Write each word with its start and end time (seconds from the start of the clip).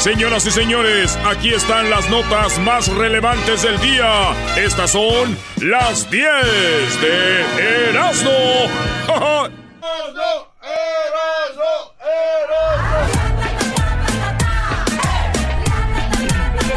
Señoras 0.00 0.46
y 0.46 0.50
señores, 0.50 1.18
aquí 1.26 1.52
están 1.52 1.90
las 1.90 2.08
notas 2.08 2.58
más 2.60 2.88
relevantes 2.88 3.60
del 3.60 3.78
día. 3.80 4.32
Estas 4.56 4.92
son 4.92 5.36
las 5.60 6.10
10 6.10 6.24
de 7.02 7.90
Erasmo. 7.90 8.30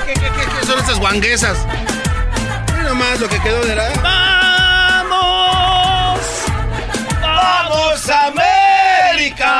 ¿Qué, 0.05 0.13
qué, 0.13 0.13
qué, 0.15 0.29
qué 0.59 0.65
son 0.65 0.79
estas 0.79 0.99
guanguesas? 0.99 1.65
Mira 2.75 2.89
nomás 2.89 3.21
lo 3.21 3.29
que 3.29 3.39
quedó 3.39 3.63
de 3.63 3.73
la... 3.73 3.89
¡Vamos! 5.05 6.19
¡Vamos, 7.21 8.09
América! 8.09 9.53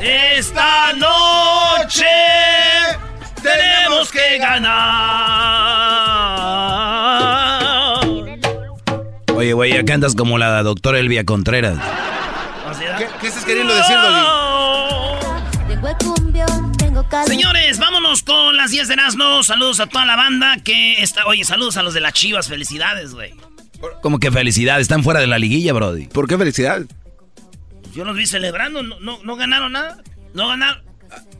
Esta 0.00 0.67
tenemos 3.88 4.10
que 4.12 4.38
ganar. 4.38 4.78
Oye, 9.34 9.52
güey, 9.52 9.76
acá 9.76 9.94
andas 9.94 10.14
como 10.14 10.38
la 10.38 10.62
doctora 10.62 10.98
Elvia 10.98 11.24
Contreras. 11.24 11.78
¿Qué, 12.98 13.06
qué 13.20 13.26
estás 13.28 13.44
queriendo 13.44 13.74
decir, 13.74 13.96
Doggy? 13.96 14.48
Señores, 17.26 17.78
vámonos 17.78 18.22
con 18.22 18.56
las 18.56 18.70
10 18.72 18.88
de 18.88 18.94
Erasmo. 18.94 19.42
Saludos 19.42 19.80
a 19.80 19.86
toda 19.86 20.04
la 20.04 20.16
banda 20.16 20.56
que 20.62 21.00
está. 21.02 21.24
Oye, 21.26 21.44
saludos 21.44 21.76
a 21.76 21.82
los 21.82 21.94
de 21.94 22.00
las 22.00 22.12
chivas. 22.12 22.48
Felicidades, 22.48 23.14
güey. 23.14 23.32
Como 24.02 24.18
que 24.18 24.32
felicidad, 24.32 24.80
están 24.80 25.04
fuera 25.04 25.20
de 25.20 25.28
la 25.28 25.38
liguilla, 25.38 25.72
Brody. 25.72 26.06
¿Por 26.08 26.26
qué 26.26 26.36
felicidad? 26.36 26.82
Yo 27.94 28.04
los 28.04 28.16
vi 28.16 28.26
celebrando. 28.26 28.82
No, 28.82 28.98
no, 28.98 29.20
no 29.22 29.36
ganaron 29.36 29.72
nada. 29.72 30.02
No 30.34 30.48
ganaron. 30.48 30.87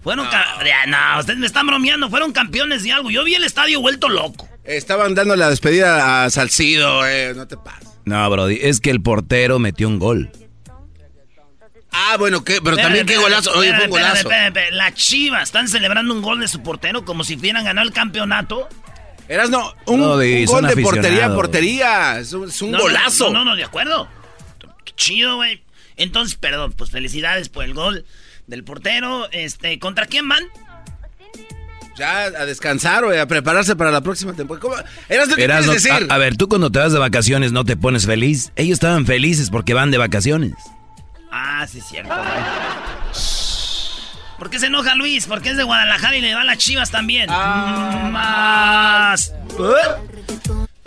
Fueron. 0.03 0.29
Ya, 0.31 0.87
No, 0.87 1.21
ustedes 1.21 1.39
me 1.39 1.47
están 1.47 1.67
bromeando. 1.67 2.09
Fueron 2.11 2.33
campeones 2.33 2.83
de 2.83 2.93
algo. 2.93 3.11
Yo 3.11 3.25
vi 3.25 3.35
el 3.35 3.45
estadio 3.45 3.81
vuelto 3.81 4.09
loco. 4.09 4.49
Estaban 4.65 5.15
dando 5.15 5.35
la 5.35 5.49
despedida 5.49 6.25
a 6.25 6.31
Salcido, 6.31 7.07
eh, 7.07 7.33
no 7.35 7.49
te 7.49 7.57
pases. 7.57 7.89
No, 8.05 8.29
Brody, 8.29 8.59
es 8.61 8.81
que 8.81 8.91
el 8.91 9.01
portero 9.01 9.59
metió 9.59 9.89
un 9.89 9.99
gol. 9.99 10.31
Ah, 11.91 12.17
bueno, 12.19 12.45
¿qué? 12.45 12.61
pero 12.63 12.77
también 12.77 13.07
qué 13.07 13.17
golazo. 13.17 13.51
Oye, 13.53 13.75
fue 13.75 13.85
un 13.87 13.91
golazo. 13.91 14.29
Las 14.73 14.95
chivas 14.95 15.45
están 15.45 15.69
celebrando 15.69 16.13
un 16.13 16.23
gol 16.23 16.41
de 16.41 16.49
su 16.49 16.63
portero 16.63 17.05
como 17.05 17.25
si 17.25 17.37
hubieran 17.37 17.65
ganado 17.65 17.87
el 17.87 17.95
campeonato. 17.95 18.69
Eras 19.29 19.51
no, 19.51 19.75
un, 19.87 20.01
Brody, 20.01 20.43
un 20.43 20.49
son 20.49 20.61
gol 20.63 20.75
de 20.75 20.83
portería 20.83 21.27
a 21.27 21.35
portería. 21.35 22.19
Es 22.19 22.33
un, 22.33 22.49
es 22.49 22.63
un 22.63 22.71
No, 22.71 22.79
no, 22.79 22.85
golazo. 22.85 23.27
No, 23.27 23.39
no, 23.41 23.45
no, 23.47 23.57
de 23.57 23.65
acuerdo. 23.65 24.09
Qué 24.85 24.93
chido, 24.97 25.37
güey. 25.37 25.63
Entonces, 25.97 26.37
perdón, 26.37 26.73
pues 26.73 26.91
felicidades 26.91 27.49
por 27.49 27.65
el 27.65 27.75
gol 27.75 28.05
del 28.49 28.65
portero. 28.65 29.31
Este, 29.31 29.79
¿contra 29.79 30.07
quién 30.07 30.29
van? 30.29 30.43
Ya 31.97 32.23
a 32.25 32.47
descansar 32.47 33.05
o 33.05 33.21
a 33.21 33.27
prepararse 33.27 33.75
para 33.75 33.91
la 33.91 34.01
próxima 34.01 34.33
temporada. 34.33 34.61
¿Cómo? 34.63 34.77
Eras 35.09 35.29
que 35.35 35.43
Erasmo, 35.43 35.73
quieres 35.73 35.83
decir. 35.85 36.07
a, 36.11 36.15
a 36.15 36.19
ver, 36.19 36.37
tú 36.37 36.49
cuando 36.49 36.71
te 36.71 36.79
vas 36.79 36.93
de 36.93 36.99
vacaciones 36.99 37.53
no 37.53 37.65
te 37.65 37.77
pones 37.77 38.07
feliz. 38.07 38.53
Ellos 38.57 38.75
estaban 38.75 39.05
felices 39.07 39.51
porque 39.51 39.75
van 39.75 39.91
de 39.91 39.99
vacaciones. 39.99 40.55
Ah, 41.31 41.67
sí, 41.69 41.79
es 41.79 41.85
cierto, 41.87 42.15
güey. 42.15 42.29
¿Por 44.39 44.51
qué 44.51 44.61
se 44.61 44.67
enoja 44.67 44.95
Luis? 44.95 45.27
Porque 45.27 45.51
es 45.51 45.57
de 45.57 45.65
Guadalajara 45.65 46.17
y 46.17 46.21
le 46.21 46.35
va 46.35 46.43
a 46.43 46.45
las 46.45 46.59
chivas 46.59 46.93
también. 46.93 47.27
Ah. 47.29 48.09
Más. 48.13 49.35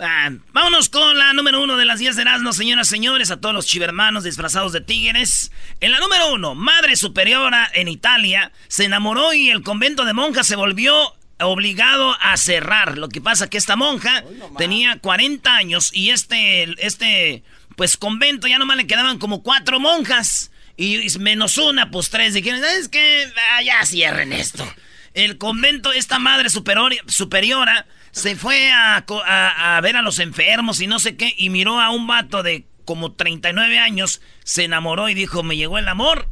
Ah, 0.04 0.30
vámonos 0.52 0.88
con 0.88 1.16
la 1.16 1.32
número 1.32 1.62
uno 1.62 1.76
de 1.76 1.84
las 1.84 2.00
10 2.00 2.16
de 2.16 2.22
Erasmo, 2.22 2.52
señoras 2.52 2.88
y 2.88 2.90
señores, 2.90 3.30
a 3.30 3.40
todos 3.40 3.54
los 3.54 3.66
chivermanos 3.66 4.24
disfrazados 4.24 4.72
de 4.72 4.80
tigres. 4.80 5.52
En 5.78 5.92
la 5.92 6.00
número 6.00 6.32
uno, 6.32 6.56
Madre 6.56 6.96
Superiora 6.96 7.70
en 7.72 7.86
Italia 7.86 8.50
se 8.66 8.84
enamoró 8.84 9.32
y 9.32 9.50
el 9.50 9.62
convento 9.62 10.04
de 10.04 10.12
monjas 10.12 10.48
se 10.48 10.56
volvió 10.56 11.14
obligado 11.38 12.16
a 12.20 12.36
cerrar. 12.36 12.98
Lo 12.98 13.08
que 13.10 13.20
pasa 13.20 13.48
que 13.48 13.58
esta 13.58 13.76
monja 13.76 14.24
tenía 14.58 14.98
40 14.98 15.54
años 15.54 15.90
y 15.94 16.10
este, 16.10 16.64
este, 16.84 17.44
pues 17.76 17.96
convento 17.96 18.48
ya 18.48 18.58
nomás 18.58 18.78
le 18.78 18.88
quedaban 18.88 19.18
como 19.20 19.44
cuatro 19.44 19.78
monjas. 19.78 20.50
Y 20.76 21.06
menos 21.20 21.58
una, 21.58 21.92
pues 21.92 22.10
tres. 22.10 22.34
Dijeron, 22.34 22.60
es 22.64 22.88
que 22.88 23.32
ah, 23.52 23.62
ya 23.62 23.86
cierren 23.86 24.32
esto. 24.32 24.66
El 25.14 25.38
convento, 25.38 25.92
esta 25.92 26.18
madre 26.18 26.48
superior- 26.48 26.98
superiora, 27.06 27.86
se 28.12 28.36
fue 28.36 28.70
a, 28.72 29.02
co- 29.06 29.22
a- 29.26 29.76
a 29.76 29.80
ver 29.80 29.96
a 29.96 30.02
los 30.02 30.18
enfermos 30.20 30.80
y 30.80 30.86
no 30.86 30.98
sé 31.00 31.16
qué, 31.16 31.34
y 31.36 31.50
miró 31.50 31.80
a 31.80 31.90
un 31.90 32.06
vato 32.06 32.42
de 32.42 32.66
como 32.84 33.12
39 33.12 33.78
años, 33.78 34.20
se 34.44 34.64
enamoró 34.64 35.08
y 35.08 35.14
dijo, 35.14 35.42
me 35.42 35.56
llegó 35.56 35.78
el 35.78 35.88
amor. 35.88 36.28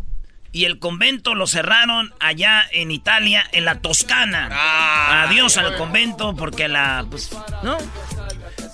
Y 0.52 0.64
el 0.64 0.80
convento 0.80 1.36
lo 1.36 1.46
cerraron 1.46 2.12
allá 2.18 2.64
en 2.72 2.90
Italia, 2.90 3.44
en 3.52 3.64
la 3.64 3.80
Toscana. 3.80 4.48
Adiós 5.28 5.56
al 5.58 5.76
convento 5.76 6.34
porque 6.34 6.66
la... 6.66 7.06
Pues, 7.08 7.30
¿no? 7.62 7.78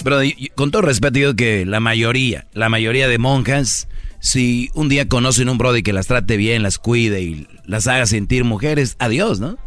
Pero 0.03 0.21
con 0.55 0.71
todo 0.71 0.81
respeto, 0.83 1.13
digo 1.13 1.35
que 1.37 1.67
la 1.67 1.81
mayoría, 1.81 2.47
la 2.55 2.71
mayoría 2.71 3.09
de 3.09 3.19
monjas, 3.19 3.89
si 4.21 4.71
un 4.73 4.89
día 4.89 5.07
conocen 5.07 5.51
un 5.51 5.59
brody 5.59 5.83
que 5.83 5.93
las 5.93 6.07
trate 6.07 6.39
bien, 6.39 6.63
las 6.63 6.79
cuide 6.79 7.21
y 7.21 7.47
las 7.67 7.87
haga 7.89 8.07
sentir 8.07 8.45
mujeres, 8.45 8.97
adiós, 8.99 9.39
¿no? 9.41 9.59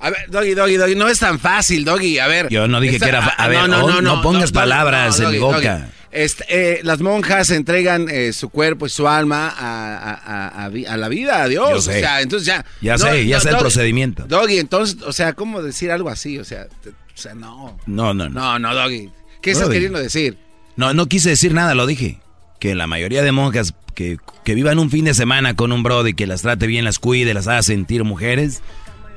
A 0.00 0.10
ver, 0.10 0.28
Doggy, 0.28 0.54
Doggy, 0.54 0.76
Doggy, 0.76 0.94
no 0.96 1.08
es 1.08 1.18
tan 1.18 1.38
fácil, 1.38 1.84
Doggy. 1.84 2.18
A 2.18 2.26
ver. 2.26 2.48
Yo 2.50 2.68
no 2.68 2.80
dije 2.80 2.98
que 2.98 3.08
era 3.08 3.22
fa- 3.22 3.34
a 3.42 3.48
ver, 3.48 3.58
oh, 3.70 4.00
no 4.02 4.22
pongas 4.22 4.52
palabras 4.52 5.18
en 5.20 5.30
mi 5.30 5.38
boca. 5.38 5.90
Este, 6.10 6.44
eh, 6.48 6.80
las 6.84 7.00
monjas 7.00 7.50
entregan 7.50 8.06
eh, 8.08 8.32
su 8.32 8.48
cuerpo 8.48 8.86
y 8.86 8.88
su 8.88 9.08
alma 9.08 9.52
a, 9.56 10.96
la 10.96 11.08
vida, 11.08 11.42
a 11.42 11.48
Dios. 11.48 11.70
Yo 11.70 11.80
sé. 11.82 11.96
O 11.96 12.00
sea, 12.00 12.20
entonces 12.20 12.46
ya. 12.46 12.64
Ya 12.80 12.98
sé, 12.98 13.26
ya 13.26 13.40
sé 13.40 13.50
el 13.50 13.56
procedimiento. 13.58 14.24
Doggy, 14.28 14.58
entonces, 14.58 15.02
o 15.02 15.12
sea, 15.12 15.32
¿cómo 15.32 15.62
decir 15.62 15.90
algo 15.90 16.08
así? 16.10 16.38
O 16.38 16.44
sea, 16.44 16.66
te- 16.82 16.90
o 16.90 17.16
sea, 17.16 17.34
no. 17.34 17.78
No, 17.86 18.14
no, 18.14 18.28
no. 18.28 18.40
No, 18.40 18.58
no, 18.58 18.74
Doggy. 18.74 19.10
¿Qué 19.42 19.50
estás 19.52 19.68
queriendo 19.68 19.98
decir? 19.98 20.38
No, 20.76 20.94
no 20.94 21.06
quise 21.06 21.30
decir 21.30 21.52
nada, 21.54 21.74
lo 21.74 21.86
dije. 21.86 22.20
Que 22.60 22.74
la 22.74 22.86
mayoría 22.86 23.22
de 23.22 23.30
monjas 23.32 23.74
que, 23.94 24.16
que 24.44 24.54
vivan 24.54 24.78
un 24.78 24.90
fin 24.90 25.04
de 25.04 25.14
semana 25.14 25.54
con 25.54 25.70
un 25.72 25.82
brody 25.82 26.14
que 26.14 26.26
las 26.26 26.42
trate 26.42 26.66
bien, 26.66 26.84
las 26.84 26.98
cuide, 26.98 27.34
las 27.34 27.46
haga 27.46 27.62
sentir 27.62 28.04
mujeres, 28.04 28.62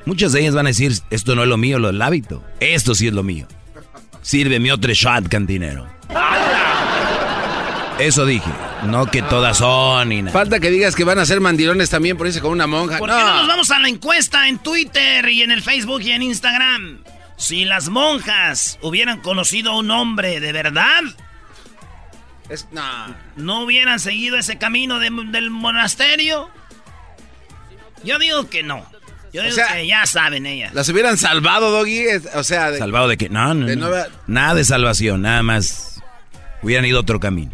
muchas 0.08 0.32
de 0.32 0.40
ellas 0.40 0.54
van 0.54 0.66
a 0.66 0.70
decir, 0.70 0.92
esto 1.10 1.34
no 1.34 1.42
es 1.42 1.48
lo 1.48 1.58
mío, 1.58 1.78
lo 1.78 1.88
del 1.88 2.00
hábito. 2.00 2.42
Esto 2.60 2.94
sí 2.94 3.06
es 3.06 3.12
lo 3.12 3.22
mío. 3.22 3.46
Sírveme 4.22 4.72
otro 4.72 4.92
shot, 4.92 5.28
cantinero. 5.28 5.86
Eso 7.98 8.24
dije. 8.24 8.50
No 8.86 9.06
que 9.06 9.22
todas 9.22 9.58
son 9.58 10.12
y 10.12 10.22
nada. 10.22 10.32
Falta 10.32 10.60
que 10.60 10.70
digas 10.70 10.94
que 10.94 11.04
van 11.04 11.18
a 11.18 11.26
ser 11.26 11.40
mandilones 11.40 11.90
también 11.90 12.16
por 12.16 12.26
irse 12.26 12.40
con 12.40 12.52
una 12.52 12.66
monja. 12.66 12.98
¿Por 12.98 13.10
qué 13.10 13.16
no 13.16 13.34
nos 13.34 13.48
vamos 13.48 13.70
a 13.70 13.78
la 13.80 13.88
encuesta 13.88 14.48
en 14.48 14.58
Twitter 14.58 15.28
y 15.28 15.42
en 15.42 15.50
el 15.50 15.62
Facebook 15.62 16.00
y 16.02 16.12
en 16.12 16.22
Instagram? 16.22 17.02
Si 17.36 17.64
las 17.64 17.88
monjas 17.88 18.78
hubieran 18.82 19.20
conocido 19.20 19.72
a 19.72 19.78
un 19.78 19.90
hombre 19.90 20.40
de 20.40 20.52
verdad, 20.52 21.02
no. 22.70 23.16
no 23.36 23.62
hubieran 23.64 24.00
seguido 24.00 24.38
ese 24.38 24.58
camino 24.58 25.00
del 25.00 25.50
monasterio. 25.50 26.48
Yo 28.04 28.18
digo 28.18 28.48
que 28.48 28.62
no. 28.62 28.86
Yo 29.32 29.42
digo 29.42 29.56
que 29.72 29.86
ya 29.86 30.06
saben 30.06 30.46
ellas. 30.46 30.74
¿Las 30.74 30.88
hubieran 30.88 31.16
salvado, 31.18 31.70
Doggy? 31.70 32.06
O 32.34 32.42
sea, 32.42 32.76
¿Salvado 32.76 33.08
de 33.08 33.16
qué? 33.16 33.28
No, 33.28 33.54
no, 33.54 33.88
Nada 34.26 34.54
de 34.54 34.64
salvación, 34.64 35.22
nada 35.22 35.42
más. 35.42 36.00
Hubieran 36.62 36.84
ido 36.84 37.00
otro 37.00 37.20
camino. 37.20 37.52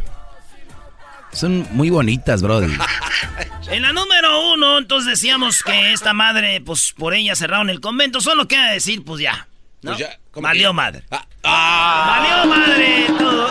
Son 1.33 1.67
muy 1.73 1.91
bonitas, 1.91 2.43
brother. 2.43 2.71
en 3.71 3.83
la 3.83 3.93
número 3.93 4.53
uno, 4.53 4.79
entonces 4.79 5.11
decíamos 5.11 5.63
que 5.63 5.93
esta 5.93 6.13
madre, 6.13 6.61
pues 6.61 6.95
por 6.97 7.13
ella 7.13 7.35
cerraron 7.35 7.71
el 7.71 7.81
convento. 7.81 8.21
Solo 8.21 8.47
queda 8.47 8.71
decir, 8.71 9.05
pues 9.05 9.21
ya. 9.21 9.49
¿no? 9.83 9.97
Pues 9.97 10.43
Valió 10.43 10.73
madre. 10.73 11.03
Ah, 11.11 11.27
ah. 11.43 12.17
Valió 12.19 12.57
madre 12.57 13.07
todo. 13.19 13.51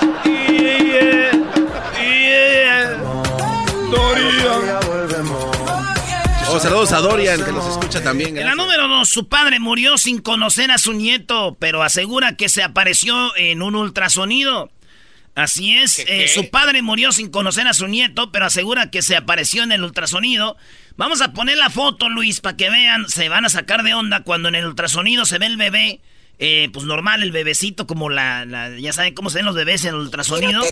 Saludos 6.63 6.93
a 6.93 6.99
Dorian, 6.99 7.43
que 7.43 7.51
nos 7.51 7.67
escucha 7.67 8.01
también. 8.01 8.37
En 8.37 8.45
la 8.45 8.55
número 8.55 8.87
dos, 8.87 9.09
su 9.09 9.27
padre 9.27 9.59
murió 9.59 9.97
sin 9.97 10.19
conocer 10.19 10.71
a 10.71 10.77
su 10.77 10.93
nieto, 10.93 11.57
pero 11.59 11.83
asegura 11.83 12.37
que 12.37 12.47
se 12.47 12.63
apareció 12.63 13.35
en 13.35 13.61
un 13.61 13.75
ultrasonido. 13.75 14.71
Así 15.35 15.75
es, 15.75 15.99
eh, 15.99 16.29
su 16.33 16.49
padre 16.49 16.81
murió 16.81 17.11
sin 17.11 17.29
conocer 17.29 17.67
a 17.67 17.73
su 17.73 17.87
nieto, 17.87 18.31
pero 18.31 18.45
asegura 18.45 18.91
que 18.91 19.01
se 19.01 19.17
apareció 19.17 19.63
en 19.63 19.73
el 19.73 19.83
ultrasonido. 19.83 20.55
Vamos 20.95 21.19
a 21.21 21.33
poner 21.33 21.57
la 21.57 21.69
foto, 21.69 22.07
Luis, 22.07 22.39
para 22.39 22.55
que 22.55 22.69
vean, 22.69 23.09
se 23.09 23.27
van 23.27 23.43
a 23.43 23.49
sacar 23.49 23.83
de 23.83 23.93
onda 23.93 24.21
cuando 24.21 24.47
en 24.47 24.55
el 24.55 24.65
ultrasonido 24.65 25.25
se 25.25 25.39
ve 25.39 25.47
el 25.47 25.57
bebé. 25.57 25.99
Eh, 26.39 26.69
pues 26.71 26.85
normal, 26.85 27.23
el 27.23 27.31
bebecito, 27.31 27.87
como 27.87 28.09
la, 28.09 28.45
Ya 28.79 28.93
saben 28.93 29.13
cómo 29.13 29.29
se 29.29 29.39
ven 29.39 29.45
los 29.45 29.55
bebés 29.55 29.83
en 29.83 29.95
el 29.95 30.01
ultrasonido. 30.01 30.63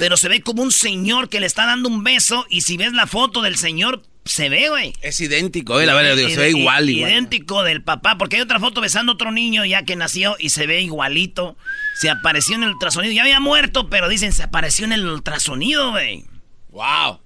Pero 0.00 0.16
se 0.16 0.28
ve 0.28 0.40
como 0.40 0.62
un 0.62 0.72
señor 0.72 1.28
que 1.28 1.38
le 1.38 1.46
está 1.46 1.66
dando 1.66 1.88
un 1.88 2.02
beso. 2.02 2.46
Y 2.50 2.62
si 2.62 2.76
ves 2.76 2.92
la 2.94 3.06
foto 3.06 3.42
del 3.42 3.56
señor, 3.56 4.02
se 4.26 4.48
ve, 4.48 4.68
güey. 4.68 4.92
Es 5.02 5.20
idéntico, 5.20 5.80
eh, 5.80 5.86
la 5.86 5.94
verdad, 5.94 6.16
se 6.16 6.36
ve 6.36 6.50
igual, 6.50 6.90
igual. 6.90 7.10
Idéntico 7.10 7.62
del 7.62 7.82
papá, 7.82 8.18
porque 8.18 8.36
hay 8.36 8.42
otra 8.42 8.60
foto 8.60 8.80
besando 8.80 9.12
a 9.12 9.14
otro 9.14 9.32
niño 9.32 9.64
ya 9.64 9.84
que 9.84 9.96
nació 9.96 10.36
y 10.38 10.50
se 10.50 10.66
ve 10.66 10.82
igualito. 10.82 11.56
Se 12.00 12.10
apareció 12.10 12.56
en 12.56 12.64
el 12.64 12.70
ultrasonido. 12.70 13.12
Ya 13.12 13.22
había 13.22 13.40
muerto, 13.40 13.88
pero 13.88 14.08
dicen, 14.08 14.32
se 14.32 14.42
apareció 14.42 14.84
en 14.84 14.92
el 14.92 15.06
ultrasonido, 15.06 15.90
güey. 15.90 16.24
Wow. 16.70 17.20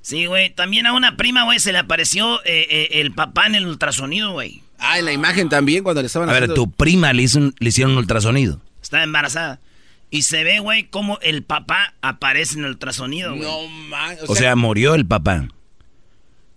Sí, 0.00 0.26
güey. 0.26 0.50
También 0.50 0.86
a 0.86 0.92
una 0.92 1.16
prima, 1.16 1.44
güey, 1.44 1.60
se 1.60 1.72
le 1.72 1.78
apareció 1.78 2.40
eh, 2.44 2.66
eh, 2.70 2.88
el 3.00 3.12
papá 3.12 3.46
en 3.46 3.54
el 3.54 3.66
ultrasonido, 3.66 4.32
güey. 4.32 4.62
Ah, 4.78 4.98
en 4.98 5.04
la 5.04 5.12
imagen 5.12 5.48
también, 5.48 5.82
cuando 5.82 6.02
le 6.02 6.06
estaban 6.06 6.28
a 6.28 6.32
haciendo... 6.32 6.54
A 6.54 6.56
ver, 6.56 6.56
tu 6.56 6.70
prima 6.70 7.12
le, 7.12 7.26
le 7.58 7.68
hicieron 7.68 7.92
un 7.92 7.98
ultrasonido. 7.98 8.60
Estaba 8.80 9.02
embarazada. 9.02 9.60
Y 10.10 10.22
se 10.22 10.44
ve, 10.44 10.60
güey, 10.60 10.84
cómo 10.84 11.18
el 11.20 11.42
papá 11.42 11.94
aparece 12.00 12.54
en 12.54 12.64
el 12.64 12.70
ultrasonido, 12.70 13.34
güey. 13.34 13.42
No, 13.42 13.68
man. 13.68 14.16
o 14.26 14.34
sea, 14.34 14.56
murió 14.56 14.94
el 14.94 15.04
papá. 15.04 15.48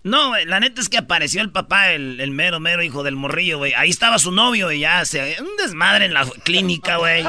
No, 0.03 0.33
la 0.48 0.59
neta 0.59 0.81
es 0.81 0.89
que 0.89 0.98
apareció 0.98 1.44
el 1.44 1.51
papá, 1.51 1.92
el, 1.92 2.31
mero, 2.31 2.59
mero 2.59 2.81
hijo 2.81 3.03
del 3.03 3.15
morrillo, 3.15 3.59
güey. 3.59 3.75
Ahí 3.75 3.92
estaba 3.92 4.18
su 4.18 4.31
novio 4.31 4.71
y 4.71 4.80
ya 4.80 5.06
se... 5.06 5.38
Un 5.39 5.56
desmadre 5.57 6.06
en 6.06 6.15
la 6.15 6.25
clínica, 6.25 6.98
güey. 6.98 7.24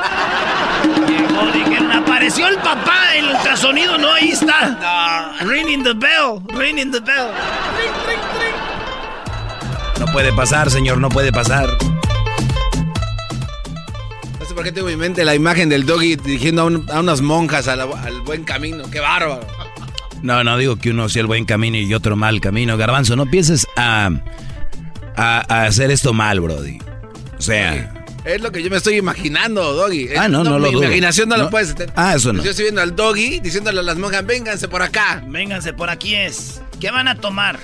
dijeron, 1.53 1.93
apareció 1.93 2.49
el 2.49 2.57
papá 2.57 3.15
el 3.15 3.27
ultrasonido, 3.27 3.99
no, 3.99 4.15
ahí 4.15 4.31
está. 4.31 5.35
No. 5.41 5.51
Ringing 5.51 5.83
the 5.83 5.93
bell, 5.93 6.41
ringing 6.59 6.91
the 6.91 7.01
bell. 7.01 7.29
No 10.01 10.07
puede 10.07 10.33
pasar, 10.33 10.71
señor, 10.71 10.97
no 10.97 11.11
puede 11.11 11.31
pasar. 11.31 11.69
No 14.41 14.47
sé 14.47 14.55
por 14.55 14.65
qué 14.65 14.73
tengo 14.73 14.89
en 14.89 14.97
mi 14.97 15.01
mente 15.01 15.27
la 15.27 15.35
imagen 15.35 15.69
del 15.69 15.85
doggy 15.85 16.17
dirigiendo 16.17 16.63
a, 16.63 17.01
unas 17.01 17.21
monjas 17.21 17.69
al 17.69 18.23
buen 18.23 18.45
camino. 18.45 18.91
¡Qué 18.91 19.01
bárbaro! 19.01 19.62
No, 20.23 20.45
no 20.45 20.57
digo 20.57 20.77
que 20.77 20.91
uno 20.91 21.09
sea 21.09 21.21
el 21.21 21.27
buen 21.27 21.45
camino 21.45 21.77
y 21.77 21.93
otro 21.93 22.17
mal 22.17 22.41
camino. 22.41 22.77
Garbanzo, 22.77 23.17
no 23.17 23.27
pienses 23.27 23.67
a, 23.77 24.11
a, 25.17 25.65
hacer 25.65 25.91
esto 25.91 26.13
mal, 26.13 26.41
Brody. 26.41 26.79
O 27.39 27.43
sea... 27.43 27.99
Es 28.25 28.41
lo 28.41 28.53
que 28.53 28.63
yo 28.63 28.71
me 28.71 28.77
estoy 28.77 28.95
imaginando, 28.95 29.73
Doggy. 29.73 30.11
Ah, 30.17 30.29
no, 30.29 30.45
no, 30.45 30.57
lo 30.61 30.71
Mi 30.71 30.79
imaginación 30.79 31.29
no, 31.29 31.37
lo 31.37 31.51
puedes 31.51 31.75
Ah, 31.97 32.15
eso 32.15 32.33
no. 32.33 32.41
Yo 32.45 32.51
estoy 32.51 32.67
viendo 32.67 32.81
al 32.81 32.95
Doggy 32.95 33.41
diciéndole 33.41 33.81
a 33.81 33.83
las 33.83 33.97
monjas, 33.97 34.25
vénganse 34.25 34.69
por 34.69 34.81
acá. 34.81 35.25
Vénganse 35.27 35.73
por 35.73 35.91
aquí 35.91 36.15
es. 36.15 36.63
¿Qué 36.81 36.93
van 36.93 37.09
a 37.09 37.17
tomar? 37.17 37.59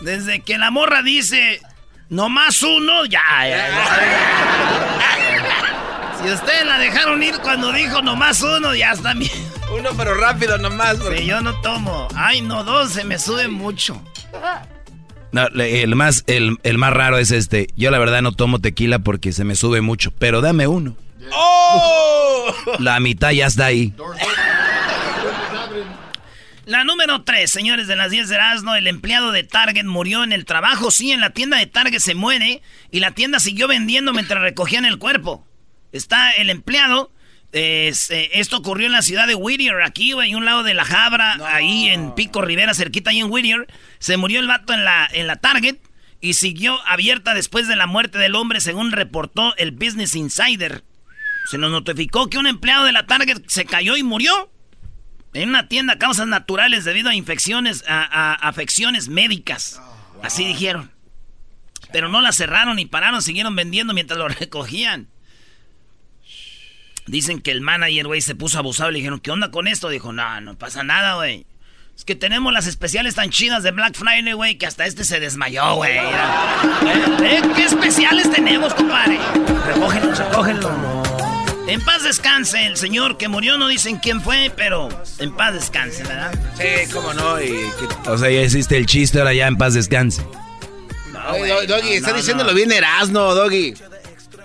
Desde 0.00 0.40
que 0.40 0.58
la 0.58 0.72
morra 0.72 1.02
dice, 1.02 1.60
no 2.08 2.28
más 2.28 2.60
uno, 2.64 3.04
ya, 3.04 3.22
ya, 3.42 3.68
ya. 3.68 3.86
si 6.24 6.32
ustedes 6.32 6.66
la 6.66 6.78
dejaron 6.78 7.22
ir 7.22 7.36
cuando 7.38 7.70
dijo 7.72 8.02
no 8.02 8.16
más 8.16 8.42
uno, 8.42 8.74
ya 8.74 8.90
está 8.92 9.14
bien. 9.14 9.30
Uno, 9.72 9.90
pero 9.96 10.14
rápido 10.14 10.58
nomás. 10.58 10.98
Sí, 10.98 11.26
yo 11.26 11.40
no 11.40 11.60
tomo. 11.60 12.08
Ay, 12.14 12.42
no, 12.42 12.64
dos, 12.64 12.92
se 12.92 13.04
me 13.04 13.18
sube 13.18 13.48
mucho. 13.48 14.02
No, 15.32 15.46
el 15.46 15.96
más, 15.96 16.24
el, 16.26 16.58
más 16.76 16.92
raro 16.92 17.18
es 17.18 17.30
este. 17.30 17.68
Yo 17.74 17.90
la 17.90 17.98
verdad 17.98 18.20
no 18.20 18.32
tomo 18.32 18.60
tequila 18.60 18.98
porque 18.98 19.32
se 19.32 19.44
me 19.44 19.54
sube 19.54 19.80
mucho. 19.80 20.10
Pero 20.18 20.40
dame 20.42 20.66
uno. 20.66 20.96
¡Oh! 21.32 22.52
La 22.78 23.00
mitad 23.00 23.30
ya 23.30 23.46
está 23.46 23.66
ahí. 23.66 23.94
La 26.66 26.84
número 26.84 27.22
3, 27.22 27.50
señores 27.50 27.88
de 27.88 27.96
las 27.96 28.10
10 28.10 28.28
de 28.28 28.34
Erasmo, 28.36 28.74
el 28.76 28.86
empleado 28.86 29.32
de 29.32 29.42
Target 29.42 29.84
murió 29.84 30.22
en 30.22 30.32
el 30.32 30.44
trabajo. 30.44 30.90
Sí, 30.90 31.10
en 31.10 31.20
la 31.20 31.30
tienda 31.30 31.56
de 31.56 31.66
Target 31.66 31.98
se 31.98 32.14
muere 32.14 32.62
y 32.90 33.00
la 33.00 33.12
tienda 33.12 33.40
siguió 33.40 33.66
vendiendo 33.66 34.12
mientras 34.12 34.40
recogían 34.40 34.84
el 34.84 34.98
cuerpo. 34.98 35.46
Está 35.92 36.30
el 36.32 36.50
empleado 36.50 37.10
este, 37.52 38.40
esto 38.40 38.56
ocurrió 38.56 38.86
en 38.86 38.92
la 38.92 39.02
ciudad 39.02 39.26
de 39.26 39.34
Whittier, 39.34 39.82
aquí, 39.82 40.12
güey, 40.12 40.34
un 40.34 40.44
lado 40.44 40.62
de 40.62 40.74
la 40.74 40.84
Jabra, 40.84 41.38
ahí 41.46 41.88
en 41.88 42.14
Pico 42.14 42.40
Rivera, 42.40 42.74
cerquita 42.74 43.10
ahí 43.10 43.20
en 43.20 43.30
Whittier. 43.30 43.66
Se 43.98 44.16
murió 44.16 44.40
el 44.40 44.46
vato 44.46 44.72
en 44.72 44.84
la, 44.84 45.08
en 45.12 45.26
la 45.26 45.36
Target 45.36 45.76
y 46.20 46.34
siguió 46.34 46.80
abierta 46.86 47.34
después 47.34 47.68
de 47.68 47.76
la 47.76 47.86
muerte 47.86 48.18
del 48.18 48.36
hombre, 48.36 48.60
según 48.60 48.92
reportó 48.92 49.54
el 49.56 49.72
Business 49.72 50.14
Insider. 50.14 50.82
Se 51.50 51.58
nos 51.58 51.70
notificó 51.70 52.30
que 52.30 52.38
un 52.38 52.46
empleado 52.46 52.84
de 52.84 52.92
la 52.92 53.06
Target 53.06 53.42
se 53.48 53.64
cayó 53.64 53.96
y 53.96 54.02
murió 54.02 54.50
en 55.34 55.48
una 55.48 55.68
tienda 55.68 55.94
a 55.94 55.98
causas 55.98 56.26
naturales 56.26 56.84
debido 56.84 57.10
a 57.10 57.14
infecciones, 57.14 57.84
a, 57.86 58.34
afecciones 58.34 59.08
médicas. 59.08 59.80
Así 60.22 60.44
dijeron. 60.44 60.92
Pero 61.92 62.08
no 62.08 62.20
la 62.20 62.32
cerraron 62.32 62.78
y 62.78 62.86
pararon, 62.86 63.20
siguieron 63.20 63.56
vendiendo 63.56 63.92
mientras 63.92 64.18
lo 64.18 64.28
recogían. 64.40 65.08
Dicen 67.06 67.40
que 67.40 67.50
el 67.50 67.60
manager, 67.60 68.06
güey, 68.06 68.20
se 68.20 68.34
puso 68.34 68.58
abusado. 68.58 68.90
Le 68.90 68.98
dijeron, 68.98 69.20
¿qué 69.20 69.30
onda 69.30 69.50
con 69.50 69.66
esto? 69.66 69.88
Dijo, 69.88 70.12
no, 70.12 70.40
no 70.40 70.56
pasa 70.56 70.84
nada, 70.84 71.16
güey. 71.16 71.46
Es 71.96 72.04
que 72.04 72.14
tenemos 72.14 72.52
las 72.52 72.66
especiales 72.66 73.14
tan 73.14 73.30
chidas 73.30 73.62
de 73.62 73.70
Black 73.70 73.94
Friday, 73.94 74.32
güey, 74.32 74.56
que 74.56 74.66
hasta 74.66 74.86
este 74.86 75.04
se 75.04 75.20
desmayó, 75.20 75.74
güey. 75.76 75.98
¿Eh? 75.98 76.02
¿Eh? 77.22 77.42
¿Qué 77.54 77.64
especiales 77.64 78.30
tenemos, 78.30 78.74
compadre? 78.74 79.18
Recógenlo, 79.66 80.14
recógenlo. 80.14 81.02
En 81.68 81.80
paz 81.80 82.02
descanse, 82.02 82.66
el 82.66 82.76
señor 82.76 83.18
que 83.18 83.28
murió, 83.28 83.56
no 83.56 83.68
dicen 83.68 83.98
quién 83.98 84.20
fue, 84.20 84.50
pero 84.56 84.88
en 85.18 85.36
paz 85.36 85.54
descanse, 85.54 86.02
¿verdad? 86.02 86.32
Sí, 86.56 86.92
cómo 86.92 87.14
no. 87.14 87.36
O 88.06 88.18
sea, 88.18 88.30
ya 88.30 88.40
hiciste 88.42 88.76
el 88.76 88.86
chiste, 88.86 89.18
ahora 89.18 89.32
ya 89.32 89.46
en 89.46 89.56
paz 89.56 89.74
descanse. 89.74 90.26
No, 91.12 91.66
Doggy, 91.66 91.92
está 91.92 92.12
diciéndolo 92.12 92.52
bien 92.52 92.72
Erasno, 92.72 93.34
Doggy. 93.34 93.74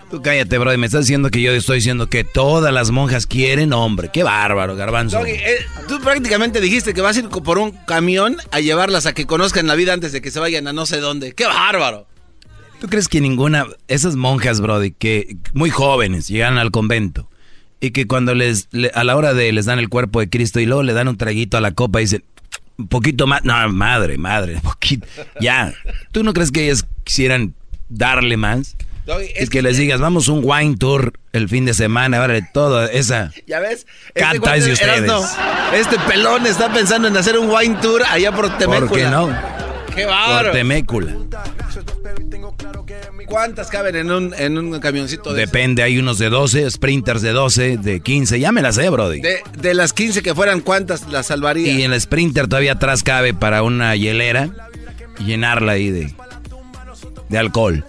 Tú 0.10 0.22
cállate, 0.22 0.58
bro. 0.58 0.78
Me 0.78 0.86
estás 0.86 1.06
diciendo 1.06 1.30
que 1.30 1.42
yo 1.42 1.52
estoy 1.52 1.78
diciendo 1.78 2.08
que 2.08 2.24
todas 2.24 2.74
las 2.74 2.92
monjas 2.92 3.28
quieren 3.28 3.74
hombre. 3.74 4.10
Qué 4.12 4.24
bárbaro, 4.24 4.76
garbanzo. 4.76 5.26
Eh, 5.26 5.58
tú 5.88 6.00
prácticamente 6.00 6.62
dijiste 6.62 6.94
que 6.94 7.02
vas 7.02 7.18
a 7.18 7.20
ir 7.20 7.30
por 7.30 7.58
un 7.58 7.72
camión 7.72 8.38
a 8.52 8.62
llevarlas 8.62 9.06
a 9.06 9.14
que 9.14 9.26
conozcan 9.26 9.68
la 9.68 9.76
vida 9.76 9.94
antes 9.94 10.14
de 10.14 10.22
que 10.22 10.32
se 10.32 10.40
vayan 10.40 10.68
a 10.68 10.74
no 10.74 10.86
sé 10.86 11.00
dónde. 11.00 11.34
¡Qué 11.34 11.46
bárbaro! 11.46 12.08
¿Tú 12.80 12.88
crees 12.88 13.10
que 13.10 13.20
ninguna... 13.20 13.66
Esas 13.88 14.16
monjas, 14.16 14.62
brody, 14.62 14.92
que 14.92 15.38
muy 15.54 15.72
jóvenes 15.72 16.28
llegan 16.30 16.58
al 16.58 16.72
convento 16.72 17.30
y 17.82 17.92
que 17.92 18.08
cuando 18.08 18.34
les... 18.34 18.70
a 18.94 19.04
la 19.04 19.18
hora 19.18 19.34
de 19.34 19.52
les 19.52 19.66
dan 19.66 19.80
el 19.80 19.90
cuerpo 19.90 20.22
de 20.22 20.30
Cristo 20.30 20.62
y 20.62 20.66
luego 20.66 20.84
le 20.84 20.94
dan 20.94 21.10
un 21.10 21.18
traguito 21.18 21.58
a 21.58 21.62
la 21.62 21.72
copa 21.72 22.00
y 22.00 22.06
dicen... 22.06 22.24
Un 22.78 22.88
poquito 22.88 23.28
más... 23.28 23.44
No, 23.44 23.68
madre, 23.70 24.18
madre. 24.18 24.60
Poquito, 24.64 25.06
ya. 25.42 25.74
¿Tú 26.12 26.24
no 26.24 26.32
crees 26.32 26.52
que 26.52 26.66
ellas 26.66 26.86
quisieran 27.04 27.56
darle 27.90 28.38
más? 28.38 28.76
Es, 29.36 29.50
que, 29.50 29.62
les 29.62 29.78
digas, 29.78 30.00
vamos 30.00 30.28
un 30.28 30.42
wine 30.44 30.76
tour 30.78 31.14
el 31.34 31.48
fin 31.48 31.66
de 31.66 31.74
semana, 31.74 32.20
vale, 32.20 32.42
toda 32.54 32.88
esa. 32.88 33.32
Ya 33.48 33.60
ves, 33.60 33.88
este, 34.14 34.40
de 34.40 34.72
ustedes. 34.74 35.12
este 35.74 35.98
pelón 36.00 36.46
está 36.46 36.72
pensando 36.72 37.08
en 37.08 37.16
hacer 37.16 37.38
un 37.38 37.50
wine 37.50 37.78
tour 37.82 38.04
allá 38.10 38.32
por 38.32 38.58
Temécula. 38.58 38.90
¿Por 38.90 38.98
qué 38.98 39.06
no? 39.06 39.38
Qué 39.96 40.06
bárbaro. 40.06 40.50
Por 40.50 40.58
Temécula. 40.58 41.16
¿Cuántas 43.28 43.70
caben 43.70 43.96
en 43.96 44.12
un, 44.12 44.34
en 44.38 44.58
un 44.58 44.80
camioncito 44.80 45.34
de 45.34 45.42
Depende, 45.42 45.84
hay 45.84 45.98
unos 45.98 46.18
de 46.18 46.30
12, 46.30 46.72
sprinters 46.72 47.22
de 47.22 47.32
12, 47.32 47.78
de 47.78 48.00
15, 48.00 48.40
ya 48.40 48.52
me 48.52 48.62
las 48.62 48.76
sé, 48.76 48.90
brody. 48.90 49.20
De, 49.20 49.42
de 49.58 49.74
las 49.74 49.92
15 49.92 50.22
que 50.24 50.34
fueran, 50.34 50.62
¿cuántas 50.62 51.08
las 51.10 51.28
salvaría? 51.28 51.72
Y 51.72 51.84
en 51.84 51.92
el 51.92 52.00
sprinter 52.00 52.48
todavía 52.48 52.74
atrás 52.74 53.04
cabe 53.04 53.34
para 53.34 53.64
una 53.64 53.96
hielera 53.96 54.50
llenarla 55.26 55.74
ahí 55.74 55.90
de, 55.90 56.14
de 57.30 57.38
alcohol. 57.38 57.84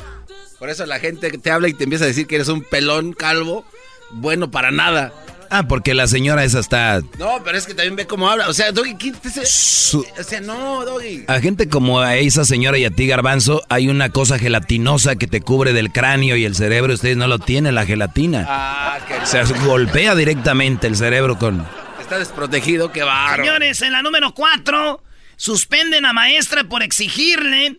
Por 0.58 0.70
eso 0.70 0.84
la 0.86 0.98
gente 0.98 1.30
te 1.30 1.50
habla 1.50 1.68
y 1.68 1.74
te 1.74 1.84
empieza 1.84 2.04
a 2.04 2.08
decir 2.08 2.26
que 2.26 2.34
eres 2.36 2.48
un 2.48 2.62
pelón 2.62 3.12
calvo, 3.12 3.64
bueno 4.10 4.50
para 4.50 4.70
nada. 4.70 5.12
Ah, 5.50 5.66
porque 5.66 5.94
la 5.94 6.06
señora 6.06 6.44
esa 6.44 6.58
está... 6.58 7.00
No, 7.18 7.42
pero 7.42 7.56
es 7.56 7.64
que 7.66 7.72
también 7.72 7.96
ve 7.96 8.06
cómo 8.06 8.28
habla. 8.28 8.48
O 8.48 8.52
sea, 8.52 8.70
Doggy, 8.70 8.96
quítese. 8.96 9.46
Su- 9.46 10.04
O 10.18 10.22
sea, 10.22 10.42
no, 10.42 10.84
Doggy. 10.84 11.24
A 11.26 11.40
gente 11.40 11.70
como 11.70 12.00
a 12.00 12.16
esa 12.16 12.44
señora 12.44 12.76
y 12.76 12.84
a 12.84 12.90
ti, 12.90 13.06
Garbanzo, 13.06 13.62
hay 13.70 13.88
una 13.88 14.10
cosa 14.10 14.38
gelatinosa 14.38 15.16
que 15.16 15.26
te 15.26 15.40
cubre 15.40 15.72
del 15.72 15.90
cráneo 15.90 16.36
y 16.36 16.44
el 16.44 16.54
cerebro. 16.54 16.92
Ustedes 16.92 17.16
no 17.16 17.28
lo 17.28 17.38
tienen, 17.38 17.74
la 17.74 17.86
gelatina. 17.86 18.44
Ah, 18.46 18.98
que 19.08 19.14
O 19.14 19.24
sea, 19.26 19.44
golpea 19.64 20.14
directamente 20.14 20.86
el 20.86 20.96
cerebro 20.96 21.38
con... 21.38 21.66
está 21.98 22.18
desprotegido, 22.18 22.92
qué 22.92 23.02
barro. 23.02 23.42
Señores, 23.42 23.80
en 23.80 23.92
la 23.92 24.02
número 24.02 24.34
4, 24.34 25.02
suspenden 25.36 26.04
a 26.04 26.12
maestra 26.12 26.64
por 26.64 26.82
exigirle 26.82 27.78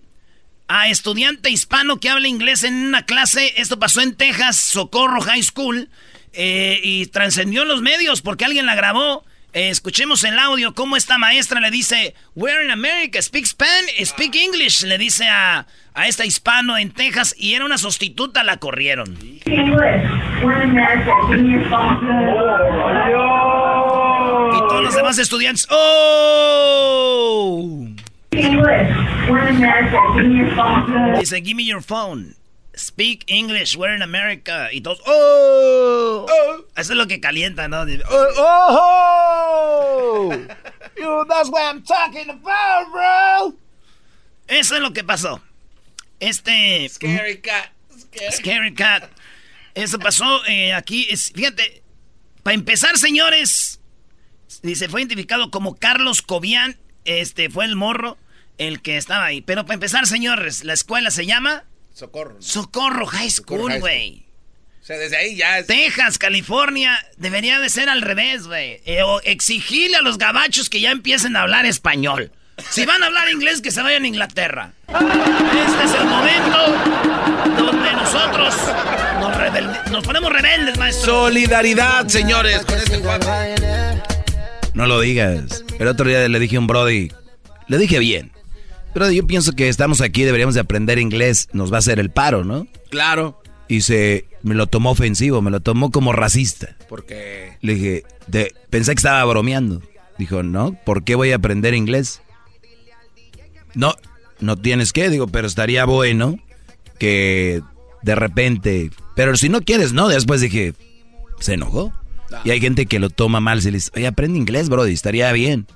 a 0.69 0.87
estudiante 0.87 1.49
hispano 1.49 1.99
que 1.99 2.09
habla 2.09 2.27
inglés 2.27 2.63
en 2.63 2.75
una 2.75 3.05
clase. 3.05 3.53
Esto 3.57 3.79
pasó 3.79 4.01
en 4.01 4.15
Texas, 4.15 4.55
Socorro 4.55 5.19
High 5.19 5.41
School, 5.43 5.89
eh, 6.31 6.79
y 6.83 7.07
trascendió 7.07 7.63
en 7.63 7.67
los 7.67 7.81
medios 7.81 8.21
porque 8.21 8.45
alguien 8.45 8.67
la 8.67 8.75
grabó. 8.75 9.25
Eh, 9.51 9.69
escuchemos 9.69 10.23
el 10.23 10.37
audio, 10.37 10.75
cómo 10.75 10.95
esta 10.95 11.17
maestra 11.17 11.59
le 11.59 11.71
dice, 11.71 12.13
We're 12.35 12.63
in 12.63 12.69
America, 12.69 13.19
speak 13.19 13.45
Spanish, 13.47 14.05
speak 14.05 14.35
English, 14.35 14.83
le 14.83 14.99
dice 14.99 15.27
a, 15.27 15.65
a 15.95 16.07
esta 16.07 16.23
hispano 16.23 16.77
en 16.77 16.91
Texas, 16.91 17.33
y 17.35 17.55
era 17.55 17.65
una 17.65 17.79
sustituta, 17.79 18.43
la 18.43 18.57
corrieron. 18.57 19.17
Y 19.19 19.39
todos 24.69 24.83
los 24.83 24.95
demás 24.95 25.17
estudiantes, 25.17 25.65
¡Oh! 25.71 27.09
Dice, 31.19 31.41
give 31.41 31.55
me 31.55 31.63
your 31.63 31.81
phone. 31.81 32.35
Speak 32.75 33.25
English, 33.27 33.75
we're 33.75 33.93
in 33.93 34.01
America. 34.01 34.69
Y 34.71 34.81
todos, 34.81 35.01
¡Oh! 35.05 36.25
Eso 36.77 36.93
es 36.93 36.97
lo 36.97 37.07
que 37.07 37.19
calienta, 37.19 37.67
¿no? 37.67 37.85
Dice, 37.85 38.03
"Oh, 38.09 38.27
oh, 38.37 38.77
oh. 38.79 40.31
You, 40.97 41.25
that's 41.27 41.49
what 41.49 41.63
I'm 41.63 41.81
talking 41.83 42.29
about, 42.29 42.91
bro. 42.91 43.53
Eso 44.47 44.75
es 44.75 44.81
lo 44.81 44.91
que 44.91 45.03
pasó. 45.03 45.41
Este... 46.19 46.87
Scary 46.89 47.37
cat. 47.37 47.69
Scary 48.31 48.73
Cat. 48.73 49.09
Eso 49.75 49.99
pasó 49.99 50.45
eh, 50.47 50.73
aquí. 50.73 51.07
Es, 51.09 51.31
fíjate, 51.33 51.83
para 52.43 52.55
empezar, 52.55 52.97
señores, 52.97 53.79
dice, 54.61 54.89
fue 54.89 55.01
identificado 55.01 55.51
como 55.51 55.75
Carlos 55.77 56.21
Cobian. 56.21 56.77
Este 57.09 57.49
fue 57.49 57.65
el 57.65 57.75
morro 57.75 58.17
el 58.57 58.81
que 58.81 58.97
estaba 58.97 59.25
ahí. 59.25 59.41
Pero 59.41 59.63
para 59.65 59.73
empezar, 59.75 60.05
señores, 60.05 60.63
la 60.63 60.73
escuela 60.73 61.09
se 61.11 61.25
llama 61.25 61.63
Socorro. 61.93 62.35
¿no? 62.35 62.41
Socorro 62.41 63.05
High 63.07 63.31
School, 63.31 63.79
güey. 63.79 64.25
O 64.81 64.85
sea, 64.85 64.97
desde 64.97 65.17
ahí 65.17 65.35
ya 65.35 65.59
es. 65.59 65.67
Texas, 65.67 66.17
California, 66.17 66.97
debería 67.17 67.59
de 67.59 67.69
ser 67.69 67.89
al 67.89 68.01
revés, 68.01 68.47
güey. 68.47 68.81
Eh, 68.85 69.01
o 69.03 69.21
exigirle 69.21 69.97
a 69.97 70.01
los 70.01 70.17
gabachos 70.17 70.69
que 70.69 70.81
ya 70.81 70.91
empiecen 70.91 71.35
a 71.35 71.41
hablar 71.41 71.65
español. 71.65 72.31
Si 72.69 72.85
van 72.85 73.01
a 73.01 73.05
hablar 73.05 73.29
inglés, 73.29 73.61
que 73.61 73.71
se 73.71 73.81
vayan 73.81 74.03
a 74.03 74.07
Inglaterra. 74.07 74.73
Este 74.89 75.83
es 75.85 75.93
el 75.93 76.05
momento 76.05 76.57
donde 77.57 77.91
nosotros 77.93 78.53
nos, 79.19 79.33
rebelde- 79.35 79.83
nos 79.91 80.03
ponemos 80.05 80.31
rebeldes, 80.31 80.77
maestro. 80.77 81.05
Solidaridad, 81.27 82.07
señores, 82.07 82.59
con 82.65 82.77
este 82.77 82.99
cuadro. 82.99 83.29
No 84.79 84.87
lo 84.87 85.01
digas. 85.01 85.65
El 85.77 85.87
otro 85.89 86.07
día 86.07 86.25
le 86.29 86.39
dije 86.39 86.55
a 86.55 86.59
un 86.59 86.67
Brody, 86.67 87.11
le 87.67 87.77
dije 87.77 87.99
bien. 87.99 88.31
Pero 88.93 89.11
yo 89.11 89.27
pienso 89.27 89.51
que 89.51 89.67
estamos 89.67 89.99
aquí, 89.99 90.23
deberíamos 90.23 90.55
de 90.55 90.61
aprender 90.61 90.99
inglés. 90.99 91.49
Nos 91.51 91.69
va 91.69 91.75
a 91.75 91.79
hacer 91.79 91.99
el 91.99 92.09
paro, 92.11 92.45
¿no? 92.45 92.65
Claro, 92.89 93.41
Y 93.67 93.81
se 93.81 94.25
me 94.41 94.55
lo 94.55 94.67
tomó 94.67 94.91
ofensivo, 94.91 95.41
me 95.41 95.51
lo 95.51 95.59
tomó 95.59 95.91
como 95.91 96.13
racista. 96.13 96.77
porque. 96.87 97.57
Le 97.61 97.75
dije, 97.75 98.03
de- 98.27 98.55
pensé 98.69 98.93
que 98.93 98.99
estaba 98.99 99.25
bromeando. 99.25 99.81
Dijo, 100.17 100.43
no, 100.43 100.77
¿por 100.85 101.03
qué 101.03 101.15
voy 101.15 101.33
a 101.33 101.35
aprender 101.35 101.73
inglés? 101.73 102.21
No, 103.75 103.95
no 104.39 104.55
tienes 104.57 104.93
que, 104.93 105.09
digo, 105.09 105.27
pero 105.27 105.45
estaría 105.45 105.83
bueno 105.85 106.39
que 106.97 107.61
de 108.01 108.15
repente, 108.15 108.91
pero 109.15 109.35
si 109.35 109.49
no 109.49 109.61
quieres, 109.61 109.91
no, 109.91 110.07
después 110.07 110.39
dije, 110.41 110.73
se 111.41 111.55
enojó. 111.55 111.93
Y 112.43 112.51
hay 112.51 112.59
gente 112.61 112.85
que 112.85 112.99
lo 112.99 113.09
toma 113.09 113.39
mal, 113.39 113.61
se 113.61 113.71
le 113.71 113.77
dice, 113.77 113.91
oye, 113.95 114.07
aprende 114.07 114.37
inglés, 114.37 114.69
Brody, 114.69 114.93
estaría 114.93 115.31
bien. 115.31 115.67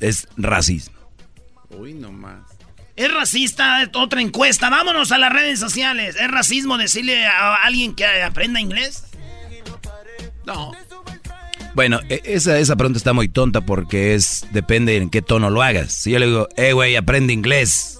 Es 0.00 0.28
racismo. 0.36 0.96
Uy, 1.70 1.94
no 1.94 2.10
más. 2.12 2.40
Es 2.96 3.12
racista, 3.12 3.88
otra 3.94 4.20
encuesta. 4.20 4.68
Vámonos 4.70 5.12
a 5.12 5.18
las 5.18 5.32
redes 5.32 5.58
sociales. 5.58 6.16
¿Es 6.20 6.30
racismo 6.30 6.76
decirle 6.78 7.24
a 7.26 7.54
alguien 7.56 7.94
que 7.94 8.04
aprenda 8.04 8.60
inglés? 8.60 9.04
No. 10.44 10.72
Bueno, 11.74 12.00
e- 12.08 12.22
esa, 12.24 12.58
esa 12.58 12.76
pregunta 12.76 12.98
está 12.98 13.12
muy 13.12 13.28
tonta 13.28 13.60
porque 13.60 14.14
es, 14.14 14.46
depende 14.52 14.96
en 14.96 15.08
qué 15.08 15.22
tono 15.22 15.50
lo 15.50 15.62
hagas. 15.62 15.92
Si 15.92 16.10
yo 16.10 16.18
le 16.18 16.26
digo, 16.26 16.48
eh, 16.56 16.72
güey, 16.72 16.96
aprende 16.96 17.32
inglés. 17.32 17.99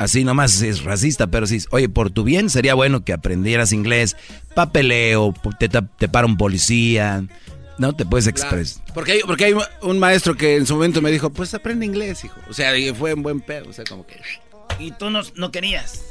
Así 0.00 0.24
nomás 0.24 0.62
es 0.62 0.82
racista, 0.82 1.26
pero 1.26 1.46
si, 1.46 1.58
oye, 1.72 1.90
por 1.90 2.10
tu 2.10 2.24
bien 2.24 2.48
sería 2.48 2.72
bueno 2.72 3.04
que 3.04 3.12
aprendieras 3.12 3.70
inglés, 3.72 4.16
papeleo, 4.54 5.34
te, 5.58 5.68
te 5.68 6.08
para 6.08 6.26
un 6.26 6.38
policía, 6.38 7.22
no 7.76 7.94
te 7.94 8.06
puedes 8.06 8.24
Claro. 8.32 8.56
expresar. 8.56 8.82
Porque 8.94 9.12
hay, 9.12 9.20
porque 9.26 9.44
hay 9.44 9.54
un 9.82 9.98
maestro 9.98 10.36
que 10.38 10.56
en 10.56 10.64
su 10.64 10.74
momento 10.74 11.02
me 11.02 11.10
dijo, 11.10 11.28
pues 11.28 11.52
aprende 11.52 11.84
inglés, 11.84 12.24
hijo. 12.24 12.40
O 12.48 12.54
sea, 12.54 12.72
fue 12.94 13.12
un 13.12 13.22
buen 13.22 13.40
pedo. 13.42 13.68
O 13.68 13.72
sea, 13.74 13.84
como 13.84 14.06
que. 14.06 14.18
Y 14.78 14.90
tú 14.92 15.10
no, 15.10 15.20
no 15.34 15.52
querías. 15.52 16.02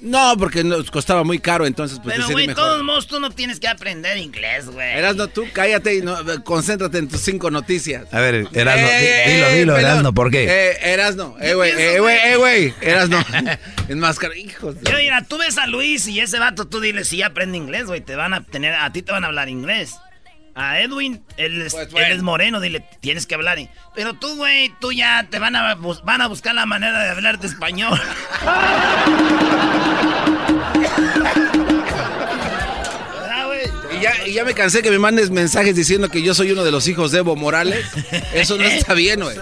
No, 0.00 0.34
porque 0.38 0.62
nos 0.64 0.90
costaba 0.90 1.24
muy 1.24 1.38
caro, 1.38 1.66
entonces 1.66 1.98
pues 2.02 2.16
Pero, 2.16 2.28
güey, 2.30 2.46
de 2.46 2.54
todos 2.54 2.82
modos, 2.82 3.06
tú 3.06 3.20
no 3.20 3.30
tienes 3.30 3.58
que 3.60 3.68
aprender 3.68 4.16
inglés, 4.18 4.66
güey. 4.66 4.96
Erasno, 4.96 5.28
tú 5.28 5.44
cállate 5.52 5.96
y 5.96 6.02
no, 6.02 6.16
concéntrate 6.44 6.98
en 6.98 7.08
tus 7.08 7.20
cinco 7.20 7.50
noticias. 7.50 8.06
A 8.12 8.20
ver, 8.20 8.46
Erasno, 8.52 8.86
di- 8.86 8.92
Eh, 8.94 9.24
dilo, 9.34 9.48
dilo, 9.50 9.74
pelón. 9.74 9.90
Erasno, 9.90 10.14
¿por 10.14 10.30
qué? 10.30 10.44
Eh, 10.48 10.92
Erasno, 10.92 11.36
eh, 11.40 11.54
güey, 11.54 11.72
eh, 11.72 12.00
güey, 12.00 12.16
eh, 12.16 12.36
güey, 12.36 12.74
Erasno. 12.80 13.18
Enmascara, 13.88 14.36
hijos. 14.36 14.80
de- 14.80 14.90
Yo, 14.90 14.96
mira, 14.98 15.24
tú 15.24 15.38
ves 15.38 15.58
a 15.58 15.66
Luis 15.66 16.06
y 16.08 16.20
ese 16.20 16.38
vato, 16.38 16.66
tú 16.66 16.80
dile 16.80 17.04
si 17.04 17.18
ya 17.18 17.26
aprende 17.28 17.56
inglés, 17.56 17.86
güey. 17.86 18.00
Te 18.00 18.14
van 18.16 18.34
a 18.34 18.42
tener, 18.44 18.74
a 18.74 18.92
ti 18.92 19.02
te 19.02 19.12
van 19.12 19.24
a 19.24 19.28
hablar 19.28 19.48
inglés. 19.48 19.94
A 20.60 20.80
Edwin, 20.80 21.22
él 21.36 21.62
es, 21.62 21.72
Pues, 21.72 21.90
bueno. 21.92 22.06
él 22.06 22.12
es 22.14 22.22
moreno, 22.22 22.60
dile, 22.60 22.84
tienes 23.00 23.26
que 23.26 23.36
hablar. 23.36 23.58
Pero 23.94 24.14
tú, 24.14 24.34
güey, 24.36 24.72
tú 24.80 24.90
ya 24.90 25.24
te 25.30 25.38
van 25.38 25.54
a, 25.54 25.76
van 25.76 26.20
a 26.20 26.26
buscar 26.26 26.52
la 26.54 26.66
manera 26.66 26.98
de 27.04 27.10
hablarte 27.10 27.46
español. 27.46 27.98
Y 33.96 34.02
ya, 34.02 34.26
y 34.26 34.32
ya 34.34 34.44
me 34.44 34.54
cansé 34.54 34.82
que 34.82 34.90
me 34.90 34.98
mandes 34.98 35.30
mensajes 35.30 35.74
diciendo 35.74 36.08
que 36.08 36.22
yo 36.22 36.34
soy 36.34 36.52
uno 36.52 36.62
de 36.64 36.70
los 36.70 36.86
hijos 36.88 37.10
de 37.10 37.18
Evo 37.18 37.36
Morales. 37.36 37.86
Eso 38.34 38.56
no 38.56 38.64
está 38.64 38.94
bien, 38.94 39.20
güey. 39.20 39.36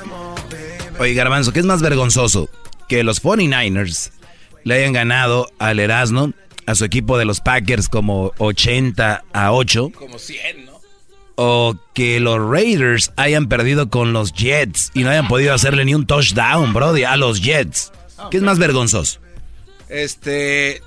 Oye, 0.98 1.14
Garbanzo, 1.14 1.52
¿qué 1.52 1.60
es 1.60 1.66
más 1.66 1.82
vergonzoso? 1.82 2.48
Que 2.88 3.02
los 3.02 3.22
49ers 3.22 4.12
le 4.64 4.76
hayan 4.76 4.92
ganado 4.92 5.50
al 5.58 5.78
Erasno, 5.80 6.32
a 6.66 6.74
su 6.74 6.84
equipo 6.84 7.18
de 7.18 7.24
los 7.24 7.40
Packers 7.40 7.88
como 7.88 8.32
80 8.38 9.24
a 9.32 9.52
8. 9.52 9.90
Como 9.94 10.18
100, 10.18 10.66
¿no? 10.66 10.75
O 11.36 11.76
que 11.94 12.18
los 12.18 12.38
Raiders 12.40 13.12
hayan 13.16 13.46
perdido 13.48 13.90
con 13.90 14.12
los 14.14 14.32
Jets 14.32 14.90
y 14.94 15.02
no 15.04 15.10
hayan 15.10 15.28
podido 15.28 15.52
hacerle 15.54 15.84
ni 15.84 15.94
un 15.94 16.06
touchdown, 16.06 16.72
Brody, 16.72 17.04
a 17.04 17.16
los 17.16 17.42
Jets. 17.42 17.92
¿Qué 18.30 18.38
es 18.38 18.42
más 18.42 18.58
vergonzoso? 18.58 19.20
Este. 19.88 20.82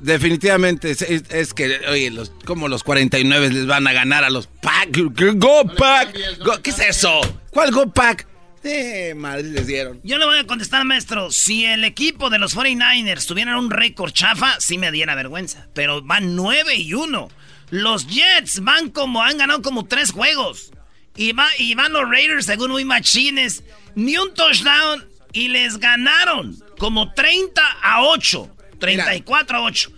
Definitivamente 0.00 0.90
es, 0.90 1.00
es- 1.02 1.24
es 1.30 1.54
que, 1.54 1.80
oye, 1.88 2.10
los, 2.10 2.30
como 2.44 2.68
los 2.68 2.82
49 2.84 3.48
les 3.50 3.66
van 3.66 3.86
a 3.86 3.92
ganar 3.94 4.24
a 4.24 4.30
los 4.30 4.46
Pack. 4.46 4.98
Go 5.36 5.64
Pack. 5.74 6.14
Go- 6.44 6.60
¿Qué 6.62 6.70
es 6.70 6.78
eso? 6.80 7.20
¿Cuál 7.50 7.70
Go 7.70 7.90
Pack? 7.90 8.26
Eh, 8.62 9.14
madre 9.16 9.44
les 9.44 9.66
dieron. 9.66 10.00
Yo 10.02 10.18
le 10.18 10.26
voy 10.26 10.38
a 10.38 10.46
contestar, 10.46 10.84
maestro. 10.84 11.30
Si 11.30 11.64
el 11.64 11.84
equipo 11.84 12.28
de 12.30 12.38
los 12.38 12.54
49ers 12.56 13.24
tuviera 13.26 13.56
un 13.58 13.70
récord 13.70 14.10
chafa, 14.12 14.56
sí 14.60 14.76
me 14.76 14.90
diera 14.90 15.14
vergüenza. 15.14 15.66
Pero 15.72 16.02
van 16.02 16.34
9 16.36 16.74
y 16.76 16.92
1. 16.92 17.28
Los 17.70 18.06
Jets 18.06 18.60
van 18.62 18.90
como, 18.90 19.22
han 19.22 19.38
ganado 19.38 19.62
como 19.62 19.86
tres 19.86 20.12
juegos. 20.12 20.70
Y, 21.16 21.32
va, 21.32 21.46
y 21.58 21.74
van 21.74 21.92
los 21.92 22.08
Raiders, 22.08 22.46
según 22.46 22.70
muy 22.70 22.84
machines. 22.84 23.62
Ni 23.94 24.16
un 24.16 24.32
touchdown. 24.34 25.04
Y 25.32 25.48
les 25.48 25.78
ganaron 25.78 26.56
como 26.78 27.12
30 27.12 27.62
a 27.82 28.02
8. 28.02 28.48
34 28.78 29.56
a 29.58 29.62
8. 29.62 29.90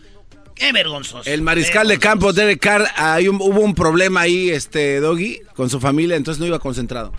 Qué 0.54 0.72
vergonzoso. 0.72 1.28
El 1.30 1.42
mariscal 1.42 1.86
de 1.86 1.98
campo, 1.98 2.32
Derek 2.32 2.58
Carr, 2.60 2.88
hay 2.96 3.28
un- 3.28 3.36
hubo 3.40 3.60
un 3.60 3.74
problema 3.74 4.22
ahí, 4.22 4.50
este, 4.50 4.98
Doggy, 4.98 5.40
con 5.54 5.70
su 5.70 5.78
familia, 5.78 6.16
entonces 6.16 6.40
no 6.40 6.46
iba 6.46 6.58
concentrado. 6.58 7.12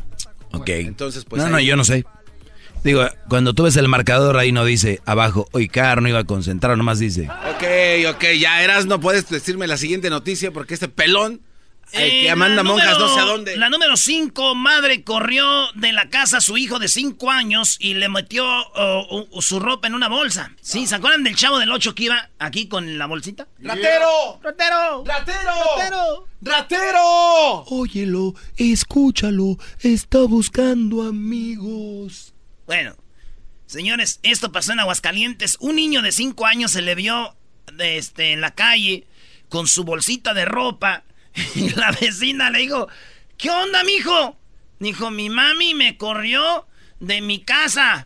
Ok. 0.51 0.67
entonces, 0.69 1.25
pues, 1.25 1.39
No, 1.41 1.45
ahí- 1.45 1.51
no, 1.51 1.59
yo 1.59 1.75
no 1.77 1.83
sé. 1.85 2.03
Digo, 2.83 3.03
cuando 3.27 3.53
tú 3.53 3.63
ves 3.63 3.75
el 3.77 3.87
marcador 3.87 4.37
ahí 4.37 4.51
no 4.51 4.63
dice 4.65 5.01
abajo, 5.05 5.47
hoy 5.51 5.67
Car 5.67 6.01
no 6.01 6.09
iba 6.09 6.19
a 6.19 6.23
concentrar, 6.23 6.77
nomás 6.77 6.99
dice. 6.99 7.27
Ok, 7.55 8.15
ok, 8.15 8.23
ya 8.39 8.63
eras, 8.63 8.85
no 8.85 8.99
puedes 8.99 9.29
decirme 9.29 9.67
la 9.67 9.77
siguiente 9.77 10.09
noticia 10.09 10.51
porque 10.51 10.73
este 10.73 10.87
pelón 10.87 11.41
El 11.91 12.03
Eh, 12.03 12.21
que 12.27 12.35
manda 12.35 12.57
la 12.57 12.63
monjas 12.63 12.99
número- 12.99 13.07
no 13.07 13.13
sé 13.15 13.19
a 13.19 13.23
dónde. 13.25 13.57
La 13.57 13.69
número 13.71 13.97
5, 13.97 14.53
madre 14.53 15.03
corrió 15.03 15.43
de 15.73 15.91
la 15.91 16.07
casa 16.09 16.37
a 16.37 16.41
su 16.41 16.55
hijo 16.55 16.77
de 16.77 16.87
5 16.87 17.31
años 17.31 17.77
y 17.79 17.95
le 17.95 18.07
metió 18.09 18.45
oh, 18.45 19.27
oh, 19.31 19.41
su 19.41 19.59
ropa 19.59 19.87
en 19.87 19.95
una 19.95 20.07
bolsa. 20.07 20.51
Sí, 20.61 20.85
¿se 20.85 20.93
acuerdan 20.93 21.23
del 21.23 21.35
chavo 21.35 21.57
del 21.57 21.71
8 21.71 21.95
que 21.95 22.03
iba 22.03 22.29
aquí 22.37 22.67
con 22.67 22.99
la 22.99 23.07
bolsita? 23.07 23.47
¡Ratero! 23.59 24.39
¡Ratero! 24.43 25.03
¡Ratero! 25.03 25.51
¡Ratero! 25.75 26.27
¡Ratero! 26.41 27.63
Óyelo, 27.69 28.35
escúchalo, 28.55 29.57
está 29.81 30.19
buscando 30.19 31.01
amigos. 31.07 32.28
Bueno, 32.69 32.95
señores, 33.65 34.19
esto 34.21 34.51
pasó 34.51 34.73
en 34.73 34.79
Aguascalientes. 34.79 35.57
Un 35.59 35.77
niño 35.77 36.03
de 36.03 36.11
5 36.11 36.45
años 36.45 36.69
se 36.69 36.83
le 36.83 36.93
vio 36.93 37.35
este, 37.79 38.31
en 38.31 38.41
la 38.41 38.53
calle 38.53 39.07
con 39.49 39.65
su 39.65 39.83
bolsita 39.83 40.35
de 40.35 40.45
ropa. 40.45 41.03
Y 41.55 41.71
la 41.71 41.89
vecina 41.89 42.51
le 42.51 42.59
dijo, 42.59 42.87
¿qué 43.39 43.49
onda, 43.49 43.83
mijo? 43.83 44.37
Dijo, 44.77 45.09
mi 45.09 45.31
mami 45.31 45.73
me 45.73 45.97
corrió 45.97 46.67
de 46.99 47.21
mi 47.21 47.39
casa. 47.39 48.05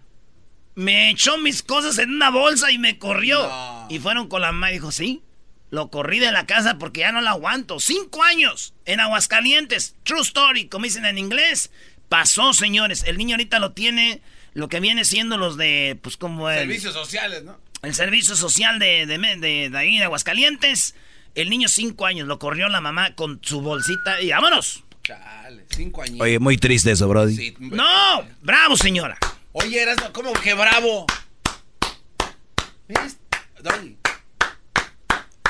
Me 0.75 1.10
echó 1.10 1.38
mis 1.38 1.62
cosas 1.62 1.98
en 1.98 2.12
una 2.12 2.29
bolsa 2.29 2.72
y 2.72 2.77
me 2.77 2.98
corrió. 2.98 3.51
Y 3.89 4.00
fueron 4.00 4.29
con 4.29 4.41
la 4.41 4.53
mamá 4.53 4.70
y 4.70 4.75
dijo, 4.75 4.93
sí, 4.93 5.24
lo 5.72 5.89
corrí 5.89 6.20
de 6.20 6.32
la 6.32 6.46
casa 6.46 6.77
porque 6.77 7.01
ya 7.01 7.12
no 7.12 7.20
la 7.20 7.32
aguanto. 7.32 7.82
Cinco 7.82 8.24
años 8.24 8.74
en 8.86 9.01
Aguascalientes. 9.01 9.98
True 10.03 10.22
story, 10.22 10.70
como 10.70 10.86
dicen 10.86 11.03
en 11.03 11.17
inglés. 11.17 11.70
Pasó, 12.08 12.53
señores. 12.53 13.03
El 13.03 13.17
niño 13.17 13.36
ahorita 13.36 13.60
lo 13.60 13.74
tiene 13.74 14.22
lo 14.53 14.69
que 14.69 14.79
viene 14.79 15.05
siendo 15.05 15.38
los 15.38 15.57
de, 15.57 15.98
pues 16.01 16.17
como 16.17 16.50
el... 16.50 16.60
Servicios 16.60 16.93
sociales, 16.93 17.43
¿no? 17.43 17.60
El 17.81 17.93
servicio 17.93 18.36
social 18.36 18.79
de, 18.79 19.05
de, 19.05 19.17
de, 19.17 19.69
de 19.69 19.77
ahí 19.77 19.98
de 19.98 20.05
Aguascalientes. 20.05 20.95
El 21.36 21.50
niño 21.50 21.67
cinco 21.67 22.05
años 22.05 22.27
lo 22.27 22.39
corrió 22.39 22.69
la 22.69 22.79
mamá 22.79 23.15
con 23.15 23.39
su 23.43 23.62
bolsita 23.62 24.22
y 24.22 24.29
vámonos. 24.29 24.83
Chale, 25.03 25.65
cinco 25.69 26.01
años. 26.03 26.22
Oye, 26.22 26.39
muy 26.39 26.57
triste 26.57 26.91
eso, 26.91 27.07
Brody. 27.10 27.36
Sí. 27.36 27.55
No, 27.60 28.24
bravo 28.41 28.77
señora. 28.77 29.17
Oye, 29.51 29.81
eras 29.81 29.98
como 30.13 30.31
que 30.33 30.53
bravo. 30.53 31.05
¿Ves? 32.88 33.17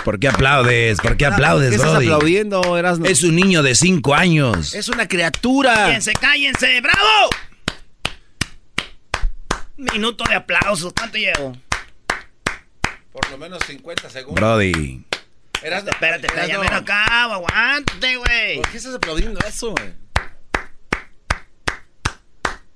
¿Por 0.03 0.19
qué 0.19 0.27
aplaudes? 0.27 1.00
¿Por 1.00 1.15
qué 1.15 1.25
aplaudes, 1.25 1.69
¿Qué 1.69 1.75
estás 1.75 1.91
Brody? 1.91 2.05
aplaudiendo, 2.07 2.77
Erasno? 2.77 3.05
Es 3.05 3.24
un 3.24 3.36
niño 3.36 3.63
de 3.63 3.74
5 3.74 4.13
años. 4.15 4.74
Es 4.74 4.89
una 4.89 5.07
criatura. 5.07 5.74
Cállense, 5.74 6.13
cállense, 6.13 6.81
bravo. 6.81 7.29
Minuto 9.91 10.23
de 10.23 10.35
aplausos, 10.35 10.93
¿cuánto 10.93 11.17
llevo? 11.17 11.57
Por 13.11 13.29
lo 13.29 13.37
menos 13.37 13.61
50 13.67 14.09
segundos. 14.09 14.39
Brody. 14.39 15.05
Erasno, 15.61 15.91
Espérate, 15.91 16.27
espérate, 16.27 16.51
ya 16.51 16.59
me 16.59 16.69
lo 16.69 16.75
acabo, 16.75 17.33
aguante, 17.33 18.15
güey. 18.17 18.57
¿Por 18.57 18.69
qué 18.69 18.77
estás 18.77 18.95
aplaudiendo 18.95 19.39
eso, 19.45 19.71
güey? 19.71 19.93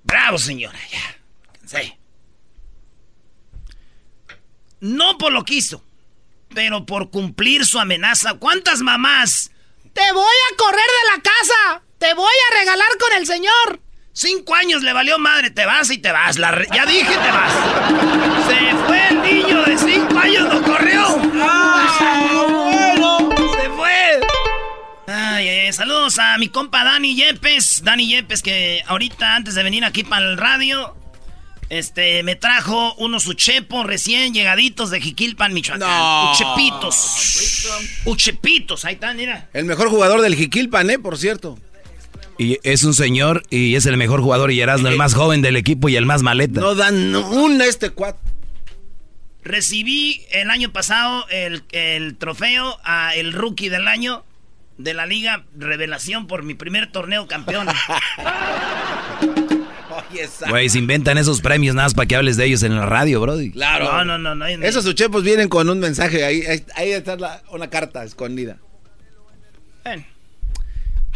Bravo, 0.03 0.37
señora, 0.37 0.79
ya. 0.91 1.17
Sí. 1.65 1.93
No 4.79 5.17
por 5.17 5.33
lo 5.33 5.43
que 5.43 5.55
hizo, 5.55 5.83
pero 6.53 6.85
por 6.85 7.09
cumplir 7.09 7.65
su 7.65 7.79
amenaza. 7.79 8.35
¿Cuántas 8.35 8.81
mamás? 8.81 9.51
Te 9.93 10.11
voy 10.13 10.35
a 10.51 10.55
correr 10.55 10.75
de 10.75 11.15
la 11.15 11.23
casa. 11.23 11.83
Te 11.97 12.13
voy 12.13 12.33
a 12.51 12.59
regalar 12.59 12.89
con 12.99 13.13
el 13.17 13.25
señor. 13.25 13.81
Cinco 14.19 14.55
años 14.55 14.81
le 14.81 14.93
valió 14.93 15.19
madre. 15.19 15.51
Te 15.51 15.63
vas 15.67 15.91
y 15.91 15.99
te 15.99 16.11
vas. 16.11 16.39
La 16.39 16.49
re- 16.49 16.67
ya 16.73 16.87
dije, 16.87 17.05
te 17.05 17.31
vas. 17.31 17.53
Se 18.47 18.75
fue 18.87 19.07
el 19.09 19.21
niño 19.21 19.61
de 19.63 19.77
cinco 19.77 20.17
años, 20.17 20.51
lo 20.55 20.63
corrió. 20.63 21.17
bueno! 21.19 23.29
Se 23.61 23.69
fue. 23.69 24.19
Ay, 25.05 25.47
ay, 25.47 25.71
saludos 25.73 26.17
a 26.17 26.35
mi 26.39 26.49
compa 26.49 26.83
Dani 26.83 27.15
Yepes. 27.15 27.83
Dani 27.83 28.07
Yepes, 28.07 28.41
que 28.41 28.81
ahorita 28.87 29.35
antes 29.35 29.53
de 29.53 29.61
venir 29.61 29.85
aquí 29.85 30.03
para 30.03 30.25
el 30.25 30.35
radio, 30.37 30.95
este, 31.69 32.23
me 32.23 32.35
trajo 32.35 32.95
unos 32.95 33.27
uchepos 33.27 33.85
recién 33.85 34.33
llegaditos 34.33 34.89
de 34.89 34.99
Jiquilpan, 34.99 35.53
Michoacán. 35.53 35.87
No. 35.87 36.31
Uchepitos. 36.31 37.67
Uchepitos, 38.05 38.83
ahí 38.83 38.95
están, 38.95 39.15
mira. 39.15 39.47
El 39.53 39.65
mejor 39.65 39.89
jugador 39.89 40.21
del 40.21 40.33
Jiquilpan, 40.33 40.89
¿eh? 40.89 40.97
Por 40.97 41.19
cierto. 41.19 41.59
Y 42.37 42.59
es 42.63 42.83
un 42.83 42.93
señor 42.93 43.43
y 43.49 43.75
es 43.75 43.85
el 43.85 43.97
mejor 43.97 44.21
jugador 44.21 44.51
y 44.51 44.61
Erasmo, 44.61 44.87
el 44.89 44.95
más 44.97 45.13
joven 45.15 45.41
del 45.41 45.55
equipo 45.55 45.89
y 45.89 45.95
el 45.95 46.05
más 46.05 46.21
maleta. 46.23 46.59
No 46.61 46.75
dan 46.75 47.15
una 47.15 47.65
este 47.65 47.89
cuat. 47.89 48.15
Recibí 49.43 50.21
el 50.31 50.49
año 50.49 50.71
pasado 50.73 51.25
el, 51.29 51.63
el 51.71 52.15
trofeo 52.17 52.77
a 52.83 53.15
el 53.15 53.33
rookie 53.33 53.69
del 53.69 53.87
año 53.87 54.23
de 54.77 54.93
la 54.93 55.05
Liga 55.05 55.45
Revelación 55.57 56.27
por 56.27 56.43
mi 56.43 56.53
primer 56.53 56.91
torneo 56.91 57.27
campeón. 57.27 57.67
Güey, 60.49 60.69
se 60.69 60.79
inventan 60.79 61.17
esos 61.17 61.41
premios 61.41 61.75
nada 61.75 61.87
más 61.87 61.93
para 61.93 62.05
que 62.05 62.15
hables 62.15 62.37
de 62.37 62.45
ellos 62.45 62.63
en 62.63 62.75
la 62.75 62.85
radio, 62.85 63.19
Brody. 63.19 63.51
Claro. 63.51 63.85
No, 64.05 64.05
no, 64.05 64.17
no, 64.17 64.35
no. 64.35 64.45
Esos 64.45 64.85
uchepos 64.85 65.23
vienen 65.23 65.49
con 65.49 65.69
un 65.69 65.79
mensaje. 65.79 66.23
Ahí, 66.23 66.41
ahí, 66.45 66.63
ahí 66.75 66.91
está 66.91 67.15
la- 67.17 67.41
una 67.51 67.69
carta 67.69 68.03
escondida. 68.03 68.57
Bueno, 69.83 70.05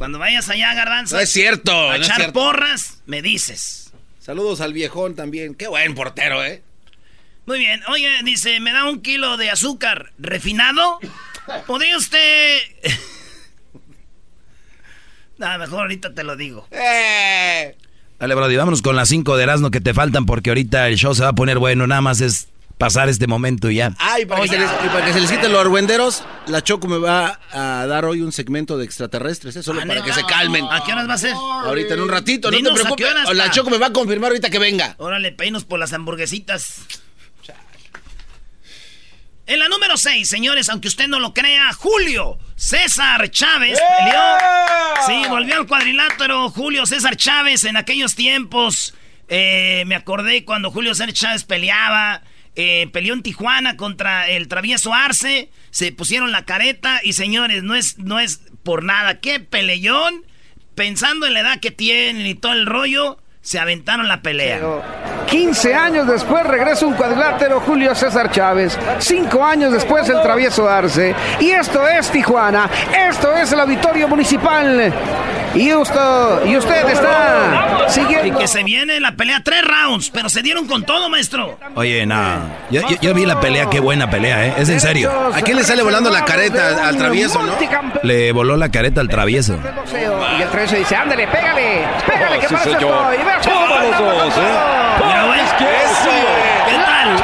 cuando 0.02 0.18
vayas 0.18 0.50
allá, 0.50 0.74
Garbanzo, 0.74 1.16
No 1.16 1.22
es 1.22 1.32
cierto. 1.32 1.92
a 1.92 1.96
no 1.96 2.04
echar 2.04 2.16
cierto. 2.16 2.34
porras, 2.34 3.04
me 3.06 3.22
dices. 3.22 3.92
Saludos 4.18 4.60
al 4.60 4.74
viejón 4.74 5.16
también. 5.16 5.54
Qué 5.54 5.68
buen 5.68 5.94
portero, 5.94 6.44
¿eh? 6.44 6.64
Muy 7.46 7.60
bien. 7.60 7.84
Oye, 7.88 8.10
dice, 8.24 8.60
¿me 8.62 8.74
da 8.74 8.90
un 8.90 9.04
kilo 9.04 9.38
de 9.38 9.52
azúcar 9.52 10.12
refinado? 10.18 10.98
¿Podría 11.68 11.96
usted...? 11.98 12.58
Nada, 15.38 15.60
mejor 15.60 15.82
ahorita 15.82 16.16
te 16.16 16.24
lo 16.24 16.36
digo. 16.36 16.68
¡Eh! 16.72 17.76
Dale, 18.18 18.34
Brody, 18.34 18.56
vámonos 18.56 18.82
con 18.82 18.96
las 18.96 19.08
5 19.08 19.38
de 19.38 19.44
Erasmo 19.44 19.70
que 19.70 19.82
te 19.82 19.94
faltan 19.94 20.26
porque 20.26 20.50
ahorita 20.50 20.88
el 20.88 20.96
show 20.96 21.14
se 21.14 21.22
va 21.22 21.30
a 21.30 21.34
poner 21.34 21.60
bueno. 21.60 21.86
Nada 21.86 22.02
más 22.02 22.22
es 22.22 22.48
pasar 22.82 23.10
este 23.10 23.28
momento 23.28 23.70
y 23.70 23.76
ya. 23.76 23.94
Ah, 24.00 24.20
y 24.20 24.26
para, 24.26 24.42
que 24.42 24.48
se 24.50 24.58
les, 24.58 24.70
para 24.70 25.06
que 25.06 25.14
se 25.14 25.22
les 25.22 25.32
quiten 25.32 25.52
los 25.52 25.62
argüenderos, 25.62 26.24
la 26.48 26.64
Choco 26.64 26.88
me 26.88 26.98
va 26.98 27.40
a 27.54 27.86
dar 27.86 28.06
hoy 28.06 28.22
un 28.22 28.32
segmento 28.32 28.78
de 28.78 28.86
extraterrestres, 28.86 29.56
¿eh? 29.56 29.64
Solo 29.64 29.82
Ah, 29.82 29.86
para 29.88 30.04
que 30.04 30.12
se 30.14 30.24
calmen. 30.26 30.66
¿A 30.70 30.84
qué 30.84 30.92
horas 30.94 31.08
va 31.08 31.14
a 31.14 31.18
ser? 31.18 31.34
Ahorita 31.34 31.94
en 31.94 32.02
un 32.02 32.10
ratito, 32.10 32.50
no 32.50 32.58
te 32.58 32.64
¿a 32.64 32.74
qué 32.74 32.82
preocupes. 32.82 33.06
horas 33.06 33.36
La? 33.36 33.52
Choco 33.52 33.70
me 33.70 33.78
va 33.78 33.88
a 33.88 33.94
confirmar 33.94 34.30
ahorita 34.32 34.50
que 34.50 34.58
venga. 34.60 34.96
Órale, 34.98 35.32
peinos 35.32 35.64
por 35.64 35.80
las 35.80 35.94
hamburguesitas. 35.94 36.82
En 39.48 39.60
la 39.60 39.68
número 39.68 39.98
6, 39.98 40.28
señores, 40.30 40.70
aunque 40.70 40.88
usted 40.88 41.08
no 41.08 41.20
lo 41.20 41.34
crea, 41.34 41.74
Julio 41.74 42.38
César 42.56 43.30
Chávez 43.32 43.78
peleó. 44.00 44.22
Sí, 45.08 45.28
volvió 45.30 45.56
al 45.58 45.68
cuadrilátero 45.68 46.50
Julio 46.52 46.86
César 46.86 47.18
Chávez 47.18 47.64
en 47.66 47.76
aquellos 47.76 48.16
tiempos. 48.16 48.94
eh, 49.28 49.84
me 49.88 49.96
acordé 49.96 50.46
cuando 50.46 50.72
Julio 50.72 50.94
César 50.96 51.12
Chávez 51.14 51.44
peleaba. 51.44 52.22
Eh, 52.56 52.90
peleó 52.92 53.14
en 53.14 53.24
Tijuana 53.24 53.78
contra 53.78 54.30
el 54.30 54.48
travieso 54.48 54.94
Arce. 54.94 55.50
Se 55.70 55.92
pusieron 55.92 56.32
la 56.32 56.46
careta 56.46 57.00
y 57.04 57.14
señores, 57.14 57.64
no 57.64 57.76
es, 57.76 57.98
no 57.98 58.20
es 58.20 58.42
por 58.64 58.84
nada. 58.84 59.20
¡Qué 59.20 59.40
peleón! 59.40 60.26
Pensando 60.76 61.28
en 61.28 61.34
la 61.34 61.42
edad 61.42 61.60
que 61.60 61.72
tienen 61.72 62.26
y 62.26 62.36
todo 62.36 62.54
el 62.54 62.66
rollo, 62.66 63.22
se 63.42 63.60
aventaron 63.60 64.08
la 64.08 64.22
pelea. 64.22 65.21
15 65.26 65.74
años 65.76 66.08
después 66.08 66.46
regresa 66.46 66.86
un 66.86 66.94
cuadrilátero 66.94 67.60
Julio 67.62 67.94
César 67.96 68.30
Chávez. 68.32 68.78
5 69.00 69.44
años 69.44 69.72
después 69.72 70.08
el 70.10 70.22
travieso 70.22 70.68
Arce. 70.70 71.16
Y 71.40 71.52
esto 71.52 71.88
es 71.88 72.10
Tijuana. 72.10 72.70
Esto 73.10 73.36
es 73.36 73.52
el 73.52 73.60
auditorio 73.60 74.08
municipal. 74.08 74.94
Y 75.54 75.74
usted, 75.74 76.00
y 76.46 76.56
usted 76.56 76.88
está 76.90 77.86
Y 77.88 77.92
siguiendo. 77.92 78.40
que 78.40 78.48
se 78.48 78.64
viene 78.64 79.02
la 79.02 79.12
pelea 79.12 79.42
tres 79.44 79.62
rounds, 79.68 80.10
pero 80.10 80.30
se 80.30 80.42
dieron 80.42 80.66
con 80.66 80.86
todo, 80.86 81.10
maestro. 81.10 81.58
Oye, 81.76 82.06
no. 82.06 82.38
Yo, 82.70 82.80
yo- 82.88 82.96
yo 83.02 83.14
vi 83.14 83.26
la 83.26 83.38
pelea, 83.42 83.66
qué 83.70 83.82
buena 83.82 84.10
pelea, 84.10 84.46
¿eh? 84.48 84.54
Es 84.58 84.70
en 84.70 84.80
serio. 84.80 85.12
¿A 85.36 85.42
quién 85.42 85.58
le 85.58 85.66
sale 85.66 85.84
volando 85.84 86.10
la 86.10 86.24
careta 86.24 86.88
al 86.88 86.96
travieso, 86.98 87.42
no? 87.44 87.52
Le 88.04 88.32
voló 88.32 88.56
la 88.56 88.70
careta 88.72 89.02
al 89.02 89.10
travieso. 89.10 89.58
Y 90.40 90.42
el 90.42 90.48
travieso 90.50 90.76
dice, 90.78 90.96
ándale, 90.96 91.28
pégale, 91.28 91.84
pégale, 92.08 92.40
que. 92.40 92.46
Y 92.46 92.50
los 92.50 93.98
dos, 94.00 94.38
¿eh? 94.38 95.11
Mira, 95.12 95.24
güey. 95.26 95.40
¿Qué 95.58 96.76
tal? 96.86 97.18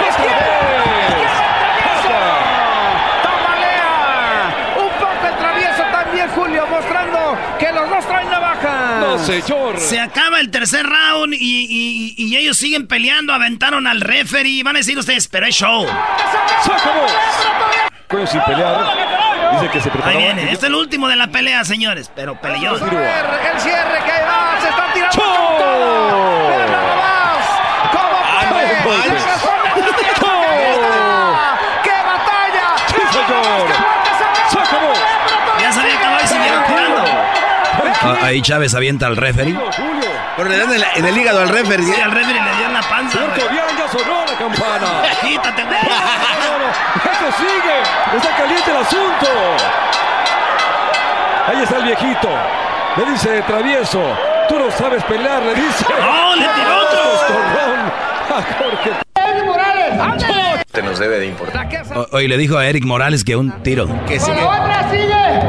¡Tamalea! 3.24 4.76
Un 4.78 4.90
poco 5.00 5.28
el 5.28 5.38
travieso 5.38 5.84
también, 5.92 6.30
Julio, 6.30 6.68
mostrando 6.68 7.38
que 7.60 7.72
los 7.72 7.90
dos 7.90 8.06
traen 8.08 8.30
navajas. 8.30 9.00
No, 9.00 9.18
señor. 9.20 9.80
Se 9.80 10.00
acaba 10.00 10.40
el 10.40 10.50
tercer 10.52 10.86
round 10.86 11.34
y, 11.34 11.38
y- 11.40 12.16
y 12.18 12.38
ellos 12.38 12.58
siguen 12.58 12.88
peleando, 12.88 13.34
aventaron 13.34 13.88
al 13.88 14.02
referee. 14.02 14.64
Van 14.64 14.76
a 14.76 14.80
decir 14.80 14.98
ustedes, 14.98 15.28
pero 15.28 15.46
es 15.46 15.56
show. 15.56 15.86
Se 16.64 16.72
acabó. 16.72 17.06
Cuello 18.08 18.28
sin 18.28 18.42
pelear. 18.42 18.86
Dice 19.54 19.70
que 19.72 19.82
se 19.82 19.90
Ahí 20.04 20.18
viene, 20.18 20.44
este 20.44 20.54
es 20.56 20.64
el 20.64 20.76
último 20.76 21.08
de 21.08 21.16
la 21.16 21.28
pelea, 21.28 21.64
señores, 21.64 22.12
pero 22.14 22.40
peleó. 22.40 22.74
El 22.76 22.80
cierre, 22.80 23.52
el 23.54 23.60
cierre 23.62 24.00
que 24.06 24.24
va, 24.26 24.62
se 24.62 24.70
están 24.70 24.94
tirando. 24.94 25.47
Ah, 38.02 38.16
ahí 38.24 38.42
Chávez 38.42 38.74
avienta 38.76 39.08
al 39.08 39.18
referee. 39.18 39.58
Pero 40.38 40.50
le 40.50 40.58
dan 40.58 40.72
en, 40.74 40.80
la- 40.82 40.92
en 40.96 41.06
el 41.06 41.18
hígado 41.18 41.42
al 41.42 41.50
referee. 41.50 41.86
Sí, 41.86 41.94
al 42.02 42.12
referee 42.12 42.42
le 42.44 42.56
dio 42.58 42.66
en 42.68 42.74
la 42.74 42.82
panza. 42.82 43.18
Cierto, 43.18 43.50
bien, 43.50 43.64
ya 43.78 43.88
sonó 43.92 44.26
la 44.26 44.38
campana. 44.38 44.88
Quítate, 45.22 45.64
güey. 45.64 45.78
Esto 45.78 47.38
sigue. 47.38 48.18
Está 48.18 48.36
caliente 48.38 48.72
el 48.72 48.78
asunto. 48.78 49.28
Ahí 51.48 51.64
está 51.64 51.78
el 51.78 51.84
viejito. 51.84 52.30
Le 52.98 53.06
dice 53.12 53.42
travieso. 53.44 54.02
Tú 54.50 54.60
no 54.60 54.72
sabes 54.72 55.04
pelear, 55.06 55.42
le 55.44 55.56
dice. 55.56 55.86
¡No, 56.00 56.36
le 56.36 56.44
tiró 56.48 56.78
otro! 56.82 57.00
Coscorrón 57.18 57.92
a 58.30 58.44
Jorge. 58.58 58.92
Te 60.72 60.82
nos 60.84 61.00
debe 61.00 61.20
de 61.20 61.28
importar. 61.28 61.68
Hoy 62.12 62.28
le 62.28 62.38
dijo 62.38 62.58
a 62.58 62.66
Eric 62.68 62.86
Morales 62.86 63.24
que 63.24 63.36
un 63.36 63.52
tiro. 63.64 63.88
Que 64.06 64.20
sigue. 64.20 64.44
otra 64.44 64.88
sigue. 64.92 65.42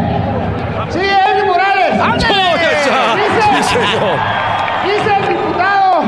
Sigue 0.90 1.10
Eddie 1.30 1.44
Morales. 1.44 2.00
Dice 3.68 5.16
el 5.16 5.28
diputado 5.28 6.02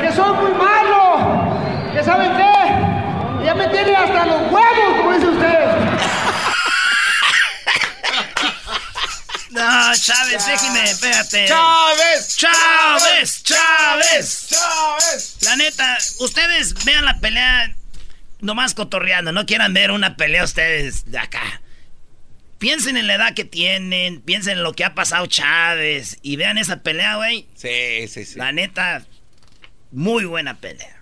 que 0.00 0.12
soy 0.12 0.32
muy 0.34 0.52
malo. 0.52 1.92
Que 1.92 2.02
saben 2.02 2.32
qué. 2.36 3.44
Ya 3.44 3.54
me 3.54 3.68
tiene 3.68 3.94
hasta 3.94 4.24
los 4.26 4.50
huevos, 4.50 4.96
como 4.96 5.12
dice 5.12 5.26
usted. 5.26 5.66
No, 9.50 9.94
Chávez, 9.94 10.46
déjeme, 10.46 10.84
espérate. 10.84 11.46
¡Chávez! 11.46 12.36
¡Chávez! 12.36 13.42
¡Chávez! 13.42 14.48
¡Chávez! 14.48 15.36
La 15.42 15.56
neta, 15.56 15.98
ustedes 16.20 16.84
vean 16.84 17.04
la 17.04 17.18
pelea 17.20 17.74
nomás 18.40 18.74
cotorreando, 18.74 19.32
no 19.32 19.46
quieran 19.46 19.72
ver 19.72 19.90
una 19.90 20.16
pelea 20.16 20.44
ustedes 20.44 21.10
de 21.10 21.18
acá. 21.18 21.60
Piensen 22.58 22.96
en 22.96 23.06
la 23.06 23.14
edad 23.16 23.34
que 23.34 23.44
tienen, 23.44 24.20
piensen 24.22 24.58
en 24.58 24.62
lo 24.62 24.72
que 24.72 24.84
ha 24.84 24.94
pasado 24.94 25.26
Chávez 25.26 26.18
y 26.22 26.36
vean 26.36 26.56
esa 26.56 26.82
pelea, 26.82 27.16
güey. 27.16 27.46
Sí, 27.54 28.08
sí, 28.08 28.24
sí. 28.24 28.38
La 28.38 28.52
neta, 28.52 29.04
muy 29.92 30.24
buena 30.24 30.54
pelea. 30.54 30.96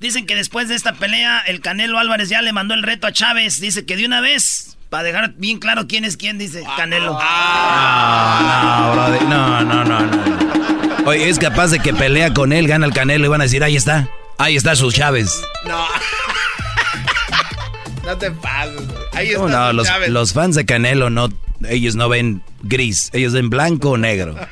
Dicen 0.00 0.26
que 0.26 0.34
después 0.34 0.68
de 0.68 0.74
esta 0.74 0.94
pelea, 0.94 1.38
el 1.46 1.60
Canelo 1.60 2.00
Álvarez 2.00 2.28
ya 2.28 2.42
le 2.42 2.52
mandó 2.52 2.74
el 2.74 2.82
reto 2.82 3.06
a 3.06 3.12
Chávez. 3.12 3.60
Dice 3.60 3.86
que 3.86 3.96
de 3.96 4.04
una 4.04 4.20
vez, 4.20 4.76
para 4.90 5.04
dejar 5.04 5.34
bien 5.34 5.60
claro 5.60 5.86
quién 5.86 6.04
es 6.04 6.16
quién, 6.16 6.38
dice 6.38 6.64
Canelo. 6.76 7.12
No, 7.12 7.18
brody, 8.92 9.24
no, 9.26 9.62
no, 9.62 9.84
no, 9.84 10.00
no. 10.00 11.06
Oye, 11.06 11.28
es 11.28 11.38
capaz 11.38 11.68
de 11.68 11.78
que 11.78 11.94
pelea 11.94 12.34
con 12.34 12.52
él, 12.52 12.66
gana 12.66 12.86
el 12.86 12.92
Canelo 12.92 13.26
y 13.26 13.28
van 13.28 13.40
a 13.42 13.44
decir, 13.44 13.62
ahí 13.62 13.76
está. 13.76 14.08
Ahí 14.38 14.56
está 14.56 14.74
su 14.74 14.90
Chávez. 14.90 15.40
No. 15.66 15.86
no 18.04 18.18
te 18.18 18.30
pases. 18.30 18.86
güey. 18.86 18.98
Ahí 19.12 19.28
está 19.30 19.72
No, 19.72 19.72
los 19.72 20.32
fans 20.32 20.56
de 20.56 20.64
Canelo 20.66 21.10
no, 21.10 21.28
ellos 21.68 21.94
no 21.94 22.08
ven 22.08 22.42
gris, 22.62 23.10
ellos 23.12 23.32
ven 23.32 23.50
blanco 23.50 23.90
o 23.90 23.96
negro. 23.96 24.34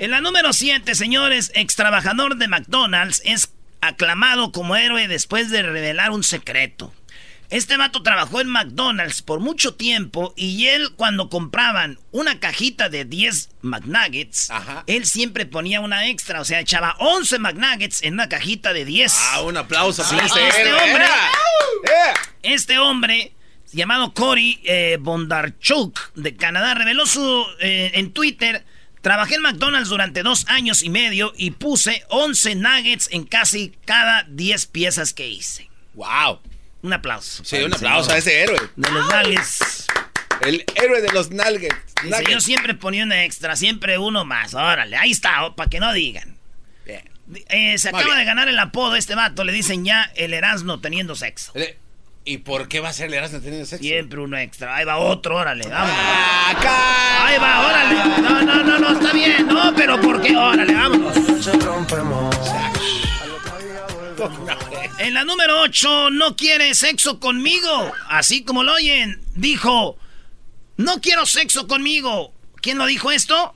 En 0.00 0.10
la 0.10 0.20
número 0.20 0.52
7, 0.52 0.92
señores, 0.96 1.52
ex 1.54 1.76
trabajador 1.76 2.36
de 2.36 2.48
McDonald's 2.48 3.22
es 3.24 3.50
aclamado 3.80 4.50
como 4.50 4.74
héroe 4.74 5.06
después 5.06 5.50
de 5.50 5.62
revelar 5.62 6.10
un 6.10 6.24
secreto. 6.24 6.92
Este 7.50 7.76
vato 7.76 8.02
trabajó 8.02 8.40
en 8.40 8.48
McDonald's 8.48 9.22
por 9.22 9.38
mucho 9.40 9.74
tiempo 9.74 10.32
y 10.36 10.66
él 10.66 10.90
cuando 10.96 11.28
compraban 11.28 11.98
una 12.10 12.40
cajita 12.40 12.88
de 12.88 13.04
10 13.04 13.50
McNuggets, 13.62 14.50
Ajá. 14.50 14.82
él 14.86 15.06
siempre 15.06 15.46
ponía 15.46 15.80
una 15.80 16.08
extra, 16.08 16.40
o 16.40 16.44
sea, 16.44 16.60
echaba 16.60 16.96
11 16.98 17.38
McNuggets 17.38 18.02
en 18.02 18.14
una 18.14 18.28
cajita 18.28 18.72
de 18.72 18.84
10. 18.84 19.14
Ah, 19.16 19.42
un 19.42 19.56
aplauso 19.56 20.02
Sí, 20.02 20.16
para 20.16 20.26
este 20.48 20.72
hombre- 20.72 21.04
¡Eh! 21.04 22.14
Este 22.42 22.78
hombre, 22.78 23.32
llamado 23.72 24.14
Cory 24.14 24.60
eh, 24.64 24.96
Bondarchuk, 25.00 26.12
de 26.14 26.34
Canadá, 26.36 26.74
reveló 26.74 27.06
su 27.06 27.46
eh, 27.60 27.92
en 27.94 28.12
Twitter. 28.12 28.64
Trabajé 29.02 29.34
en 29.34 29.42
McDonald's 29.42 29.90
durante 29.90 30.22
dos 30.22 30.46
años 30.48 30.82
y 30.82 30.88
medio 30.88 31.32
y 31.36 31.50
puse 31.52 32.04
11 32.08 32.54
nuggets 32.54 33.08
en 33.12 33.24
casi 33.24 33.74
cada 33.84 34.24
10 34.24 34.66
piezas 34.66 35.12
que 35.12 35.28
hice. 35.28 35.68
¡Wow! 35.92 36.40
Un 36.84 36.92
aplauso. 36.92 37.42
Sí, 37.46 37.56
un 37.62 37.72
aplauso 37.72 38.12
a 38.12 38.18
ese 38.18 38.42
héroe. 38.42 38.60
De 38.76 38.90
los 38.90 39.06
nuggets. 39.06 39.86
El 40.42 40.66
héroe 40.74 41.00
de 41.00 41.10
los 41.12 41.30
nuggets. 41.30 41.74
Dice, 42.02 42.24
yo 42.28 42.40
siempre 42.42 42.74
ponía 42.74 43.04
una 43.04 43.24
extra, 43.24 43.56
siempre 43.56 43.96
uno 43.96 44.26
más. 44.26 44.52
Órale, 44.52 44.94
ahí 44.98 45.10
está, 45.10 45.54
para 45.56 45.70
que 45.70 45.80
no 45.80 45.94
digan. 45.94 46.36
Bien. 46.84 47.08
Eh, 47.48 47.78
se 47.78 47.90
Muy 47.90 48.00
acaba 48.00 48.16
bien. 48.16 48.18
de 48.18 48.24
ganar 48.26 48.48
el 48.48 48.58
apodo 48.58 48.96
este 48.96 49.14
vato. 49.14 49.44
Le 49.44 49.54
dicen 49.54 49.86
ya 49.86 50.12
el 50.14 50.34
Erasmo 50.34 50.82
teniendo 50.82 51.14
sexo. 51.14 51.54
¿Y 52.26 52.38
por 52.38 52.68
qué 52.68 52.80
va 52.80 52.90
a 52.90 52.92
ser 52.92 53.06
el 53.06 53.14
Erasmo 53.14 53.40
teniendo 53.40 53.64
sexo? 53.64 53.82
Siempre 53.82 54.20
uno 54.20 54.36
extra. 54.36 54.76
Ahí 54.76 54.84
va 54.84 54.98
otro, 54.98 55.36
órale, 55.36 55.66
vámonos. 55.66 55.96
¡Acá! 56.50 57.26
Ahí 57.26 57.38
va, 57.38 57.66
órale. 57.66 57.94
No, 58.20 58.42
no, 58.42 58.62
no, 58.62 58.78
no, 58.78 58.92
está 59.00 59.10
bien. 59.14 59.46
No, 59.46 59.74
pero 59.74 59.98
¿por 60.02 60.20
qué? 60.20 60.36
Órale, 60.36 60.74
vámonos. 60.74 61.14
En 64.98 65.12
la 65.14 65.24
número 65.24 65.60
8, 65.60 66.10
no 66.10 66.36
quiere 66.36 66.74
sexo 66.74 67.18
conmigo. 67.20 67.92
Así 68.08 68.44
como 68.44 68.62
lo 68.62 68.74
oyen, 68.74 69.20
dijo, 69.34 69.98
no 70.76 71.00
quiero 71.00 71.26
sexo 71.26 71.66
conmigo. 71.66 72.32
¿Quién 72.62 72.78
lo 72.78 72.86
dijo 72.86 73.10
esto? 73.10 73.54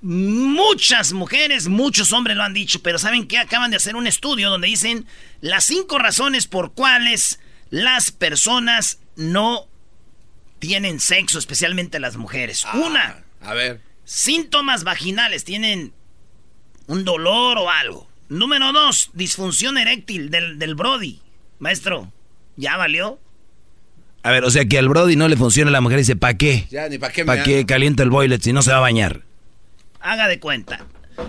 Muchas 0.00 1.12
mujeres, 1.12 1.68
muchos 1.68 2.12
hombres 2.12 2.36
lo 2.36 2.42
han 2.44 2.54
dicho, 2.54 2.80
pero 2.82 2.98
¿saben 2.98 3.28
qué? 3.28 3.38
Acaban 3.38 3.70
de 3.70 3.76
hacer 3.76 3.96
un 3.96 4.06
estudio 4.06 4.48
donde 4.48 4.68
dicen 4.68 5.06
las 5.40 5.64
cinco 5.64 5.98
razones 5.98 6.46
por 6.46 6.72
cuales 6.72 7.38
las 7.70 8.10
personas 8.10 8.98
no 9.16 9.66
tienen 10.58 11.00
sexo, 11.00 11.38
especialmente 11.38 12.00
las 12.00 12.16
mujeres. 12.16 12.64
Una, 12.74 13.24
A 13.42 13.54
ver. 13.54 13.80
síntomas 14.04 14.84
vaginales, 14.84 15.44
tienen 15.44 15.92
un 16.86 17.04
dolor 17.04 17.58
o 17.58 17.70
algo. 17.70 18.07
Número 18.28 18.72
dos, 18.72 19.10
disfunción 19.14 19.78
eréctil 19.78 20.30
del, 20.30 20.58
del 20.58 20.74
Brody. 20.74 21.20
Maestro, 21.58 22.12
¿ya 22.56 22.76
valió? 22.76 23.18
A 24.22 24.30
ver, 24.30 24.44
o 24.44 24.50
sea 24.50 24.66
que 24.66 24.78
al 24.78 24.88
Brody 24.88 25.16
no 25.16 25.28
le 25.28 25.36
funciona 25.36 25.70
la 25.70 25.80
mujer 25.80 25.98
y 25.98 26.02
dice, 26.02 26.16
¿para 26.16 26.36
qué? 26.36 26.66
Ya, 26.70 26.88
ni 26.88 26.98
para 26.98 27.12
qué 27.12 27.22
me 27.22 27.26
¿Para 27.26 27.42
qué 27.42 27.64
calienta 27.64 28.02
el 28.02 28.10
boiler 28.10 28.40
si 28.40 28.52
no 28.52 28.62
se 28.62 28.70
va 28.70 28.78
a 28.78 28.80
bañar? 28.80 29.22
Haga 30.00 30.28
de 30.28 30.38
cuenta. 30.38 30.84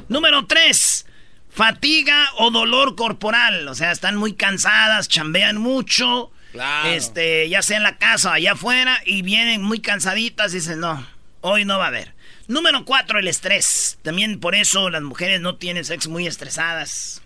Número 0.09 0.45
tres, 0.45 1.05
fatiga 1.49 2.27
o 2.37 2.51
dolor 2.51 2.95
corporal. 2.95 3.67
O 3.67 3.75
sea, 3.75 3.91
están 3.91 4.17
muy 4.17 4.33
cansadas, 4.33 5.07
chambean 5.07 5.57
mucho. 5.57 6.31
Claro. 6.51 6.89
Este, 6.89 7.47
ya 7.47 7.61
sea 7.61 7.77
en 7.77 7.83
la 7.83 7.97
casa 7.97 8.31
o 8.31 8.33
allá 8.33 8.53
afuera, 8.53 8.99
y 9.05 9.21
vienen 9.21 9.61
muy 9.61 9.79
cansaditas 9.79 10.51
y 10.51 10.55
dicen, 10.55 10.79
no, 10.79 11.05
hoy 11.41 11.63
no 11.63 11.77
va 11.77 11.85
a 11.85 11.89
haber. 11.89 12.15
Número 12.49 12.83
cuatro, 12.83 13.19
el 13.19 13.27
estrés. 13.29 13.97
También 14.01 14.39
por 14.41 14.55
eso 14.55 14.89
las 14.89 15.01
mujeres 15.03 15.39
no 15.39 15.55
tienen 15.55 15.85
sexo 15.85 16.09
muy 16.09 16.27
estresadas. 16.27 17.21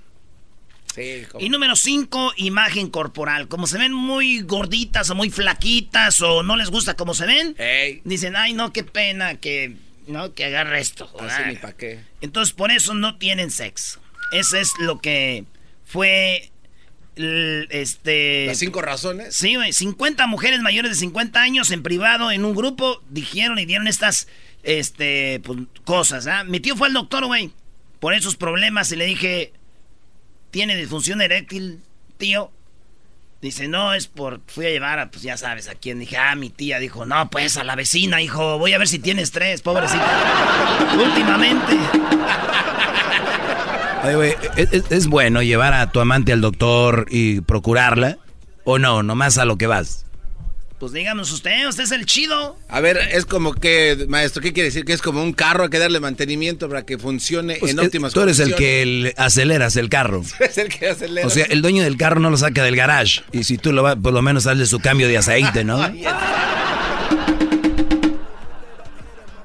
Sí, 0.94 1.24
como- 1.32 1.44
Y 1.44 1.50
número 1.50 1.76
5, 1.76 2.34
imagen 2.38 2.90
corporal. 2.92 3.48
Como 3.48 3.66
se 3.66 3.80
ven 3.80 3.94
muy 3.94 4.42
gorditas 4.42 5.10
o 5.10 5.16
muy 5.16 5.32
flaquitas 5.32 6.22
o 6.22 6.44
no 6.44 6.56
les 6.56 6.70
gusta 6.70 6.96
como 6.96 7.16
se 7.16 7.26
ven, 7.26 7.56
Ey. 7.58 8.02
dicen, 8.04 8.36
ay, 8.36 8.54
no, 8.54 8.72
qué 8.72 8.84
pena 8.84 9.36
que, 9.40 9.76
no, 10.06 10.36
que 10.36 10.46
agarre 10.46 10.80
esto. 10.82 11.06
Así 11.20 11.42
Ah. 11.44 11.48
ni 11.48 11.56
para 11.56 11.74
qué. 11.74 12.02
Entonces, 12.22 12.54
por 12.54 12.70
eso 12.70 12.94
no 12.94 13.18
tienen 13.18 13.50
sexo. 13.50 14.00
Ese 14.34 14.62
es 14.62 14.70
lo 14.78 15.00
que 15.00 15.46
fue, 15.84 16.52
este... 17.16 18.46
Las 18.48 18.60
cinco 18.60 18.82
razones. 18.82 19.36
Sí, 19.36 19.56
güey, 19.56 19.74
50 19.74 20.28
mujeres 20.28 20.60
mayores 20.62 20.92
de 20.92 20.98
50 20.98 21.42
años 21.42 21.72
en 21.72 21.82
privado 21.82 22.30
en 22.32 22.46
un 22.46 22.54
grupo 22.56 23.02
dijeron 23.10 23.58
y 23.60 23.66
dieron 23.66 23.88
estas 23.88 24.28
este 24.64 25.40
pues, 25.44 25.60
cosas, 25.86 26.26
¿ah? 26.28 26.44
Mi 26.44 26.60
tío 26.60 26.76
fue 26.76 26.88
al 26.88 26.94
doctor, 26.94 27.26
güey, 27.26 27.52
por 28.00 28.14
esos 28.14 28.36
problemas 28.36 28.92
y 28.92 28.96
le 28.96 29.06
dije, 29.06 29.54
¿tiene 30.52 30.76
disfunción 30.76 31.22
eréctil, 31.22 31.80
tío? 32.18 32.52
Dice, 33.42 33.68
no, 33.68 33.94
es 33.94 34.08
por... 34.08 34.40
Fui 34.48 34.66
a 34.66 34.70
llevar 34.70 35.00
a, 35.00 35.12
pues 35.12 35.22
ya 35.22 35.36
sabes, 35.36 35.68
a 35.68 35.76
quién. 35.76 36.00
Dije, 36.00 36.16
ah, 36.16 36.34
mi 36.34 36.50
tía. 36.50 36.80
Dijo, 36.80 37.06
no, 37.06 37.30
pues 37.30 37.58
a 37.58 37.66
la 37.66 37.76
vecina, 37.76 38.22
hijo. 38.22 38.58
Voy 38.58 38.72
a 38.72 38.78
ver 38.78 38.88
si 38.88 39.00
tiene 39.00 39.22
estrés, 39.22 39.62
pobrecita. 39.62 40.96
Últimamente. 40.98 41.78
Oye, 44.06 44.16
güey, 44.16 44.36
¿es, 44.56 44.72
es- 44.74 44.92
es 44.92 45.08
bueno 45.08 45.42
llevar 45.42 45.74
a 45.74 45.92
tu 45.92 46.00
amante 46.00 46.32
al 46.32 46.40
doctor 46.40 47.06
y 47.10 47.42
procurarla? 47.42 48.18
¿O 48.64 48.80
no? 48.80 49.04
Nomás 49.04 49.38
a 49.38 49.44
lo 49.44 49.58
que 49.58 49.68
vas. 49.68 50.06
Pues 50.84 50.92
díganos 50.92 51.32
usted, 51.32 51.66
usted 51.66 51.86
es 51.86 51.92
el 51.94 52.06
chido. 52.06 52.60
A 52.68 52.82
ver, 52.82 52.98
es 52.98 53.26
como 53.26 53.54
que, 53.54 54.06
maestro, 54.10 54.42
¿qué 54.42 54.52
quiere 54.52 54.68
decir? 54.68 54.84
Que 54.84 54.92
es 54.92 55.02
como 55.02 55.24
un 55.24 55.32
carro, 55.32 55.64
hay 55.64 55.70
que 55.70 55.80
darle 55.80 56.02
mantenimiento 56.02 56.68
para 56.68 56.86
que 56.86 56.98
funcione 56.98 57.56
Pues, 57.56 57.72
en 57.72 57.80
eh, 57.80 57.84
óptimas 57.84 58.12
tú 58.12 58.20
eres 58.20 58.38
el 58.40 58.54
que 58.54 58.86
le 58.86 59.14
aceleras 59.16 59.78
el 59.78 59.88
carro. 59.88 60.26
es 60.42 60.58
el 60.58 60.68
que 60.68 60.90
acelera. 60.90 61.26
O 61.26 61.30
sea, 61.30 61.46
el 61.46 61.62
dueño 61.62 61.84
del 61.84 61.96
carro 61.96 62.20
no 62.20 62.30
lo 62.30 62.36
saca 62.36 62.66
del 62.66 62.76
garage. 62.76 63.22
Y 63.32 63.46
si 63.46 63.58
tú 63.58 63.72
lo 63.72 63.82
vas, 63.82 63.96
por 63.96 64.12
lo 64.12 64.22
menos 64.22 64.46
hazle 64.46 64.66
su 64.66 64.82
cambio 64.82 65.08
de 65.08 65.20
aceite, 65.20 65.64
¿no? 65.64 65.80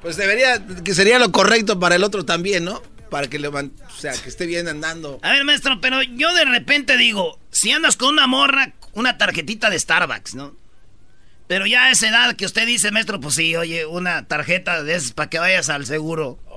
Pues 0.01 0.17
debería, 0.17 0.61
que 0.83 0.93
sería 0.93 1.19
lo 1.19 1.31
correcto 1.31 1.79
para 1.79 1.95
el 1.95 2.03
otro 2.03 2.25
también, 2.25 2.65
¿no? 2.65 2.81
Para 3.09 3.27
que 3.27 3.39
le 3.39 3.47
o 3.47 3.71
sea, 3.97 4.11
que 4.11 4.27
esté 4.27 4.45
bien 4.45 4.67
andando. 4.67 5.19
A 5.21 5.31
ver, 5.31 5.45
maestro, 5.45 5.79
pero 5.79 6.01
yo 6.03 6.33
de 6.33 6.43
repente 6.43 6.97
digo, 6.97 7.39
si 7.49 7.71
andas 7.71 7.95
con 7.95 8.09
una 8.09 8.27
morra, 8.27 8.73
una 8.91 9.17
tarjetita 9.17 9.69
de 9.69 9.79
Starbucks, 9.79 10.35
¿no? 10.35 10.58
Pero 11.49 11.65
ya 11.65 11.85
a 11.85 11.91
esa 11.91 12.09
edad 12.09 12.35
que 12.35 12.45
usted 12.45 12.67
dice, 12.67 12.91
maestro, 12.91 13.19
pues 13.19 13.33
sí, 13.33 13.55
oye, 13.55 13.87
una 13.87 14.27
tarjeta 14.27 14.83
de 14.83 14.93
esas 14.93 15.13
para 15.13 15.31
que 15.31 15.39
vayas 15.39 15.69
al 15.69 15.87
seguro. 15.87 16.37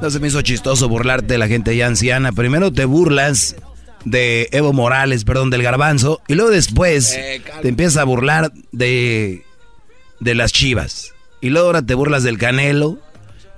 No 0.00 0.10
se 0.10 0.18
me 0.18 0.28
hizo 0.28 0.42
chistoso 0.42 0.88
burlarte 0.88 1.34
de 1.34 1.38
la 1.38 1.48
gente 1.48 1.76
ya 1.76 1.86
anciana. 1.86 2.32
Primero 2.32 2.72
te 2.72 2.84
burlas 2.84 3.56
de 4.04 4.48
Evo 4.52 4.72
Morales, 4.72 5.24
perdón, 5.24 5.50
del 5.50 5.62
garbanzo, 5.62 6.20
y 6.28 6.34
luego 6.34 6.50
después 6.50 7.14
Eh, 7.16 7.42
te 7.62 7.68
empiezas 7.68 7.98
a 7.98 8.04
burlar 8.04 8.52
de, 8.72 9.44
de 10.20 10.34
las 10.34 10.52
chivas. 10.52 11.12
Y 11.40 11.50
luego 11.50 11.68
ahora 11.68 11.82
te 11.82 11.94
burlas 11.94 12.22
del 12.22 12.38
canelo. 12.38 12.98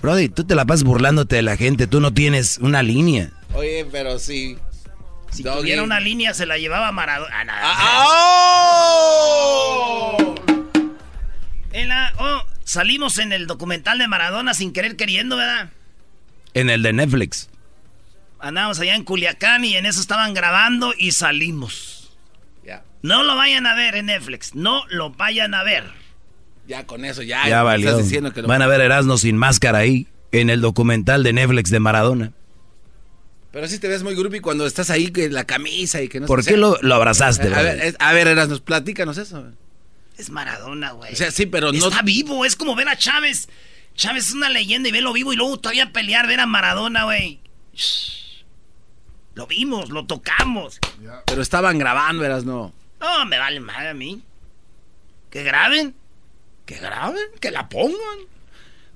Brody, 0.03 0.29
tú 0.29 0.45
te 0.45 0.55
la 0.55 0.67
pasas 0.67 0.85
burlándote 0.85 1.37
de 1.37 1.43
la 1.43 1.57
gente, 1.57 1.87
tú 1.87 2.01
no 2.01 2.13
tienes 2.13 2.59
una 2.59 2.83
línea. 2.83 3.31
Oye, 3.55 3.87
pero 3.91 4.19
sí. 4.19 4.59
Si 5.31 5.43
Doggy. 5.43 5.61
tuviera 5.61 5.83
una 5.83 6.01
línea, 6.01 6.33
se 6.35 6.47
la 6.47 6.57
llevaba 6.59 6.93
Maradona. 6.93 7.45
¡Oh! 8.99 10.35
En 11.73 11.89
la- 11.89 12.13
oh, 12.19 12.43
salimos 12.65 13.19
en 13.19 13.33
el 13.33 13.47
documental 13.47 13.99
de 13.99 14.09
Maradona 14.09 14.55
sin 14.55 14.73
querer 14.73 14.97
queriendo, 14.97 15.37
¿verdad? 15.37 15.71
En 16.55 16.71
el 16.71 16.83
de 16.83 16.93
Netflix. 16.95 17.51
Andábamos 18.39 18.81
allá 18.81 18.95
en 18.95 19.05
Culiacán 19.05 19.65
y 19.65 19.77
en 19.77 19.85
eso 19.87 20.01
estaban 20.01 20.33
grabando 20.35 20.95
y 20.97 21.13
salimos. 21.13 22.11
Ya, 22.65 22.83
No 23.03 23.23
lo 23.25 23.37
vayan 23.37 23.67
a 23.67 23.75
ver 23.75 23.95
en 23.97 24.07
Netflix, 24.07 24.55
no 24.55 24.85
lo 24.89 25.11
vayan 25.11 25.55
a 25.55 25.63
ver. 25.63 25.85
ya 26.67 26.85
con 26.87 27.05
eso, 27.05 27.23
ya. 27.23 27.47
Ya 27.49 27.63
valió. 27.63 27.91
Estás 27.91 28.05
diciendo 28.05 28.33
que 28.33 28.43
lo- 28.43 28.49
Van 28.49 28.61
a 28.63 28.67
ver 28.67 28.81
Erasmo 28.81 29.19
sin 29.19 29.37
máscara 29.37 29.79
ahí, 29.79 30.07
en 30.33 30.51
el 30.51 30.61
documental 30.61 31.23
de 31.23 31.33
Netflix 31.33 31.71
de 31.71 31.79
Maradona. 31.81 32.33
Pero 33.57 33.69
sí 33.69 33.79
te 33.79 33.89
ves 33.89 34.03
muy 34.03 34.15
groupie 34.15 34.43
cuando 34.43 34.67
estás 34.67 34.91
ahí 34.91 35.11
con 35.11 35.33
la 35.33 35.45
camisa 35.47 36.03
y 36.03 36.11
que 36.11 36.21
no 36.21 36.27
¿Por 36.27 36.45
sé- 36.45 36.51
qué 36.51 36.57
o 36.57 36.73
sea, 36.75 36.79
lo, 36.83 36.89
lo 36.89 36.95
abrazaste, 36.97 37.55
A 37.55 37.63
ver, 37.63 37.81
es- 37.81 37.97
a 37.99 38.13
ver, 38.13 38.29
Erasmus, 38.29 38.61
platícanos 38.61 39.17
eso. 39.17 39.51
Es 40.19 40.29
Maradona, 40.29 40.91
güey. 40.91 41.15
O 41.15 41.17
sea, 41.17 41.31
sí, 41.31 41.47
pero 41.47 41.73
no. 41.73 41.89
Está 41.89 42.03
vivo, 42.03 42.45
es 42.45 42.55
como 42.55 42.75
ver 42.77 42.87
a 42.91 42.99
Chávez. 42.99 43.49
Chávez 43.95 44.27
es 44.29 44.35
una 44.35 44.51
leyenda 44.51 44.91
y 44.91 44.93
verlo 44.93 45.15
vivo 45.15 45.33
y 45.33 45.37
luego 45.37 45.59
todavía 45.59 45.91
pelear, 45.91 46.27
ver 46.27 46.41
a 46.41 46.45
Maradona, 46.45 47.05
güey. 47.05 47.41
Lo 49.33 49.47
vimos, 49.47 49.89
lo 49.89 50.05
tocamos. 50.05 50.79
Pero 51.25 51.41
estaban 51.41 51.79
grabando, 51.79 52.27
Erasno. 52.27 52.75
No, 53.01 53.25
me 53.25 53.39
vale 53.39 53.61
madre 53.61 53.89
a 53.89 53.95
mí. 53.95 54.23
Que 55.31 55.43
graben. 55.45 55.95
Que 56.67 56.75
graben, 56.75 57.25
que 57.41 57.51
la 57.51 57.71
pongan. 57.71 58.19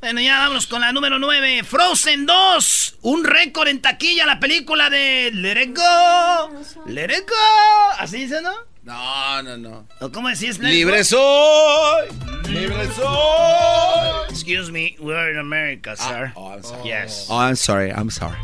Bueno, 0.00 0.20
ya 0.22 0.38
vámonos 0.38 0.66
con 0.66 0.80
la 0.80 0.92
número 0.92 1.18
9. 1.18 1.62
Frozen 1.62 2.24
2. 2.24 2.98
Un 3.02 3.22
récord 3.24 3.68
en 3.68 3.82
taquilla 3.82 4.24
la 4.24 4.40
película 4.40 4.88
de 4.88 5.30
Let 5.32 5.62
It 5.62 5.76
Go. 5.76 6.50
Let 6.86 7.10
It 7.10 7.28
Go. 7.28 7.92
¿Así 7.98 8.18
dice, 8.22 8.40
no? 8.40 8.52
No, 8.82 9.42
no, 9.42 9.58
no. 9.58 9.86
¿O 10.00 10.10
cómo 10.10 10.28
decís? 10.30 10.58
Let 10.58 10.70
Libre 10.70 11.04
soy. 11.04 12.08
Libre 12.48 12.88
soy. 12.96 14.30
Excuse 14.30 14.72
me, 14.72 14.96
we're 15.00 15.30
in 15.30 15.38
America, 15.38 15.94
sir. 15.96 16.32
oh, 16.34 16.50
I'm 16.54 16.62
sorry. 16.62 16.88
Yes. 16.88 17.26
Oh, 17.28 17.36
I'm 17.38 17.56
sorry, 17.56 17.90
I'm 17.90 18.10
sorry. 18.10 18.38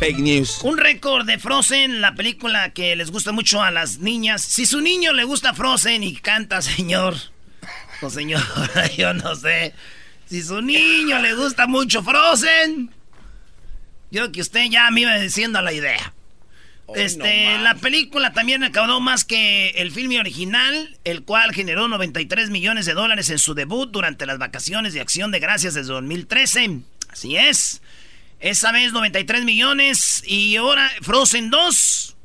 Fake 0.00 0.18
news. 0.18 0.62
Un 0.64 0.76
récord 0.76 1.24
de 1.26 1.38
Frozen, 1.38 2.02
la 2.02 2.14
película 2.14 2.70
que 2.74 2.94
les 2.94 3.10
gusta 3.10 3.32
mucho 3.32 3.62
a 3.62 3.70
las 3.70 3.98
niñas. 4.00 4.42
Si 4.42 4.66
su 4.66 4.82
niño 4.82 5.14
le 5.14 5.24
gusta 5.24 5.54
Frozen 5.54 6.02
y 6.02 6.14
canta, 6.16 6.60
señor. 6.60 7.16
O 8.02 8.10
señora, 8.10 8.86
yo 8.98 9.14
no 9.14 9.34
sé. 9.34 9.74
Si 10.30 10.44
su 10.44 10.62
niño 10.62 11.18
le 11.18 11.34
gusta 11.34 11.66
mucho 11.66 12.04
Frozen. 12.04 12.88
Yo 14.12 14.22
creo 14.22 14.32
que 14.32 14.40
usted 14.40 14.66
ya 14.70 14.88
me 14.92 15.00
iba 15.00 15.18
diciendo 15.18 15.60
la 15.60 15.72
idea. 15.72 16.14
Este, 16.94 17.58
la 17.58 17.74
película 17.74 18.32
también 18.32 18.62
recaudó 18.62 19.00
más 19.00 19.24
que 19.24 19.70
el 19.70 19.90
filme 19.90 20.20
original, 20.20 20.96
el 21.02 21.24
cual 21.24 21.52
generó 21.52 21.88
93 21.88 22.50
millones 22.50 22.86
de 22.86 22.94
dólares 22.94 23.28
en 23.30 23.40
su 23.40 23.54
debut 23.54 23.90
durante 23.90 24.24
las 24.24 24.38
vacaciones 24.38 24.94
de 24.94 25.00
acción 25.00 25.32
de 25.32 25.40
gracias 25.40 25.74
desde 25.74 25.92
2013. 25.92 26.78
Así 27.08 27.36
es. 27.36 27.82
Esa 28.38 28.70
vez 28.70 28.92
93 28.92 29.44
millones 29.44 30.22
y 30.24 30.54
ahora 30.54 30.92
Frozen 31.02 31.50
2. 31.50 32.16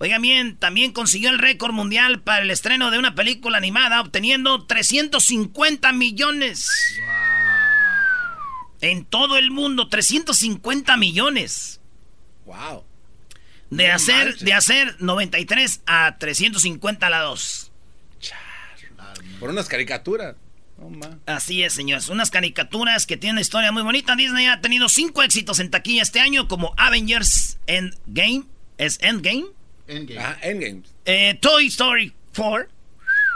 Oigan 0.00 0.20
bien, 0.20 0.56
también 0.56 0.92
consiguió 0.92 1.30
el 1.30 1.38
récord 1.38 1.72
mundial 1.72 2.20
para 2.20 2.42
el 2.42 2.50
estreno 2.50 2.90
de 2.90 2.98
una 2.98 3.14
película 3.14 3.56
animada, 3.56 4.02
obteniendo 4.02 4.66
350 4.66 5.92
millones. 5.94 6.68
En 8.84 9.04
todo 9.06 9.36
el 9.38 9.50
mundo, 9.50 9.88
350 9.88 10.96
millones. 10.98 11.80
Wow. 12.44 12.84
De 13.70 13.88
No 13.88 13.94
hacer, 13.94 14.26
manches. 14.26 14.44
de 14.44 14.52
hacer 14.52 14.96
93 15.00 15.80
a 15.86 16.16
350 16.18 17.06
a 17.06 17.10
la 17.10 17.20
2. 17.20 17.70
Por 19.40 19.50
unas 19.50 19.68
caricaturas. 19.68 20.36
Así 21.26 21.62
es, 21.62 21.72
señores. 21.72 22.08
Unas 22.08 22.30
caricaturas 22.30 23.06
que 23.06 23.16
tienen 23.16 23.34
una 23.34 23.40
historia 23.40 23.72
muy 23.72 23.82
bonita. 23.82 24.16
Disney 24.16 24.46
ha 24.46 24.60
tenido 24.60 24.88
cinco 24.88 25.22
éxitos 25.22 25.58
en 25.60 25.70
taquilla 25.70 26.02
este 26.02 26.20
año, 26.20 26.46
como 26.48 26.74
Avengers 26.76 27.58
Endgame. 27.66 28.44
¿Es 28.76 28.98
Endgame? 29.00 29.46
Ah, 30.18 30.36
Endgame. 30.42 30.82
Eh, 31.04 31.38
Toy 31.40 31.66
Story 31.66 32.12
4 32.36 32.68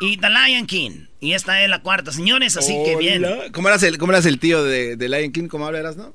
y 0.00 0.16
The 0.16 0.28
Lion 0.30 0.66
King. 0.66 1.06
Y 1.20 1.32
esta 1.32 1.62
es 1.62 1.68
la 1.68 1.82
cuarta, 1.82 2.12
señores, 2.12 2.56
así 2.56 2.72
que 2.84 2.96
bien. 2.96 3.24
¿Cómo 3.52 3.68
eras 3.68 3.82
el, 3.82 3.98
cómo 3.98 4.12
eras 4.12 4.24
el 4.26 4.38
tío 4.38 4.62
de, 4.64 4.96
de 4.96 5.08
Lion 5.08 5.32
King? 5.32 5.48
¿Cómo 5.48 5.66
hablas, 5.66 5.96
no? 5.96 6.14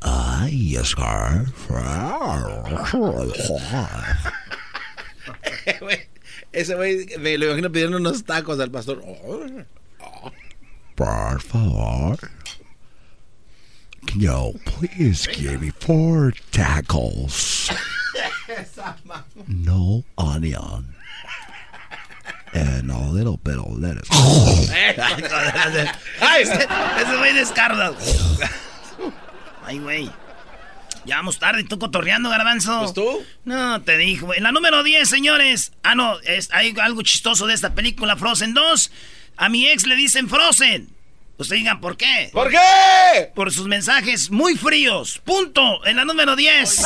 Ay, 0.00 0.76
Oscar. 0.76 1.44
Ese 6.52 6.74
güey, 6.74 7.06
me 7.18 7.38
lo 7.38 7.46
imagino 7.46 7.72
pidiendo 7.72 7.96
unos 7.96 8.24
tacos 8.24 8.60
al 8.60 8.70
pastor. 8.70 9.02
Por 10.94 11.42
favor. 11.42 12.18
Can 14.06 14.20
you 14.20 14.60
please 14.64 15.26
give 15.26 15.60
me 15.60 15.70
four 15.70 16.34
tacos? 16.50 17.70
No 19.48 20.04
onion. 20.16 20.93
And 22.54 22.90
a 22.90 22.98
little 23.10 23.36
bit 23.42 23.56
of 23.56 23.78
lettuce. 23.78 24.08
Ay, 26.20 26.42
ese, 26.42 26.54
ese 26.54 27.16
güey 27.18 27.34
descarga. 27.34 27.92
Ay, 29.64 29.78
güey. 29.78 30.10
Ya 31.04 31.16
vamos 31.16 31.38
tarde, 31.38 31.62
¿y 31.62 31.64
tú 31.64 31.78
cotorreando, 31.78 32.30
garbanzo? 32.30 32.78
¿Pues 32.78 32.94
tú? 32.94 33.24
No, 33.44 33.82
te 33.82 33.98
dijo. 33.98 34.32
En 34.34 34.44
la 34.44 34.52
número 34.52 34.82
10, 34.82 35.08
señores. 35.08 35.72
Ah, 35.82 35.94
no, 35.94 36.18
es, 36.20 36.48
hay 36.52 36.74
algo 36.80 37.02
chistoso 37.02 37.46
de 37.46 37.54
esta 37.54 37.74
película, 37.74 38.16
Frozen 38.16 38.54
2. 38.54 38.90
A 39.36 39.48
mi 39.48 39.66
ex 39.66 39.86
le 39.86 39.96
dicen 39.96 40.28
Frozen. 40.28 40.88
Ustedes 41.36 41.62
digan, 41.62 41.80
¿por 41.80 41.96
qué? 41.96 42.30
¿Por 42.32 42.48
qué? 42.48 43.32
Por 43.34 43.52
sus 43.52 43.66
mensajes 43.66 44.30
muy 44.30 44.56
fríos. 44.56 45.20
Punto. 45.24 45.84
En 45.84 45.96
la 45.96 46.04
número 46.04 46.36
10. 46.36 46.82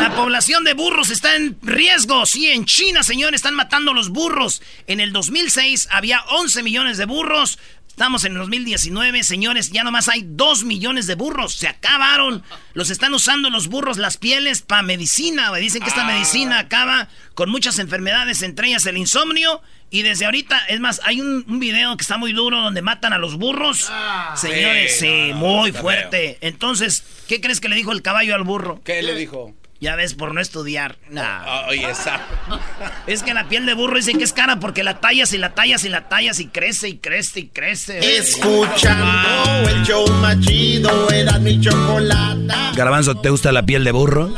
La 0.00 0.12
población 0.16 0.64
de 0.64 0.72
burros 0.72 1.10
está 1.10 1.36
en 1.36 1.58
riesgo. 1.62 2.24
Sí, 2.24 2.48
en 2.48 2.64
China, 2.64 3.02
señores, 3.02 3.38
están 3.40 3.54
matando 3.54 3.92
los 3.92 4.08
burros. 4.08 4.62
En 4.86 5.00
el 5.00 5.12
2006 5.12 5.88
había 5.90 6.22
11 6.30 6.62
millones 6.62 6.96
de 6.96 7.04
burros. 7.04 7.58
Estamos 7.98 8.24
en 8.24 8.34
el 8.34 8.38
2019, 8.38 9.24
señores, 9.24 9.72
ya 9.72 9.82
nomás 9.82 10.08
hay 10.08 10.22
2 10.24 10.62
millones 10.62 11.08
de 11.08 11.16
burros. 11.16 11.54
Se 11.54 11.66
acabaron. 11.66 12.44
Los 12.72 12.90
están 12.90 13.12
usando 13.12 13.50
los 13.50 13.66
burros, 13.66 13.98
las 13.98 14.18
pieles, 14.18 14.62
para 14.62 14.82
medicina. 14.82 15.52
Dicen 15.56 15.82
que 15.82 15.88
esta 15.88 16.04
medicina 16.04 16.60
acaba 16.60 17.08
con 17.34 17.50
muchas 17.50 17.80
enfermedades, 17.80 18.42
entre 18.42 18.68
ellas 18.68 18.86
el 18.86 18.98
insomnio. 18.98 19.62
Y 19.90 20.02
desde 20.02 20.26
ahorita, 20.26 20.58
es 20.68 20.80
más, 20.80 21.00
hay 21.04 21.20
un, 21.20 21.44
un 21.48 21.60
video 21.60 21.96
que 21.96 22.02
está 22.02 22.18
muy 22.18 22.32
duro 22.32 22.60
donde 22.60 22.82
matan 22.82 23.12
a 23.12 23.18
los 23.18 23.36
burros. 23.36 23.90
Señores, 24.36 24.98
sí, 24.98 25.06
sí, 25.06 25.28
no, 25.30 25.36
no, 25.36 25.46
muy 25.58 25.72
fuerte. 25.72 26.38
Entonces, 26.42 27.04
¿qué 27.26 27.40
crees 27.40 27.60
que 27.60 27.68
le 27.68 27.76
dijo 27.76 27.92
el 27.92 28.02
caballo 28.02 28.34
al 28.34 28.44
burro? 28.44 28.80
¿Qué 28.84 29.02
le 29.02 29.14
dijo? 29.14 29.54
Ya 29.80 29.94
ves, 29.94 30.14
por 30.14 30.34
no 30.34 30.40
estudiar. 30.40 30.98
Nah. 31.08 31.22
Ah, 31.22 31.66
Oye, 31.68 31.88
esa. 31.88 32.20
Es 33.06 33.22
que 33.22 33.32
la 33.32 33.48
piel 33.48 33.64
de 33.64 33.74
burro 33.74 33.96
dicen 33.96 34.18
que 34.18 34.24
es 34.24 34.32
cara 34.32 34.58
porque 34.60 34.82
la 34.82 35.00
tallas 35.00 35.32
y 35.32 35.38
la 35.38 35.54
tallas 35.54 35.84
y 35.84 35.88
la 35.88 36.08
tallas 36.08 36.40
y 36.40 36.46
crece 36.48 36.88
y 36.88 36.98
crece 36.98 37.40
y 37.40 37.48
crece. 37.48 38.18
Escuchando 38.18 39.68
el 39.68 39.82
show 39.84 40.06
más 40.20 40.38
chido, 40.40 41.10
era 41.10 41.38
mi 41.38 41.60
chocolate. 41.60 42.54
Garbanzo, 42.74 43.14
¿te 43.16 43.30
gusta 43.30 43.52
la 43.52 43.62
piel 43.62 43.84
de 43.84 43.92
burro? 43.92 44.34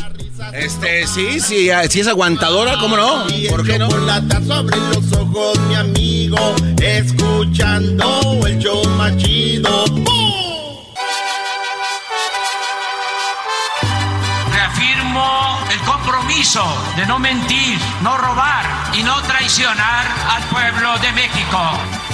Este, 0.53 1.07
sí, 1.07 1.41
sí, 1.41 1.71
ah, 1.71 1.85
si 1.89 2.01
es 2.01 2.07
aguantadora, 2.09 2.77
¿cómo 2.79 2.97
no? 2.97 3.27
¿Por 3.49 3.65
qué 3.67 3.79
no? 3.79 3.91
Sobre 3.91 4.77
los 4.77 5.13
ojos, 5.13 5.59
mi 5.69 5.75
amigo. 5.75 6.55
Escuchando 6.81 8.47
el 8.47 8.59
show 8.59 8.85
más 8.91 9.17
chido. 9.17 9.85
¡Bum! 9.87 10.50
Compromiso 16.31 16.65
de 16.97 17.07
no 17.07 17.19
mentir, 17.19 17.79
no 18.03 18.17
robar 18.17 18.65
y 18.95 19.03
no 19.03 19.21
traicionar 19.23 20.07
al 20.31 20.43
pueblo 20.45 20.97
de 20.99 21.13
México. 21.13 21.59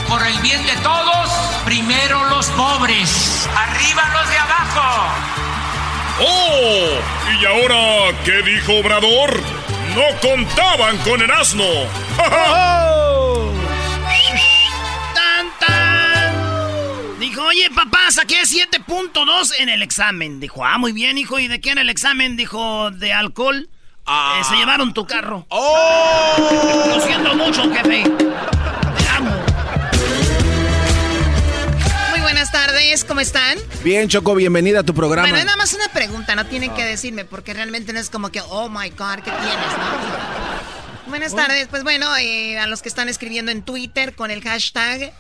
Por 0.09 0.27
el 0.27 0.39
bien 0.41 0.65
de 0.65 0.75
todos, 0.77 1.29
primero 1.65 2.25
los 2.31 2.47
pobres, 2.51 3.49
arriba 3.55 4.09
los 4.15 4.29
de 4.31 4.39
abajo. 4.39 5.13
¡Oh! 6.21 6.99
¿Y 7.41 7.45
ahora 7.45 8.17
qué 8.25 8.43
dijo 8.43 8.79
Obrador? 8.79 9.43
no 9.95 10.03
contaban 10.21 10.99
con 10.99 11.23
Erasmo. 11.23 11.65
¡Tan, 15.15 15.47
tan! 15.59 17.19
Dijo, 17.19 17.43
oye, 17.43 17.71
papá, 17.71 18.11
saqué 18.11 18.43
7.2 18.43 19.53
en 19.59 19.71
el 19.71 19.81
examen. 19.83 20.39
Dijo, 20.39 20.63
ah, 20.67 20.77
muy 20.77 20.93
bien, 20.93 21.17
hijo. 21.17 21.39
¿Y 21.39 21.49
de 21.49 21.63
qué 21.63 21.71
en 21.71 21.79
el 21.79 21.89
examen? 21.89 22.37
Dijo, 22.37 22.91
de 22.91 23.15
alcohol. 23.15 23.71
Ah. 24.07 24.41
Eh, 24.41 24.45
se 24.45 24.57
llevaron 24.57 24.95
tu 24.95 25.05
carro. 25.05 25.45
¡Oh! 25.49 26.85
Lo 26.89 27.01
siento 27.01 27.35
mucho, 27.35 27.63
jefe. 27.73 28.05
Te 28.05 29.09
amo. 29.09 29.33
Muy 32.11 32.21
buenas 32.21 32.53
tardes, 32.53 33.05
¿cómo 33.05 33.21
están? 33.21 33.59
Bien, 33.83 34.09
Choco, 34.09 34.37
bienvenida 34.37 34.81
a 34.81 34.83
tu 34.85 34.95
programa. 34.95 35.29
Bueno, 35.29 35.45
nada 35.45 35.57
más 35.57 35.75
una 35.75 35.89
pregunta, 35.89 36.37
no 36.37 36.47
tienen 36.47 36.73
que 36.75 36.85
decirme, 36.85 37.25
porque 37.25 37.53
realmente 37.53 37.93
no 37.93 37.99
es 37.99 38.09
como 38.09 38.31
que, 38.31 38.41
oh 38.43 38.69
my 38.69 38.91
god, 38.91 39.17
¿qué 39.17 39.33
tienes? 39.33 39.73
no? 39.77 41.09
Buenas 41.09 41.35
tardes, 41.35 41.67
pues 41.69 41.83
bueno, 41.83 42.07
eh, 42.17 42.59
a 42.59 42.67
los 42.67 42.83
que 42.83 42.89
están 42.89 43.09
escribiendo 43.09 43.51
en 43.51 43.63
Twitter 43.63 44.15
con 44.15 44.31
el 44.31 44.41
hashtag, 44.43 45.13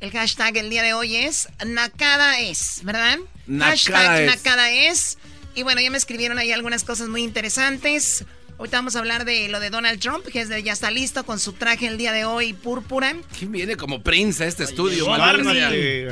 el 0.00 0.10
hashtag 0.10 0.58
el 0.58 0.68
día 0.68 0.82
de 0.82 0.92
hoy 0.92 1.16
es 1.16 1.48
Nakada 1.64 2.40
es, 2.40 2.80
¿verdad? 2.82 3.18
Nakada 3.46 3.70
hashtag 3.70 4.20
es. 4.20 4.36
Nakada 4.36 4.70
es. 4.70 5.18
Y 5.54 5.62
bueno, 5.62 5.80
ya 5.80 5.90
me 5.90 5.98
escribieron 5.98 6.38
ahí 6.38 6.52
algunas 6.52 6.84
cosas 6.84 7.08
muy 7.08 7.22
interesantes. 7.22 8.24
Ahorita 8.58 8.78
vamos 8.78 8.96
a 8.96 9.00
hablar 9.00 9.24
de 9.24 9.48
lo 9.48 9.60
de 9.60 9.70
Donald 9.70 10.00
Trump, 10.00 10.24
que 10.26 10.40
es 10.40 10.48
de- 10.48 10.62
ya 10.62 10.72
está 10.72 10.90
listo 10.90 11.24
con 11.24 11.38
su 11.40 11.52
traje 11.54 11.86
el 11.86 11.98
día 11.98 12.12
de 12.12 12.24
hoy 12.24 12.52
púrpura. 12.52 13.14
¿Quién 13.38 13.52
viene 13.52 13.76
como 13.76 14.02
Prince 14.02 14.44
a 14.44 14.46
este 14.46 14.64
estudio? 14.64 15.06
Barney. 15.06 16.06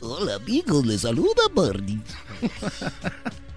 Hola 0.00 0.34
amigos, 0.36 0.86
les 0.86 1.00
saluda 1.00 1.42
Barney. 1.52 1.98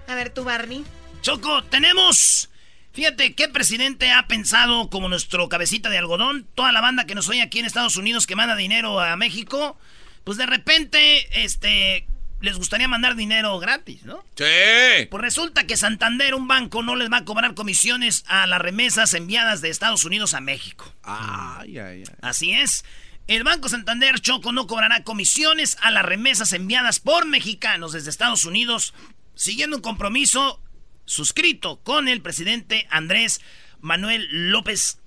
A 0.08 0.14
ver, 0.14 0.30
tú, 0.30 0.44
Barney. 0.44 0.84
Choco, 1.22 1.62
tenemos. 1.64 2.48
Fíjate 2.92 3.34
qué 3.34 3.48
presidente 3.48 4.10
ha 4.10 4.26
pensado 4.26 4.88
como 4.88 5.08
nuestro 5.08 5.48
cabecita 5.48 5.90
de 5.90 5.98
algodón, 5.98 6.46
toda 6.54 6.72
la 6.72 6.80
banda 6.80 7.04
que 7.06 7.14
nos 7.14 7.28
oye 7.28 7.42
aquí 7.42 7.58
en 7.58 7.66
Estados 7.66 7.96
Unidos 7.96 8.26
que 8.26 8.34
manda 8.36 8.56
dinero 8.56 8.98
a 9.00 9.16
México, 9.16 9.78
pues 10.24 10.38
de 10.38 10.46
repente, 10.46 11.44
este, 11.44 12.06
les 12.40 12.56
gustaría 12.56 12.88
mandar 12.88 13.16
dinero 13.16 13.58
gratis, 13.58 14.04
¿no? 14.04 14.24
Sí. 14.36 15.06
Pues 15.10 15.22
resulta 15.22 15.66
que 15.66 15.76
Santander, 15.76 16.34
un 16.34 16.48
banco, 16.48 16.82
no 16.82 16.96
les 16.96 17.10
va 17.10 17.18
a 17.18 17.24
cobrar 17.24 17.54
comisiones 17.54 18.24
a 18.26 18.46
las 18.46 18.60
remesas 18.60 19.14
enviadas 19.14 19.60
de 19.60 19.70
Estados 19.70 20.04
Unidos 20.04 20.34
a 20.34 20.40
México. 20.40 20.92
Ay, 21.02 21.78
ay, 21.78 22.04
ay. 22.06 22.14
Así 22.20 22.52
es. 22.52 22.84
El 23.26 23.42
Banco 23.42 23.68
Santander 23.68 24.20
Choco 24.20 24.52
no 24.52 24.66
cobrará 24.66 25.02
comisiones 25.02 25.76
a 25.80 25.90
las 25.90 26.04
remesas 26.04 26.52
enviadas 26.52 27.00
por 27.00 27.26
mexicanos 27.26 27.92
desde 27.92 28.10
Estados 28.10 28.44
Unidos, 28.44 28.94
siguiendo 29.34 29.76
un 29.76 29.82
compromiso 29.82 30.62
suscrito 31.06 31.80
con 31.82 32.06
el 32.06 32.20
presidente 32.22 32.86
Andrés 32.90 33.40
Manuel 33.80 34.28
López 34.50 35.00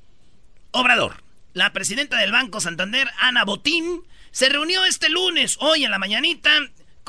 Obrador. 0.72 1.24
La 1.54 1.72
presidenta 1.74 2.18
del 2.18 2.32
Banco 2.32 2.60
Santander, 2.60 3.10
Ana 3.20 3.46
Botín, 3.46 4.02
se 4.32 4.50
reunió 4.50 4.84
este 4.86 5.10
lunes, 5.10 5.58
hoy 5.60 5.86
en 5.86 5.92
la 5.92 6.00
mañanita, 6.00 6.52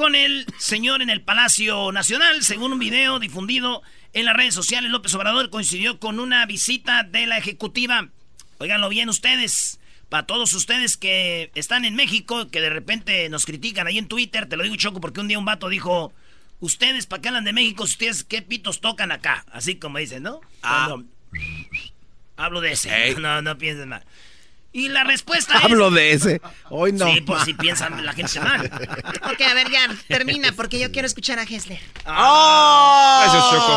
con 0.00 0.14
el 0.14 0.46
señor 0.56 1.02
en 1.02 1.10
el 1.10 1.20
Palacio 1.20 1.92
Nacional. 1.92 2.42
Según 2.42 2.72
un 2.72 2.78
video 2.78 3.18
difundido 3.18 3.82
en 4.14 4.24
las 4.24 4.34
redes 4.34 4.54
sociales, 4.54 4.90
López 4.90 5.14
Obrador 5.14 5.50
coincidió 5.50 6.00
con 6.00 6.20
una 6.20 6.46
visita 6.46 7.02
de 7.02 7.26
la 7.26 7.36
ejecutiva. 7.36 8.08
Óiganlo 8.56 8.88
bien 8.88 9.10
ustedes. 9.10 9.78
Para 10.08 10.24
todos 10.24 10.54
ustedes 10.54 10.96
que 10.96 11.50
están 11.54 11.84
en 11.84 11.96
México, 11.96 12.48
que 12.48 12.62
de 12.62 12.70
repente 12.70 13.28
nos 13.28 13.44
critican 13.44 13.86
ahí 13.88 13.98
en 13.98 14.08
Twitter, 14.08 14.48
te 14.48 14.56
lo 14.56 14.62
digo 14.62 14.74
choco 14.76 15.02
porque 15.02 15.20
un 15.20 15.28
día 15.28 15.38
un 15.38 15.44
vato 15.44 15.68
dijo, 15.68 16.14
ustedes 16.60 17.04
para 17.04 17.20
qué 17.20 17.28
hablan 17.28 17.44
de 17.44 17.52
México, 17.52 17.84
ustedes 17.84 18.24
qué 18.24 18.40
pitos 18.40 18.80
tocan 18.80 19.12
acá, 19.12 19.44
así 19.52 19.74
como 19.74 19.98
dicen, 19.98 20.22
¿no? 20.22 20.40
Ah. 20.62 20.86
Cuando- 20.88 21.10
hablo 22.38 22.62
de 22.62 22.72
ese, 22.72 23.14
no, 23.20 23.42
no 23.42 23.58
piensen 23.58 23.90
mal. 23.90 24.02
Y 24.72 24.88
la 24.88 25.02
respuesta 25.02 25.58
es... 25.58 25.64
Hablo 25.64 25.90
de 25.90 26.12
ese. 26.12 26.40
Hoy 26.68 26.92
no. 26.92 27.12
Sí, 27.12 27.20
por 27.22 27.44
si 27.44 27.54
piensan 27.54 28.04
la 28.06 28.12
gente 28.12 28.38
mal. 28.40 28.66
Ok, 29.24 29.40
a 29.40 29.54
ver, 29.54 29.68
ya, 29.70 29.88
termina, 30.06 30.52
porque 30.52 30.78
yo 30.78 30.92
quiero 30.92 31.06
escuchar 31.06 31.38
a 31.40 31.42
Hessler. 31.42 31.80
¡Oh! 32.06 33.20
Gracias, 33.22 33.50
Choco. 33.50 33.72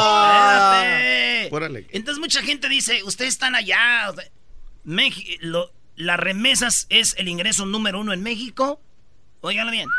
Espérate. 1.45 1.88
Entonces 1.97 2.19
mucha 2.19 2.41
gente 2.43 2.69
dice, 2.69 3.03
ustedes 3.03 3.34
están 3.34 3.56
allá. 3.56 4.12
lo- 5.41 5.71
las 5.95 6.19
remesas 6.19 6.86
es 6.89 7.15
el 7.17 7.27
ingreso 7.27 7.65
número 7.65 7.99
uno 7.99 8.13
en 8.13 8.21
México. 8.23 8.82
Óiganlo 9.41 9.71
bien. 9.71 9.89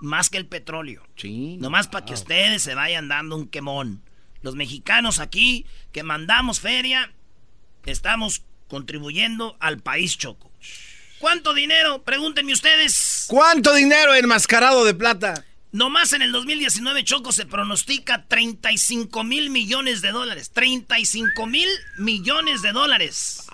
Más 0.00 0.30
que 0.30 0.38
el 0.38 0.46
petróleo. 0.46 1.02
Sí. 1.16 1.56
Nomás 1.60 1.88
para 1.88 2.04
que 2.04 2.14
ustedes 2.14 2.62
se 2.62 2.74
vayan 2.74 3.08
dando 3.08 3.36
un 3.36 3.48
quemón. 3.48 4.02
Los 4.42 4.54
mexicanos 4.54 5.18
aquí 5.20 5.66
que 5.92 6.02
mandamos 6.02 6.60
feria, 6.60 7.12
estamos 7.84 8.42
contribuyendo 8.72 9.54
al 9.60 9.80
país 9.80 10.16
choco. 10.16 10.50
¿Cuánto 11.18 11.52
dinero? 11.52 12.02
Pregúntenme 12.04 12.54
ustedes. 12.54 13.26
¿Cuánto 13.28 13.74
dinero 13.74 14.14
enmascarado 14.14 14.86
de 14.86 14.94
plata? 14.94 15.44
Nomás 15.72 16.14
en 16.14 16.22
el 16.22 16.32
2019, 16.32 17.04
Choco, 17.04 17.32
se 17.32 17.44
pronostica 17.44 18.24
35 18.26 19.24
mil 19.24 19.50
millones 19.50 20.00
de 20.00 20.10
dólares. 20.10 20.50
35 20.54 21.46
mil 21.46 21.68
millones 21.98 22.62
de 22.62 22.72
dólares. 22.72 23.46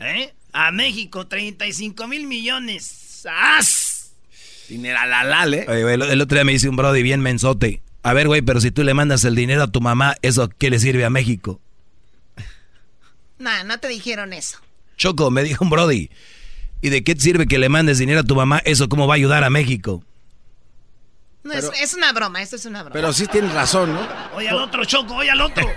¿Eh? 0.00 0.32
A 0.52 0.70
México, 0.70 1.26
35 1.26 2.06
mil 2.06 2.28
millones. 2.28 3.26
¡As! 3.28 4.12
Dinero 4.68 5.00
alalal, 5.00 5.54
¿eh? 5.54 5.66
Oye, 5.68 5.82
güey, 5.82 5.94
el, 5.96 6.02
el 6.02 6.20
otro 6.20 6.36
día 6.36 6.44
me 6.44 6.52
dice 6.52 6.68
un 6.68 6.76
brody 6.76 7.02
bien 7.02 7.20
mensote. 7.20 7.82
A 8.04 8.12
ver, 8.12 8.28
güey, 8.28 8.42
pero 8.42 8.60
si 8.60 8.70
tú 8.70 8.84
le 8.84 8.94
mandas 8.94 9.24
el 9.24 9.34
dinero 9.34 9.64
a 9.64 9.72
tu 9.72 9.80
mamá, 9.80 10.14
¿eso 10.22 10.48
qué 10.48 10.70
le 10.70 10.78
sirve 10.78 11.04
a 11.04 11.10
México? 11.10 11.60
Nah, 13.42 13.64
no 13.64 13.78
te 13.80 13.88
dijeron 13.88 14.32
eso. 14.32 14.58
Choco, 14.96 15.30
me 15.32 15.42
dijo 15.42 15.64
un 15.64 15.70
brody. 15.70 16.10
¿Y 16.80 16.90
de 16.90 17.02
qué 17.02 17.14
te 17.16 17.20
sirve 17.20 17.46
que 17.46 17.58
le 17.58 17.68
mandes 17.68 17.98
dinero 17.98 18.20
a 18.20 18.24
tu 18.24 18.34
mamá? 18.36 18.62
¿Eso 18.64 18.88
cómo 18.88 19.06
va 19.08 19.14
a 19.14 19.16
ayudar 19.16 19.42
a 19.44 19.50
México? 19.50 20.04
No, 21.42 21.52
es, 21.54 21.68
es 21.80 21.94
una 21.94 22.12
broma, 22.12 22.40
esto 22.40 22.54
es 22.54 22.66
una 22.66 22.82
broma. 22.84 22.92
Pero 22.94 23.12
sí 23.12 23.26
tienes 23.26 23.52
razón, 23.52 23.92
¿no? 23.94 24.08
Oye 24.36 24.48
al 24.48 24.58
otro, 24.58 24.84
Choco, 24.84 25.16
oye 25.16 25.30
al 25.30 25.40
otro. 25.40 25.66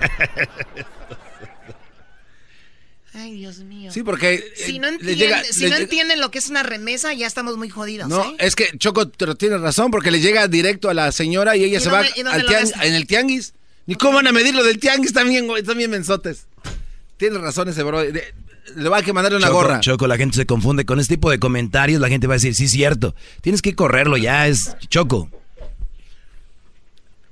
Ay, 3.13 3.33
Dios 3.33 3.59
mío. 3.59 3.91
Sí, 3.93 4.03
porque. 4.03 4.43
Si 4.55 4.75
eh, 4.75 4.79
no, 4.79 4.87
le 4.91 4.95
entienden, 4.95 5.17
llega- 5.17 5.43
si 5.45 5.69
no 5.69 5.75
entienden 5.77 6.19
lo 6.19 6.31
que 6.31 6.39
es 6.39 6.49
una 6.49 6.63
remesa, 6.63 7.13
ya 7.13 7.25
estamos 7.27 7.55
muy 7.57 7.69
jodidos, 7.69 8.09
No, 8.09 8.23
¿eh? 8.31 8.35
es 8.39 8.55
que 8.55 8.77
Choco, 8.77 9.09
pero 9.17 9.35
tienes 9.35 9.61
razón, 9.61 9.89
porque 9.89 10.11
le 10.11 10.19
llega 10.19 10.47
directo 10.49 10.89
a 10.89 10.93
la 10.93 11.11
señora 11.13 11.55
y 11.55 11.63
ella 11.63 11.77
¿Y 11.77 11.81
se 11.81 11.89
dónde- 11.89 12.09
va 12.25 12.31
al 12.31 12.45
en 12.87 12.93
el 12.93 13.07
tianguis. 13.07 13.53
Ni 13.87 13.95
cómo 13.95 14.15
van 14.15 14.27
a 14.27 14.31
medir 14.31 14.53
lo 14.55 14.63
del 14.63 14.79
tianguis 14.79 15.13
también, 15.13 15.47
güey, 15.47 15.63
también 15.63 15.89
mensotes. 15.91 16.47
Tienes 17.17 17.39
razón 17.41 17.69
ese 17.69 17.83
bro. 17.83 18.03
Le, 18.03 18.33
le 18.75 18.89
va 18.89 18.97
a 18.97 19.01
que 19.01 19.13
mandarle 19.13 19.37
una 19.37 19.47
Choco, 19.47 19.57
gorra. 19.57 19.79
Choco, 19.79 20.07
la 20.07 20.17
gente 20.17 20.35
se 20.35 20.45
confunde 20.45 20.85
con 20.85 20.99
este 20.99 21.15
tipo 21.15 21.29
de 21.29 21.39
comentarios. 21.39 22.01
La 22.01 22.09
gente 22.09 22.27
va 22.27 22.33
a 22.33 22.37
decir, 22.37 22.55
sí, 22.55 22.67
cierto. 22.67 23.15
Tienes 23.41 23.61
que 23.61 23.75
correrlo 23.75 24.17
ya, 24.17 24.47
es 24.47 24.75
Choco. 24.89 25.29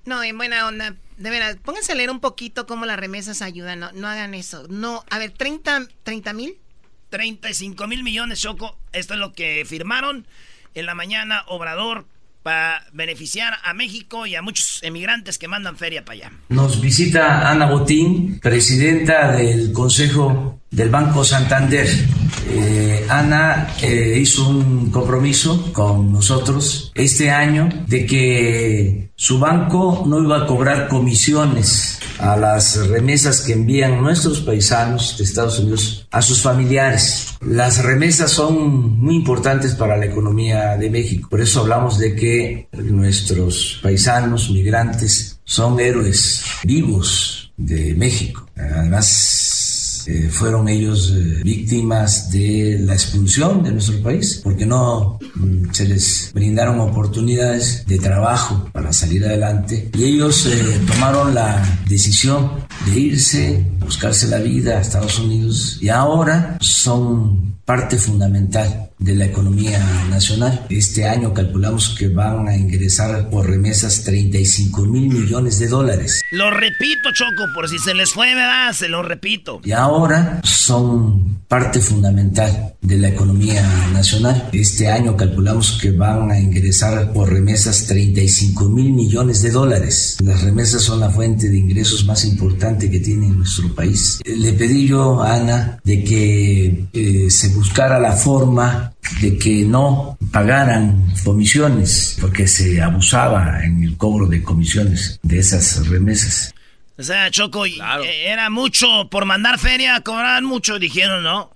No, 0.05 0.23
en 0.23 0.37
buena 0.37 0.67
onda. 0.67 0.95
De 1.17 1.29
veras, 1.29 1.57
pónganse 1.63 1.91
a 1.91 1.95
leer 1.95 2.09
un 2.09 2.19
poquito 2.19 2.65
cómo 2.65 2.85
las 2.85 2.99
remesas 2.99 3.41
ayudan. 3.41 3.79
No, 3.79 3.91
no 3.93 4.07
hagan 4.07 4.33
eso. 4.33 4.65
No, 4.69 5.03
a 5.09 5.19
ver, 5.19 5.31
30 5.31 5.87
mil. 6.33 6.57
35 7.09 7.87
mil 7.87 8.03
millones, 8.03 8.41
Choco. 8.41 8.77
Esto 8.91 9.13
es 9.13 9.19
lo 9.19 9.33
que 9.33 9.63
firmaron 9.67 10.25
en 10.73 10.85
la 10.85 10.95
mañana 10.95 11.43
Obrador 11.47 12.05
para 12.43 12.86
beneficiar 12.91 13.53
a 13.63 13.73
México 13.73 14.25
y 14.27 14.36
a 14.36 14.41
muchos 14.41 14.84
emigrantes 14.84 15.38
que 15.38 15.47
mandan 15.47 15.77
feria 15.77 16.06
para 16.06 16.27
allá. 16.27 16.32
Nos 16.49 16.79
visita 16.79 17.49
Ana 17.49 17.65
Botín, 17.65 18.39
presidenta 18.39 19.32
del 19.32 19.71
Consejo 19.71 20.60
del 20.73 20.89
Banco 20.89 21.23
Santander. 21.23 21.88
Eh, 22.49 23.05
Ana 23.09 23.69
hizo 23.81 24.49
un 24.49 24.91
compromiso 24.91 25.71
con 25.71 26.12
nosotros 26.12 26.91
este 26.95 27.29
año 27.29 27.69
de 27.88 28.05
que 28.05 29.12
su 29.15 29.39
banco 29.39 30.03
no 30.05 30.21
iba 30.21 30.39
a 30.39 30.47
cobrar 30.47 30.88
comisiones 30.88 31.99
a 32.19 32.36
las 32.36 32.88
remesas 32.88 33.41
que 33.41 33.53
envían 33.53 34.01
nuestros 34.01 34.41
paisanos 34.41 35.17
de 35.17 35.23
Estados 35.23 35.59
Unidos 35.59 36.07
a 36.12 36.21
sus 36.21 36.41
familiares. 36.41 37.36
Las 37.41 37.83
remesas 37.83 38.31
son 38.31 38.99
muy 38.99 39.15
importantes 39.15 39.75
para 39.75 39.97
la 39.97 40.05
economía 40.05 40.75
de 40.77 40.89
México. 40.89 41.27
Por 41.29 41.41
eso 41.41 41.62
hablamos 41.62 41.99
de 41.99 42.15
que 42.15 42.67
nuestros 42.73 43.79
paisanos 43.83 44.49
migrantes 44.49 45.39
son 45.43 45.79
héroes 45.79 46.43
vivos 46.63 47.53
de 47.57 47.93
México. 47.95 48.45
Además, 48.55 49.52
eh, 50.08 50.30
fueron 50.30 50.68
ellos 50.68 51.14
eh, 51.16 51.41
víctimas 51.43 52.32
de 52.32 52.78
la 52.82 52.93
expulsión 52.93 53.64
de 53.64 53.72
nuestro 53.72 54.01
país 54.01 54.41
porque 54.43 54.66
no 54.66 55.20
mm, 55.36 55.72
se 55.72 55.88
les 55.88 56.32
brindaron 56.34 56.80
oportunidades 56.80 57.86
de 57.86 57.99
trabajo 57.99 58.70
para 58.72 58.91
salir 58.93 59.26
adelante. 59.26 59.89
Y 59.93 60.04
ellos 60.04 60.45
eh, 60.45 60.82
tomaron 60.88 61.34
la 61.34 61.64
decisión 61.88 62.51
de 62.86 62.99
irse, 62.99 63.66
buscarse 63.80 64.28
la 64.28 64.39
vida 64.39 64.78
a 64.78 64.82
Estados 64.82 65.20
Unidos 65.20 65.78
y 65.82 65.89
ahora 65.89 66.58
son 66.60 67.58
parte 67.66 67.97
fundamental 67.97 68.89
de 69.04 69.16
la 69.16 69.26
economía 69.26 69.80
nacional. 70.10 70.66
Este 70.70 71.08
año 71.08 71.34
calculamos 71.34 71.95
que 71.99 72.08
van 72.08 72.47
a 72.47 72.56
ingresar 72.56 73.30
por 73.30 73.49
remesas 73.49 74.04
35 74.04 74.86
mil 74.86 75.10
millones 75.10 75.60
de 75.60 75.68
dólares. 75.68 76.22
Lo 76.32 76.49
repito, 76.49 77.12
Choco, 77.14 77.51
por 77.54 77.68
si 77.68 77.80
se 77.80 77.93
les 77.93 78.14
fue, 78.14 78.34
¿verdad? 78.34 78.72
Se 78.72 78.88
lo 78.88 79.04
repito. 79.04 79.60
Y 79.66 79.74
ahora 79.74 80.39
son 80.43 81.43
parte 81.49 81.82
fundamental 81.82 82.76
de 82.82 82.97
la 82.97 83.10
economía 83.10 83.62
nacional. 83.91 84.49
Este 84.54 84.89
año 84.89 85.18
calculamos 85.18 85.78
que 85.82 85.91
van 85.91 86.32
a 86.32 86.39
ingresar 86.39 87.12
por 87.12 87.32
remesas 87.32 87.86
35 87.86 88.70
mil 88.70 88.93
millones 88.93 89.41
de 89.41 89.51
dólares. 89.51 90.18
Las 90.24 90.41
remesas 90.41 90.82
son 90.82 91.01
la 91.01 91.10
fuente 91.10 91.49
de 91.49 91.58
ingresos 91.58 92.06
más 92.06 92.24
importante 92.24 92.89
que 92.89 92.99
tiene 92.99 93.28
nuestro 93.28 93.74
país. 93.76 94.22
Le 94.26 94.54
pedí 94.54 94.88
yo 94.88 95.22
a 95.22 95.36
Ana 95.36 95.80
de 95.84 96.04
que 96.04 96.86
eh, 96.93 97.30
se 97.30 97.49
buscara 97.49 97.99
la 97.99 98.14
forma 98.14 98.92
de 99.22 99.38
que 99.38 99.66
no 99.66 100.18
pagaran 100.32 101.14
comisiones, 101.24 102.18
porque 102.20 102.47
se 102.47 102.82
abusaba 102.82 103.64
en 103.64 103.84
el 103.84 103.97
cobro 103.97 104.28
de 104.28 104.41
comisiones 104.41 105.20
de 105.22 105.39
esas 105.39 105.88
remesas. 105.88 106.54
O 106.97 107.04
sea, 107.04 107.30
Choco, 107.32 107.66
eh, 107.66 107.80
era 108.26 108.49
mucho 108.49 109.10
por 109.10 109.26
mandar 109.26 109.60
feria, 109.60 109.99
cobraban 110.01 110.45
mucho, 110.45 110.80
dijeron, 110.80 111.24
¿no? 111.24 111.51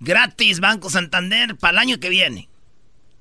Gratis, 0.00 0.60
Banco 0.60 0.90
Santander, 0.90 1.56
para 1.56 1.72
el 1.72 1.78
año 1.78 2.00
que 2.00 2.08
viene. 2.08 2.48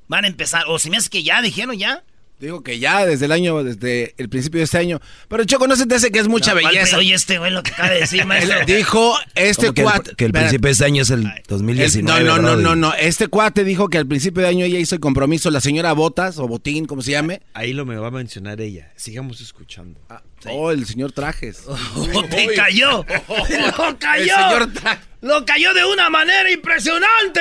Van 0.08 0.26
a 0.26 0.28
empezar, 0.28 0.64
o 0.68 0.80
si 0.80 0.90
me 0.90 0.98
hace 0.98 1.10
que 1.10 1.24
ya, 1.24 1.42
dijeron 1.42 1.78
ya. 1.78 2.04
Digo 2.44 2.62
que 2.62 2.78
ya 2.78 3.06
desde 3.06 3.24
el 3.24 3.32
año, 3.32 3.64
desde 3.64 4.16
el 4.18 4.28
principio 4.28 4.58
de 4.60 4.66
este 4.66 4.78
año. 4.78 5.00
Pero 5.30 5.46
Choco, 5.46 5.66
no 5.66 5.78
se 5.78 5.86
te 5.86 5.96
hace 5.96 6.12
que 6.12 6.20
es 6.20 6.28
mucha 6.28 6.54
belleza. 6.54 6.98
Oye, 6.98 7.14
este 7.14 7.38
güey 7.38 7.52
lo 7.52 7.64
que 7.64 7.72
acaba 7.72 7.90
de 7.90 8.02
decir, 8.02 8.26
maestro. 8.28 8.66
dijo 8.66 9.16
este 9.34 9.74
que 9.74 9.82
cuate. 9.82 10.10
El, 10.10 10.16
que 10.18 10.26
el 10.26 10.34
principio 10.34 10.68
de 10.68 10.72
este 10.74 10.84
año 10.84 11.04
es 11.04 11.10
el 11.10 11.24
2019. 11.48 12.04
no, 12.06 12.20
no, 12.20 12.42
no, 12.42 12.58
no, 12.58 12.76
no. 12.76 12.94
Este 12.96 13.30
cuate 13.30 13.64
dijo 13.64 13.88
que 13.88 13.98
al 13.98 14.08
principio 14.08 14.44
de 14.44 14.50
año 14.50 14.66
ella 14.66 14.78
hizo 14.78 14.94
el 14.94 15.00
compromiso, 15.00 15.50
la 15.52 15.62
señora 15.62 15.94
Botas 15.94 16.38
o 16.38 16.46
Botín, 16.46 16.86
como 16.86 17.02
se 17.02 17.12
llame. 17.12 17.42
Ahí 17.54 17.72
lo 17.72 17.86
me 17.86 17.96
va 17.96 18.10
a 18.10 18.12
mencionar 18.12 18.60
ella. 18.60 18.92
Sigamos 18.98 19.40
escuchando. 19.40 20.02
Ah, 20.10 20.22
Oh, 20.48 20.72
el 20.72 20.86
señor 20.86 21.14
Trajes. 21.14 21.64
Oh, 21.66 22.24
te 22.30 22.54
cayó. 22.54 23.06
lo 23.78 23.98
cayó. 23.98 24.36
El 24.36 24.74
señor 24.74 25.00
Lo 25.22 25.46
cayó 25.46 25.74
de 25.74 25.86
una 25.86 26.10
manera 26.10 26.52
impresionante 26.52 27.40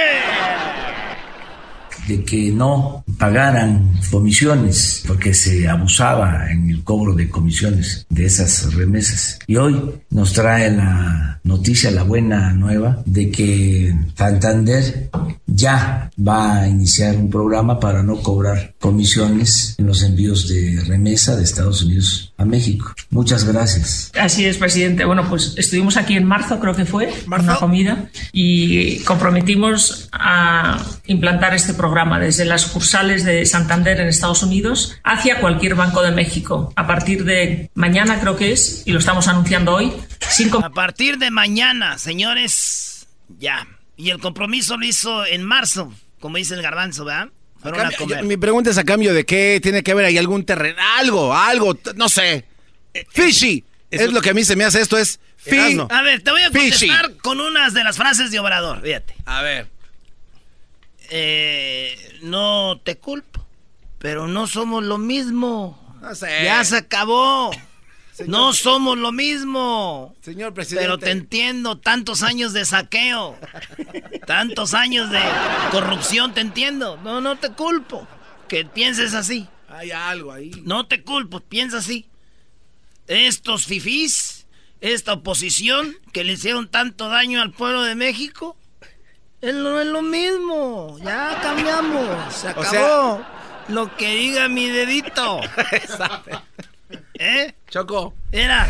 de 2.06 2.24
que 2.24 2.50
no 2.50 3.04
pagaran 3.18 3.92
comisiones, 4.10 5.04
porque 5.06 5.32
se 5.32 5.68
abusaba 5.68 6.50
en 6.50 6.68
el 6.68 6.82
cobro 6.82 7.14
de 7.14 7.28
comisiones 7.28 8.06
de 8.08 8.26
esas 8.26 8.74
remesas. 8.74 9.38
Y 9.46 9.56
hoy 9.56 9.80
nos 10.10 10.32
trae 10.32 10.70
la 10.70 11.40
noticia, 11.44 11.90
la 11.90 12.02
buena 12.02 12.52
nueva, 12.52 13.02
de 13.06 13.30
que 13.30 13.94
Santander 14.16 15.10
ya 15.46 16.10
va 16.16 16.60
a 16.60 16.68
iniciar 16.68 17.16
un 17.16 17.30
programa 17.30 17.78
para 17.78 18.02
no 18.02 18.16
cobrar 18.20 18.74
comisiones 18.80 19.74
en 19.78 19.86
los 19.86 20.02
envíos 20.02 20.48
de 20.48 20.82
remesa 20.86 21.36
de 21.36 21.44
Estados 21.44 21.82
Unidos 21.82 22.32
a 22.36 22.44
México. 22.44 22.92
Muchas 23.10 23.44
gracias. 23.44 24.10
Así 24.18 24.44
es, 24.44 24.56
presidente. 24.56 25.04
Bueno, 25.04 25.28
pues 25.28 25.54
estuvimos 25.56 25.96
aquí 25.96 26.14
en 26.14 26.24
marzo, 26.24 26.58
creo 26.58 26.74
que 26.74 26.84
fue, 26.84 27.12
una 27.26 27.56
comida, 27.56 28.08
y 28.32 28.98
comprometimos 29.00 30.08
a 30.12 30.84
implantar 31.06 31.54
este 31.54 31.74
programa 31.74 31.91
desde 32.20 32.44
las 32.46 32.62
sucursales 32.62 33.24
de 33.24 33.44
Santander 33.44 34.00
en 34.00 34.08
Estados 34.08 34.42
Unidos 34.42 34.98
hacia 35.04 35.40
cualquier 35.40 35.74
banco 35.74 36.02
de 36.02 36.10
México. 36.10 36.72
A 36.74 36.86
partir 36.86 37.24
de 37.24 37.70
mañana 37.74 38.18
creo 38.18 38.36
que 38.36 38.52
es, 38.52 38.82
y 38.86 38.92
lo 38.92 38.98
estamos 38.98 39.28
anunciando 39.28 39.74
hoy. 39.74 39.92
A 40.62 40.70
partir 40.70 41.18
de 41.18 41.30
mañana, 41.30 41.98
señores, 41.98 43.06
ya. 43.38 43.66
Y 43.96 44.10
el 44.10 44.20
compromiso 44.20 44.78
lo 44.78 44.86
hizo 44.86 45.26
en 45.26 45.44
marzo, 45.44 45.92
como 46.18 46.38
dice 46.38 46.54
el 46.54 46.62
garbanzo, 46.62 47.04
¿verdad? 47.04 47.28
mi 48.24 48.36
pregunta 48.36 48.70
es 48.70 48.78
a 48.78 48.84
cambio 48.84 49.14
de 49.14 49.24
qué 49.24 49.60
tiene 49.62 49.82
que 49.82 49.94
ver 49.94 50.06
ahí 50.06 50.18
algún 50.18 50.44
terreno, 50.44 50.78
algo, 50.98 51.34
algo, 51.34 51.78
no 51.94 52.08
sé. 52.08 52.46
Fishy. 53.10 53.64
Es 53.90 54.10
lo 54.10 54.22
que 54.22 54.30
a 54.30 54.34
mí 54.34 54.42
se 54.42 54.56
me 54.56 54.64
hace 54.64 54.80
esto, 54.80 54.96
es 54.96 55.20
fishy. 55.36 55.78
A 55.90 56.02
ver, 56.02 56.22
te 56.22 56.30
voy 56.30 56.42
a 56.42 56.50
contestar 56.50 57.16
con 57.18 57.40
unas 57.40 57.74
de 57.74 57.84
las 57.84 57.96
frases 57.98 58.30
de 58.30 58.40
Obrador, 58.40 58.80
fíjate. 58.82 59.14
A 59.26 59.42
ver 59.42 59.71
eh, 61.14 62.18
no 62.22 62.80
te 62.82 62.96
culpo, 62.96 63.46
pero 63.98 64.26
no 64.26 64.46
somos 64.46 64.82
lo 64.82 64.96
mismo. 64.96 65.78
Ya 66.42 66.64
se 66.64 66.76
acabó. 66.78 67.50
No 68.26 68.54
somos 68.54 68.96
lo 68.96 69.12
mismo. 69.12 70.16
Señor 70.22 70.54
presidente. 70.54 70.84
Pero 70.84 70.98
te 70.98 71.10
entiendo, 71.10 71.76
tantos 71.76 72.22
años 72.22 72.54
de 72.54 72.64
saqueo, 72.64 73.36
tantos 74.26 74.72
años 74.72 75.10
de 75.10 75.20
corrupción, 75.70 76.32
te 76.32 76.40
entiendo. 76.40 76.96
No, 77.04 77.20
no 77.20 77.36
te 77.36 77.50
culpo. 77.50 78.08
Que 78.48 78.64
pienses 78.64 79.12
así. 79.12 79.46
Hay 79.68 79.90
algo 79.90 80.32
ahí. 80.32 80.50
No 80.64 80.86
te 80.86 81.02
culpo, 81.02 81.40
piensa 81.40 81.78
así. 81.78 82.06
Estos 83.06 83.66
fifís, 83.66 84.46
esta 84.80 85.12
oposición 85.12 85.94
que 86.12 86.24
le 86.24 86.32
hicieron 86.32 86.68
tanto 86.68 87.10
daño 87.10 87.42
al 87.42 87.52
pueblo 87.52 87.82
de 87.82 87.96
México, 87.96 88.56
no 89.42 89.80
es 89.80 89.86
lo 89.86 90.02
mismo. 90.02 90.96
Ya 91.02 91.38
cambiamos. 91.42 92.32
Se 92.32 92.48
acabó. 92.48 93.24
lo 93.68 93.96
que 93.96 94.14
diga 94.14 94.48
mi 94.48 94.68
dedito. 94.68 95.40
¿Eh? 97.14 97.52
Choco. 97.68 98.14
Era. 98.30 98.68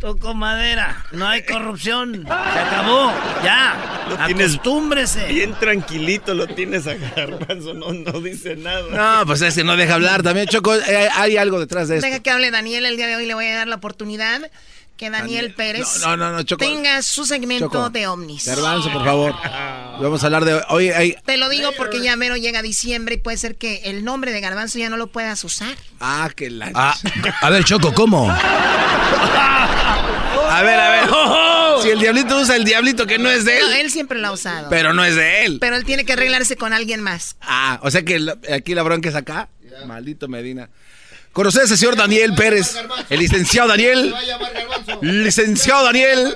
Toco 0.00 0.32
madera. 0.32 1.04
No 1.10 1.26
hay 1.26 1.44
corrupción. 1.44 2.24
Se 2.24 2.32
acabó. 2.32 3.12
Ya. 3.42 4.06
Lo 4.08 4.14
Acostúmbrese. 4.14 5.26
Bien 5.26 5.54
tranquilito 5.54 6.34
lo 6.34 6.46
tienes 6.46 6.86
a 6.86 6.94
Garbanzo. 6.94 7.74
No, 7.74 7.92
no 7.92 8.20
dice 8.20 8.54
nada. 8.54 9.18
No, 9.20 9.26
pues 9.26 9.42
ese 9.42 9.64
no 9.64 9.76
deja 9.76 9.94
hablar. 9.94 10.22
También, 10.22 10.46
Choco, 10.46 10.74
eh, 10.74 11.08
hay 11.14 11.36
algo 11.36 11.58
detrás 11.58 11.88
de 11.88 11.96
esto. 11.96 12.06
Deja 12.06 12.20
que 12.20 12.30
hable 12.30 12.50
Daniel. 12.52 12.86
El 12.86 12.96
día 12.96 13.08
de 13.08 13.16
hoy 13.16 13.26
le 13.26 13.34
voy 13.34 13.46
a 13.46 13.56
dar 13.56 13.68
la 13.68 13.76
oportunidad 13.76 14.48
que 14.98 15.08
Daniel, 15.10 15.54
Pérez 15.54 15.86
tenga 16.58 17.00
su 17.02 17.24
segmento 17.24 17.88
de 17.88 18.08
ovnis. 18.08 18.44
Garbanzo, 18.46 18.92
por 18.92 19.04
favor. 19.04 19.32
Vamos 20.00 20.22
a 20.22 20.26
hablar 20.26 20.44
de 20.44 20.60
hoy. 20.68 21.16
Te 21.24 21.36
lo 21.36 21.48
digo 21.48 21.70
porque 21.76 22.02
ya 22.02 22.16
mero 22.16 22.36
llega 22.36 22.60
diciembre 22.62 23.14
y 23.14 23.18
puede 23.18 23.38
ser 23.38 23.56
que 23.56 23.82
el 23.84 24.04
nombre 24.04 24.32
de 24.32 24.40
Garbanzo 24.40 24.78
ya 24.78 24.90
no 24.90 24.96
lo 24.96 25.06
puedas 25.06 25.42
usar. 25.44 25.76
Ah, 26.00 26.28
que 26.34 26.50
la. 26.50 26.70
Ah, 26.74 26.96
a 27.40 27.50
ver, 27.50 27.64
Choco, 27.64 27.94
¿cómo? 27.94 28.28
a 30.50 30.62
ver, 30.62 30.80
a 30.80 30.90
ver. 30.90 31.08
Si 31.82 31.90
el 31.90 32.00
diablito 32.00 32.40
usa 32.40 32.56
el 32.56 32.64
diablito 32.64 33.06
que 33.06 33.18
no 33.18 33.30
es 33.30 33.44
de 33.44 33.58
él. 33.58 33.66
No, 33.70 33.76
él 33.76 33.90
siempre 33.92 34.18
lo 34.18 34.26
ha 34.26 34.32
usado. 34.32 34.68
Pero 34.68 34.92
no 34.94 35.04
es 35.04 35.14
de 35.14 35.44
él. 35.44 35.58
Pero 35.60 35.76
él 35.76 35.84
tiene 35.84 36.04
que 36.04 36.14
arreglarse 36.14 36.56
con 36.56 36.72
alguien 36.72 37.00
más. 37.02 37.36
Ah, 37.40 37.78
o 37.82 37.90
sea 37.92 38.04
que 38.04 38.20
aquí 38.52 38.74
la 38.74 38.82
bronca 38.82 39.08
es 39.08 39.14
acá. 39.14 39.48
Maldito 39.86 40.26
Medina. 40.26 40.68
Conocer 41.38 41.62
ese 41.62 41.76
señor 41.76 41.94
Daniel 41.94 42.34
Pérez, 42.34 42.74
el 43.08 43.20
licenciado 43.20 43.68
Daniel. 43.68 44.12
Licenciado 45.02 45.84
Daniel. 45.84 46.34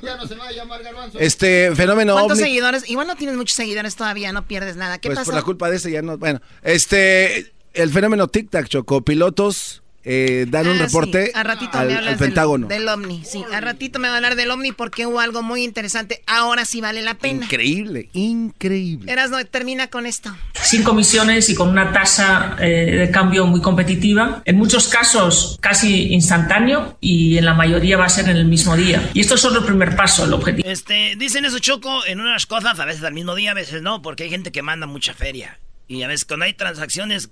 Ya 0.00 0.16
no 0.16 0.24
se 0.24 0.36
va 0.36 0.46
a 0.46 0.52
llamar 0.52 0.84
Garbanzo. 0.84 1.18
Este 1.18 1.74
fenómeno. 1.74 2.12
¿Cuántos 2.12 2.38
seguidores? 2.38 2.88
Igual 2.88 3.08
no 3.08 3.16
tienes 3.16 3.36
muchos 3.36 3.56
seguidores 3.56 3.96
todavía, 3.96 4.30
no 4.30 4.46
pierdes 4.46 4.76
nada. 4.76 4.98
¿Qué 4.98 5.08
pues 5.08 5.18
pasa? 5.18 5.24
por 5.24 5.34
la 5.34 5.42
culpa 5.42 5.68
de 5.68 5.78
ese 5.78 5.90
ya 5.90 6.00
no. 6.00 6.16
Bueno, 6.16 6.40
este. 6.62 7.52
El 7.74 7.90
fenómeno 7.90 8.28
tic-tac, 8.28 8.68
Choco. 8.68 9.02
Pilotos 9.02 9.82
eh, 10.10 10.46
dan 10.48 10.66
un 10.66 10.78
ah, 10.78 10.86
reporte 10.86 11.32
a 11.34 11.42
ratito 11.42 11.76
al, 11.76 11.88
me 11.88 11.96
hablas 11.96 12.16
Pentágono. 12.16 12.66
Del, 12.66 12.88
OVNI, 12.88 13.24
sí. 13.26 13.44
A 13.52 13.60
ratito 13.60 13.98
me 13.98 14.08
va 14.08 14.14
a 14.14 14.16
hablar 14.16 14.36
del 14.36 14.50
OVNI 14.50 14.72
porque 14.72 15.04
hubo 15.04 15.20
algo 15.20 15.42
muy 15.42 15.62
interesante. 15.62 16.22
Ahora 16.26 16.64
sí 16.64 16.80
vale 16.80 17.02
la 17.02 17.12
pena. 17.12 17.44
Increíble, 17.44 18.08
increíble. 18.14 19.12
Eras 19.12 19.30
no, 19.30 19.44
termina 19.44 19.88
con 19.88 20.06
esto. 20.06 20.34
Sin 20.54 20.82
comisiones 20.82 21.50
y 21.50 21.54
con 21.54 21.68
una 21.68 21.92
tasa 21.92 22.56
eh, 22.58 22.96
de 23.00 23.10
cambio 23.10 23.44
muy 23.46 23.60
competitiva. 23.60 24.40
En 24.46 24.56
muchos 24.56 24.88
casos 24.88 25.58
casi 25.60 26.14
instantáneo 26.14 26.96
y 27.02 27.36
en 27.36 27.44
la 27.44 27.52
mayoría 27.52 27.98
va 27.98 28.06
a 28.06 28.08
ser 28.08 28.30
en 28.30 28.38
el 28.38 28.46
mismo 28.46 28.78
día. 28.78 29.10
Y 29.12 29.20
esto 29.20 29.34
es 29.34 29.42
solo 29.42 29.58
el 29.58 29.66
primer 29.66 29.94
paso, 29.94 30.24
el 30.24 30.32
objetivo. 30.32 30.66
Este, 30.66 31.16
dicen 31.18 31.44
eso, 31.44 31.58
Choco, 31.58 32.06
en 32.06 32.20
unas 32.20 32.46
cosas, 32.46 32.80
a 32.80 32.86
veces 32.86 33.04
al 33.04 33.12
mismo 33.12 33.34
día, 33.34 33.50
a 33.50 33.54
veces 33.54 33.82
no, 33.82 34.00
porque 34.00 34.22
hay 34.22 34.30
gente 34.30 34.52
que 34.52 34.62
manda 34.62 34.86
mucha 34.86 35.12
feria. 35.12 35.58
Y 35.86 36.02
a 36.02 36.08
veces 36.08 36.24
cuando 36.24 36.46
hay 36.46 36.54
transacciones 36.54 37.28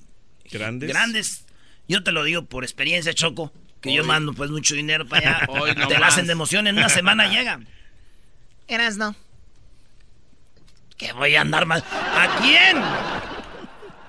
grandes, 0.50 0.90
grandes 0.90 1.45
yo 1.88 2.02
te 2.02 2.12
lo 2.12 2.24
digo 2.24 2.44
por 2.44 2.64
experiencia, 2.64 3.14
Choco, 3.14 3.52
que 3.80 3.94
yo 3.94 4.04
mando 4.04 4.32
pues 4.32 4.50
mucho 4.50 4.74
dinero 4.74 5.06
para 5.06 5.38
allá. 5.38 5.86
te 5.88 5.98
la 5.98 6.08
hacen 6.08 6.26
de 6.26 6.32
emoción, 6.32 6.66
en 6.66 6.76
una 6.76 6.88
semana 6.88 7.28
llegan. 7.28 7.66
Eras 8.68 8.96
no. 8.96 9.14
Que 10.96 11.12
voy 11.12 11.36
a 11.36 11.42
andar 11.42 11.66
mal. 11.66 11.84
¿A 11.90 12.38
quién? 12.40 12.82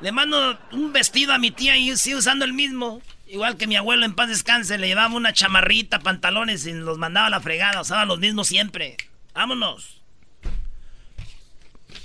Le 0.02 0.12
mando 0.12 0.58
un 0.72 0.94
vestido 0.94 1.34
a 1.34 1.38
mi 1.38 1.52
tía 1.52 1.78
y 1.78 1.96
sigo 1.98 2.20
usando 2.20 2.46
el 2.46 2.54
mismo. 2.54 3.02
Igual 3.28 3.58
que 3.58 3.68
mi 3.68 3.76
abuelo 3.76 4.06
en 4.06 4.16
paz 4.16 4.30
descanse, 4.30 4.78
le 4.78 4.88
llevaba 4.88 5.14
una 5.14 5.34
chamarrita, 5.34 6.00
pantalones 6.00 6.66
y 6.66 6.74
los 6.74 6.98
mandaba 6.98 7.28
a 7.28 7.30
la 7.30 7.42
fregada. 7.42 7.82
Usaba 7.82 8.06
los 8.06 8.20
mismos 8.20 8.48
siempre. 8.48 8.96
Vámonos. 9.34 10.02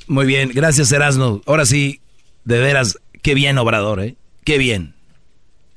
Muy 0.09 0.27
bien, 0.27 0.51
gracias 0.53 0.91
Erasno. 0.91 1.43
Ahora 1.47 1.64
sí, 1.64 2.01
de 2.45 2.59
veras, 2.59 2.99
qué 3.23 3.35
bien 3.35 3.57
Obrador, 3.59 4.03
¿eh? 4.03 4.16
Qué 4.45 4.59
bien. 4.59 4.95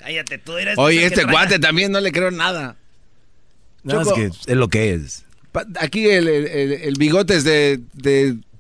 Cállate, 0.06 0.38
tú 0.38 0.56
eres. 0.56 0.78
Oye, 0.78 1.03
este 1.03 1.24
guate 1.24 1.58
también 1.60 1.91
no 1.91 1.99
le 1.99 2.12
creo 2.12 2.30
nada. 2.30 2.76
No, 3.82 4.01
es 4.01 4.08
que 4.14 4.26
es 4.26 4.56
lo 4.56 4.68
que 4.68 4.93
es. 4.93 5.26
Aquí 5.80 6.08
el, 6.08 6.28
el, 6.28 6.93
bigote 6.95 7.36
es 7.36 7.43
de, 7.43 7.80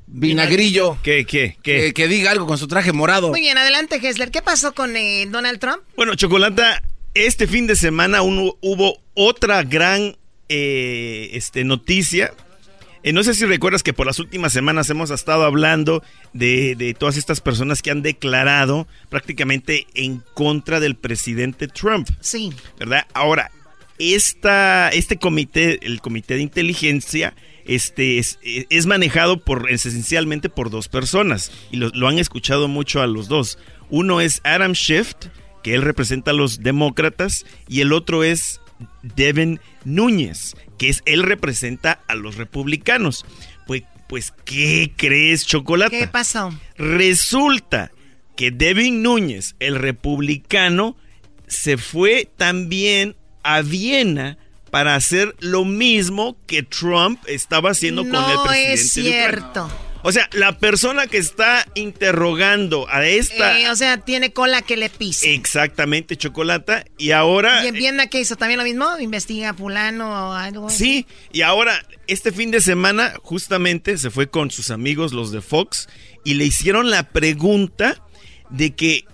vinagrillo. 0.07 0.97
¿Qué, 1.03 1.25
qué, 1.25 1.55
qué? 1.61 1.83
Que, 1.83 1.93
que 1.93 2.07
diga 2.07 2.31
algo 2.31 2.47
con 2.47 2.57
su 2.57 2.67
traje 2.67 2.93
morado. 2.93 3.29
Muy 3.29 3.41
bien, 3.41 3.59
adelante, 3.59 3.99
Hessler. 4.01 4.31
¿Qué 4.31 4.41
pasó 4.41 4.73
con 4.73 4.95
eh, 4.95 5.27
Donald 5.29 5.59
Trump? 5.59 5.83
Bueno, 5.95 6.15
Chocolata, 6.15 6.81
este 7.13 7.45
fin 7.45 7.67
de 7.67 7.75
semana 7.75 8.23
uno- 8.23 8.57
hubo 8.61 8.97
otra 9.13 9.61
gran 9.61 10.17
eh, 10.49 11.29
este, 11.33 11.63
noticia. 11.63 12.33
Eh, 13.05 13.13
no 13.13 13.23
sé 13.23 13.35
si 13.35 13.45
recuerdas 13.45 13.83
que 13.83 13.93
por 13.93 14.07
las 14.07 14.17
últimas 14.17 14.51
semanas 14.51 14.89
hemos 14.89 15.11
estado 15.11 15.43
hablando 15.43 16.03
de, 16.33 16.75
de 16.75 16.95
todas 16.95 17.17
estas 17.17 17.39
personas 17.39 17.83
que 17.83 17.91
han 17.91 18.01
declarado 18.01 18.87
prácticamente 19.09 19.85
en 19.93 20.23
contra 20.33 20.79
del 20.79 20.95
presidente 20.95 21.67
Trump. 21.67 22.09
Sí. 22.19 22.51
¿Verdad? 22.79 23.05
Ahora, 23.13 23.51
esta, 23.99 24.89
este 24.89 25.17
comité, 25.17 25.85
el 25.85 26.01
comité 26.01 26.33
de 26.33 26.41
inteligencia, 26.41 27.35
este, 27.65 28.17
es, 28.17 28.39
es 28.41 28.87
manejado 28.87 29.37
por, 29.39 29.69
es 29.69 29.85
esencialmente 29.85 30.49
por 30.49 30.71
dos 30.71 30.87
personas. 30.87 31.51
Y 31.69 31.77
lo, 31.77 31.89
lo 31.89 32.07
han 32.07 32.17
escuchado 32.17 32.67
mucho 32.67 33.03
a 33.03 33.07
los 33.07 33.27
dos. 33.27 33.59
Uno 33.91 34.19
es 34.19 34.41
Adam 34.43 34.73
Schiff, 34.73 35.13
que 35.61 35.75
él 35.75 35.83
representa 35.83 36.31
a 36.31 36.33
los 36.33 36.63
demócratas, 36.63 37.45
y 37.67 37.81
el 37.81 37.93
otro 37.93 38.23
es 38.23 38.61
Devin 39.03 39.59
Núñez, 39.83 40.55
que 40.77 40.89
es 40.89 41.01
él 41.05 41.23
representa 41.23 42.01
a 42.07 42.15
los 42.15 42.35
republicanos. 42.35 43.25
Pues, 43.67 43.83
pues 44.07 44.33
¿qué 44.45 44.91
crees, 44.95 45.45
Chocolate? 45.45 45.97
¿Qué 45.97 46.07
pasó? 46.07 46.53
Resulta 46.77 47.91
que 48.35 48.51
Devin 48.51 49.01
Núñez, 49.01 49.55
el 49.59 49.75
republicano, 49.75 50.95
se 51.47 51.77
fue 51.77 52.29
también 52.37 53.15
a 53.43 53.61
Viena 53.61 54.37
para 54.71 54.95
hacer 54.95 55.35
lo 55.39 55.63
mismo 55.63 56.35
que 56.47 56.63
Trump 56.63 57.19
estaba 57.27 57.71
haciendo 57.71 58.01
con 58.01 58.15
el 58.15 58.35
No 58.35 58.43
presidente 58.43 58.73
es 58.73 58.93
de 58.93 59.01
Ucrania. 59.01 59.29
cierto. 59.29 59.84
O 60.07 60.11
sea, 60.11 60.29
la 60.33 60.59
persona 60.59 61.07
que 61.07 61.17
está 61.17 61.67
interrogando 61.73 62.87
a 62.91 63.07
esta... 63.07 63.59
Eh, 63.59 63.71
o 63.71 63.75
sea, 63.75 63.97
tiene 63.97 64.31
cola 64.31 64.61
que 64.61 64.77
le 64.77 64.91
pise. 64.91 65.33
Exactamente, 65.33 66.15
Chocolata. 66.15 66.85
Y 66.99 67.09
ahora... 67.09 67.65
¿Y 67.65 67.69
en 67.69 67.73
Viena 67.73 68.05
qué 68.05 68.19
hizo? 68.19 68.35
¿También 68.35 68.59
lo 68.59 68.65
mismo? 68.65 68.99
¿Investiga 68.99 69.49
a 69.49 69.53
fulano 69.55 70.29
o 70.29 70.33
algo? 70.33 70.69
Sí, 70.69 71.07
y 71.33 71.41
ahora 71.41 71.83
este 72.05 72.31
fin 72.31 72.51
de 72.51 72.61
semana 72.61 73.15
justamente 73.23 73.97
se 73.97 74.11
fue 74.11 74.29
con 74.29 74.51
sus 74.51 74.69
amigos 74.69 75.11
los 75.11 75.31
de 75.31 75.41
Fox 75.41 75.89
y 76.23 76.35
le 76.35 76.45
hicieron 76.45 76.91
la 76.91 77.09
pregunta 77.09 77.99
de 78.51 78.75
que 78.75 79.05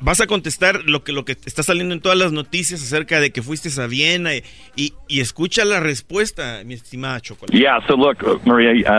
vas 0.00 0.20
a 0.20 0.26
contestar 0.26 0.82
lo 0.84 1.02
que 1.04 1.12
lo 1.12 1.24
que 1.24 1.32
está 1.44 1.62
saliendo 1.62 1.94
en 1.94 2.00
todas 2.00 2.16
las 2.18 2.32
noticias 2.32 2.82
acerca 2.82 3.20
de 3.20 3.30
que 3.32 3.42
fuiste 3.42 3.68
a 3.80 3.86
Viena 3.86 4.34
y, 4.34 4.42
y- 4.76 4.94
y 5.08 5.20
escucha 5.20 5.64
la 5.64 5.80
respuesta, 5.80 6.62
mi 6.64 6.74
estimada 6.74 7.20
Chocolate. 7.20 7.56
Uh, 7.56 8.34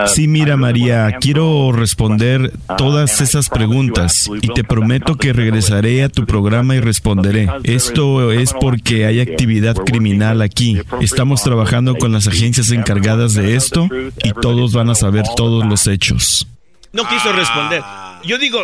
uh, 0.03 0.07
Sí, 0.07 0.27
mira 0.27 0.57
María, 0.57 1.17
quiero 1.19 1.71
responder 1.71 2.51
todas 2.77 3.21
esas 3.21 3.49
preguntas 3.49 4.29
y 4.41 4.47
te 4.49 4.63
prometo 4.63 5.15
que 5.15 5.33
regresaré 5.33 6.03
a 6.03 6.09
tu 6.09 6.25
programa 6.25 6.75
y 6.75 6.79
responderé. 6.79 7.47
Esto 7.63 8.31
es 8.31 8.53
porque 8.59 9.05
hay 9.05 9.19
actividad 9.19 9.75
criminal 9.75 10.41
aquí. 10.41 10.77
Estamos 11.01 11.43
trabajando 11.43 11.95
con 11.95 12.11
las 12.11 12.27
agencias 12.27 12.71
encargadas 12.71 13.33
de 13.33 13.55
esto 13.55 13.87
y 14.23 14.31
todos 14.41 14.73
van 14.73 14.89
a 14.89 14.95
saber 14.95 15.23
todos 15.35 15.65
los 15.65 15.87
hechos. 15.87 16.47
No 16.93 17.07
quiso 17.07 17.31
responder. 17.33 17.81
Yo 18.25 18.37
digo, 18.37 18.59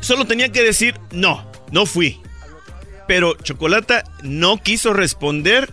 solo 0.00 0.26
tenía 0.26 0.50
que 0.52 0.62
decir 0.62 0.94
no, 1.12 1.50
no 1.72 1.86
fui. 1.86 2.20
Pero 3.08 3.36
Chocolata 3.42 4.04
no 4.22 4.60
quiso 4.62 4.92
responder 4.92 5.72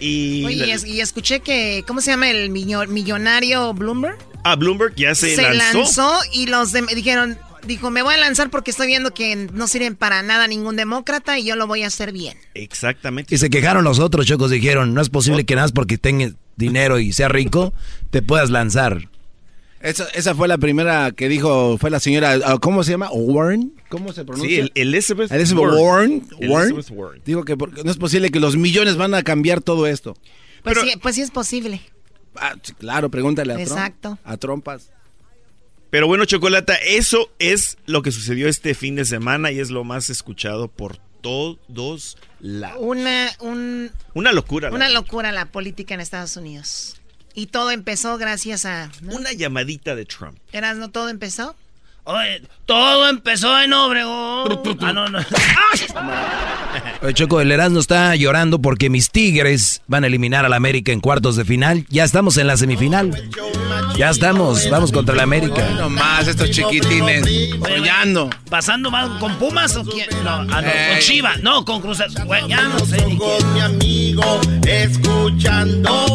y 0.00 0.44
Oye, 0.44 0.66
y 0.66 0.70
es- 0.70 0.84
y 0.84 1.00
escuché 1.00 1.40
que, 1.40 1.84
¿cómo 1.86 2.00
se 2.00 2.10
llama 2.10 2.30
el 2.30 2.50
millo- 2.50 2.86
millonario 2.88 3.72
Bloomberg? 3.74 4.18
a 4.44 4.54
Bloomberg 4.56 4.94
ya 4.94 5.14
se, 5.14 5.34
Se 5.34 5.42
lanzó. 5.42 5.78
lanzó 5.78 6.18
y 6.32 6.46
los 6.46 6.72
dem- 6.72 6.88
dijeron, 6.94 7.36
dijo, 7.66 7.90
me 7.90 8.02
voy 8.02 8.14
a 8.14 8.16
lanzar 8.18 8.48
porque 8.50 8.70
estoy 8.70 8.86
viendo 8.86 9.12
que 9.12 9.34
no 9.52 9.66
sirven 9.66 9.96
para 9.96 10.22
nada 10.22 10.46
ningún 10.46 10.76
demócrata 10.76 11.38
y 11.38 11.44
yo 11.44 11.56
lo 11.56 11.66
voy 11.66 11.82
a 11.82 11.88
hacer 11.88 12.12
bien. 12.12 12.38
Exactamente. 12.54 13.34
Y 13.34 13.38
se 13.38 13.50
quejaron 13.50 13.84
los 13.84 13.98
otros, 13.98 14.26
chocos, 14.26 14.50
dijeron, 14.50 14.94
no 14.94 15.00
es 15.02 15.10
posible 15.10 15.44
que 15.44 15.54
nada 15.56 15.64
más 15.66 15.72
porque 15.72 15.98
tengas 15.98 16.32
dinero 16.56 16.98
y 17.00 17.12
sea 17.12 17.28
rico, 17.28 17.74
te 18.10 18.22
puedas 18.22 18.50
lanzar. 18.50 19.08
Esa, 19.80 20.04
esa 20.14 20.34
fue 20.34 20.48
la 20.48 20.58
primera 20.58 21.12
que 21.12 21.28
dijo, 21.28 21.78
fue 21.78 21.88
la 21.90 22.00
señora, 22.00 22.36
ah, 22.44 22.58
¿cómo 22.60 22.82
se 22.82 22.90
llama? 22.92 23.10
Warren, 23.12 23.72
¿cómo 23.88 24.12
se 24.12 24.24
pronuncia? 24.24 24.64
Sí, 24.64 24.70
el- 24.74 24.88
Elizabeth, 24.88 25.30
Elizabeth 25.30 25.64
Warren. 25.78 26.26
Warren. 26.48 26.72
Elizabeth 26.74 26.90
Warren. 26.90 27.22
Que 27.72 27.84
no 27.84 27.90
es 27.90 27.96
posible 27.96 28.30
que 28.30 28.40
los 28.40 28.56
millones 28.56 28.96
van 28.96 29.14
a 29.14 29.22
cambiar 29.22 29.60
todo 29.60 29.86
esto. 29.86 30.16
Pues, 30.64 30.78
sí, 30.80 30.92
pues 31.00 31.14
sí 31.14 31.22
es 31.22 31.30
posible. 31.30 31.80
Ah, 32.34 32.54
sí, 32.62 32.72
claro, 32.74 33.08
pregúntale 33.10 33.52
a 33.52 33.56
Trump. 33.56 33.70
Exacto. 33.70 34.18
A 34.24 34.36
trompas. 34.36 34.90
Pero 35.90 36.06
bueno, 36.06 36.24
Chocolata, 36.26 36.74
eso 36.74 37.30
es 37.38 37.78
lo 37.86 38.02
que 38.02 38.10
sucedió 38.12 38.48
este 38.48 38.74
fin 38.74 38.96
de 38.96 39.04
semana 39.04 39.52
y 39.52 39.60
es 39.60 39.70
lo 39.70 39.84
más 39.84 40.10
escuchado 40.10 40.68
por 40.68 40.98
todos 41.22 42.18
lados. 42.40 42.78
Una, 42.80 43.30
un, 43.40 43.90
Una 44.14 44.32
locura. 44.32 44.70
una 44.70 44.88
locura 44.90 45.32
la 45.32 45.46
política 45.46 45.94
en 45.94 46.00
Estados 46.00 46.36
Unidos. 46.36 46.97
Y 47.38 47.46
todo 47.46 47.70
empezó 47.70 48.18
gracias 48.18 48.64
a... 48.64 48.90
¿no? 49.00 49.14
Una 49.14 49.32
llamadita 49.32 49.94
de 49.94 50.04
Trump. 50.04 50.36
¿Eras 50.50 50.76
no 50.76 50.90
todo 50.90 51.08
empezó? 51.08 51.54
Oye, 52.02 52.42
todo 52.66 53.08
empezó 53.08 53.60
en 53.60 53.72
Obregón. 53.72 54.60
Ah, 54.80 54.92
no, 54.92 55.08
no. 55.08 55.20
Oye, 57.02 57.14
Choco, 57.14 57.40
el 57.40 57.52
Erasmo 57.52 57.78
está 57.78 58.16
llorando 58.16 58.60
porque 58.60 58.90
mis 58.90 59.10
Tigres 59.10 59.82
van 59.86 60.02
a 60.02 60.08
eliminar 60.08 60.44
al 60.44 60.52
América 60.52 60.90
en 60.90 60.98
cuartos 60.98 61.36
de 61.36 61.44
final. 61.44 61.86
Ya 61.90 62.02
estamos 62.02 62.38
en 62.38 62.48
la 62.48 62.56
semifinal. 62.56 63.30
Ya 63.96 64.10
estamos, 64.10 64.68
vamos 64.68 64.90
contra 64.90 65.14
el 65.14 65.20
América. 65.20 65.68
No 65.76 65.90
más, 65.90 66.26
estos 66.26 66.50
chiquitines. 66.50 67.24
Soñando. 67.60 68.30
¿Pasando 68.50 68.90
mal 68.90 69.18
con 69.20 69.36
Pumas 69.36 69.76
o 69.76 69.84
quién? 69.84 70.08
No, 70.24 70.30
ah, 70.30 70.44
no, 70.44 70.54
con 70.54 70.66
Ey. 70.66 71.02
Chivas. 71.02 71.42
No, 71.42 71.64
con 71.64 71.80
Cruz 71.80 71.98
Ya 72.48 72.62
no 72.62 72.78
sé 72.80 73.04
ni 73.06 73.16
quién. 73.16 73.38
Con 73.38 73.54
mi 73.54 73.60
amigo, 73.60 74.40
escuchando 74.66 76.07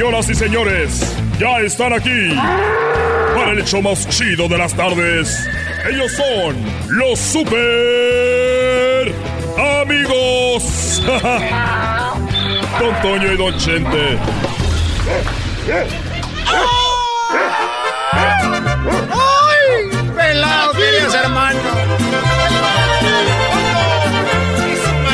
Señoras 0.00 0.30
y 0.30 0.34
señores, 0.34 1.14
ya 1.38 1.60
están 1.60 1.92
aquí 1.92 2.34
para 3.34 3.50
el 3.52 3.58
hecho 3.58 3.82
más 3.82 4.08
chido 4.08 4.48
de 4.48 4.56
las 4.56 4.72
tardes. 4.72 5.46
Ellos 5.90 6.10
son 6.12 6.56
los 6.88 7.18
super 7.18 9.12
amigos. 9.82 11.02
Don 12.80 13.02
Toño 13.02 13.30
y 13.30 13.36
Don 13.36 13.54
Chente. 13.58 14.18
¡Ay! 19.10 19.58
¡Pelado, 20.16 20.72
queridos 20.72 21.14
hermanos! 21.14 21.62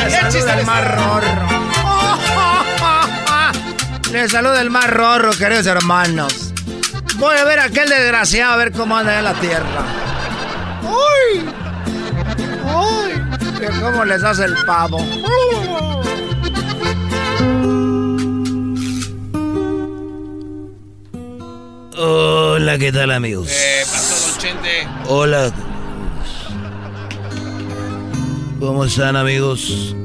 Le 0.05 0.11
saluda 0.31 0.53
el 0.53 0.65
más 4.17 4.23
rorro. 4.23 4.23
Le 4.23 4.29
saluda 4.29 4.61
el 4.61 4.69
más 4.69 4.89
rorro, 4.89 5.31
queridos 5.31 5.65
hermanos. 5.65 6.53
Voy 7.17 7.35
a 7.37 7.45
ver 7.45 7.59
a 7.59 7.65
aquel 7.65 7.89
desgraciado 7.89 8.53
a 8.53 8.57
ver 8.57 8.71
cómo 8.71 8.95
anda 8.97 9.17
en 9.17 9.23
la 9.23 9.33
tierra. 9.33 9.85
¡Uy! 10.83 11.45
¡Uy! 12.63 13.59
Que 13.59 13.67
¿Cómo 13.81 14.05
les 14.05 14.23
hace 14.23 14.45
el 14.45 14.55
pavo? 14.65 14.99
Hola, 21.99 22.77
¿qué 22.77 22.91
tal, 22.91 23.11
amigos? 23.11 23.47
Eh, 23.49 23.83
pasó, 23.91 24.29
Don 24.29 24.37
Chente. 24.37 24.87
Hola. 25.07 25.51
¿Cómo 28.59 28.85
están, 28.85 29.15
amigos? 29.15 29.95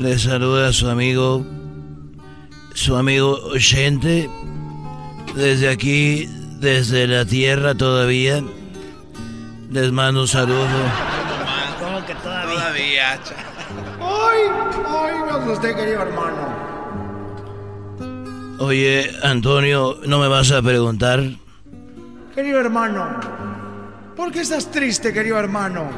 Les 0.00 0.22
saluda 0.22 0.72
su 0.72 0.88
amigo, 0.88 1.46
su 2.82 2.96
amigo 2.96 3.38
oyente, 3.44 4.28
desde 5.36 5.68
aquí, 5.68 6.26
desde 6.58 7.06
la 7.06 7.24
tierra 7.24 7.76
todavía. 7.76 8.42
Les 9.70 9.92
mando 9.92 10.22
un 10.22 10.28
saludo. 10.28 10.66
¿Cómo 11.78 12.04
que 12.04 12.12
todavía? 12.16 12.56
Todavía. 12.56 13.20
¡Ay! 14.00 14.40
¡Ay! 14.84 15.14
No 15.28 15.52
usted, 15.52 15.76
querido 15.76 16.02
hermano. 16.02 16.72
Oye, 18.58 19.12
Antonio, 19.22 19.98
¿no 20.04 20.18
me 20.18 20.26
vas 20.26 20.50
a 20.50 20.60
preguntar? 20.60 21.22
Querido 22.34 22.58
hermano. 22.58 23.20
¿Por 24.16 24.32
qué 24.32 24.40
estás 24.40 24.68
triste, 24.72 25.12
querido 25.12 25.38
hermano? 25.38 25.88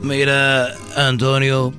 Mira, 0.00 0.68
Antonio, 0.96 1.72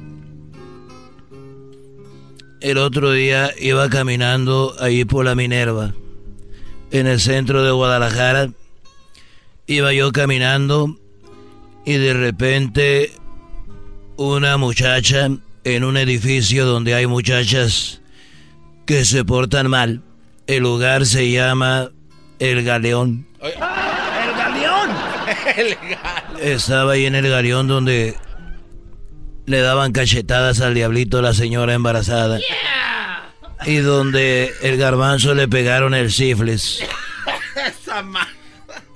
el 2.62 2.78
otro 2.78 3.12
día 3.12 3.52
iba 3.60 3.90
caminando 3.90 4.76
ahí 4.80 5.04
por 5.04 5.26
la 5.26 5.36
Minerva, 5.36 5.94
en 6.92 7.08
el 7.08 7.20
centro 7.20 7.64
de 7.64 7.72
Guadalajara. 7.72 8.52
Iba 9.68 9.94
yo 9.94 10.12
caminando 10.12 10.98
y 11.86 11.94
de 11.94 12.14
repente 12.14 13.12
una 14.18 14.58
muchacha 14.58 15.30
en 15.64 15.84
un 15.84 15.98
edificio 15.98 16.66
donde 16.66 16.94
hay 16.94 17.08
muchachas 17.08 18.02
que 18.86 19.06
se 19.06 19.26
portan 19.26 19.70
mal. 19.70 20.02
El 20.48 20.64
lugar 20.64 21.06
se 21.06 21.32
llama 21.32 21.90
El 22.40 22.64
Galeón. 22.64 23.28
¡El 23.42 23.54
Galeón! 24.38 24.90
El 25.58 25.76
Galeón. 25.76 26.42
Estaba 26.42 26.94
ahí 26.94 27.06
en 27.06 27.16
el 27.16 27.30
Galeón 27.30 27.68
donde 27.68 28.16
le 29.52 29.60
daban 29.60 29.92
cachetadas 29.92 30.62
al 30.62 30.74
diablito 30.74 31.22
la 31.22 31.34
señora 31.34 31.74
embarazada. 31.74 32.40
Y 33.66 33.76
donde 33.78 34.54
el 34.64 34.78
garbanzo 34.78 35.36
le 35.36 35.50
pegaron 35.50 35.94
el 35.94 36.10
sífilis. 36.10 36.80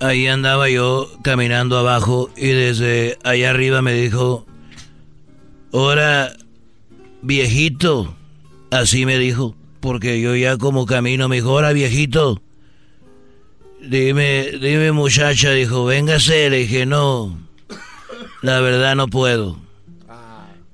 Ahí 0.00 0.26
andaba 0.26 0.70
yo 0.70 1.10
caminando 1.22 1.78
abajo 1.78 2.30
y 2.36 2.48
desde 2.48 3.18
allá 3.22 3.50
arriba 3.50 3.82
me 3.82 3.92
dijo, 3.92 4.46
ahora 5.72 6.32
viejito, 7.20 8.16
así 8.70 9.04
me 9.04 9.18
dijo, 9.18 9.54
porque 9.80 10.20
yo 10.20 10.36
ya 10.36 10.56
como 10.56 10.86
camino, 10.86 11.28
me 11.28 11.36
dijo, 11.36 11.50
ahora 11.50 11.72
viejito, 11.72 12.40
dime, 13.80 14.50
dime 14.60 14.92
muchacha, 14.92 15.50
dijo, 15.50 15.84
véngase, 15.84 16.50
le 16.50 16.58
dije, 16.58 16.86
no, 16.86 17.38
la 18.42 18.60
verdad 18.60 18.96
no 18.96 19.08
puedo. 19.08 19.65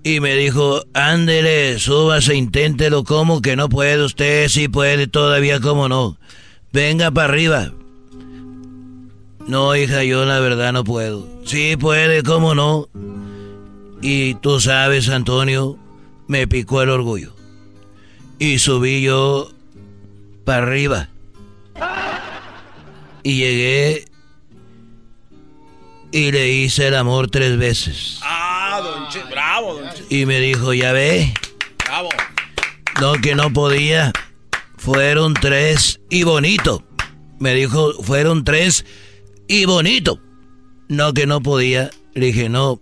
Y 0.05 0.18
me 0.20 0.34
dijo, 0.34 0.82
ándele, 0.94 1.78
súbase, 1.78 2.34
inténtelo, 2.34 3.05
como 3.05 3.40
que 3.40 3.55
no 3.55 3.68
puede 3.68 4.05
usted? 4.05 4.48
Sí 4.48 4.66
puede 4.66 5.07
todavía, 5.07 5.61
como 5.61 5.88
no? 5.88 6.18
Venga 6.72 7.11
para 7.11 7.28
arriba. 7.28 7.72
No, 9.46 9.76
hija, 9.76 10.03
yo 10.03 10.24
la 10.24 10.40
verdad 10.40 10.72
no 10.72 10.82
puedo. 10.82 11.28
Sí 11.44 11.76
puede, 11.76 12.22
cómo 12.22 12.55
no. 12.55 12.88
Y 14.00 14.34
tú 14.34 14.61
sabes, 14.61 15.09
Antonio, 15.09 15.78
me 16.26 16.48
picó 16.48 16.82
el 16.82 16.90
orgullo. 16.90 17.34
Y 18.38 18.59
subí 18.59 19.03
yo 19.03 19.50
para 20.44 20.64
arriba. 20.64 21.09
Y 23.22 23.36
llegué 23.36 24.05
y 26.11 26.32
le 26.32 26.50
hice 26.50 26.88
el 26.88 26.96
amor 26.96 27.30
tres 27.30 27.57
veces. 27.57 28.18
Ah, 28.22 28.51
don 28.81 29.09
Che, 29.09 29.23
bravo, 29.31 29.75
don 29.75 29.89
Che. 29.95 30.05
Y 30.09 30.27
me 30.27 30.41
dijo, 30.41 30.73
ya 30.73 30.93
ve. 30.93 31.35
Bravo. 31.85 32.09
No, 33.01 33.12
que 33.14 33.35
no 33.35 33.53
podía. 33.53 34.12
Fueron 34.77 35.35
tres 35.35 36.01
y 36.09 36.23
bonito. 36.25 36.85
Me 37.39 37.55
dijo, 37.55 37.93
fueron 38.03 38.45
tres 38.45 38.85
y 39.49 39.64
bonito. 39.64 40.20
No, 40.89 41.12
que 41.12 41.27
no 41.27 41.43
podía. 41.43 41.91
Le 42.14 42.27
dije, 42.27 42.49
no. 42.49 42.81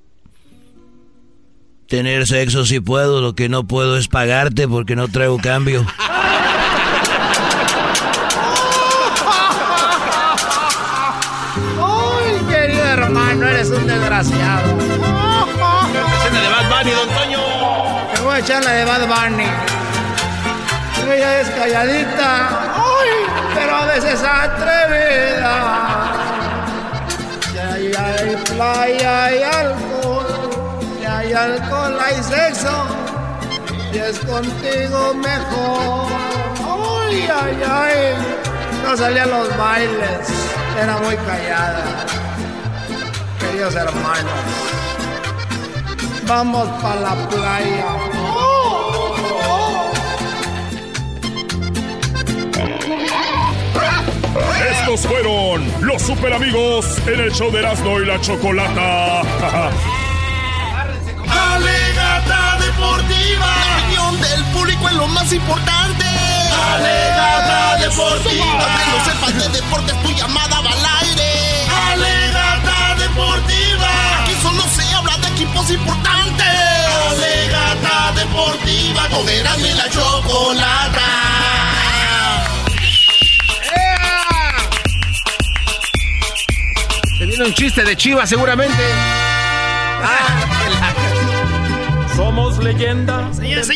Tener 1.88 2.26
sexo 2.26 2.64
si 2.66 2.78
puedo, 2.80 3.20
lo 3.20 3.34
que 3.34 3.48
no 3.48 3.66
puedo 3.66 3.96
es 3.96 4.06
pagarte 4.06 4.68
porque 4.68 4.94
no 4.94 5.08
traigo 5.08 5.38
cambio. 5.38 5.84
Ay, 11.82 12.40
querido 12.48 12.84
hermano, 12.84 13.46
eres 13.46 13.70
un 13.70 13.86
desgraciado. 13.86 14.99
La 18.48 18.72
de 18.72 18.84
Bad 18.86 19.06
Bunny. 19.06 19.44
Ella 21.12 21.40
es 21.40 21.50
calladita, 21.50 22.48
ay, 22.74 23.10
pero 23.54 23.76
a 23.76 23.84
veces 23.86 24.22
atrevida. 24.22 25.54
Si 27.52 27.58
hay, 27.58 27.92
hay 27.92 28.36
playa, 28.36 29.24
hay 29.24 29.42
alcohol. 29.42 30.26
Si 30.98 31.04
hay 31.04 31.32
alcohol, 31.34 31.98
hay 32.02 32.22
sexo. 32.22 32.86
Si 33.92 33.98
es 33.98 34.18
contigo 34.20 35.14
mejor. 35.14 36.06
Ay, 36.66 37.28
ay, 37.42 37.62
ay. 37.68 38.14
No 38.84 38.96
salía 38.96 39.24
a 39.24 39.26
los 39.26 39.54
bailes. 39.56 40.28
Era 40.82 40.96
muy 40.96 41.16
callada. 41.16 41.84
Queridos 43.38 43.74
hermanos. 43.74 44.79
Vamos 46.30 46.68
para 46.80 47.00
la 47.00 47.28
playa. 47.28 47.86
Estos 54.70 55.00
fueron 55.08 55.68
los 55.80 56.00
super 56.00 56.32
amigos 56.32 56.86
en 57.08 57.18
el 57.18 57.32
show 57.32 57.50
de 57.50 57.58
Erasmo 57.58 57.98
y 57.98 58.06
la 58.06 58.20
Chocolata. 58.20 59.22
Alegata 61.52 62.58
deportiva. 62.60 63.46
La 63.66 63.78
opinión 63.82 64.20
del 64.20 64.44
público 64.52 64.88
es 64.88 64.94
lo 64.94 65.08
más 65.08 65.32
importante. 65.32 66.04
Alegata 66.74 67.76
deportiva. 67.80 68.68
Que 68.78 68.86
no 68.86 69.04
sepas 69.04 69.34
de 69.34 69.48
deportes, 69.60 70.00
tu 70.00 70.12
llamada 70.12 70.60
va 70.60 70.70
al 70.70 71.06
aire. 71.08 71.66
Alegata 71.92 72.94
deportiva. 73.00 73.59
Equipos 75.40 75.70
importantes. 75.70 76.46
Alegata 77.10 78.12
deportiva. 78.14 79.08
Con 79.08 79.26
y 79.28 79.42
la 79.72 79.88
Chocolata. 79.88 81.00
Se 87.18 87.26
viene 87.26 87.44
un 87.44 87.52
chiste 87.54 87.82
de 87.84 87.96
Chivas 87.96 88.28
seguramente. 88.28 88.76
Somos 92.16 92.58
leyenda. 92.58 93.32
Señores, 93.32 93.66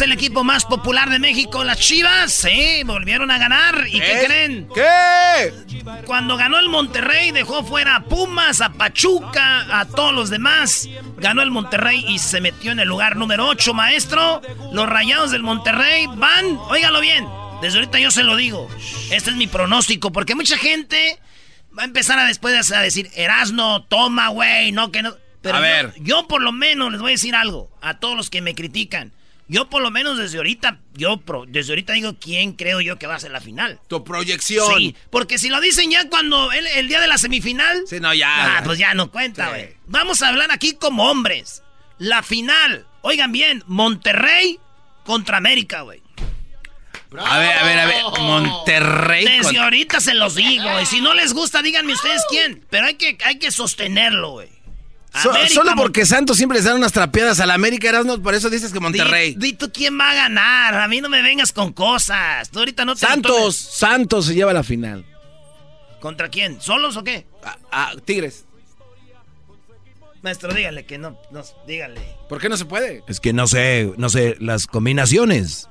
señores, 0.00 0.10
el 0.10 0.12
equipo 0.12 0.44
más 0.44 0.64
popular 0.64 1.10
de 1.10 1.18
México, 1.18 1.62
las 1.64 1.78
Chivas, 1.78 2.32
sí, 2.32 2.82
volvieron 2.84 3.30
a 3.30 3.38
ganar. 3.38 3.86
¿Y 3.88 4.00
qué 4.00 4.20
¿Eh? 4.20 4.24
creen? 4.26 4.68
¿Qué? 4.74 5.82
Cuando 6.06 6.36
ganó 6.36 6.58
el 6.58 6.68
Monterrey, 6.68 7.30
dejó 7.32 7.64
fuera 7.64 7.96
a 7.96 8.04
Pumas, 8.04 8.60
a 8.60 8.72
Pachuca, 8.72 9.78
a 9.80 9.84
todos 9.86 10.12
los 10.14 10.30
demás. 10.30 10.88
Ganó 11.18 11.42
el 11.42 11.50
Monterrey 11.50 12.04
y 12.08 12.18
se 12.18 12.40
metió 12.40 12.72
en 12.72 12.80
el 12.80 12.88
lugar 12.88 13.16
número 13.16 13.46
8, 13.46 13.74
maestro. 13.74 14.40
Los 14.72 14.88
rayados 14.88 15.30
del 15.30 15.42
Monterrey 15.42 16.06
van, 16.16 16.56
óigalo 16.68 17.00
bien, 17.00 17.26
desde 17.62 17.78
ahorita 17.78 17.98
yo 17.98 18.10
se 18.10 18.22
lo 18.22 18.36
digo. 18.36 18.68
Este 19.10 19.30
es 19.30 19.36
mi 19.36 19.46
pronóstico, 19.46 20.12
porque 20.12 20.34
mucha 20.34 20.56
gente 20.58 21.18
va 21.76 21.82
a 21.82 21.86
empezar 21.86 22.18
a 22.18 22.24
después 22.24 22.70
a 22.72 22.80
decir, 22.80 23.10
Erasno, 23.14 23.84
toma, 23.84 24.28
güey, 24.28 24.72
no 24.72 24.90
que 24.90 25.02
no. 25.02 25.14
Pero 25.42 25.56
A 25.56 25.58
yo- 25.58 25.62
ver. 25.62 25.94
yo 26.00 26.28
por 26.28 26.42
lo 26.42 26.52
menos 26.52 26.92
les 26.92 27.00
voy 27.00 27.12
a 27.12 27.14
decir 27.14 27.34
algo 27.34 27.70
a 27.80 27.98
todos 27.98 28.16
los 28.16 28.28
que 28.30 28.40
me 28.42 28.54
critican. 28.54 29.12
Yo 29.52 29.68
por 29.68 29.82
lo 29.82 29.90
menos 29.90 30.16
desde 30.16 30.36
ahorita, 30.38 30.78
yo 30.94 31.16
pro- 31.16 31.44
desde 31.48 31.72
ahorita 31.72 31.92
digo 31.94 32.14
quién 32.20 32.52
creo 32.52 32.80
yo 32.80 32.98
que 33.00 33.08
va 33.08 33.16
a 33.16 33.20
ser 33.20 33.32
la 33.32 33.40
final. 33.40 33.80
Tu 33.88 34.04
proyección. 34.04 34.78
Sí, 34.78 34.94
porque 35.10 35.38
si 35.38 35.48
lo 35.48 35.60
dicen 35.60 35.90
ya 35.90 36.08
cuando 36.08 36.52
el, 36.52 36.66
el 36.68 36.86
día 36.86 37.00
de 37.00 37.08
la 37.08 37.18
semifinal, 37.18 37.82
Sí, 37.88 37.98
no, 37.98 38.14
ya. 38.14 38.58
ah, 38.58 38.62
pues 38.64 38.78
ya 38.78 38.94
no 38.94 39.10
cuenta, 39.10 39.46
Sí. 39.46 39.50
güey. 39.50 39.74
Vamos 39.86 40.22
a 40.22 40.28
hablar 40.28 40.52
aquí 40.52 40.74
como 40.74 41.10
hombres. 41.10 41.64
La 41.98 42.22
final, 42.22 42.86
oigan 43.02 43.32
bien, 43.32 43.64
Monterrey 43.66 44.60
contra 45.04 45.38
América, 45.38 45.80
güey. 45.80 46.00
A 47.18 47.38
ver, 47.40 47.58
a 47.58 47.64
ver, 47.64 47.78
a 47.80 47.86
ver. 47.86 48.02
Monterrey. 48.20 49.24
Desde 49.24 49.58
ahorita 49.58 50.00
se 50.00 50.14
los 50.14 50.36
digo, 50.36 50.80
y 50.80 50.86
si 50.86 51.00
no 51.00 51.12
les 51.12 51.32
gusta, 51.34 51.60
díganme 51.60 51.92
ustedes 51.92 52.22
quién. 52.30 52.64
Pero 52.70 52.86
hay 52.86 52.94
que, 52.94 53.18
hay 53.24 53.38
que 53.40 53.50
sostenerlo, 53.50 54.30
güey. 54.30 54.48
So- 55.12 55.30
América, 55.30 55.54
solo 55.54 55.72
porque 55.76 56.06
Santos 56.06 56.36
siempre 56.36 56.58
les 56.58 56.64
dan 56.64 56.76
unas 56.76 56.92
trapeadas 56.92 57.40
a 57.40 57.46
la 57.46 57.54
América, 57.54 57.88
Erasmo, 57.88 58.22
por 58.22 58.34
eso 58.34 58.48
dices 58.48 58.72
que 58.72 58.78
Monterrey. 58.80 59.34
Di, 59.34 59.48
di 59.48 59.52
tú 59.54 59.70
quién 59.72 59.98
va 59.98 60.10
a 60.10 60.14
ganar. 60.14 60.74
A 60.74 60.86
mí 60.88 61.00
no 61.00 61.08
me 61.08 61.20
vengas 61.22 61.52
con 61.52 61.72
cosas. 61.72 62.48
Tú 62.50 62.60
ahorita 62.60 62.84
no 62.84 62.94
te 62.94 63.00
Santos. 63.00 63.56
Santos 63.56 64.26
se 64.26 64.34
lleva 64.34 64.52
la 64.52 64.62
final. 64.62 65.04
¿Contra 66.00 66.28
quién? 66.28 66.60
¿Solos 66.60 66.96
o 66.96 67.04
qué? 67.04 67.26
Ah, 67.72 67.92
Tigres. 68.04 68.44
Maestro, 70.22 70.52
dígale 70.52 70.84
que 70.84 70.98
no, 70.98 71.18
no, 71.30 71.42
dígale. 71.66 72.00
¿Por 72.28 72.40
qué 72.40 72.48
no 72.48 72.56
se 72.56 72.66
puede? 72.66 73.02
Es 73.08 73.20
que 73.20 73.32
no 73.32 73.46
sé, 73.46 73.92
no 73.96 74.10
sé, 74.10 74.36
las 74.38 74.66
combinaciones. 74.66 75.68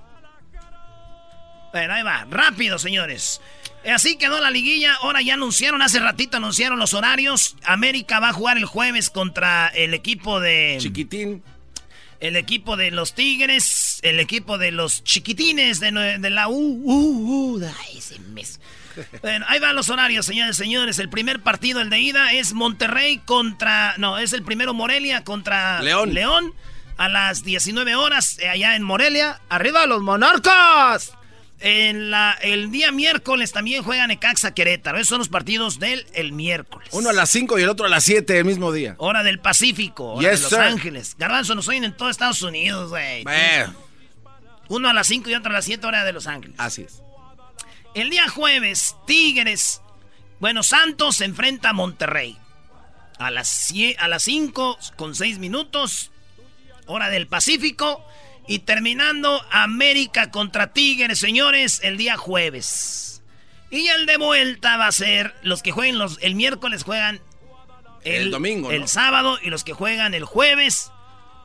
Bueno, 1.72 1.94
ahí 1.94 2.04
va, 2.04 2.26
rápido, 2.30 2.80
señores. 2.80 3.42
Así 3.88 4.18
quedó 4.18 4.40
la 4.42 4.52
liguilla. 4.52 4.96
Ahora 4.96 5.22
ya 5.22 5.36
anunciaron, 5.36 5.82
hace 5.82 6.00
ratito 6.00 6.38
anunciaron 6.38 6.80
los 6.80 6.94
horarios. 6.94 7.56
América 7.64 8.20
va 8.20 8.30
a 8.30 8.34
jugar 8.34 8.58
el 8.58 8.66
jueves 8.66 9.10
contra 9.10 9.68
el 9.68 9.94
equipo 9.94 10.40
de. 10.40 10.78
Chiquitín. 10.80 11.44
El 12.20 12.36
equipo 12.36 12.76
de 12.76 12.92
los 12.92 13.16
Tigres. 13.16 14.00
El 14.02 14.20
equipo 14.20 14.58
de 14.58 14.72
los 14.72 15.04
chiquitines 15.04 15.80
de, 15.80 16.18
de 16.20 16.30
la 16.30 16.50
U. 16.50 16.56
U, 16.56 17.56
U. 17.56 17.66
Ay, 17.66 17.98
ese 17.98 18.20
mes. 18.20 18.60
Bueno, 19.22 19.46
ahí 19.48 19.60
van 19.60 19.76
los 19.76 19.90
horarios, 19.90 20.26
señores, 20.26 20.58
señores. 20.58 21.00
El 21.00 21.10
primer 21.10 21.42
partido, 21.42 21.80
el 21.80 21.90
de 21.90 22.00
ida, 22.00 22.34
es 22.34 22.54
Monterrey 22.54 23.20
contra. 23.20 23.94
No, 23.98 24.18
es 24.18 24.34
el 24.34 24.44
primero 24.44 24.74
Morelia 24.74 25.24
contra 25.24 25.82
León. 25.82 26.14
León. 26.14 26.54
A 26.98 27.08
las 27.08 27.46
19 27.46 27.96
horas, 27.96 28.40
eh, 28.40 28.50
allá 28.50 28.76
en 28.76 28.84
Morelia. 28.84 29.40
¡Arriba 29.48 29.86
los 29.86 30.02
monarcas! 30.02 31.14
En 31.62 32.10
la, 32.10 32.38
el 32.42 32.72
día 32.72 32.92
miércoles 32.92 33.52
también 33.52 33.84
juega 33.84 34.08
Necaxa 34.08 34.54
Querétaro. 34.54 34.98
Esos 34.98 35.10
son 35.10 35.20
los 35.20 35.30
partidos 35.30 35.80
del 35.80 36.06
el 36.14 36.32
miércoles. 36.32 36.90
Uno 36.92 37.10
a 37.10 37.14
las 37.14 37.30
5 37.30 37.60
y 37.60 37.64
el 37.64 37.70
otro 37.70 37.86
a 37.86 37.90
las 37.90 38.04
7 38.06 38.38
el 38.38 38.46
mismo 38.46 38.72
día. 38.72 38.96
Hora 38.98 39.24
del 39.24 39.40
Pacífico, 39.40 40.14
hora 40.14 40.30
de 40.30 40.38
Los 40.40 40.54
Ángeles. 40.54 41.16
Garbanzo, 41.18 41.56
nos 41.56 41.68
oyen 41.68 41.84
en 41.84 41.96
todo 41.96 42.10
Estados 42.10 42.42
Unidos, 42.42 42.90
güey. 42.90 43.26
Uno 44.70 44.90
a 44.90 44.94
las 44.94 45.08
5 45.08 45.30
y 45.30 45.34
otro 45.34 45.52
a 45.52 45.54
las 45.54 45.66
7, 45.66 45.86
hora 45.86 46.06
de 46.06 46.14
Los 46.14 46.28
Ángeles. 46.28 46.56
Así 46.60 46.84
es. 46.84 47.02
El 47.96 48.10
día 48.10 48.30
jueves, 48.30 48.96
Tigres. 49.08 49.82
Bueno, 50.40 50.64
Santos 50.64 51.18
se 51.18 51.26
enfrenta 51.26 51.72
a 51.72 51.74
Monterrey. 51.74 52.38
A 53.18 53.32
las, 53.32 53.74
a 53.98 54.08
las 54.08 54.24
5 54.24 54.78
con 54.96 55.16
6 55.16 55.40
minutos. 55.40 56.12
Hora 56.86 57.10
del 57.10 57.28
Pacífico. 57.28 58.06
Y 58.50 58.58
terminando 58.58 59.46
América 59.52 60.32
contra 60.32 60.74
Tigres, 60.74 61.20
señores, 61.20 61.82
el 61.84 61.98
día 61.98 62.18
jueves. 62.18 63.22
Y 63.70 63.88
el 63.90 64.08
de 64.08 64.18
vuelta 64.18 64.76
va 64.76 64.88
a 64.88 64.92
ser 64.92 65.36
los 65.44 65.62
que 65.62 65.72
jueguen 65.72 66.00
los, 66.00 66.18
el 66.22 66.34
miércoles 66.34 66.82
juegan 66.82 67.22
el, 68.04 68.32
domingo. 68.32 68.72
El 68.72 68.88
sábado 68.88 69.38
y 69.44 69.52
los 69.52 69.64
que 69.64 69.74
juegan 69.74 70.16
el 70.16 70.24
jueves 70.24 70.92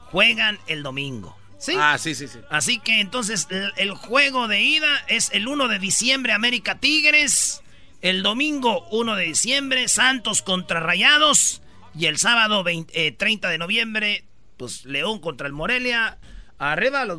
juegan 0.07 0.59
el 0.67 0.83
domingo. 0.83 1.37
¿Sí? 1.59 1.75
Ah, 1.79 1.99
sí, 1.99 2.15
sí, 2.15 2.27
sí. 2.27 2.39
Así 2.49 2.79
que 2.79 3.01
entonces 3.01 3.49
el, 3.77 3.91
juego 3.91 4.49
de 4.49 4.63
ida 4.63 5.05
es 5.07 5.29
el 5.35 5.47
1 5.47 5.69
de 5.69 5.79
diciembre 5.79 6.33
América 6.33 6.79
Tigres. 6.81 7.61
El 8.01 8.23
domingo 8.23 8.89
1 8.93 9.15
de 9.15 9.25
diciembre 9.25 9.89
Santos 9.89 10.41
contra 10.41 10.81
Rayados. 10.81 11.61
Y 11.95 12.07
el 12.07 12.17
sábado 12.17 12.65
30 12.65 12.89
eh, 12.95 13.51
de 13.53 13.59
noviembre, 13.59 14.25
pues 14.57 14.87
León 14.87 15.21
contra 15.21 15.47
el 15.47 15.53
Morelia. 15.53 16.19
Arriba 16.59 17.05
los... 17.05 17.19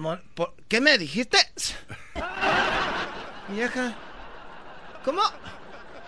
¿Qué 0.67 0.81
me 0.81 0.97
dijiste? 0.97 1.37
Vieja. 3.49 3.95
¿Cómo? 5.03 5.21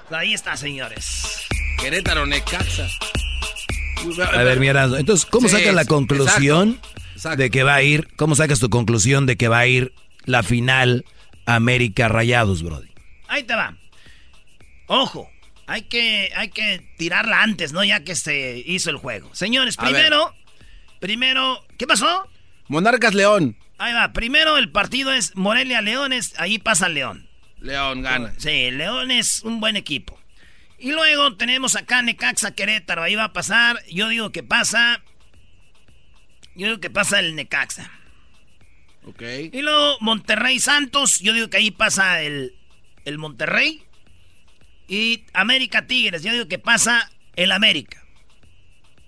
Ahí 0.09 0.34
está, 0.34 0.55
señores. 0.57 1.45
Querétaro, 1.80 2.25
Necaxa. 2.25 2.88
A 4.34 4.43
ver, 4.43 4.59
mira, 4.59 4.86
entonces, 4.97 5.25
¿cómo 5.25 5.49
sacas 5.49 5.73
la 5.73 5.86
conclusión 5.86 6.80
de 7.36 7.49
que 7.49 7.63
va 7.63 7.75
a 7.75 7.84
ir, 7.84 8.07
cómo 8.15 8.36
sacas 8.36 8.59
tu 8.59 8.69
conclusión 8.69 9.25
de 9.25 9.38
que 9.38 9.47
va 9.47 9.59
a 9.59 9.67
ir 9.67 9.93
la 10.25 10.43
final 10.43 11.05
América 11.45 12.07
Rayados, 12.07 12.63
Brody? 12.63 12.89
Ahí 13.28 13.43
te 13.43 13.55
va. 13.55 13.75
Ojo, 14.88 15.30
hay 15.67 15.84
que, 15.84 16.32
hay 16.36 16.49
que 16.49 16.93
tirarla 16.97 17.43
antes, 17.43 17.73
¿no? 17.73 17.84
Ya 17.84 18.03
que 18.03 18.15
se 18.15 18.63
hizo 18.65 18.89
el 18.89 18.97
juego. 18.97 19.30
Señores, 19.34 19.78
primero, 19.78 20.34
primero, 20.99 21.65
¿qué 21.78 21.86
pasó? 21.86 22.28
Monarcas 22.68 23.13
León. 23.13 23.57
Ahí 23.78 23.93
va, 23.93 24.11
primero 24.13 24.57
el 24.57 24.72
partido 24.72 25.13
es 25.13 25.36
Morelia 25.36 25.82
Leones, 25.82 26.34
ahí 26.38 26.57
pasa 26.57 26.89
León. 26.89 27.30
León 27.59 28.01
gana. 28.01 28.34
Sí, 28.38 28.72
León 28.72 29.11
es 29.11 29.43
un 29.43 29.59
buen 29.59 29.76
equipo. 29.76 30.20
Y 30.80 30.91
luego 30.91 31.36
tenemos 31.38 31.76
acá 31.76 32.01
Necaxa 32.01 32.51
Querétaro, 32.51 33.03
ahí 33.03 33.15
va 33.15 33.26
a 33.26 33.34
pasar, 33.34 33.80
yo 33.89 34.09
digo 34.09 34.32
que 34.32 34.43
pasa, 34.43 35.01
yo 36.55 36.68
digo 36.68 36.80
que 36.80 36.89
pasa 36.89 37.20
el 37.20 37.36
Necaxa. 37.36 37.91
Ok. 39.05 39.22
Y 39.53 39.61
luego 39.61 39.97
Monterrey 40.01 40.59
Santos, 40.59 41.20
yo 41.20 41.34
digo 41.34 41.49
que 41.49 41.57
ahí 41.57 41.72
pasa 41.72 42.22
el, 42.22 42.53
el 43.05 43.18
Monterrey. 43.18 43.84
Y 44.89 45.26
América 45.34 45.88
Tigres, 45.88 46.24
yo 46.24 46.32
digo 46.32 46.47
que 46.47 46.59
pasa 46.59 47.09
el 47.36 47.51
América. 47.51 48.03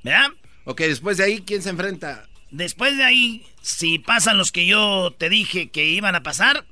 ¿Verdad? 0.03 0.29
Ok, 0.63 0.81
después 0.81 1.17
de 1.17 1.25
ahí, 1.25 1.41
¿quién 1.41 1.61
se 1.61 1.69
enfrenta? 1.69 2.28
Después 2.51 2.97
de 2.97 3.03
ahí, 3.03 3.45
si 3.61 3.99
pasan 3.99 4.37
los 4.37 4.51
que 4.51 4.65
yo 4.65 5.15
te 5.17 5.29
dije 5.29 5.69
que 5.69 5.85
iban 5.85 6.15
a 6.15 6.23
pasar. 6.23 6.65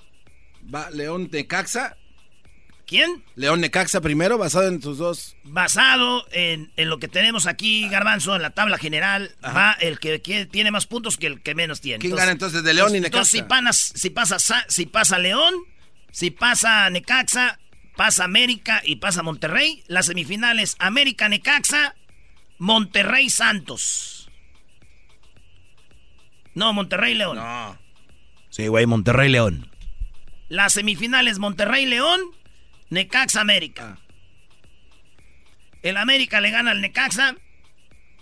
Va 0.74 0.90
León 0.90 1.30
Necaxa. 1.32 1.98
¿Quién? 2.88 3.24
León 3.36 3.60
Necaxa 3.60 4.00
primero, 4.00 4.38
basado 4.38 4.68
en 4.70 4.80
tus 4.80 4.98
dos. 4.98 5.36
Basado 5.44 6.26
en, 6.32 6.72
lo 6.78 7.00
que 7.00 7.10
tenemos 7.10 7.46
aquí, 7.46 7.88
Garbanzo, 7.90 8.36
en 8.36 8.42
la 8.42 8.52
tabla 8.52 8.78
general, 8.78 9.36
va 9.44 9.74
el 9.74 10.00
que, 10.00 10.20
tiene 10.50 10.72
más 10.72 10.88
puntos 10.88 11.18
que 11.18 11.28
el 11.28 11.42
que 11.42 11.54
menos 11.54 11.82
tiene. 11.82 12.00
¿Quién 12.00 12.16
gana 12.16 12.32
entonces 12.32 12.64
de 12.64 12.74
León 12.74 12.96
y 12.96 13.02
Necaxa? 13.02 13.08
Entonces, 13.08 13.32
si, 13.32 13.44
panas, 13.44 13.92
si, 13.94 14.10
pasa, 14.10 14.40
si 14.70 14.86
pasa 14.86 15.20
León, 15.20 15.54
si 16.12 16.32
pasa 16.32 16.90
Necaxa, 16.90 17.60
pasa 17.98 18.24
América 18.24 18.82
y 18.86 18.96
pasa 18.96 19.22
Monterrey. 19.22 19.84
Las 19.88 20.06
semifinales 20.06 20.78
América-Necaxa, 20.80 21.94
Monterrey-Santos. 22.58 24.17
No, 26.58 26.74
Monterrey 26.74 27.14
León. 27.14 27.36
No. 27.36 27.78
Sí, 28.50 28.66
güey, 28.66 28.88
Monterrey 28.88 29.30
León. 29.30 29.70
Las 30.50 30.74
semifinales 30.74 31.38
Monterrey 31.38 31.86
León, 31.86 32.20
Necaxa 32.90 33.42
América. 33.42 34.00
El 35.84 35.98
América 35.98 36.42
le 36.42 36.50
gana 36.50 36.72
al 36.72 36.82
Necaxa 36.82 37.36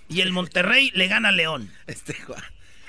y 0.10 0.20
el 0.20 0.34
Monterrey 0.34 0.92
le 0.94 1.08
gana 1.08 1.30
al 1.30 1.38
León. 1.38 1.72
Este 1.88 2.18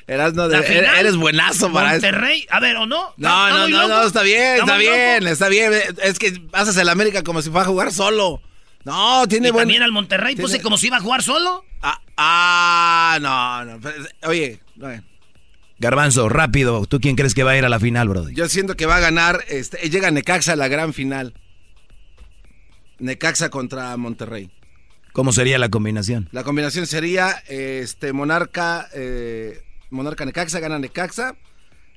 Eras 0.08 0.34
no 0.34 0.48
de, 0.48 0.58
eres 0.58 1.16
buenazo 1.16 1.72
para 1.72 1.92
Monterrey, 1.92 2.44
a 2.50 2.58
ver, 2.58 2.76
¿o 2.76 2.86
no? 2.86 3.14
No, 3.16 3.48
no, 3.50 3.68
no, 3.68 3.86
no, 3.86 4.02
está 4.02 4.22
bien, 4.22 4.56
está 4.56 4.76
bien, 4.78 5.28
está 5.28 5.48
bien. 5.48 5.72
Es 6.02 6.18
que 6.18 6.42
haces 6.54 6.76
el 6.76 6.88
América 6.88 7.22
como 7.22 7.40
si 7.40 7.50
fuera 7.50 7.66
a 7.66 7.68
jugar 7.68 7.92
solo. 7.92 8.42
No, 8.82 9.28
tiene 9.28 9.48
¿Y 9.48 9.52
también 9.52 9.84
al 9.84 9.92
Monterrey 9.92 10.34
puse 10.34 10.60
como 10.60 10.76
si 10.76 10.88
iba 10.88 10.96
a 10.96 11.00
jugar 11.00 11.22
solo? 11.22 11.64
Ah, 11.82 12.00
ah 12.16 13.18
no, 13.20 13.64
no. 13.64 13.90
Oye, 14.24 14.60
Garbanzo, 15.78 16.28
rápido, 16.28 16.86
¿tú 16.86 17.00
quién 17.00 17.16
crees 17.16 17.34
que 17.34 17.44
va 17.44 17.50
a 17.52 17.58
ir 17.58 17.64
a 17.64 17.68
la 17.68 17.78
final, 17.78 18.08
Brody? 18.08 18.34
Yo 18.34 18.48
siento 18.48 18.76
que 18.76 18.86
va 18.86 18.96
a 18.96 19.00
ganar, 19.00 19.44
este, 19.48 19.90
llega 19.90 20.10
Necaxa 20.10 20.54
a 20.54 20.56
la 20.56 20.68
gran 20.68 20.94
final. 20.94 21.34
Necaxa 22.98 23.50
contra 23.50 23.94
Monterrey. 23.98 24.50
¿Cómo 25.12 25.32
sería 25.32 25.58
la 25.58 25.68
combinación? 25.68 26.28
La 26.32 26.44
combinación 26.44 26.86
sería 26.86 27.42
este 27.48 28.12
Monarca, 28.12 28.88
eh, 28.94 29.62
Monarca 29.90 30.24
Necaxa, 30.24 30.60
gana 30.60 30.78
Necaxa. 30.78 31.36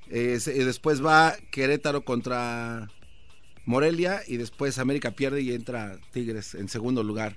y 0.10 0.64
después 0.64 1.06
va 1.06 1.36
Querétaro 1.52 2.04
contra 2.04 2.90
Morelia 3.66 4.22
y 4.28 4.38
después 4.38 4.80
América 4.80 5.12
pierde 5.12 5.42
y 5.42 5.54
entra 5.54 5.98
Tigres 6.12 6.56
en 6.56 6.68
segundo 6.68 7.04
lugar. 7.04 7.36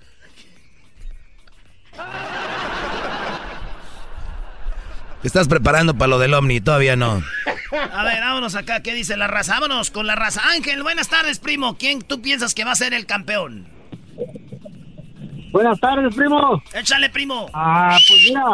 Estás 5.28 5.48
preparando 5.48 5.94
para 5.94 6.08
lo 6.08 6.18
del 6.18 6.34
Omni, 6.34 6.60
todavía 6.60 6.96
no. 6.96 7.22
A 7.92 8.04
ver, 8.04 8.20
vámonos 8.20 8.54
acá, 8.54 8.82
¿qué 8.82 8.94
dice 8.94 9.16
la 9.16 9.28
raza? 9.28 9.54
Vámonos 9.54 9.90
con 9.90 10.06
la 10.06 10.14
raza. 10.14 10.42
Ángel, 10.54 10.82
buenas 10.82 11.08
tardes, 11.08 11.38
primo. 11.38 11.76
¿Quién 11.78 12.02
tú 12.02 12.20
piensas 12.20 12.54
que 12.54 12.64
va 12.64 12.72
a 12.72 12.76
ser 12.76 12.92
el 12.92 13.06
campeón? 13.06 13.66
Buenas 15.52 15.78
tardes, 15.80 16.14
primo. 16.14 16.62
Échale, 16.74 17.08
primo. 17.10 17.48
Ah, 17.52 17.96
pues 18.08 18.20
mira, 18.28 18.44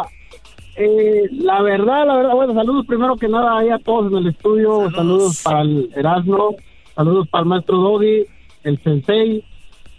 eh, 0.75 1.27
la 1.31 1.61
verdad, 1.61 2.07
la 2.07 2.15
verdad, 2.15 2.33
bueno, 2.33 2.53
saludos 2.53 2.85
primero 2.85 3.15
que 3.17 3.27
nada 3.27 3.59
ahí 3.59 3.69
a 3.69 3.79
todos 3.79 4.11
en 4.11 4.17
el 4.19 4.27
estudio, 4.27 4.89
saludos, 4.91 5.41
para 5.43 5.61
el 5.61 5.89
Erasmo, 5.95 6.55
saludos 6.95 7.27
para 7.27 7.41
el 7.41 7.49
maestro 7.49 7.77
Dodi, 7.77 8.25
el 8.63 8.81
Sensei, 8.83 9.43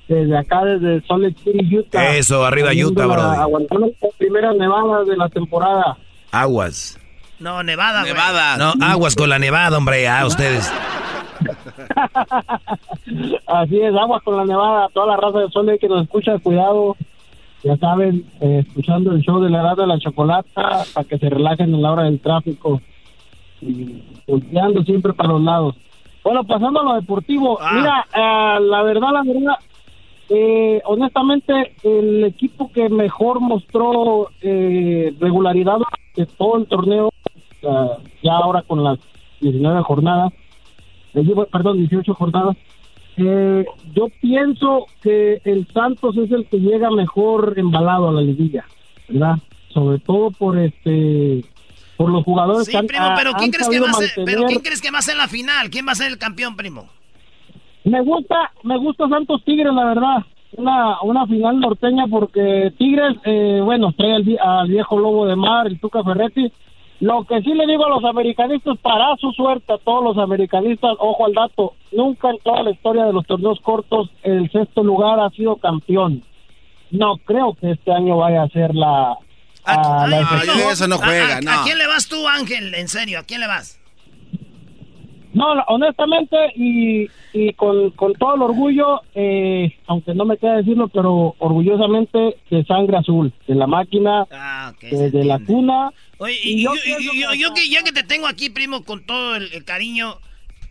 desde 0.09 0.39
acá, 0.39 0.65
desde 0.65 1.07
Salt 1.07 1.23
Lake 1.23 1.41
City, 1.45 1.77
Utah. 1.77 2.17
Eso, 2.17 2.45
arriba 2.45 2.71
Utah, 2.73 3.07
bro. 3.07 3.21
Aguantando 3.21 3.93
las 4.01 4.15
primeras 4.15 4.57
nevadas 4.57 5.07
de 5.07 5.17
la 5.17 5.29
temporada. 5.29 5.99
Aguas. 6.33 6.99
No, 7.39 7.63
Nevada, 7.63 8.03
Nevada. 8.03 8.57
No, 8.57 8.73
aguas 8.85 9.17
con 9.17 9.31
la 9.31 9.39
nevada, 9.39 9.79
hombre, 9.79 10.07
a 10.07 10.27
ustedes. 10.27 10.71
Así 13.47 13.81
es, 13.81 13.95
aguas 13.95 14.23
con 14.23 14.37
la 14.37 14.45
nevada. 14.45 14.89
Toda 14.93 15.07
la 15.07 15.17
raza 15.17 15.39
de 15.39 15.49
Sol 15.49 15.79
que 15.81 15.89
nos 15.89 16.03
escucha, 16.03 16.39
cuidado. 16.39 16.97
Ya 17.63 17.77
saben, 17.77 18.25
eh, 18.41 18.65
escuchando 18.67 19.13
el 19.13 19.23
show 19.23 19.41
de 19.41 19.51
la 19.51 19.61
edad 19.61 19.77
de 19.77 19.87
la 19.87 19.99
chocolata 19.99 20.85
para 20.95 21.09
que 21.09 21.19
se 21.19 21.29
relajen 21.29 21.75
en 21.75 21.83
la 21.83 21.93
hora 21.93 22.05
del 22.05 22.21
tráfico. 22.21 22.81
Y 23.61 24.03
volteando 24.27 24.83
siempre 24.85 25.13
para 25.13 25.31
los 25.31 25.43
lados. 25.43 25.77
Bueno, 26.23 26.45
pasando 26.45 26.81
a 26.81 26.85
lo 26.85 26.95
deportivo. 26.95 27.59
Ah. 27.61 27.73
Mira, 27.75 28.07
eh, 28.15 28.61
la 28.61 28.83
verdad, 28.83 29.09
la 29.13 29.23
verdad, 29.23 29.59
eh, 30.33 30.81
honestamente, 30.85 31.75
el 31.83 32.25
equipo 32.25 32.71
que 32.71 32.89
mejor 32.89 33.41
mostró 33.41 34.31
eh, 34.41 35.13
regularidad 35.19 35.79
de 36.15 36.25
todo 36.27 36.59
el 36.59 36.67
torneo, 36.67 37.11
ya 37.61 38.33
ahora 38.33 38.63
con 38.63 38.85
las 38.85 38.99
19 39.41 39.83
jornadas, 39.83 40.33
perdón, 41.51 41.79
18 41.79 42.15
jornadas, 42.15 42.57
eh, 43.17 43.67
yo 43.93 44.09
pienso 44.21 44.87
que 45.03 45.41
el 45.45 45.67
Santos 45.73 46.17
es 46.17 46.31
el 46.31 46.47
que 46.47 46.59
llega 46.59 46.91
mejor 46.91 47.55
embalado 47.57 48.09
a 48.09 48.13
la 48.13 48.21
liguilla, 48.21 48.65
¿verdad? 49.09 49.37
Sobre 49.75 49.99
todo 49.99 50.31
por 50.31 50.59
este 50.59 51.45
por 51.97 52.09
los 52.09 52.25
jugadores 52.25 52.67
sí, 52.67 52.77
primo, 52.87 53.09
pero 53.15 53.33
¿quién 53.35 53.51
crees 53.51 53.69
que 53.69 53.81
va 53.81 53.91
a 53.91 53.95
ser, 53.95 54.11
pero 54.25 54.45
quién 54.45 54.61
crees 54.61 54.81
que 54.81 54.91
va 54.91 55.01
a 55.01 55.03
ser 55.03 55.17
la 55.17 55.29
final? 55.29 55.71
¿Quién 55.71 55.87
va 55.87 55.93
a 55.93 55.97
ser 55.97 56.07
el 56.07 56.19
campeón, 56.19 56.57
primo? 56.57 56.89
Me 57.85 58.01
gusta, 58.03 58.53
me 58.63 58.77
gusta 58.79 59.09
Santos 59.09 59.43
Tigres, 59.45 59.73
la 59.73 59.85
verdad. 59.87 60.19
Una, 60.57 61.01
una 61.03 61.27
final 61.27 61.61
norteña 61.61 62.07
porque 62.09 62.73
Tigres, 62.77 63.17
eh, 63.25 63.61
bueno, 63.63 63.93
trae 63.97 64.15
al, 64.41 64.69
viejo 64.69 64.99
lobo 64.99 65.27
de 65.27 65.37
mar, 65.37 65.67
el 65.67 65.79
Tuca 65.81 66.03
Ferretti, 66.03 66.53
Lo 67.01 67.25
que 67.25 67.41
sí 67.41 67.55
le 67.55 67.67
digo 67.67 67.87
a 67.87 67.89
los 67.89 68.05
americanistas, 68.05 68.77
para 68.79 69.17
su 69.17 69.31
suerte 69.33 69.73
a 69.73 69.79
todos 69.79 70.05
los 70.05 70.19
americanistas, 70.19 70.93
ojo 70.99 71.25
al 71.25 71.33
dato, 71.35 71.75
nunca 71.93 72.31
en 72.31 72.39
toda 72.39 72.63
la 72.65 72.73
historia 72.73 73.05
de 73.05 73.13
los 73.13 73.27
torneos 73.27 73.59
cortos 73.61 74.11
el 74.23 74.51
sexto 74.51 74.83
lugar 74.83 75.19
ha 75.21 75.31
sido 75.31 75.57
campeón. 75.57 76.23
No 76.91 77.17
creo 77.25 77.55
que 77.55 77.71
este 77.71 77.93
año 77.93 78.17
vaya 78.19 78.43
a 78.43 78.49
ser 78.49 78.75
la... 78.75 79.17
a 79.65 80.07
la 80.09 80.21
excepción. 80.21 80.59
eso 80.71 80.89
no 80.89 80.99
juega, 80.99 81.37
¿A, 81.37 81.39
a- 81.39 81.41
no. 81.41 81.51
¿A 81.53 81.63
quién 81.63 81.79
le 81.79 81.87
vas 81.87 82.09
tú, 82.09 82.29
Ángel? 82.29 82.75
En 82.75 82.89
serio, 82.89 83.21
¿a 83.21 83.23
quién 83.23 83.41
le 83.41 83.47
vas? 83.47 83.80
No, 85.33 85.47
honestamente 85.69 86.37
y, 86.57 87.09
y 87.33 87.53
con, 87.55 87.91
con 87.93 88.15
todo 88.15 88.35
el 88.35 88.43
orgullo, 88.43 89.01
eh, 89.15 89.77
aunque 89.87 90.13
no 90.15 90.25
me 90.25 90.37
queda 90.39 90.57
decirlo, 90.57 90.89
pero 90.89 91.37
orgullosamente 91.39 92.37
de 92.51 92.65
sangre 92.65 92.97
azul, 92.97 93.33
de 93.47 93.55
la 93.55 93.67
máquina, 93.69 94.27
de, 94.81 95.11
de 95.11 95.25
la 95.25 95.39
cuna. 95.39 95.91
Oye, 96.19 96.37
y, 96.43 96.63
yo, 96.65 96.73
y- 96.75 97.35
y- 97.35 97.39
yo 97.39 97.55
que 97.55 97.69
ya 97.71 97.83
que 97.85 97.93
te 97.93 98.03
tengo 98.03 98.27
aquí, 98.27 98.51
primo, 98.51 98.85
con 98.85 99.07
todo 99.07 99.37
el, 99.37 99.53
el 99.53 99.65
cariño, 99.65 100.17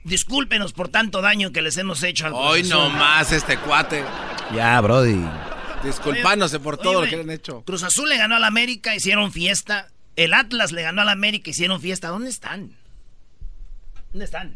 discúlpenos 0.03 0.73
por 0.73 0.89
tanto 0.89 1.21
daño 1.21 1.51
que 1.51 1.61
les 1.61 1.77
hemos 1.77 2.03
hecho 2.03 2.27
al 2.27 2.33
Hoy 2.33 2.63
no 2.63 2.89
más 2.89 3.31
este 3.31 3.57
cuate. 3.57 4.03
Ya, 4.53 4.79
Brody. 4.81 5.23
Disculpándose 5.83 6.59
por 6.59 6.77
todo 6.77 6.99
Oye, 6.99 7.05
lo 7.05 7.09
que 7.09 7.15
le 7.15 7.21
han 7.23 7.29
hecho. 7.29 7.63
Cruz 7.65 7.83
Azul 7.83 8.09
le 8.09 8.17
ganó 8.17 8.35
al 8.35 8.43
América, 8.43 8.95
hicieron 8.95 9.31
fiesta. 9.31 9.87
El 10.15 10.33
Atlas 10.33 10.71
le 10.73 10.81
ganó 10.81 11.01
al 11.01 11.09
América, 11.09 11.49
hicieron 11.49 11.79
fiesta. 11.79 12.09
¿Dónde 12.09 12.29
están? 12.29 12.71
¿Dónde 14.11 14.25
están? 14.25 14.53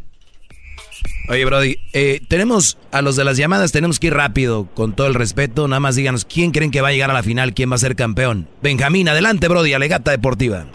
Oye, 1.30 1.46
Brody, 1.46 1.78
eh, 1.94 2.22
tenemos 2.28 2.78
a 2.92 3.02
los 3.02 3.16
de 3.16 3.24
las 3.24 3.38
llamadas, 3.38 3.72
tenemos 3.72 4.00
que 4.00 4.08
ir 4.08 4.14
rápido, 4.14 4.68
con 4.74 4.94
todo 4.94 5.08
el 5.08 5.14
respeto. 5.14 5.68
Nada 5.68 5.80
más 5.80 5.96
díganos 5.96 6.26
quién 6.26 6.52
creen 6.52 6.72
que 6.72 6.82
va 6.82 6.90
a 6.90 6.92
llegar 6.92 7.10
a 7.12 7.14
la 7.14 7.24
final, 7.24 7.54
quién 7.54 7.72
va 7.72 7.76
a 7.76 7.80
ser 7.80 7.96
campeón. 7.96 8.48
Benjamín, 8.62 9.08
adelante, 9.08 9.48
Brody, 9.48 9.74
alegata 9.74 10.12
deportiva. 10.12 10.66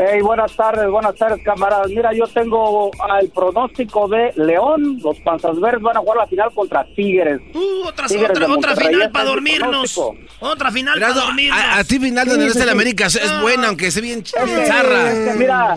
Hey, 0.00 0.20
buenas 0.22 0.54
tardes, 0.54 0.88
buenas 0.90 1.14
tardes, 1.16 1.42
camaradas. 1.42 1.88
Mira, 1.88 2.12
yo 2.12 2.24
tengo 2.28 2.90
el 3.20 3.30
pronóstico 3.30 4.06
de 4.06 4.32
León. 4.36 5.00
Los 5.02 5.18
Panzas 5.20 5.58
Verdes 5.58 5.82
van 5.82 5.96
a 5.96 6.00
jugar 6.00 6.18
la 6.18 6.26
final 6.28 6.50
contra 6.54 6.84
Tigres. 6.94 7.40
Uh, 7.52 7.88
otra, 7.88 8.06
Tigres 8.06 8.30
otra, 8.48 8.76
final 8.76 9.10
para 9.10 9.24
dormirnos. 9.24 9.68
pronóstico. 9.92 10.14
Otra 10.38 10.70
final 10.70 11.00
para 11.00 11.14
dormirnos. 11.14 11.58
a, 11.58 11.78
a 11.78 11.84
ti 11.84 11.98
final 11.98 12.28
donde 12.28 12.46
no 12.46 12.52
Sí, 12.52 12.60
sí, 12.60 12.68
América 12.68 13.06
es, 13.06 13.16
es 13.16 13.40
buena, 13.40 13.68
aunque 13.68 13.90
sea 13.90 14.02
bien, 14.02 14.20
Es 14.20 14.32
bien 14.44 14.60
que- 14.60 14.66
zarra. 14.66 15.10
es 15.10 15.32
que 15.32 15.38
mira, 15.38 15.76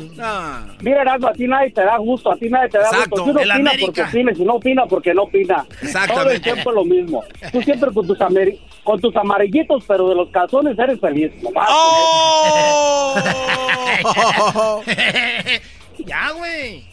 mira, 0.82 1.02
Erasmo, 1.02 1.28
a 1.28 1.34
ti 1.34 1.48
nadie 1.48 1.72
te 1.72 1.82
da 1.84 1.98
gusto, 1.98 2.32
a 2.32 2.36
ti 2.38 2.48
nadie 2.50 2.70
te 2.70 2.78
da 2.78 2.86
Exacto. 2.90 3.10
gusto. 3.10 3.24
Si 3.26 3.30
uno 3.32 3.40
El 3.40 3.50
opina 3.52 3.72
América. 3.72 3.86
porque 3.88 4.02
opina, 4.04 4.32
y 4.32 4.36
si 4.36 4.44
no 4.46 4.54
opina 4.54 4.86
porque 4.86 5.14
no 5.16 5.24
opina. 5.24 5.66
Exactamente. 5.82 6.14
Todo 6.24 6.30
el 6.32 6.42
tiempo 6.42 6.70
es 6.70 6.76
lo 6.76 6.86
mismo. 6.86 7.24
Tú 7.52 7.62
siempre 7.64 7.92
con 7.92 8.06
tus, 8.06 8.20
ameri- 8.20 8.60
con 8.84 9.02
tus 9.02 9.16
amarillitos, 9.16 9.84
pero 9.88 10.10
de 10.10 10.16
los 10.16 10.30
calzones 10.30 10.78
eres 10.78 11.00
feliz. 11.00 11.32
nomás. 11.42 11.68
ya, 16.06 16.32
güey. 16.32 16.84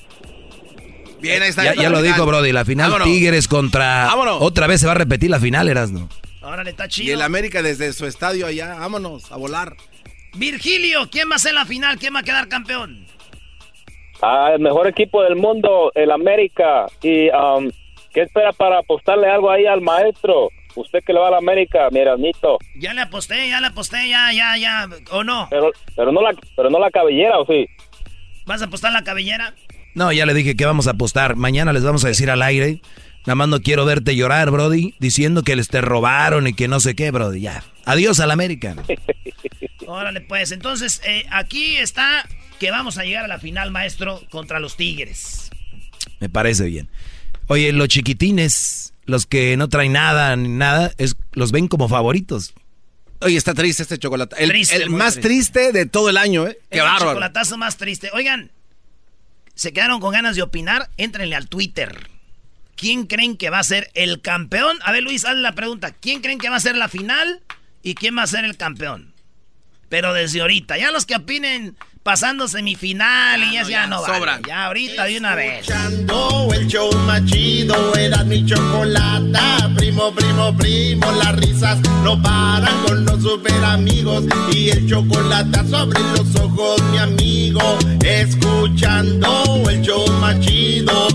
Bien, 1.20 1.42
ahí 1.42 1.48
está. 1.48 1.64
Ya, 1.64 1.74
ya 1.74 1.90
lo 1.90 2.00
dijo, 2.02 2.24
Brody, 2.26 2.52
la 2.52 2.64
final 2.64 2.90
Vámonos. 2.90 3.08
Tigres 3.12 3.48
contra... 3.48 4.06
Vámonos. 4.06 4.38
Otra 4.40 4.66
vez 4.66 4.80
se 4.80 4.86
va 4.86 4.92
a 4.92 4.96
repetir 4.96 5.30
la 5.30 5.40
final, 5.40 5.68
Erasno. 5.68 6.08
Órale, 6.42 6.70
está 6.70 6.86
Y 6.86 6.88
chido. 6.88 7.14
el 7.14 7.22
América 7.22 7.62
desde 7.62 7.92
su 7.92 8.06
estadio 8.06 8.46
allá, 8.46 8.74
vámonos 8.78 9.30
a 9.32 9.36
volar. 9.36 9.76
Virgilio, 10.34 11.08
¿quién 11.10 11.30
va 11.30 11.36
a 11.36 11.38
ser 11.40 11.54
la 11.54 11.64
final? 11.64 11.98
¿Quién 11.98 12.14
va 12.14 12.20
a 12.20 12.22
quedar 12.22 12.48
campeón? 12.48 13.04
Ah, 14.22 14.50
el 14.54 14.60
mejor 14.60 14.86
equipo 14.86 15.22
del 15.22 15.36
mundo, 15.36 15.90
el 15.94 16.10
América. 16.10 16.86
¿Y 17.02 17.28
um, 17.30 17.70
qué 18.12 18.22
espera 18.22 18.52
para 18.52 18.78
apostarle 18.78 19.28
algo 19.28 19.50
ahí 19.50 19.66
al 19.66 19.80
maestro? 19.80 20.50
Usted 20.78 21.00
que 21.04 21.12
le 21.12 21.18
va 21.18 21.28
a 21.28 21.30
la 21.32 21.38
América, 21.38 21.88
mi 21.90 21.98
Erasmito. 21.98 22.58
Ya 22.76 22.94
le 22.94 23.00
aposté, 23.00 23.48
ya 23.48 23.60
le 23.60 23.66
aposté, 23.66 24.08
ya, 24.08 24.32
ya, 24.32 24.56
ya. 24.56 24.88
¿O 25.10 25.24
no? 25.24 25.48
Pero, 25.50 25.72
pero, 25.96 26.12
no 26.12 26.22
la, 26.22 26.32
pero 26.54 26.70
no 26.70 26.78
la 26.78 26.90
cabellera, 26.90 27.38
¿o 27.38 27.46
sí? 27.46 27.66
¿Vas 28.46 28.62
a 28.62 28.66
apostar 28.66 28.92
la 28.92 29.02
cabellera? 29.02 29.54
No, 29.94 30.12
ya 30.12 30.24
le 30.24 30.34
dije 30.34 30.54
que 30.54 30.64
vamos 30.64 30.86
a 30.86 30.92
apostar. 30.92 31.34
Mañana 31.34 31.72
les 31.72 31.82
vamos 31.82 32.04
a 32.04 32.08
decir 32.08 32.30
al 32.30 32.42
aire. 32.42 32.80
Nada 33.26 33.34
más 33.34 33.48
no 33.48 33.60
quiero 33.60 33.84
verte 33.84 34.14
llorar, 34.14 34.50
Brody, 34.52 34.94
diciendo 35.00 35.42
que 35.42 35.56
les 35.56 35.68
te 35.68 35.80
robaron 35.80 36.46
y 36.46 36.54
que 36.54 36.68
no 36.68 36.78
sé 36.78 36.94
qué, 36.94 37.10
Brody. 37.10 37.40
Ya. 37.40 37.64
Adiós 37.84 38.20
al 38.20 38.30
América. 38.30 38.76
Órale, 39.86 40.20
pues. 40.20 40.52
Entonces, 40.52 41.02
eh, 41.04 41.24
aquí 41.30 41.76
está 41.76 42.24
que 42.60 42.70
vamos 42.70 42.98
a 42.98 43.04
llegar 43.04 43.24
a 43.24 43.28
la 43.28 43.38
final, 43.38 43.72
maestro, 43.72 44.20
contra 44.30 44.60
los 44.60 44.76
Tigres. 44.76 45.50
Me 46.20 46.28
parece 46.28 46.66
bien. 46.66 46.88
Oye, 47.48 47.72
los 47.72 47.88
chiquitines, 47.88 48.94
los 49.08 49.26
que 49.26 49.56
no 49.56 49.68
traen 49.68 49.92
nada 49.92 50.36
ni 50.36 50.48
nada, 50.48 50.92
es, 50.98 51.16
los 51.32 51.50
ven 51.50 51.66
como 51.66 51.88
favoritos. 51.88 52.52
Oye, 53.20 53.36
está 53.36 53.54
triste 53.54 53.82
este 53.82 53.98
chocolate. 53.98 54.36
El, 54.38 54.50
Triste, 54.50 54.76
el 54.76 54.90
muy 54.90 54.98
más 54.98 55.14
triste. 55.14 55.28
triste 55.28 55.72
de 55.72 55.86
todo 55.86 56.08
el 56.10 56.16
año, 56.18 56.46
¿eh? 56.46 56.58
Qué 56.70 56.76
Es 56.78 56.82
el 56.84 56.88
bárbaro. 56.88 57.10
chocolatazo 57.12 57.56
más 57.58 57.76
triste. 57.78 58.10
Oigan, 58.12 58.52
se 59.54 59.72
quedaron 59.72 59.98
con 60.00 60.12
ganas 60.12 60.36
de 60.36 60.42
opinar. 60.42 60.88
Éntrenle 60.98 61.34
al 61.34 61.48
Twitter. 61.48 62.10
¿Quién 62.76 63.06
creen 63.06 63.36
que 63.36 63.50
va 63.50 63.58
a 63.58 63.64
ser 63.64 63.90
el 63.94 64.20
campeón? 64.20 64.78
A 64.84 64.92
ver, 64.92 65.02
Luis, 65.02 65.24
haz 65.24 65.36
la 65.36 65.54
pregunta. 65.56 65.90
¿Quién 65.90 66.20
creen 66.20 66.38
que 66.38 66.48
va 66.50 66.56
a 66.56 66.60
ser 66.60 66.76
la 66.76 66.88
final 66.88 67.40
y 67.82 67.94
quién 67.94 68.16
va 68.16 68.22
a 68.22 68.26
ser 68.28 68.44
el 68.44 68.56
campeón? 68.56 69.14
Pero 69.88 70.12
desde 70.14 70.42
ahorita, 70.42 70.78
ya 70.78 70.92
los 70.92 71.06
que 71.06 71.16
opinen 71.16 71.76
pasando 72.08 72.48
semifinal 72.48 73.44
y 73.44 73.52
ya, 73.52 73.64
ya 73.64 73.86
no, 73.86 74.00
vale. 74.00 74.14
sobran. 74.14 74.42
Ya 74.42 74.64
ahorita 74.64 75.04
de 75.04 75.18
una 75.18 75.34
vez. 75.34 75.68
Escuchando 75.68 76.48
el 76.54 76.66
show 76.66 76.90
más 77.00 77.22
chido 77.26 77.94
era 77.96 78.24
mi 78.24 78.46
chocolata. 78.46 79.70
Primo, 79.76 80.14
primo, 80.14 80.56
primo, 80.56 81.12
las 81.12 81.36
risas 81.36 81.78
no 82.02 82.18
paran 82.22 82.82
con 82.86 83.04
los 83.04 83.22
super 83.22 83.62
amigos. 83.62 84.24
Y 84.50 84.70
el 84.70 84.88
chocolate 84.88 85.68
sobre 85.68 86.00
los 86.00 86.34
ojos, 86.36 86.82
mi 86.84 86.96
amigo. 86.96 87.60
Escuchando 88.02 89.62
el 89.68 89.82
show 89.82 90.10
más 90.12 90.40
chido. 90.40 91.08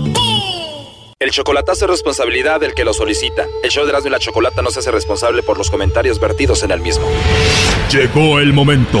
El 1.18 1.30
chocolatazo 1.32 1.86
es 1.86 1.90
responsabilidad 1.90 2.60
del 2.60 2.72
que 2.72 2.84
lo 2.84 2.94
solicita. 2.94 3.46
El 3.64 3.70
show 3.70 3.82
de 3.84 3.90
Erasmo 3.90 4.10
y 4.10 4.12
la 4.12 4.20
Chocolata 4.20 4.62
no 4.62 4.70
se 4.70 4.78
hace 4.78 4.92
responsable 4.92 5.42
por 5.42 5.58
los 5.58 5.70
comentarios 5.70 6.20
vertidos 6.20 6.62
en 6.62 6.70
el 6.70 6.78
mismo. 6.78 7.08
Llegó 7.90 8.38
el 8.38 8.52
momento 8.52 9.00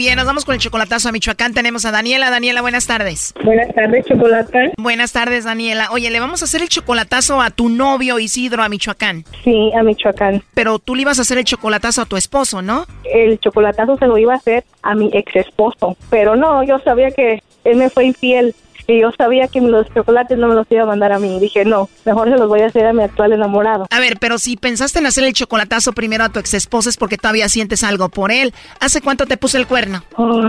Bien, 0.00 0.16
nos 0.16 0.24
vamos 0.24 0.46
con 0.46 0.54
el 0.54 0.60
chocolatazo 0.62 1.10
a 1.10 1.12
Michoacán. 1.12 1.52
Tenemos 1.52 1.84
a 1.84 1.90
Daniela. 1.90 2.30
Daniela, 2.30 2.62
buenas 2.62 2.86
tardes. 2.86 3.34
Buenas 3.44 3.68
tardes, 3.74 4.06
Chocolata. 4.06 4.70
Buenas 4.78 5.12
tardes, 5.12 5.44
Daniela. 5.44 5.88
Oye, 5.90 6.08
le 6.08 6.18
vamos 6.20 6.40
a 6.40 6.46
hacer 6.46 6.62
el 6.62 6.70
chocolatazo 6.70 7.42
a 7.42 7.50
tu 7.50 7.68
novio 7.68 8.18
Isidro 8.18 8.62
a 8.62 8.70
Michoacán. 8.70 9.26
Sí, 9.44 9.70
a 9.78 9.82
Michoacán. 9.82 10.42
Pero 10.54 10.78
tú 10.78 10.94
le 10.94 11.02
ibas 11.02 11.18
a 11.18 11.20
hacer 11.20 11.36
el 11.36 11.44
chocolatazo 11.44 12.00
a 12.00 12.06
tu 12.06 12.16
esposo, 12.16 12.62
¿no? 12.62 12.86
El 13.04 13.38
chocolatazo 13.40 13.98
se 13.98 14.06
lo 14.06 14.16
iba 14.16 14.32
a 14.32 14.36
hacer 14.36 14.64
a 14.80 14.94
mi 14.94 15.10
ex 15.12 15.36
esposo, 15.36 15.98
pero 16.08 16.34
no, 16.34 16.62
yo 16.62 16.78
sabía 16.78 17.10
que 17.10 17.42
él 17.64 17.76
me 17.76 17.90
fue 17.90 18.06
infiel 18.06 18.54
y 18.90 19.00
yo 19.00 19.10
sabía 19.16 19.48
que 19.48 19.60
los 19.60 19.86
chocolates 19.94 20.38
no 20.38 20.48
me 20.48 20.54
los 20.54 20.66
iba 20.70 20.82
a 20.82 20.86
mandar 20.86 21.12
a 21.12 21.18
mí. 21.18 21.38
Dije, 21.38 21.64
no, 21.64 21.88
mejor 22.04 22.28
se 22.28 22.36
los 22.36 22.48
voy 22.48 22.60
a 22.60 22.66
hacer 22.66 22.86
a 22.86 22.92
mi 22.92 23.02
actual 23.02 23.32
enamorado. 23.32 23.86
A 23.90 24.00
ver, 24.00 24.18
pero 24.20 24.38
si 24.38 24.56
pensaste 24.56 24.98
en 24.98 25.06
hacer 25.06 25.24
el 25.24 25.32
chocolatazo 25.32 25.92
primero 25.92 26.24
a 26.24 26.28
tu 26.28 26.38
ex 26.38 26.54
esposo 26.54 26.88
es 26.88 26.96
porque 26.96 27.16
todavía 27.16 27.48
sientes 27.48 27.84
algo 27.84 28.08
por 28.08 28.32
él. 28.32 28.52
¿Hace 28.80 29.00
cuánto 29.00 29.26
te 29.26 29.36
puso 29.36 29.58
el 29.58 29.66
cuerno? 29.66 30.02
Oh, 30.16 30.42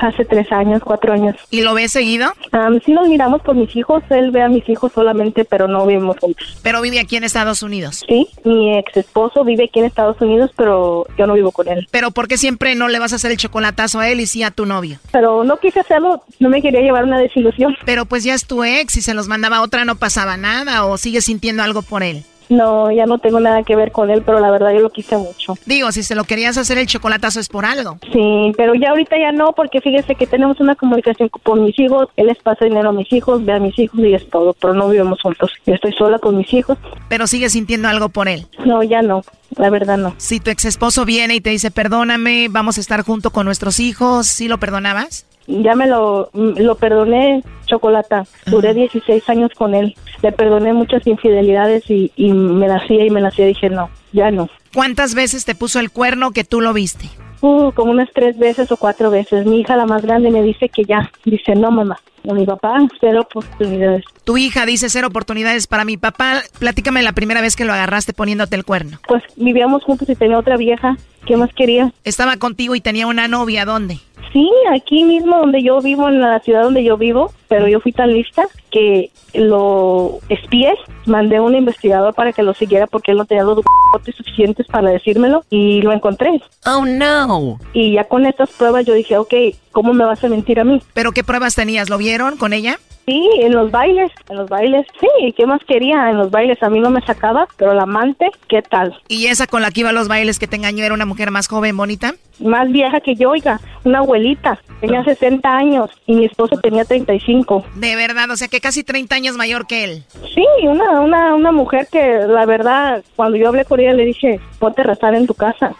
hace 0.00 0.24
tres 0.24 0.50
años, 0.52 0.82
cuatro 0.84 1.12
años. 1.12 1.36
¿Y 1.50 1.62
lo 1.62 1.74
ves 1.74 1.92
seguido? 1.92 2.32
Am, 2.52 2.80
sí 2.84 2.92
nos 2.92 3.08
miramos 3.08 3.42
por 3.42 3.54
mis 3.54 3.74
hijos, 3.76 4.02
él 4.10 4.30
ve 4.30 4.42
a 4.42 4.48
mis 4.48 4.68
hijos 4.68 4.92
solamente, 4.92 5.44
pero 5.44 5.68
no 5.68 5.86
vivimos 5.86 6.16
juntos. 6.18 6.58
Pero 6.62 6.80
vive 6.80 7.00
aquí 7.00 7.16
en 7.16 7.24
Estados 7.24 7.62
Unidos. 7.62 8.04
Sí, 8.08 8.28
mi 8.44 8.76
ex 8.78 8.96
esposo 8.96 9.44
vive 9.44 9.64
aquí 9.64 9.78
en 9.80 9.86
Estados 9.86 10.20
Unidos, 10.20 10.50
pero 10.56 11.06
yo 11.18 11.26
no 11.26 11.34
vivo 11.34 11.52
con 11.52 11.68
él. 11.68 11.86
Pero 11.90 12.10
¿por 12.10 12.28
qué 12.28 12.36
siempre 12.36 12.74
no 12.74 12.88
le 12.88 12.98
vas 12.98 13.12
a 13.12 13.16
hacer 13.16 13.30
el 13.30 13.36
chocolatazo 13.36 14.00
a 14.00 14.08
él 14.08 14.20
y 14.20 14.26
sí 14.26 14.42
a 14.42 14.50
tu 14.50 14.66
novio? 14.66 14.98
Pero 15.12 15.44
no 15.44 15.56
quise 15.58 15.80
hacerlo, 15.80 16.22
no 16.40 16.48
me 16.48 16.62
quería 16.62 16.80
llevar 16.80 17.04
una 17.04 17.18
desilusión. 17.18 17.75
Pero 17.84 18.06
pues 18.06 18.24
ya 18.24 18.34
es 18.34 18.46
tu 18.46 18.64
ex 18.64 18.96
y 18.96 19.02
se 19.02 19.14
los 19.14 19.28
mandaba 19.28 19.58
a 19.58 19.62
otra 19.62 19.84
no 19.84 19.96
pasaba 19.96 20.36
nada 20.36 20.84
o 20.84 20.98
sigues 20.98 21.24
sintiendo 21.24 21.62
algo 21.62 21.82
por 21.82 22.02
él. 22.02 22.24
No, 22.48 22.90
ya 22.92 23.06
no 23.06 23.18
tengo 23.18 23.40
nada 23.40 23.62
que 23.64 23.74
ver 23.74 23.90
con 23.90 24.10
él, 24.10 24.22
pero 24.24 24.38
la 24.40 24.50
verdad 24.50 24.72
yo 24.72 24.80
lo 24.80 24.90
quise 24.90 25.16
mucho. 25.16 25.54
Digo, 25.66 25.90
si 25.92 26.02
se 26.02 26.14
lo 26.14 26.24
querías 26.24 26.56
hacer 26.56 26.78
el 26.78 26.86
chocolatazo 26.86 27.40
es 27.40 27.48
por 27.48 27.64
algo. 27.64 27.98
Sí, 28.12 28.52
pero 28.56 28.74
ya 28.74 28.90
ahorita 28.90 29.18
ya 29.18 29.32
no, 29.32 29.52
porque 29.52 29.80
fíjese 29.80 30.14
que 30.14 30.26
tenemos 30.26 30.60
una 30.60 30.76
comunicación 30.76 31.28
con 31.28 31.64
mis 31.64 31.78
hijos, 31.78 32.08
él 32.16 32.26
les 32.26 32.38
pasa 32.38 32.64
dinero 32.64 32.90
a 32.90 32.92
mis 32.92 33.12
hijos, 33.12 33.44
ve 33.44 33.52
a 33.52 33.58
mis 33.58 33.76
hijos 33.78 33.98
y 34.00 34.14
es 34.14 34.28
todo, 34.30 34.52
pero 34.54 34.74
no 34.74 34.88
vivimos 34.88 35.20
juntos. 35.20 35.50
Yo 35.66 35.74
estoy 35.74 35.92
sola 35.92 36.18
con 36.18 36.36
mis 36.36 36.52
hijos. 36.52 36.78
Pero 37.08 37.26
sigues 37.26 37.52
sintiendo 37.52 37.88
algo 37.88 38.10
por 38.10 38.28
él. 38.28 38.46
No, 38.64 38.82
ya 38.82 39.02
no, 39.02 39.22
la 39.56 39.70
verdad 39.70 39.98
no. 39.98 40.14
Si 40.18 40.38
tu 40.38 40.50
ex 40.50 40.64
esposo 40.66 41.04
viene 41.04 41.34
y 41.34 41.40
te 41.40 41.50
dice, 41.50 41.70
perdóname, 41.70 42.46
vamos 42.48 42.78
a 42.78 42.80
estar 42.80 43.02
junto 43.02 43.30
con 43.30 43.46
nuestros 43.46 43.80
hijos, 43.80 44.28
¿sí 44.28 44.46
lo 44.46 44.58
perdonabas? 44.58 45.26
Ya 45.46 45.74
me 45.74 45.86
lo, 45.86 46.30
lo 46.32 46.74
perdoné, 46.76 47.42
Chocolata. 47.66 48.24
Duré 48.46 48.74
16 48.74 49.28
años 49.28 49.50
con 49.56 49.74
él. 49.74 49.94
Le 50.22 50.32
perdoné 50.32 50.72
muchas 50.72 51.06
infidelidades 51.06 51.88
y, 51.90 52.12
y 52.16 52.32
me 52.32 52.68
la 52.68 52.76
hacía 52.76 53.04
y 53.04 53.10
me 53.10 53.20
la 53.20 53.28
hacía. 53.28 53.46
Dije, 53.46 53.70
no, 53.70 53.90
ya 54.12 54.30
no. 54.30 54.48
¿Cuántas 54.74 55.14
veces 55.14 55.44
te 55.44 55.54
puso 55.54 55.80
el 55.80 55.90
cuerno 55.90 56.32
que 56.32 56.44
tú 56.44 56.60
lo 56.60 56.72
viste? 56.72 57.08
Uh, 57.40 57.70
como 57.72 57.90
unas 57.90 58.08
tres 58.14 58.38
veces 58.38 58.70
o 58.72 58.76
cuatro 58.76 59.10
veces. 59.10 59.46
Mi 59.46 59.60
hija, 59.60 59.76
la 59.76 59.86
más 59.86 60.02
grande, 60.02 60.30
me 60.30 60.42
dice 60.42 60.68
que 60.68 60.84
ya. 60.84 61.10
Dice, 61.24 61.54
no, 61.54 61.70
mamá. 61.70 61.98
No, 62.24 62.34
mi 62.34 62.44
papá, 62.44 62.78
cero 63.00 63.20
oportunidades. 63.20 64.04
Tu 64.24 64.36
hija 64.36 64.66
dice 64.66 64.88
cero 64.88 65.08
oportunidades 65.08 65.68
para 65.68 65.84
mi 65.84 65.96
papá. 65.96 66.42
Platícame 66.58 67.02
la 67.02 67.12
primera 67.12 67.40
vez 67.40 67.54
que 67.54 67.64
lo 67.64 67.72
agarraste 67.72 68.12
poniéndote 68.12 68.56
el 68.56 68.64
cuerno. 68.64 68.98
Pues 69.06 69.22
vivíamos 69.36 69.84
juntos 69.84 70.08
y 70.08 70.16
tenía 70.16 70.38
otra 70.38 70.56
vieja. 70.56 70.96
¿Qué 71.24 71.36
más 71.36 71.52
quería? 71.54 71.92
Estaba 72.02 72.36
contigo 72.36 72.74
y 72.74 72.80
tenía 72.80 73.06
una 73.06 73.28
novia. 73.28 73.64
¿Dónde? 73.64 74.00
Sí, 74.32 74.50
aquí 74.70 75.04
mismo 75.04 75.38
donde 75.38 75.62
yo 75.62 75.80
vivo, 75.80 76.08
en 76.08 76.20
la 76.20 76.40
ciudad 76.40 76.62
donde 76.62 76.84
yo 76.84 76.96
vivo, 76.96 77.32
pero 77.48 77.68
yo 77.68 77.80
fui 77.80 77.92
tan 77.92 78.12
lista 78.12 78.44
que 78.70 79.10
lo 79.34 80.18
espié, 80.28 80.74
mandé 81.06 81.36
a 81.36 81.42
un 81.42 81.54
investigador 81.54 82.14
para 82.14 82.32
que 82.32 82.42
lo 82.42 82.54
siguiera 82.54 82.86
porque 82.86 83.12
él 83.12 83.18
no 83.18 83.24
tenía 83.24 83.44
los 83.44 83.56
documentos 83.56 84.14
suficientes 84.16 84.66
para 84.66 84.90
decírmelo 84.90 85.44
y 85.50 85.80
lo 85.82 85.92
encontré. 85.92 86.40
Oh, 86.66 86.84
no. 86.84 87.58
Y 87.72 87.92
ya 87.92 88.04
con 88.04 88.26
estas 88.26 88.50
pruebas 88.50 88.84
yo 88.84 88.94
dije, 88.94 89.16
ok, 89.16 89.34
¿cómo 89.72 89.92
me 89.92 90.04
vas 90.04 90.22
a 90.22 90.28
mentir 90.28 90.60
a 90.60 90.64
mí? 90.64 90.82
¿Pero 90.92 91.12
qué 91.12 91.24
pruebas 91.24 91.54
tenías? 91.54 91.88
¿Lo 91.88 91.98
vieron 91.98 92.36
con 92.36 92.52
ella? 92.52 92.78
Sí, 93.06 93.30
en 93.38 93.52
los 93.52 93.70
bailes, 93.70 94.10
en 94.28 94.36
los 94.36 94.50
bailes, 94.50 94.84
sí, 95.00 95.32
¿qué 95.36 95.46
más 95.46 95.60
quería? 95.64 96.10
En 96.10 96.16
los 96.16 96.32
bailes 96.32 96.60
a 96.60 96.68
mí 96.68 96.80
no 96.80 96.90
me 96.90 97.00
sacaba, 97.02 97.46
pero 97.56 97.72
la 97.72 97.84
amante, 97.84 98.28
¿qué 98.48 98.62
tal? 98.62 99.00
¿Y 99.06 99.26
esa 99.26 99.46
con 99.46 99.62
la 99.62 99.70
que 99.70 99.80
iba 99.80 99.90
a 99.90 99.92
los 99.92 100.08
bailes 100.08 100.40
que 100.40 100.48
te 100.48 100.56
engañó 100.56 100.84
era 100.84 100.92
una 100.92 101.06
mujer 101.06 101.30
más 101.30 101.46
joven, 101.46 101.76
bonita? 101.76 102.14
Más 102.40 102.70
vieja 102.72 103.00
que 103.00 103.14
yo, 103.14 103.30
oiga, 103.30 103.60
una 103.84 103.98
abuelita, 103.98 104.58
tenía 104.80 105.04
60 105.04 105.48
años 105.48 105.90
y 106.06 106.16
mi 106.16 106.24
esposo 106.24 106.58
tenía 106.60 106.84
35. 106.84 107.64
De 107.76 107.94
verdad, 107.94 108.28
o 108.30 108.36
sea 108.36 108.48
que 108.48 108.60
casi 108.60 108.82
30 108.82 109.14
años 109.14 109.36
mayor 109.36 109.68
que 109.68 109.84
él. 109.84 110.02
Sí, 110.34 110.44
una, 110.64 111.00
una, 111.00 111.36
una 111.36 111.52
mujer 111.52 111.86
que 111.90 112.18
la 112.26 112.44
verdad, 112.44 113.04
cuando 113.14 113.38
yo 113.38 113.48
hablé 113.48 113.64
con 113.64 113.78
ella 113.78 113.92
le 113.92 114.04
dije, 114.04 114.40
ponte 114.58 114.82
a 114.82 114.84
rezar 114.84 115.14
en 115.14 115.28
tu 115.28 115.34
casa. 115.34 115.74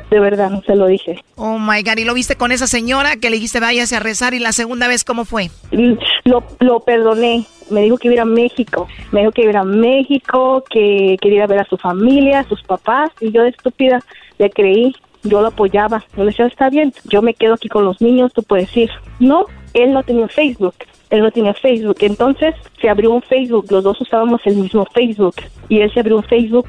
De 0.09 0.19
verdad, 0.19 0.63
se 0.65 0.75
lo 0.75 0.87
dije. 0.87 1.23
Oh 1.35 1.59
my 1.59 1.83
God, 1.83 1.97
¿y 1.97 2.05
lo 2.05 2.13
viste 2.13 2.35
con 2.35 2.51
esa 2.51 2.67
señora 2.67 3.17
que 3.17 3.29
le 3.29 3.35
dijiste 3.35 3.59
váyase 3.59 3.95
a 3.95 3.99
rezar? 3.99 4.33
¿Y 4.33 4.39
la 4.39 4.51
segunda 4.51 4.87
vez 4.87 5.03
cómo 5.03 5.25
fue? 5.25 5.49
Lo, 6.23 6.43
lo 6.59 6.79
perdoné. 6.79 7.45
Me 7.69 7.81
dijo 7.81 7.97
que 7.97 8.11
iba 8.11 8.23
a 8.23 8.25
México. 8.25 8.87
Me 9.11 9.21
dijo 9.21 9.31
que 9.31 9.43
iba 9.43 9.59
a 9.59 9.63
México, 9.63 10.63
que 10.69 11.17
quería 11.21 11.45
ver 11.45 11.59
a 11.59 11.65
su 11.65 11.77
familia, 11.77 12.39
a 12.39 12.49
sus 12.49 12.63
papás. 12.63 13.11
Y 13.21 13.31
yo 13.31 13.43
de 13.43 13.49
estúpida 13.49 13.99
le 14.39 14.49
creí. 14.49 14.95
Yo 15.23 15.41
lo 15.41 15.49
apoyaba. 15.49 16.03
Yo 16.15 16.23
le 16.23 16.31
decía, 16.31 16.47
está 16.47 16.69
bien, 16.69 16.93
yo 17.05 17.21
me 17.21 17.33
quedo 17.33 17.53
aquí 17.53 17.67
con 17.67 17.85
los 17.85 18.01
niños, 18.01 18.31
tú 18.33 18.41
puedes 18.41 18.75
ir. 18.75 18.89
No, 19.19 19.45
él 19.73 19.93
no 19.93 20.01
tenía 20.03 20.27
Facebook 20.29 20.75
él 21.09 21.21
no 21.21 21.31
tenía 21.31 21.53
Facebook. 21.53 21.97
Entonces 22.01 22.55
se 22.79 22.89
abrió 22.89 23.11
un 23.11 23.21
Facebook, 23.21 23.65
los 23.69 23.83
dos 23.83 23.99
usábamos 24.01 24.41
el 24.45 24.55
mismo 24.55 24.85
Facebook 24.85 25.35
y 25.67 25.79
él 25.79 25.91
se 25.93 25.99
abrió 25.99 26.17
un 26.17 26.23
Facebook 26.23 26.67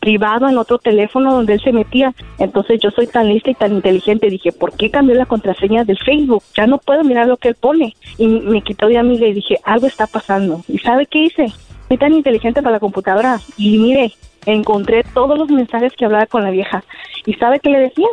privado 0.00 0.48
en 0.48 0.58
otro 0.58 0.78
teléfono 0.78 1.34
donde 1.34 1.54
él 1.54 1.60
se 1.60 1.72
metía. 1.72 2.14
Entonces 2.38 2.80
yo 2.80 2.90
soy 2.90 3.06
tan 3.06 3.28
lista 3.28 3.50
y 3.50 3.54
tan 3.54 3.72
inteligente, 3.72 4.30
dije, 4.30 4.52
¿por 4.52 4.72
qué 4.76 4.90
cambió 4.90 5.14
la 5.14 5.26
contraseña 5.26 5.84
del 5.84 5.98
Facebook? 5.98 6.42
Ya 6.56 6.66
no 6.66 6.78
puedo 6.78 7.04
mirar 7.04 7.26
lo 7.26 7.36
que 7.36 7.48
él 7.48 7.54
pone. 7.54 7.94
Y 8.18 8.26
me 8.26 8.62
quitó 8.62 8.86
de 8.88 8.98
amiga 8.98 9.26
y 9.26 9.32
dije, 9.32 9.58
algo 9.64 9.86
está 9.86 10.06
pasando. 10.06 10.62
¿Y 10.68 10.78
sabe 10.78 11.06
qué 11.06 11.24
hice? 11.24 11.52
Soy 11.88 11.98
tan 11.98 12.14
inteligente 12.14 12.62
para 12.62 12.76
la 12.76 12.80
computadora 12.80 13.40
y 13.58 13.78
mire, 13.78 14.12
encontré 14.46 15.04
todos 15.14 15.38
los 15.38 15.48
mensajes 15.50 15.92
que 15.96 16.04
hablaba 16.04 16.26
con 16.26 16.42
la 16.42 16.50
vieja. 16.50 16.82
¿Y 17.24 17.34
sabe 17.34 17.60
qué 17.60 17.70
le 17.70 17.78
decía? 17.80 18.08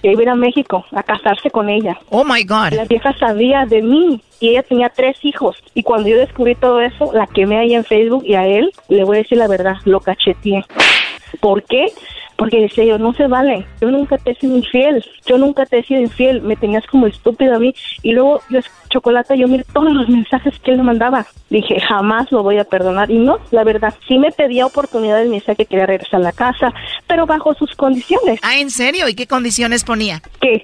Que 0.00 0.12
iba 0.12 0.20
a 0.20 0.22
ir 0.22 0.28
a 0.28 0.34
México 0.34 0.84
a 0.92 1.02
casarse 1.02 1.50
con 1.50 1.68
ella. 1.68 1.98
Oh 2.10 2.24
my 2.24 2.44
God. 2.44 2.74
La 2.74 2.84
vieja 2.84 3.12
sabía 3.18 3.66
de 3.66 3.82
mí 3.82 4.20
y 4.40 4.50
ella 4.50 4.62
tenía 4.62 4.88
tres 4.88 5.16
hijos. 5.22 5.56
Y 5.74 5.82
cuando 5.82 6.08
yo 6.08 6.18
descubrí 6.18 6.54
todo 6.54 6.80
eso, 6.80 7.10
la 7.12 7.26
quemé 7.26 7.58
ahí 7.58 7.74
en 7.74 7.84
Facebook 7.84 8.24
y 8.26 8.34
a 8.34 8.46
él, 8.46 8.72
le 8.88 9.04
voy 9.04 9.16
a 9.16 9.22
decir 9.22 9.38
la 9.38 9.48
verdad, 9.48 9.76
lo 9.84 10.00
cacheteé. 10.00 10.64
¿Por 11.40 11.62
qué? 11.64 11.86
Porque 12.36 12.60
decía 12.60 12.84
yo, 12.84 12.98
no 12.98 13.12
se 13.14 13.26
vale, 13.26 13.66
yo 13.80 13.90
nunca 13.90 14.18
te 14.18 14.32
he 14.32 14.34
sido 14.34 14.56
infiel, 14.56 15.04
yo 15.24 15.38
nunca 15.38 15.66
te 15.66 15.78
he 15.78 15.84
sido 15.84 16.00
infiel, 16.00 16.42
me 16.42 16.56
tenías 16.56 16.84
como 16.86 17.06
estúpido 17.06 17.54
a 17.54 17.58
mí. 17.58 17.74
Y 18.02 18.12
luego 18.12 18.40
yo, 18.50 18.60
Chocolate, 18.90 19.38
yo 19.38 19.48
miré 19.48 19.64
todos 19.72 19.92
los 19.92 20.08
mensajes 20.08 20.58
que 20.60 20.72
él 20.72 20.78
me 20.78 20.84
mandaba. 20.84 21.26
Dije, 21.50 21.80
jamás 21.80 22.30
lo 22.32 22.42
voy 22.42 22.58
a 22.58 22.64
perdonar. 22.64 23.10
Y 23.10 23.18
no, 23.18 23.38
la 23.50 23.64
verdad, 23.64 23.94
sí 24.08 24.18
me 24.18 24.32
pedía 24.32 24.66
oportunidades, 24.66 25.28
me 25.28 25.36
decía 25.36 25.54
que 25.54 25.66
quería 25.66 25.86
regresar 25.86 26.20
a 26.20 26.24
la 26.24 26.32
casa, 26.32 26.72
pero 27.06 27.26
bajo 27.26 27.54
sus 27.54 27.74
condiciones. 27.74 28.40
Ah, 28.42 28.58
¿en 28.58 28.70
serio? 28.70 29.08
¿Y 29.08 29.14
qué 29.14 29.26
condiciones 29.26 29.84
ponía? 29.84 30.20
Que, 30.40 30.62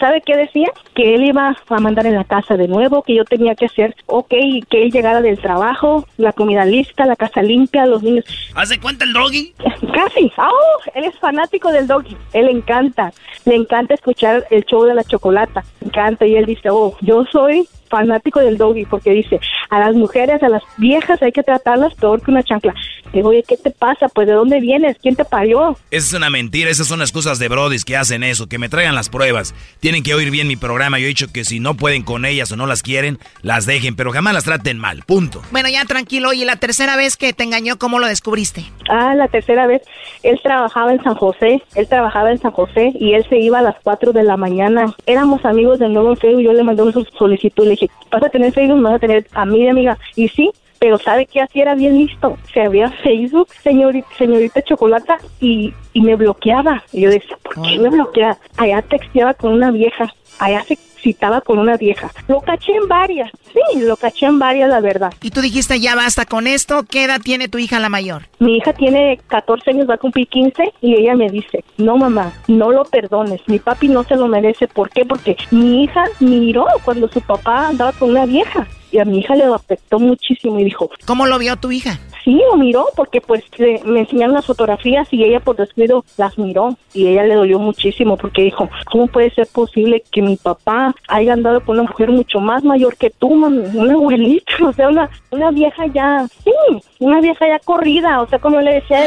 ¿sabe 0.00 0.22
qué 0.24 0.36
decía? 0.36 0.72
Que 0.94 1.14
él 1.14 1.24
iba 1.24 1.56
a 1.68 1.78
mandar 1.78 2.06
en 2.06 2.16
la 2.16 2.24
casa 2.24 2.56
de 2.56 2.66
nuevo, 2.66 3.02
que 3.02 3.14
yo 3.14 3.24
tenía 3.24 3.54
que 3.54 3.66
hacer, 3.66 3.94
ok, 4.06 4.30
que 4.68 4.82
él 4.82 4.90
llegara 4.90 5.20
del 5.20 5.38
trabajo, 5.38 6.06
la 6.16 6.32
comida 6.32 6.64
lista, 6.64 7.06
la 7.06 7.14
casa 7.14 7.42
limpia, 7.42 7.86
los 7.86 8.02
niños. 8.02 8.24
¿Hace 8.54 8.80
cuenta 8.80 9.04
el 9.04 9.12
doggy? 9.12 9.54
Casi. 9.94 10.32
Oh, 10.38 10.90
él 10.94 11.04
es 11.04 11.16
fanático 11.18 11.70
del 11.70 11.86
doggy. 11.86 12.16
Él 12.32 12.46
le 12.46 12.52
encanta. 12.52 13.12
Le 13.44 13.54
encanta 13.54 13.94
escuchar 13.94 14.46
el 14.50 14.64
show 14.64 14.84
de 14.84 14.94
la 14.94 15.04
chocolata. 15.04 15.62
Le 15.80 15.88
encanta. 15.88 16.26
Y 16.26 16.36
él 16.36 16.46
dice, 16.46 16.70
oh, 16.70 16.96
yo 17.02 17.24
soy 17.30 17.68
fanático 17.90 18.40
del 18.40 18.56
doggy 18.56 18.86
porque 18.86 19.10
dice, 19.10 19.40
a 19.68 19.80
las 19.80 19.94
mujeres, 19.94 20.42
a 20.42 20.48
las 20.48 20.62
viejas 20.78 21.20
hay 21.22 21.32
que 21.32 21.42
tratarlas 21.42 21.94
peor 21.94 22.22
que 22.22 22.30
una 22.30 22.42
chancla. 22.42 22.74
Digo, 23.12 23.30
oye, 23.30 23.44
¿qué 23.46 23.56
te 23.56 23.70
pasa? 23.70 24.08
Pues 24.08 24.28
¿de 24.28 24.34
dónde 24.34 24.60
vienes? 24.60 24.96
¿Quién 25.02 25.16
te 25.16 25.24
parió? 25.24 25.76
Esa 25.90 26.06
es 26.06 26.12
una 26.14 26.30
mentira, 26.30 26.70
esas 26.70 26.86
son 26.86 27.00
excusas 27.00 27.38
de 27.38 27.48
brodis 27.48 27.84
que 27.84 27.96
hacen 27.96 28.22
eso, 28.22 28.46
que 28.46 28.58
me 28.58 28.68
traigan 28.68 28.94
las 28.94 29.08
pruebas. 29.08 29.54
Tienen 29.80 30.02
que 30.02 30.14
oír 30.14 30.30
bien 30.30 30.46
mi 30.46 30.56
programa, 30.56 30.98
yo 30.98 31.06
he 31.06 31.08
dicho 31.08 31.26
que 31.32 31.44
si 31.44 31.58
no 31.58 31.74
pueden 31.74 32.02
con 32.02 32.24
ellas 32.24 32.52
o 32.52 32.56
no 32.56 32.66
las 32.66 32.82
quieren, 32.82 33.18
las 33.42 33.66
dejen, 33.66 33.96
pero 33.96 34.12
jamás 34.12 34.34
las 34.34 34.44
traten 34.44 34.78
mal, 34.78 35.02
punto. 35.04 35.42
Bueno, 35.50 35.68
ya 35.68 35.84
tranquilo, 35.84 36.32
y 36.32 36.44
la 36.44 36.56
tercera 36.56 36.96
vez 36.96 37.16
que 37.16 37.32
te 37.32 37.42
engañó, 37.42 37.78
¿cómo 37.78 37.98
lo 37.98 38.06
descubriste? 38.06 38.64
Ah, 38.88 39.14
la 39.14 39.28
tercera 39.28 39.66
vez, 39.66 39.82
él 40.22 40.38
trabajaba 40.42 40.92
en 40.92 41.02
San 41.02 41.14
José, 41.14 41.62
él 41.74 41.88
trabajaba 41.88 42.30
en 42.30 42.38
San 42.38 42.52
José 42.52 42.92
y 42.94 43.14
él 43.14 43.26
se 43.28 43.38
iba 43.38 43.58
a 43.58 43.62
las 43.62 43.76
4 43.82 44.12
de 44.12 44.22
la 44.22 44.36
mañana. 44.36 44.94
Éramos 45.06 45.44
amigos 45.44 45.78
de 45.78 45.88
nuevo 45.88 46.10
en 46.10 46.16
Facebook, 46.16 46.42
yo 46.42 46.52
le 46.52 46.62
mandé 46.62 46.82
una 46.82 46.92
solicitud, 47.18 47.66
le 47.66 47.76
dije, 47.80 47.90
vas 48.10 48.22
a 48.22 48.28
tener 48.28 48.52
Facebook, 48.52 48.82
vas 48.82 48.94
a 48.94 48.98
tener 48.98 49.26
a 49.32 49.44
mi 49.44 49.68
amiga. 49.68 49.98
Y 50.16 50.28
sí, 50.28 50.50
pero 50.78 50.98
¿sabe 50.98 51.26
qué 51.26 51.40
así 51.40 51.60
era 51.60 51.74
bien 51.74 51.98
listo? 51.98 52.38
Se 52.52 52.62
abría 52.62 52.90
Facebook, 52.90 53.48
señorita, 53.62 54.08
señorita 54.16 54.62
Chocolata, 54.62 55.18
y, 55.40 55.74
y 55.92 56.00
me 56.00 56.16
bloqueaba. 56.16 56.82
Y 56.92 57.02
yo 57.02 57.10
decía, 57.10 57.36
¿por 57.42 57.60
qué 57.62 57.78
me 57.78 57.90
bloquea? 57.90 58.38
Allá 58.56 58.82
texteaba 58.82 59.34
con 59.34 59.52
una 59.52 59.70
vieja, 59.70 60.12
allá 60.38 60.62
se 60.64 60.78
citaba 61.00 61.40
con 61.40 61.58
una 61.58 61.76
vieja. 61.76 62.10
Lo 62.28 62.40
caché 62.40 62.72
en 62.72 62.88
varias, 62.88 63.30
sí, 63.52 63.80
lo 63.80 63.96
caché 63.96 64.26
en 64.26 64.38
varias, 64.38 64.68
la 64.68 64.80
verdad. 64.80 65.12
Y 65.20 65.30
tú 65.30 65.40
dijiste, 65.40 65.80
ya 65.80 65.94
basta 65.94 66.24
con 66.24 66.46
esto, 66.46 66.84
¿qué 66.88 67.04
edad 67.04 67.20
tiene 67.22 67.48
tu 67.48 67.58
hija 67.58 67.80
la 67.80 67.88
mayor? 67.88 68.22
Mi 68.38 68.56
hija 68.56 68.72
tiene 68.72 69.18
14 69.28 69.70
años, 69.70 69.88
va 69.88 69.94
a 69.94 69.98
cumplir 69.98 70.28
15, 70.28 70.72
y 70.80 70.94
ella 70.94 71.14
me 71.14 71.28
dice, 71.30 71.64
no 71.76 71.96
mamá, 71.96 72.32
no 72.48 72.70
lo 72.70 72.84
perdones, 72.84 73.40
mi 73.46 73.58
papi 73.58 73.88
no 73.88 74.04
se 74.04 74.16
lo 74.16 74.28
merece. 74.28 74.68
¿Por 74.68 74.90
qué? 74.90 75.04
Porque 75.04 75.36
mi 75.50 75.84
hija 75.84 76.04
miró 76.20 76.66
cuando 76.84 77.08
su 77.08 77.20
papá 77.20 77.68
andaba 77.68 77.92
con 77.92 78.10
una 78.10 78.26
vieja 78.26 78.66
y 78.90 78.98
a 78.98 79.04
mi 79.04 79.18
hija 79.18 79.34
le 79.34 79.44
afectó 79.44 79.98
muchísimo 79.98 80.58
y 80.58 80.64
dijo, 80.64 80.90
¿cómo 81.06 81.26
lo 81.26 81.38
vio 81.38 81.56
tu 81.56 81.70
hija? 81.70 81.98
Sí, 82.24 82.40
lo 82.50 82.56
miró 82.56 82.86
porque 82.96 83.20
pues 83.20 83.42
me 83.84 84.00
enseñaron 84.00 84.34
las 84.34 84.46
fotografías 84.46 85.08
y 85.10 85.24
ella 85.24 85.40
por 85.40 85.56
descuido 85.56 86.04
las 86.16 86.38
miró 86.38 86.76
y 86.92 87.06
ella 87.06 87.24
le 87.24 87.34
dolió 87.34 87.58
muchísimo 87.58 88.16
porque 88.16 88.42
dijo, 88.42 88.68
¿cómo 88.90 89.06
puede 89.06 89.30
ser 89.30 89.46
posible 89.46 90.02
que 90.12 90.20
mi 90.22 90.36
papá 90.36 90.94
haya 91.08 91.32
andado 91.32 91.64
con 91.64 91.78
una 91.78 91.88
mujer 91.88 92.10
mucho 92.10 92.40
más 92.40 92.62
mayor 92.62 92.96
que 92.96 93.10
tú, 93.10 93.28
una 93.28 93.92
abuelita, 93.92 94.52
o 94.66 94.72
sea, 94.72 94.88
una, 94.88 95.08
una 95.30 95.50
vieja 95.50 95.86
ya, 95.86 96.26
sí, 96.44 96.52
una 96.98 97.20
vieja 97.20 97.46
ya 97.46 97.58
corrida, 97.58 98.20
o 98.20 98.28
sea, 98.28 98.38
como 98.38 98.60
le 98.60 98.74
decía, 98.74 99.06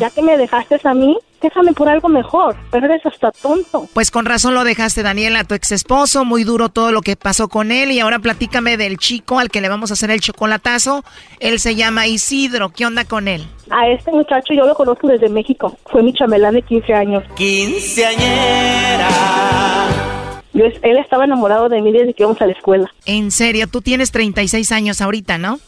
ya 0.00 0.10
que 0.10 0.22
me 0.22 0.36
dejaste 0.36 0.80
a 0.82 0.94
mí, 0.94 1.16
déjame 1.40 1.72
por 1.72 1.88
algo 1.88 2.08
mejor, 2.08 2.56
pero 2.70 2.86
eres 2.86 3.04
hasta 3.06 3.30
tonto. 3.32 3.86
Pues 3.94 4.10
con 4.10 4.24
razón 4.24 4.54
lo 4.54 4.64
dejaste, 4.64 5.02
Daniela, 5.02 5.44
tu 5.44 5.54
ex 5.54 5.72
esposo, 5.72 6.24
muy 6.24 6.44
duro 6.44 6.68
todo 6.68 6.92
lo 6.92 7.02
que 7.02 7.16
pasó 7.16 7.48
con 7.48 7.72
él 7.72 7.90
y 7.92 8.00
ahora 8.00 8.18
platícame 8.18 8.76
del 8.76 8.98
chico 8.98 9.38
al 9.38 9.50
que 9.50 9.60
le 9.60 9.68
vamos 9.68 9.90
a 9.90 9.94
hacer 9.94 10.10
el 10.10 10.20
chocolatazo. 10.20 11.04
Él 11.40 11.60
se 11.60 11.74
llama 11.74 12.06
Isidro, 12.06 12.70
¿qué 12.70 12.86
onda 12.86 13.04
con 13.04 13.28
él? 13.28 13.46
A 13.70 13.88
este 13.88 14.10
muchacho 14.10 14.54
yo 14.54 14.66
lo 14.66 14.74
conozco 14.74 15.08
desde 15.08 15.28
México, 15.28 15.76
fue 15.86 16.02
mi 16.02 16.12
chamelán 16.12 16.54
de 16.54 16.62
15 16.62 16.94
años. 16.94 17.22
Quinceañera. 17.36 19.08
Yo, 20.58 20.64
él 20.82 20.98
estaba 20.98 21.24
enamorado 21.24 21.68
de 21.68 21.80
mí 21.80 21.92
desde 21.92 22.12
que 22.12 22.24
íbamos 22.24 22.42
a 22.42 22.46
la 22.46 22.52
escuela. 22.52 22.92
En 23.06 23.30
serio, 23.30 23.68
tú 23.68 23.80
tienes 23.80 24.10
36 24.10 24.72
años 24.72 25.00
ahorita, 25.00 25.38
¿no? 25.38 25.60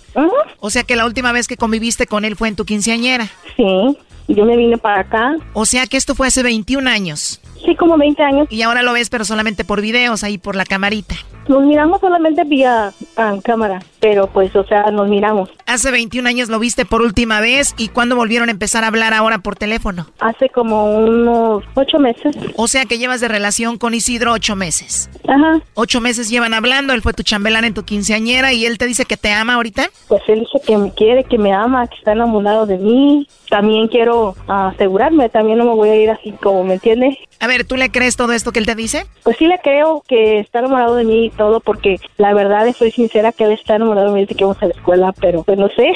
O 0.59 0.71
sea 0.71 0.83
que 0.83 0.97
la 0.97 1.07
última 1.07 1.33
vez 1.33 1.47
que 1.47 1.57
conviviste 1.57 2.07
con 2.07 2.25
él 2.25 2.35
fue 2.35 2.49
en 2.49 2.57
tu 2.57 2.65
quinceañera. 2.65 3.29
Sí 3.57 3.97
yo 4.35 4.45
me 4.45 4.57
vine 4.57 4.79
para 4.79 5.01
acá. 5.01 5.37
O 5.53 5.67
sea 5.67 5.87
que 5.87 5.97
esto 5.97 6.15
fue 6.15 6.27
hace 6.27 6.43
21 6.43 6.89
años. 6.89 7.41
Sí, 7.65 7.75
como 7.77 7.99
20 7.99 8.23
años. 8.23 8.47
Y 8.51 8.63
ahora 8.63 8.83
lo 8.83 8.93
ves, 8.93 9.11
pero 9.11 9.25
solamente 9.25 9.65
por 9.65 9.81
videos, 9.81 10.25
ahí 10.25 10.39
por 10.39 10.57
la 10.57 10.65
camarita. 10.65 11.15
Nos 11.49 11.63
miramos 11.65 12.01
solamente 12.01 12.45
vía 12.45 12.93
ah, 13.17 13.37
cámara, 13.43 13.83
pero 13.99 14.29
pues, 14.29 14.55
o 14.57 14.65
sea, 14.65 14.85
nos 14.91 15.09
miramos. 15.09 15.51
Hace 15.71 15.93
21 15.93 16.29
años 16.29 16.49
lo 16.49 16.59
viste 16.59 16.85
por 16.85 17.01
última 17.01 17.41
vez 17.41 17.77
y 17.79 17.91
¿cuándo 17.91 18.17
volvieron 18.17 18.49
a 18.49 18.51
empezar 18.51 18.83
a 18.83 18.89
hablar 18.89 19.15
ahora 19.15 19.39
por 19.39 19.55
teléfono? 19.55 20.09
Hace 20.19 20.49
como 20.49 20.97
unos 20.97 21.63
ocho 21.75 22.01
meses. 22.01 22.35
O 22.57 22.67
sea 22.67 22.87
que 22.87 22.99
llevas 22.99 23.21
de 23.21 23.29
relación 23.29 23.79
con 23.79 23.95
Isidro 23.95 24.33
ocho 24.33 24.57
meses. 24.57 25.09
Ajá. 25.29 25.61
Ocho 25.75 26.01
meses 26.01 26.29
llevan 26.29 26.55
hablando, 26.55 26.93
él 26.93 27.03
fue 27.03 27.13
tu 27.13 27.23
chambelán 27.23 27.65
en 27.65 27.75
tu 27.75 27.85
quinceañera 27.85 28.53
y 28.53 28.67
él 28.67 28.79
te 28.79 28.87
dice 28.87 29.05
que 29.05 29.17
te 29.17 29.31
ama 29.31 29.55
ahorita. 29.55 29.91
Pues 30.09 30.23
él 30.27 30.41
dice 30.41 30.61
que 30.67 30.77
me 30.77 30.93
quiere, 30.93 31.23
que 31.23 31.39
me 31.39 31.53
ama, 31.53 31.87
que 31.87 31.99
está 31.99 32.15
enamorado 32.15 32.67
de 32.67 32.77
mí. 32.77 33.29
También 33.49 33.87
quiero 33.87 34.35
asegurarme, 34.49 35.29
también 35.29 35.59
no 35.59 35.67
me 35.67 35.75
voy 35.75 35.89
a 35.89 35.97
ir 35.97 36.11
así 36.11 36.33
como, 36.33 36.65
¿me 36.65 36.75
entiendes? 36.75 37.17
A 37.41 37.47
ver, 37.47 37.65
¿tú 37.65 37.77
le 37.77 37.91
crees 37.91 38.17
todo 38.17 38.33
esto 38.33 38.53
que 38.53 38.59
él 38.59 38.67
te 38.67 38.75
dice? 38.75 39.07
Pues 39.25 39.37
sí 39.39 39.47
le 39.47 39.59
creo 39.59 40.05
que 40.07 40.41
está 40.41 40.59
enamorado 40.59 40.95
de 40.95 41.05
mí 41.05 41.27
y 41.27 41.31
todo, 41.31 41.61
porque 41.61 41.99
la 42.17 42.35
verdad, 42.35 42.67
soy 42.77 42.91
sincera, 42.91 43.33
que 43.33 43.45
él 43.45 43.53
está 43.53 43.77
enamorado 43.77 44.09
de 44.09 44.15
mí 44.15 44.21
desde 44.21 44.35
que 44.35 44.45
vamos 44.45 44.63
a 44.63 44.67
la 44.67 44.75
escuela, 44.75 45.13
pero 45.13 45.43
pues 45.43 45.59
no 45.61 45.69
sé. 45.69 45.93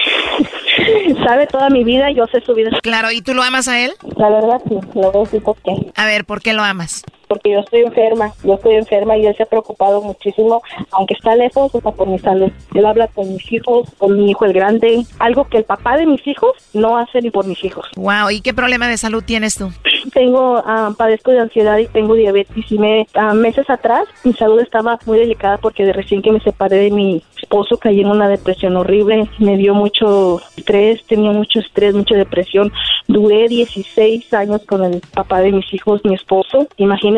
Sabe 1.27 1.47
toda 1.47 1.71
mi 1.71 1.85
vida, 1.85 2.11
yo 2.13 2.27
sé 2.27 2.41
su 2.41 2.55
vida. 2.55 2.71
Claro, 2.83 3.11
¿y 3.11 3.23
tú 3.23 3.35
lo 3.35 3.43
amas 3.43 3.69
a 3.69 3.85
él? 3.85 3.93
La 4.17 4.29
verdad 4.29 4.61
sí, 4.69 4.79
lo 4.95 5.13
veo 5.13 5.27
sí 5.27 5.41
porque... 5.41 5.73
A 5.97 6.07
ver, 6.07 6.25
¿por 6.25 6.43
qué 6.43 6.53
lo 6.53 6.63
amas? 6.63 7.05
Porque 7.35 7.51
yo 7.51 7.59
estoy 7.59 7.81
enferma, 7.81 8.33
yo 8.45 8.55
estoy 8.55 8.77
enferma 8.77 9.17
y 9.17 9.27
él 9.27 9.35
se 9.37 9.43
ha 9.43 9.47
preocupado 9.47 10.01
muchísimo, 10.01 10.63
aunque 10.93 11.15
está 11.15 11.35
lejos, 11.35 11.75
o 11.75 11.81
sea, 11.81 11.91
por 11.91 12.07
mi 12.07 12.21
salud. 12.21 12.53
Él 12.75 12.87
habla 12.87 13.09
con 13.09 13.33
mis 13.33 13.53
hijos, 13.53 13.89
con 13.99 14.17
mi 14.17 14.31
hijo 14.31 14.45
el 14.45 14.53
grande, 14.53 15.05
algo 15.19 15.49
que 15.49 15.59
el 15.59 15.65
papá 15.65 15.97
de 15.97 16.07
mis 16.07 16.25
hijos 16.29 16.53
no 16.75 16.97
hace 16.97 17.21
ni 17.23 17.31
por 17.31 17.45
mis 17.45 17.65
hijos. 17.65 17.89
Wow, 17.97 18.31
¿y 18.31 18.41
qué 18.41 18.55
problema 18.55 18.87
de 18.87 18.97
salud 18.97 19.25
tienes 19.27 19.57
tú? 19.57 19.73
Tengo, 20.13 20.63
ah, 20.65 20.93
padezco 20.97 21.33
de 21.33 21.41
ansiedad 21.41 21.79
y 21.79 21.89
tengo 21.89 22.15
diabetes 22.15 22.71
y 22.71 22.79
me, 22.79 23.09
ah, 23.15 23.35
meses 23.35 23.69
atrás 23.69 24.07
mi 24.23 24.33
salud 24.35 24.61
estaba 24.61 24.97
muy 25.07 25.19
delicada 25.19 25.59
porque 25.59 25.85
de 25.85 25.93
recién 25.93 26.23
que 26.23 26.31
me 26.31 26.39
separé 26.39 26.77
de 26.77 26.91
mi 26.93 27.25
esposo 27.43 27.79
caí 27.79 28.01
en 28.01 28.09
una 28.09 28.29
depresión 28.29 28.77
horrible, 28.77 29.29
me 29.39 29.57
dio 29.57 29.75
mucho 29.75 30.41
estrés, 30.57 31.05
tenía 31.07 31.31
mucho 31.33 31.61
estrés, 31.61 31.95
mucha 31.95 32.15
depresión. 32.15 32.73
Duré 33.07 33.49
16 33.49 34.33
años 34.35 34.63
con 34.67 34.85
el 34.85 35.01
papá 35.13 35.41
de 35.41 35.53
mis 35.53 35.73
hijos, 35.73 36.01
mi 36.05 36.15
esposo. 36.15 36.67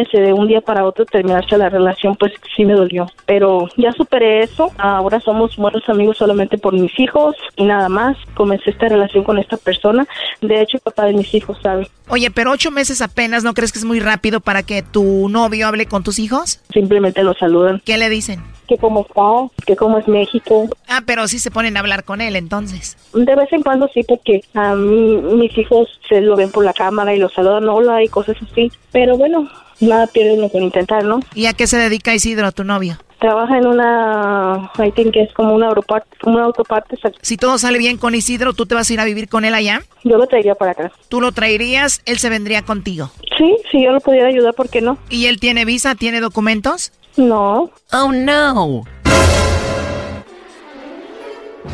Imagínese 0.06 0.20
de 0.20 0.32
un 0.32 0.48
día 0.48 0.60
para 0.60 0.84
otro 0.84 1.04
terminarse 1.04 1.56
la 1.58 1.68
relación, 1.68 2.16
pues 2.16 2.32
sí 2.54 2.64
me 2.64 2.74
dolió. 2.74 3.06
Pero 3.26 3.68
ya 3.76 3.92
superé 3.92 4.42
eso, 4.42 4.70
ahora 4.78 5.20
somos 5.20 5.56
buenos 5.56 5.88
amigos 5.88 6.16
solamente 6.18 6.58
por 6.58 6.74
mis 6.74 6.98
hijos 6.98 7.36
y 7.56 7.64
nada 7.64 7.88
más. 7.88 8.16
Comencé 8.34 8.70
esta 8.70 8.88
relación 8.88 9.24
con 9.24 9.38
esta 9.38 9.56
persona. 9.56 10.06
De 10.40 10.60
hecho, 10.60 10.76
el 10.76 10.80
papá 10.80 11.06
de 11.06 11.14
mis 11.14 11.32
hijos 11.34 11.58
sabe. 11.62 11.88
Oye, 12.08 12.30
pero 12.30 12.52
ocho 12.52 12.70
meses 12.70 13.02
apenas, 13.02 13.42
¿no 13.42 13.54
crees 13.54 13.72
que 13.72 13.78
es 13.78 13.84
muy 13.84 14.00
rápido 14.00 14.40
para 14.40 14.62
que 14.62 14.82
tu 14.82 15.28
novio 15.28 15.66
hable 15.66 15.86
con 15.86 16.02
tus 16.02 16.18
hijos? 16.18 16.60
Simplemente 16.72 17.22
lo 17.22 17.34
saludan. 17.34 17.82
¿Qué 17.84 17.98
le 17.98 18.08
dicen? 18.08 18.42
Que 18.68 18.78
cómo 18.78 19.00
está, 19.00 19.64
que 19.64 19.76
cómo 19.76 19.98
es 19.98 20.08
México. 20.08 20.68
Ah, 20.88 21.02
pero 21.06 21.28
sí 21.28 21.38
se 21.38 21.50
ponen 21.50 21.76
a 21.76 21.80
hablar 21.80 22.04
con 22.04 22.20
él 22.20 22.36
entonces. 22.36 22.96
De 23.12 23.34
vez 23.34 23.52
en 23.52 23.62
cuando 23.62 23.88
sí, 23.88 24.02
porque 24.02 24.42
a 24.54 24.74
mí, 24.74 25.16
mis 25.36 25.56
hijos 25.56 25.88
se 26.08 26.20
lo 26.20 26.36
ven 26.36 26.50
por 26.50 26.64
la 26.64 26.72
cámara 26.72 27.14
y 27.14 27.18
lo 27.18 27.28
saludan, 27.28 27.68
hola 27.68 28.02
y 28.02 28.08
cosas 28.08 28.36
así. 28.42 28.70
Pero 28.92 29.16
bueno, 29.16 29.48
nada 29.80 30.06
pierden 30.06 30.40
lo 30.40 30.50
que 30.50 30.58
intentar, 30.58 31.04
¿no? 31.04 31.20
¿Y 31.34 31.46
a 31.46 31.52
qué 31.52 31.66
se 31.66 31.76
dedica 31.76 32.14
Isidro, 32.14 32.52
tu 32.52 32.64
novio? 32.64 32.98
Trabaja 33.18 33.56
en 33.56 33.66
una, 33.66 34.70
I 34.78 34.92
think 34.92 35.14
que 35.14 35.22
es 35.22 35.32
como 35.32 35.54
una 35.54 35.68
autoparte, 35.68 36.16
como 36.20 36.36
una 36.36 36.44
autoparte. 36.44 36.98
Si 37.22 37.36
todo 37.38 37.56
sale 37.56 37.78
bien 37.78 37.96
con 37.96 38.14
Isidro, 38.14 38.52
¿tú 38.52 38.66
te 38.66 38.74
vas 38.74 38.90
a 38.90 38.92
ir 38.92 39.00
a 39.00 39.04
vivir 39.04 39.28
con 39.28 39.44
él 39.46 39.54
allá? 39.54 39.80
Yo 40.04 40.18
lo 40.18 40.26
traería 40.26 40.54
para 40.54 40.72
acá. 40.72 40.92
¿Tú 41.08 41.20
lo 41.20 41.32
traerías? 41.32 42.02
¿Él 42.04 42.18
se 42.18 42.28
vendría 42.28 42.62
contigo? 42.62 43.10
Sí, 43.38 43.56
si 43.70 43.82
yo 43.82 43.92
lo 43.92 44.00
pudiera 44.00 44.28
ayudar, 44.28 44.52
¿por 44.54 44.68
qué 44.68 44.82
no? 44.82 44.98
¿Y 45.08 45.26
él 45.26 45.40
tiene 45.40 45.64
visa? 45.64 45.94
¿Tiene 45.94 46.20
documentos? 46.20 46.92
No. 47.16 47.70
Oh, 47.92 48.12
no. 48.12 48.84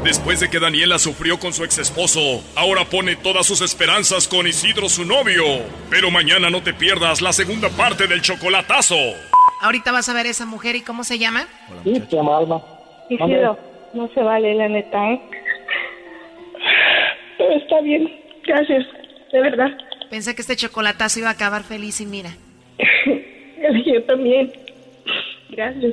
Después 0.05 0.41
de 0.41 0.51
que 0.51 0.59
Daniela 0.59 0.99
sufrió 0.99 1.39
con 1.39 1.53
su 1.53 1.65
ex 1.65 1.79
esposo, 1.79 2.21
ahora 2.57 2.85
pone 2.85 3.15
todas 3.15 3.47
sus 3.47 3.61
esperanzas 3.61 4.27
con 4.27 4.47
Isidro, 4.47 4.89
su 4.89 5.05
novio. 5.05 5.45
Pero 5.91 6.11
mañana 6.11 6.51
no 6.51 6.61
te 6.63 6.75
pierdas 6.75 7.23
la 7.23 7.33
segunda 7.33 7.69
parte 7.69 8.09
del 8.09 8.21
chocolatazo. 8.21 8.97
Ahorita 9.61 9.93
vas 9.93 10.09
a 10.09 10.15
ver 10.15 10.27
a 10.27 10.31
esa 10.31 10.45
mujer 10.45 10.75
y 10.75 10.83
cómo 10.83 11.05
se 11.05 11.19
llama. 11.19 11.47
Sí, 11.85 11.95
se 11.95 12.17
llama 12.17 12.39
Alma. 12.39 12.61
Isidro, 13.09 13.57
no 13.95 14.09
se 14.13 14.23
vale, 14.23 14.55
la 14.55 14.69
neta, 14.69 15.13
¿eh? 15.13 15.21
Pero 17.39 17.53
está 17.53 17.81
bien, 17.81 18.13
gracias, 18.45 18.85
de 19.31 19.41
verdad. 19.41 19.69
Pensé 20.11 20.35
que 20.35 20.43
este 20.43 20.57
chocolatazo 20.57 21.21
iba 21.21 21.29
a 21.29 21.33
acabar 21.33 21.63
feliz 21.63 22.01
y 22.01 22.07
mira. 22.07 22.31
Yo 23.87 24.03
también. 24.05 24.53
Gracias. 25.51 25.93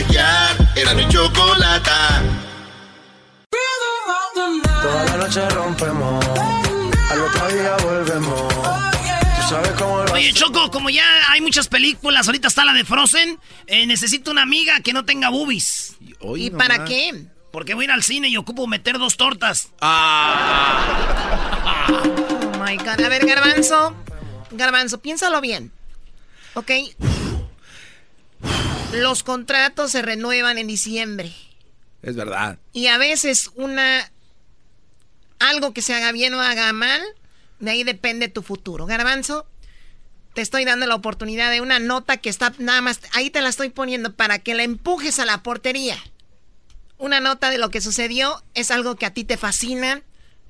carcajear. 0.00 0.56
Era 0.76 0.94
mi 0.94 1.08
chocolata. 1.08 2.22
Toda 4.82 5.04
la 5.04 5.16
noche 5.16 5.48
rompemos, 5.50 6.24
al 7.10 7.20
otro 7.20 7.48
día 7.48 7.76
volvemos. 7.82 8.54
Tú 8.54 9.48
sabes 9.48 9.72
cómo 9.72 10.02
lo 10.04 10.12
Oye, 10.12 10.32
Choco, 10.32 10.70
como 10.70 10.90
ya 10.90 11.04
hay 11.30 11.40
muchas 11.40 11.68
películas, 11.68 12.26
ahorita 12.26 12.48
está 12.48 12.64
la 12.64 12.72
de 12.72 12.84
Frozen, 12.84 13.38
eh, 13.66 13.86
necesito 13.86 14.30
una 14.30 14.42
amiga 14.42 14.80
que 14.80 14.92
no 14.92 15.04
tenga 15.04 15.28
boobies. 15.28 15.96
¿Y 16.36 16.50
para 16.50 16.84
qué? 16.84 17.26
Porque 17.52 17.74
voy 17.74 17.84
a 17.84 17.86
ir 17.86 17.90
al 17.90 18.02
cine 18.02 18.28
y 18.28 18.36
ocupo 18.36 18.66
meter 18.66 18.98
dos 18.98 19.16
tortas. 19.16 19.68
Ah. 19.80 20.86
Oh 21.88 22.64
my 22.64 22.76
god. 22.76 23.00
A 23.00 23.08
ver, 23.08 23.26
Garbanzo. 23.26 23.94
Garbanzo, 24.52 25.00
piénsalo 25.00 25.40
bien. 25.40 25.72
¿Ok? 26.54 26.70
Los 28.92 29.22
contratos 29.22 29.92
se 29.92 30.02
renuevan 30.02 30.58
en 30.58 30.66
diciembre. 30.66 31.32
Es 32.02 32.16
verdad. 32.16 32.58
Y 32.72 32.88
a 32.88 32.98
veces 32.98 33.50
una. 33.54 34.10
Algo 35.38 35.72
que 35.72 35.80
se 35.80 35.94
haga 35.94 36.12
bien 36.12 36.34
o 36.34 36.40
haga 36.40 36.72
mal, 36.72 37.00
de 37.60 37.70
ahí 37.70 37.84
depende 37.84 38.28
tu 38.28 38.42
futuro. 38.42 38.86
Garbanzo, 38.86 39.46
te 40.34 40.42
estoy 40.42 40.64
dando 40.64 40.86
la 40.86 40.96
oportunidad 40.96 41.50
de 41.50 41.60
una 41.60 41.78
nota 41.78 42.16
que 42.16 42.28
está 42.28 42.52
nada 42.58 42.80
más. 42.82 43.00
Ahí 43.12 43.30
te 43.30 43.40
la 43.40 43.48
estoy 43.48 43.70
poniendo 43.70 44.14
para 44.14 44.38
que 44.40 44.54
la 44.54 44.64
empujes 44.64 45.18
a 45.18 45.24
la 45.24 45.42
portería. 45.42 45.96
Una 46.98 47.20
nota 47.20 47.48
de 47.48 47.58
lo 47.58 47.70
que 47.70 47.80
sucedió 47.80 48.42
es 48.54 48.70
algo 48.70 48.96
que 48.96 49.06
a 49.06 49.14
ti 49.14 49.24
te 49.24 49.36
fascina. 49.36 50.02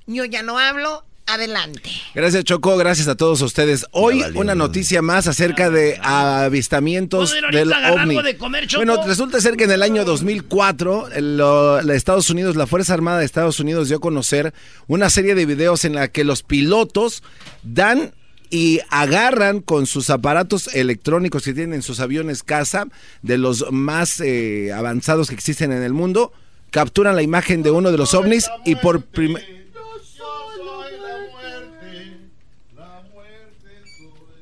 Yo 0.06 0.24
ya 0.24 0.42
no 0.42 0.58
hablo. 0.58 1.04
Adelante. 1.34 1.90
Gracias 2.14 2.44
Choco, 2.44 2.76
gracias 2.76 3.08
a 3.08 3.14
todos 3.14 3.40
ustedes. 3.42 3.86
Hoy 3.92 4.22
una 4.34 4.54
noticia 4.54 5.00
más 5.02 5.26
acerca 5.26 5.70
de 5.70 5.98
avistamientos 6.02 7.30
¿Puedo 7.30 7.38
ir 7.38 7.44
ahorita 7.56 7.80
del 7.80 7.92
ovni. 7.92 8.16
algo 8.16 8.22
de 8.22 8.36
comer, 8.36 8.66
Choco? 8.66 8.84
Bueno, 8.84 9.06
resulta 9.06 9.40
ser 9.40 9.56
que 9.56 9.64
en 9.64 9.70
el 9.72 9.82
año 9.82 10.04
2004 10.04 11.08
el- 11.12 11.36
lo- 11.36 11.80
la 11.82 11.94
Estados 11.94 12.30
Unidos, 12.30 12.56
la 12.56 12.66
Fuerza 12.66 12.94
Armada 12.94 13.18
de 13.20 13.24
Estados 13.24 13.60
Unidos 13.60 13.88
dio 13.88 13.98
a 13.98 14.00
conocer 14.00 14.52
una 14.88 15.10
serie 15.10 15.34
de 15.34 15.46
videos 15.46 15.84
en 15.84 15.94
la 15.94 16.08
que 16.08 16.24
los 16.24 16.42
pilotos 16.42 17.22
dan 17.62 18.12
y 18.50 18.80
agarran 18.90 19.60
con 19.60 19.86
sus 19.86 20.10
aparatos 20.10 20.74
electrónicos 20.74 21.44
que 21.44 21.54
tienen 21.54 21.74
en 21.74 21.82
sus 21.82 22.00
aviones 22.00 22.42
casa, 22.42 22.86
de 23.22 23.38
los 23.38 23.66
más 23.70 24.20
eh, 24.20 24.72
avanzados 24.74 25.28
que 25.28 25.36
existen 25.36 25.70
en 25.70 25.84
el 25.84 25.92
mundo, 25.92 26.32
capturan 26.72 27.14
la 27.14 27.22
imagen 27.22 27.62
de 27.62 27.70
uno 27.70 27.92
de 27.92 27.98
los 27.98 28.12
ovnis 28.14 28.48
y 28.64 28.74
por 28.74 29.02
primera 29.02 29.44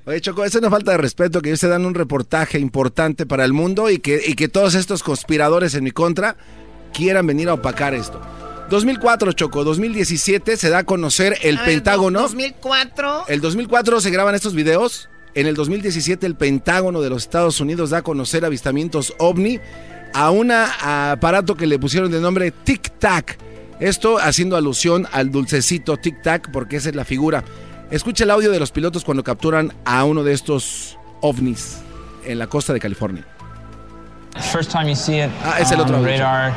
Oye, 0.09 0.22
Choco, 0.22 0.43
eso 0.43 0.59
no 0.62 0.70
falta 0.70 0.93
de 0.93 0.97
respeto, 0.97 1.43
que 1.43 1.51
ellos 1.51 1.60
se 1.60 1.68
dan 1.68 1.85
un 1.85 1.93
reportaje 1.93 2.59
importante 2.59 3.26
para 3.26 3.44
el 3.44 3.52
mundo 3.52 3.90
y 3.90 3.98
que, 3.98 4.22
y 4.26 4.36
que 4.36 4.48
todos 4.48 4.74
estos 4.74 5.02
conspiradores 5.02 5.74
en 5.74 5.85
mi 5.85 5.90
contra 5.90 6.35
quieran 6.94 7.26
venir 7.26 7.51
a 7.51 7.52
opacar 7.52 7.93
esto. 7.93 8.18
2004, 8.70 9.32
Choco, 9.32 9.64
2017 9.64 10.56
se 10.56 10.70
da 10.70 10.78
a 10.78 10.85
conocer 10.85 11.36
el 11.43 11.59
A 11.59 11.60
ver, 11.60 11.68
Pentágono. 11.68 12.22
2004. 12.22 13.24
El 13.28 13.43
2004 13.43 14.01
se 14.01 14.10
graban 14.10 14.35
estos 14.35 14.55
videos. 14.55 15.10
En 15.35 15.47
el 15.47 15.55
2017 15.55 16.24
el 16.24 16.36
Pentágono 16.36 17.02
de 17.02 17.10
los 17.10 17.24
Estados 17.24 17.60
Unidos 17.60 17.90
da 17.90 17.98
a 17.98 18.02
conocer 18.02 18.47
avistamientos 18.47 19.12
ovni 19.18 19.60
a 20.14 20.30
un 20.30 20.51
aparato 20.51 21.55
que 21.55 21.66
le 21.66 21.78
pusieron 21.78 22.10
de 22.10 22.20
nombre 22.22 22.51
Tic 22.51 22.98
Tac. 22.98 23.36
Esto 23.78 24.16
haciendo 24.16 24.56
alusión 24.56 25.06
al 25.12 25.30
dulcecito 25.30 25.98
Tic 25.98 26.22
Tac 26.22 26.51
porque 26.51 26.76
esa 26.76 26.89
es 26.89 26.94
la 26.94 27.05
figura. 27.05 27.44
Escucha 27.90 28.24
el 28.24 28.31
audio 28.31 28.51
de 28.51 28.60
los 28.60 28.70
pilotos 28.70 29.02
cuando 29.05 29.24
capturan 29.24 29.73
a 29.85 30.05
uno 30.05 30.23
de 30.23 30.35
estos 30.35 30.98
ovnis 31.23 31.78
en 32.24 32.39
la 32.39 32.47
costa 32.47 32.73
de 32.74 32.81
California. 32.81 33.24
First 34.52 34.70
time 34.70 34.89
you 34.89 34.94
see 34.94 35.20
it 35.20 35.31
Ah, 35.43 35.59
es 35.59 35.73
el 35.73 35.81
otro 35.81 36.02
radar. 36.05 36.52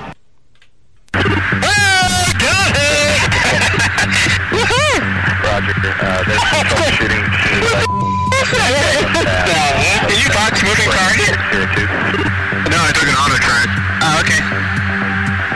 No, 12.69 12.77
I 12.77 12.91
took 12.93 13.07
an 13.07 13.15
auto 13.15 13.37
track. 13.39 13.67
Oh, 14.03 14.19
okay. 14.21 14.41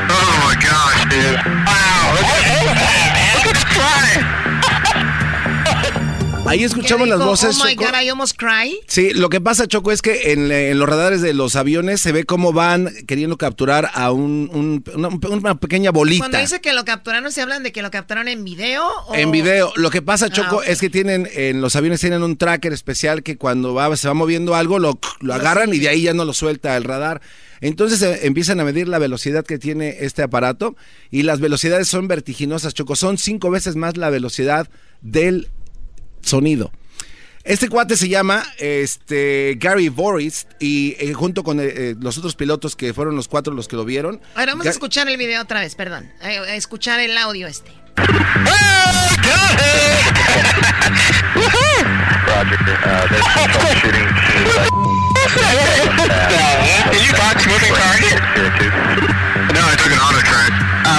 Oh 0.09 0.31
my 0.43 0.55
gosh, 0.55 1.05
dude. 1.09 1.64
Ahí 6.47 6.63
escuchamos 6.63 7.05
¿Qué 7.05 7.09
las 7.09 7.19
voces. 7.25 7.57
Oh 7.59 7.65
my 7.65 7.75
Choco. 7.75 7.85
God, 7.91 8.01
I 8.03 8.07
almost 8.09 8.37
cry. 8.37 8.79
Sí, 8.87 9.13
lo 9.13 9.29
que 9.29 9.41
pasa, 9.41 9.67
Choco, 9.67 9.91
es 9.91 10.03
que 10.03 10.31
en, 10.31 10.51
en 10.51 10.77
los 10.77 10.87
radares 10.87 11.21
de 11.23 11.33
los 11.33 11.55
aviones 11.55 12.01
se 12.01 12.11
ve 12.11 12.23
cómo 12.23 12.53
van 12.53 12.93
queriendo 13.07 13.35
capturar 13.37 13.89
a 13.95 14.11
un, 14.11 14.51
un- 14.53 14.83
una, 14.93 15.09
una 15.35 15.55
pequeña 15.59 15.89
bolita. 15.89 16.21
Cuando 16.21 16.37
dice 16.37 16.61
que 16.61 16.73
lo 16.73 16.85
capturaron, 16.85 17.31
¿se 17.31 17.41
hablan 17.41 17.63
de 17.63 17.71
que 17.71 17.81
lo 17.81 17.89
capturaron 17.89 18.27
en 18.27 18.43
video? 18.43 18.85
O... 19.07 19.15
En 19.15 19.31
video. 19.31 19.73
Lo 19.75 19.89
que 19.89 20.03
pasa, 20.03 20.29
Choco, 20.29 20.57
Ah, 20.59 20.63
ok. 20.63 20.67
es 20.67 20.79
que 20.79 20.91
tienen, 20.91 21.27
en 21.33 21.61
los 21.61 21.75
aviones 21.75 21.99
tienen 21.99 22.21
un 22.21 22.37
tracker 22.37 22.73
especial 22.73 23.23
que 23.23 23.37
cuando 23.37 23.73
va, 23.73 23.95
se 23.97 24.07
va 24.07 24.13
moviendo 24.13 24.53
algo, 24.53 24.77
lo, 24.77 24.99
lo 25.21 25.33
agarran 25.33 25.73
y 25.73 25.79
de 25.79 25.89
ahí 25.89 26.03
ya 26.03 26.13
no 26.13 26.25
lo 26.25 26.33
suelta 26.33 26.77
el 26.77 26.83
radar. 26.83 27.21
Entonces 27.59 28.01
eh, 28.03 28.19
empiezan 28.27 28.59
a 28.59 28.63
medir 28.65 28.87
la 28.87 28.99
velocidad 28.99 29.43
que 29.43 29.57
tiene 29.57 29.97
este 30.01 30.21
aparato 30.21 30.75
y 31.09 31.23
las 31.23 31.39
velocidades 31.39 31.87
son 31.87 32.07
vertiginosas, 32.07 32.75
Choco. 32.75 32.95
Son 32.95 33.17
cinco 33.17 33.49
veces 33.49 33.75
más 33.75 33.97
la 33.97 34.11
velocidad 34.11 34.69
del 35.01 35.49
sonido. 36.25 36.71
Este 37.43 37.69
cuate 37.69 37.95
se 37.95 38.09
llama 38.09 38.43
este, 38.57 39.55
Gary 39.59 39.89
Boris 39.89 40.47
y 40.59 40.95
eh, 40.99 41.13
junto 41.13 41.43
con 41.43 41.59
eh, 41.59 41.65
eh, 41.67 41.95
los 41.99 42.17
otros 42.17 42.35
pilotos 42.35 42.75
que 42.75 42.91
fueron 42.91 43.15
los 43.15 43.27
cuatro 43.27 43.53
los 43.53 43.67
que 43.67 43.75
lo 43.75 43.85
vieron. 43.85 44.19
Ahora 44.33 44.53
vamos 44.53 44.65
a 44.65 44.71
escuchar 44.71 45.07
el 45.07 45.17
video 45.17 45.43
otra 45.43 45.59
vez, 45.59 45.75
perdón. 45.75 46.11
A, 46.21 46.25
a 46.25 46.55
escuchar 46.55 46.99
el 46.99 47.15
audio 47.15 47.45
este. 47.45 47.71
Oh, 47.97 48.03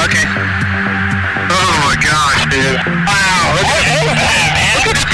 okay. 0.07 0.27
Oh 1.51 1.73
my 1.82 1.97
gosh, 1.98 2.43
dude. 2.51 2.78
Wow, 3.07 4.53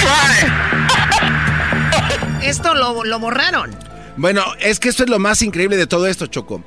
Esto 2.42 2.74
lo, 2.74 3.04
lo 3.04 3.18
borraron. 3.18 3.70
Bueno, 4.16 4.42
es 4.60 4.78
que 4.78 4.90
esto 4.90 5.04
es 5.04 5.10
lo 5.10 5.18
más 5.18 5.42
increíble 5.42 5.76
de 5.76 5.86
todo 5.86 6.06
esto, 6.06 6.26
Choco. 6.26 6.62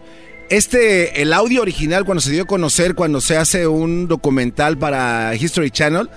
Este, 0.49 1.21
el 1.21 1.33
audio 1.33 1.61
original, 1.61 2.05
cuando 2.05 2.21
se 2.21 2.31
dio 2.31 2.43
a 2.43 2.47
conocer, 2.47 2.95
cuando 2.95 3.21
se 3.21 3.37
hace 3.37 3.67
un 3.67 4.07
documental 4.07 4.77
para 4.77 5.35
History 5.35 5.69
Channel, 5.69 6.09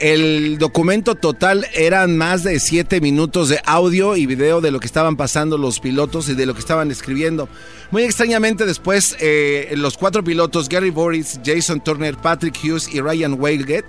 el 0.00 0.58
documento 0.58 1.14
total 1.14 1.66
eran 1.74 2.16
más 2.16 2.42
de 2.42 2.58
7 2.58 3.00
minutos 3.00 3.48
de 3.48 3.60
audio 3.64 4.16
y 4.16 4.26
video 4.26 4.60
de 4.60 4.72
lo 4.72 4.80
que 4.80 4.86
estaban 4.86 5.16
pasando 5.16 5.56
los 5.56 5.78
pilotos 5.78 6.28
y 6.28 6.34
de 6.34 6.46
lo 6.46 6.54
que 6.54 6.60
estaban 6.60 6.90
escribiendo. 6.90 7.48
Muy 7.92 8.02
extrañamente 8.02 8.66
después, 8.66 9.16
eh, 9.20 9.72
los 9.76 9.96
cuatro 9.96 10.24
pilotos, 10.24 10.68
Gary 10.68 10.90
Boris, 10.90 11.38
Jason 11.44 11.82
Turner, 11.82 12.16
Patrick 12.16 12.58
Hughes 12.62 12.92
y 12.92 13.00
Ryan 13.00 13.40
Whalgate, 13.40 13.86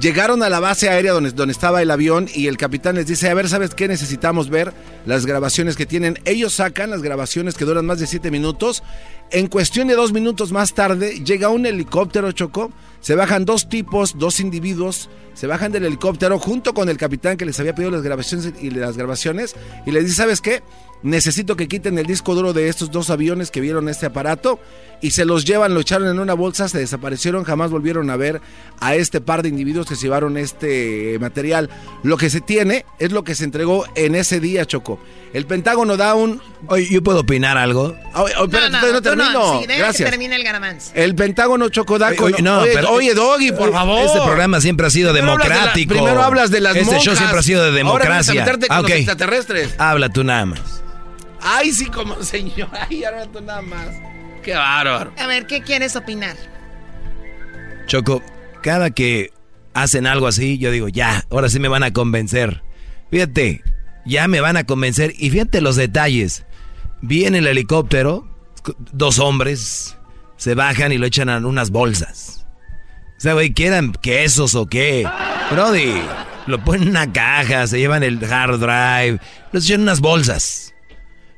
Llegaron 0.00 0.42
a 0.42 0.50
la 0.50 0.60
base 0.60 0.90
aérea 0.90 1.12
donde, 1.12 1.30
donde 1.30 1.52
estaba 1.52 1.80
el 1.80 1.90
avión 1.90 2.28
y 2.34 2.48
el 2.48 2.58
capitán 2.58 2.96
les 2.96 3.06
dice, 3.06 3.30
a 3.30 3.34
ver, 3.34 3.48
¿sabes 3.48 3.74
qué? 3.74 3.88
Necesitamos 3.88 4.50
ver 4.50 4.74
las 5.06 5.24
grabaciones 5.24 5.74
que 5.74 5.86
tienen. 5.86 6.18
Ellos 6.26 6.52
sacan 6.52 6.90
las 6.90 7.00
grabaciones 7.00 7.54
que 7.54 7.64
duran 7.64 7.86
más 7.86 7.98
de 7.98 8.06
7 8.06 8.30
minutos. 8.30 8.82
En 9.30 9.46
cuestión 9.46 9.88
de 9.88 9.94
dos 9.94 10.12
minutos 10.12 10.52
más 10.52 10.74
tarde, 10.74 11.24
llega 11.24 11.48
un 11.48 11.64
helicóptero, 11.64 12.30
Chocó. 12.32 12.70
Se 13.00 13.14
bajan 13.14 13.44
dos 13.44 13.68
tipos, 13.68 14.18
dos 14.18 14.40
individuos, 14.40 15.08
se 15.34 15.46
bajan 15.46 15.70
del 15.70 15.84
helicóptero 15.84 16.38
junto 16.38 16.74
con 16.74 16.88
el 16.88 16.96
capitán 16.96 17.36
que 17.36 17.44
les 17.44 17.58
había 17.60 17.74
pedido 17.74 17.92
las 17.92 18.02
grabaciones 18.02 18.52
y 18.60 18.70
las 18.70 18.96
grabaciones 18.96 19.54
y 19.86 19.92
les 19.92 20.04
dice, 20.04 20.16
¿sabes 20.16 20.40
qué? 20.40 20.62
Necesito 21.02 21.56
que 21.56 21.68
quiten 21.68 21.98
el 21.98 22.06
disco 22.06 22.34
duro 22.34 22.52
de 22.52 22.68
estos 22.68 22.90
dos 22.90 23.10
aviones 23.10 23.50
que 23.50 23.60
vieron 23.60 23.88
este 23.88 24.06
aparato 24.06 24.58
y 25.02 25.10
se 25.10 25.24
los 25.24 25.44
llevan, 25.44 25.74
lo 25.74 25.80
echaron 25.80 26.08
en 26.08 26.18
una 26.18 26.32
bolsa, 26.34 26.68
se 26.68 26.78
desaparecieron, 26.78 27.44
jamás 27.44 27.70
volvieron 27.70 28.08
a 28.10 28.16
ver 28.16 28.40
a 28.80 28.94
este 28.96 29.20
par 29.20 29.42
de 29.42 29.50
individuos 29.50 29.86
que 29.86 29.94
se 29.94 30.02
llevaron 30.02 30.36
este 30.36 31.18
material. 31.20 31.68
Lo 32.02 32.16
que 32.16 32.30
se 32.30 32.40
tiene 32.40 32.86
es 32.98 33.12
lo 33.12 33.22
que 33.24 33.34
se 33.34 33.44
entregó 33.44 33.84
en 33.94 34.14
ese 34.14 34.40
día, 34.40 34.64
Choco. 34.64 34.98
El 35.34 35.44
Pentágono 35.46 35.96
da 35.98 36.14
un... 36.14 36.40
Oye, 36.68 36.88
¿yo 36.90 37.02
puedo 37.02 37.20
opinar 37.20 37.58
algo? 37.58 37.94
Oye, 38.14 38.34
oye, 38.38 38.44
espérate, 38.44 38.70
todavía 38.70 38.92
no 38.92 39.02
termino. 39.02 39.60
Sí, 39.60 39.66
deja 39.66 39.78
Gracias. 39.80 40.06
que 40.06 40.10
termine 40.10 40.36
el 40.36 40.42
garbanzo. 40.44 40.90
El 40.94 41.14
Pentágono 41.14 41.68
Choco 41.68 41.98
da 41.98 42.08
Oye, 42.08 42.16
con... 42.16 42.32
oye, 42.32 42.42
no, 42.42 42.60
oye, 42.60 42.70
pero- 42.74 42.90
oye, 42.92 43.14
Doggy, 43.14 43.52
por 43.52 43.70
favor. 43.70 44.02
Este 44.06 44.18
programa 44.22 44.60
siempre 44.62 44.86
ha 44.86 44.90
sido 44.90 45.12
Primero 45.12 45.32
hablas 45.32 45.44
de 45.44 45.48
la- 45.50 45.54
democrático. 45.56 45.94
primero 45.94 46.22
hablas 46.22 46.50
de 46.50 46.60
las 46.62 46.74
Este 46.76 46.84
show 46.86 46.94
monjas. 46.96 47.18
siempre 47.18 47.38
ha 47.38 47.42
sido 47.42 47.60
de 47.60 47.66
Ahora 47.82 48.04
vienes 48.06 48.28
a 48.28 48.32
democracia. 48.32 48.34
meterte 48.40 48.66
con 48.68 48.76
Ah, 48.78 48.80
los 48.82 48.90
extraterrestres. 48.90 49.74
Habla 49.78 50.08
tú 50.08 50.24
nada 50.24 50.46
más. 50.46 50.82
Ay, 51.40 51.72
sí, 51.72 51.86
como 51.86 52.14
señor. 52.22 52.68
Ay, 52.88 53.04
ahora 53.04 53.26
tú 53.26 53.40
nada 53.40 53.62
más. 53.62 53.88
Qué 54.42 54.54
bárbaro. 54.54 55.12
A 55.18 55.26
ver, 55.26 55.46
¿qué 55.46 55.62
quieres 55.62 55.96
opinar? 55.96 56.36
Choco, 57.86 58.22
cada 58.62 58.90
que 58.90 59.32
hacen 59.74 60.06
algo 60.06 60.26
así, 60.26 60.58
yo 60.58 60.70
digo, 60.70 60.88
ya, 60.88 61.24
ahora 61.30 61.48
sí 61.48 61.60
me 61.60 61.68
van 61.68 61.82
a 61.82 61.92
convencer. 61.92 62.62
Fíjate, 63.10 63.62
ya 64.04 64.28
me 64.28 64.40
van 64.40 64.56
a 64.56 64.64
convencer. 64.64 65.12
Y 65.18 65.30
fíjate 65.30 65.60
los 65.60 65.76
detalles. 65.76 66.44
Viene 67.02 67.38
el 67.38 67.46
helicóptero, 67.46 68.26
dos 68.92 69.18
hombres, 69.18 69.96
se 70.36 70.54
bajan 70.54 70.92
y 70.92 70.98
lo 70.98 71.06
echan 71.06 71.28
en 71.28 71.44
unas 71.44 71.70
bolsas. 71.70 72.46
O 73.18 73.20
sea, 73.20 73.34
güey, 73.34 73.52
¿qué 73.52 73.66
eran 73.66 73.92
quesos 73.92 74.54
o 74.54 74.66
qué? 74.66 75.08
Brody, 75.50 76.02
lo 76.46 76.62
ponen 76.64 76.82
en 76.82 76.88
una 76.90 77.12
caja, 77.12 77.66
se 77.66 77.78
llevan 77.78 78.02
el 78.02 78.22
hard 78.24 78.58
drive, 78.58 79.20
los 79.52 79.64
echan 79.64 79.76
en 79.76 79.82
unas 79.82 80.00
bolsas. 80.00 80.65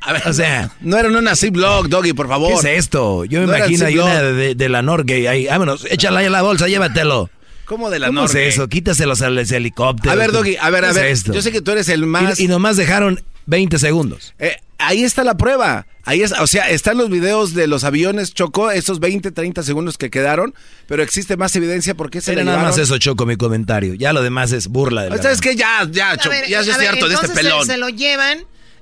A 0.00 0.12
ver, 0.12 0.22
O 0.26 0.32
sea, 0.32 0.70
no 0.80 0.96
eran 0.96 1.14
una 1.16 1.34
Ziploc, 1.34 1.88
Doggy, 1.88 2.12
por 2.12 2.28
favor. 2.28 2.60
¿Qué 2.62 2.72
es 2.74 2.78
esto? 2.84 3.24
Yo 3.24 3.40
me 3.40 3.46
No 3.46 3.56
imagino 3.56 3.86
hay 3.86 3.98
una 3.98 4.22
de, 4.22 4.54
de 4.54 4.68
la 4.68 4.82
Norgay 4.82 5.26
ahí. 5.26 5.46
Vámonos, 5.46 5.86
échala 5.90 6.20
ahí 6.20 6.26
a 6.26 6.30
la 6.30 6.42
bolsa, 6.42 6.68
llévatelo. 6.68 7.30
¿Cómo 7.64 7.90
de 7.90 7.98
la 7.98 8.06
¿Cómo 8.06 8.22
Norgay? 8.22 8.46
es 8.46 8.54
eso? 8.54 8.68
Quítaselos 8.68 9.20
al 9.22 9.38
helicóptero. 9.38 10.10
A 10.10 10.14
ver, 10.14 10.32
Doggy, 10.32 10.56
a 10.56 10.70
ver, 10.70 10.82
¿Qué 10.82 10.86
a 10.86 10.90
es 10.90 10.96
ver. 10.96 11.06
esto? 11.06 11.32
Yo 11.32 11.42
sé 11.42 11.52
que 11.52 11.60
tú 11.60 11.72
eres 11.72 11.88
el 11.88 12.06
más. 12.06 12.38
Y, 12.40 12.44
y 12.44 12.48
nomás 12.48 12.76
dejaron 12.76 13.22
20 13.46 13.78
segundos. 13.78 14.34
Eh, 14.38 14.56
ahí 14.78 15.02
está 15.02 15.24
la 15.24 15.36
prueba. 15.36 15.86
Ahí 16.04 16.22
es, 16.22 16.32
o 16.32 16.46
sea, 16.46 16.70
están 16.70 16.96
los 16.96 17.10
videos 17.10 17.52
de 17.52 17.66
los 17.66 17.84
aviones 17.84 18.32
Choco, 18.32 18.70
esos 18.70 19.00
20, 19.00 19.30
30 19.30 19.62
segundos 19.62 19.98
que 19.98 20.08
quedaron, 20.08 20.54
pero 20.86 21.02
existe 21.02 21.36
más 21.36 21.54
evidencia 21.56 21.94
porque 21.94 22.22
se 22.22 22.32
Era 22.32 22.44
nada 22.44 22.62
más 22.62 22.78
eso, 22.78 22.96
Choco, 22.96 23.26
mi 23.26 23.36
comentario. 23.36 23.92
Ya 23.94 24.14
lo 24.14 24.22
demás 24.22 24.52
es 24.52 24.68
burla 24.68 25.02
de 25.02 25.10
la 25.10 25.18
¿Sabes 25.18 25.42
qué? 25.42 25.54
Ya, 25.54 25.86
ya, 25.90 26.16
Choco, 26.16 26.34
ya 26.48 26.62
ver, 26.62 26.88
harto 26.88 27.08
de 27.08 27.14
este 27.14 27.28
pelón. 27.28 27.66
Se, 27.66 27.76
lo 27.76 27.90
llevan 27.90 28.38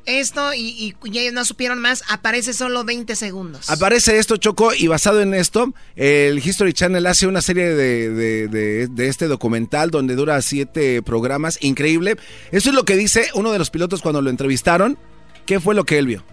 esto 0.06 0.54
y, 0.54 0.94
y, 1.04 1.18
ellos 1.18 1.32
no 1.34 1.44
supieron 1.44 1.80
más. 1.80 2.02
Aparece 2.08 2.52
solo 2.52 2.84
20 2.84 3.14
segundos. 3.16 3.68
Aparece 3.70 4.18
esto, 4.18 4.36
Choco, 4.36 4.72
y 4.74 4.86
basado 4.86 5.20
en 5.20 5.34
esto, 5.34 5.74
el 5.96 6.38
History 6.38 6.72
Channel 6.72 7.06
hace 7.06 7.26
una 7.26 7.42
serie 7.42 7.74
de- 7.74 8.10
de- 8.48 8.88
de 8.88 9.08
este 9.08 9.26
documental 9.28 9.90
donde 9.90 10.14
dura 10.14 10.40
siete 10.42 11.02
programas, 11.02 11.58
increíble. 11.60 12.16
Eso 12.52 12.70
es 12.70 12.74
lo 12.74 12.84
que 12.84 12.96
dice 12.96 13.28
uno 13.34 13.52
de 13.52 13.58
los 13.58 13.70
pilotos 13.70 14.00
cuando 14.02 14.22
lo 14.22 14.30
entrevistaron. 14.30 14.98
¿Qué 15.44 15.60
fue 15.60 15.74
lo 15.74 15.84
que 15.84 15.98
él 15.98 16.06
vio? 16.06 16.24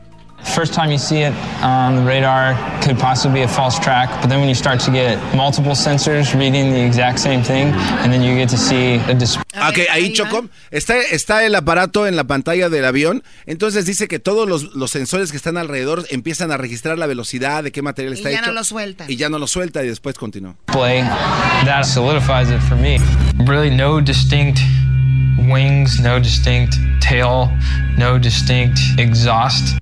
First 0.43 0.73
time 0.73 0.91
you 0.91 0.97
see 0.97 1.21
it 1.21 1.33
on 1.63 1.95
the 1.95 2.01
radar 2.03 2.53
could 2.83 2.99
possibly 2.99 3.39
be 3.39 3.43
a 3.43 3.47
false 3.47 3.79
track, 3.79 4.09
but 4.21 4.29
then 4.29 4.39
when 4.39 4.49
you 4.49 4.55
start 4.55 4.79
to 4.81 4.91
get 4.91 5.17
multiple 5.33 5.71
sensors 5.73 6.33
reading 6.37 6.71
the 6.71 6.85
exact 6.85 7.17
same 7.19 7.41
thing, 7.41 7.73
and 8.03 8.11
then 8.11 8.21
you 8.21 8.35
get 8.35 8.49
to 8.49 8.57
see 8.57 8.95
a 9.09 9.13
display. 9.15 9.43
Ok, 9.55 9.89
ahí 9.91 10.13
Choco, 10.13 10.49
está, 10.69 10.99
está 10.99 11.43
el 11.45 11.55
aparato 11.55 12.05
en 12.07 12.15
la 12.15 12.25
pantalla 12.25 12.69
del 12.69 12.85
avión, 12.85 13.23
entonces 13.45 13.85
dice 13.85 14.07
que 14.07 14.19
todos 14.19 14.47
los, 14.47 14.75
los 14.75 14.91
sensores 14.91 15.31
que 15.31 15.37
están 15.37 15.57
alrededor 15.57 16.05
empiezan 16.11 16.51
a 16.51 16.57
registrar 16.57 16.99
la 16.99 17.07
velocidad, 17.07 17.63
de 17.63 17.71
qué 17.71 17.81
material 17.81 18.13
Y 18.13 18.17
está 18.17 18.29
ya 18.31 18.39
hecho. 18.39 18.47
no 18.47 18.53
lo 18.53 18.63
sueltan. 18.63 19.09
Y 19.09 19.15
ya 19.15 19.29
no 19.29 19.39
lo 19.39 19.47
suelta 19.47 19.83
y 19.83 19.87
después 19.87 20.15
continúa. 20.17 20.55
That 20.67 21.83
solidifies 21.85 22.51
it 22.51 22.59
for 22.61 22.75
me. 22.75 22.99
Really, 23.45 23.69
no 23.75 24.01
distinct 24.01 24.59
wings, 25.49 25.99
no 25.99 26.19
distinct 26.19 26.75
tail, 26.99 27.49
no 27.97 28.19
distinct 28.19 28.79
exhaust. 28.97 29.77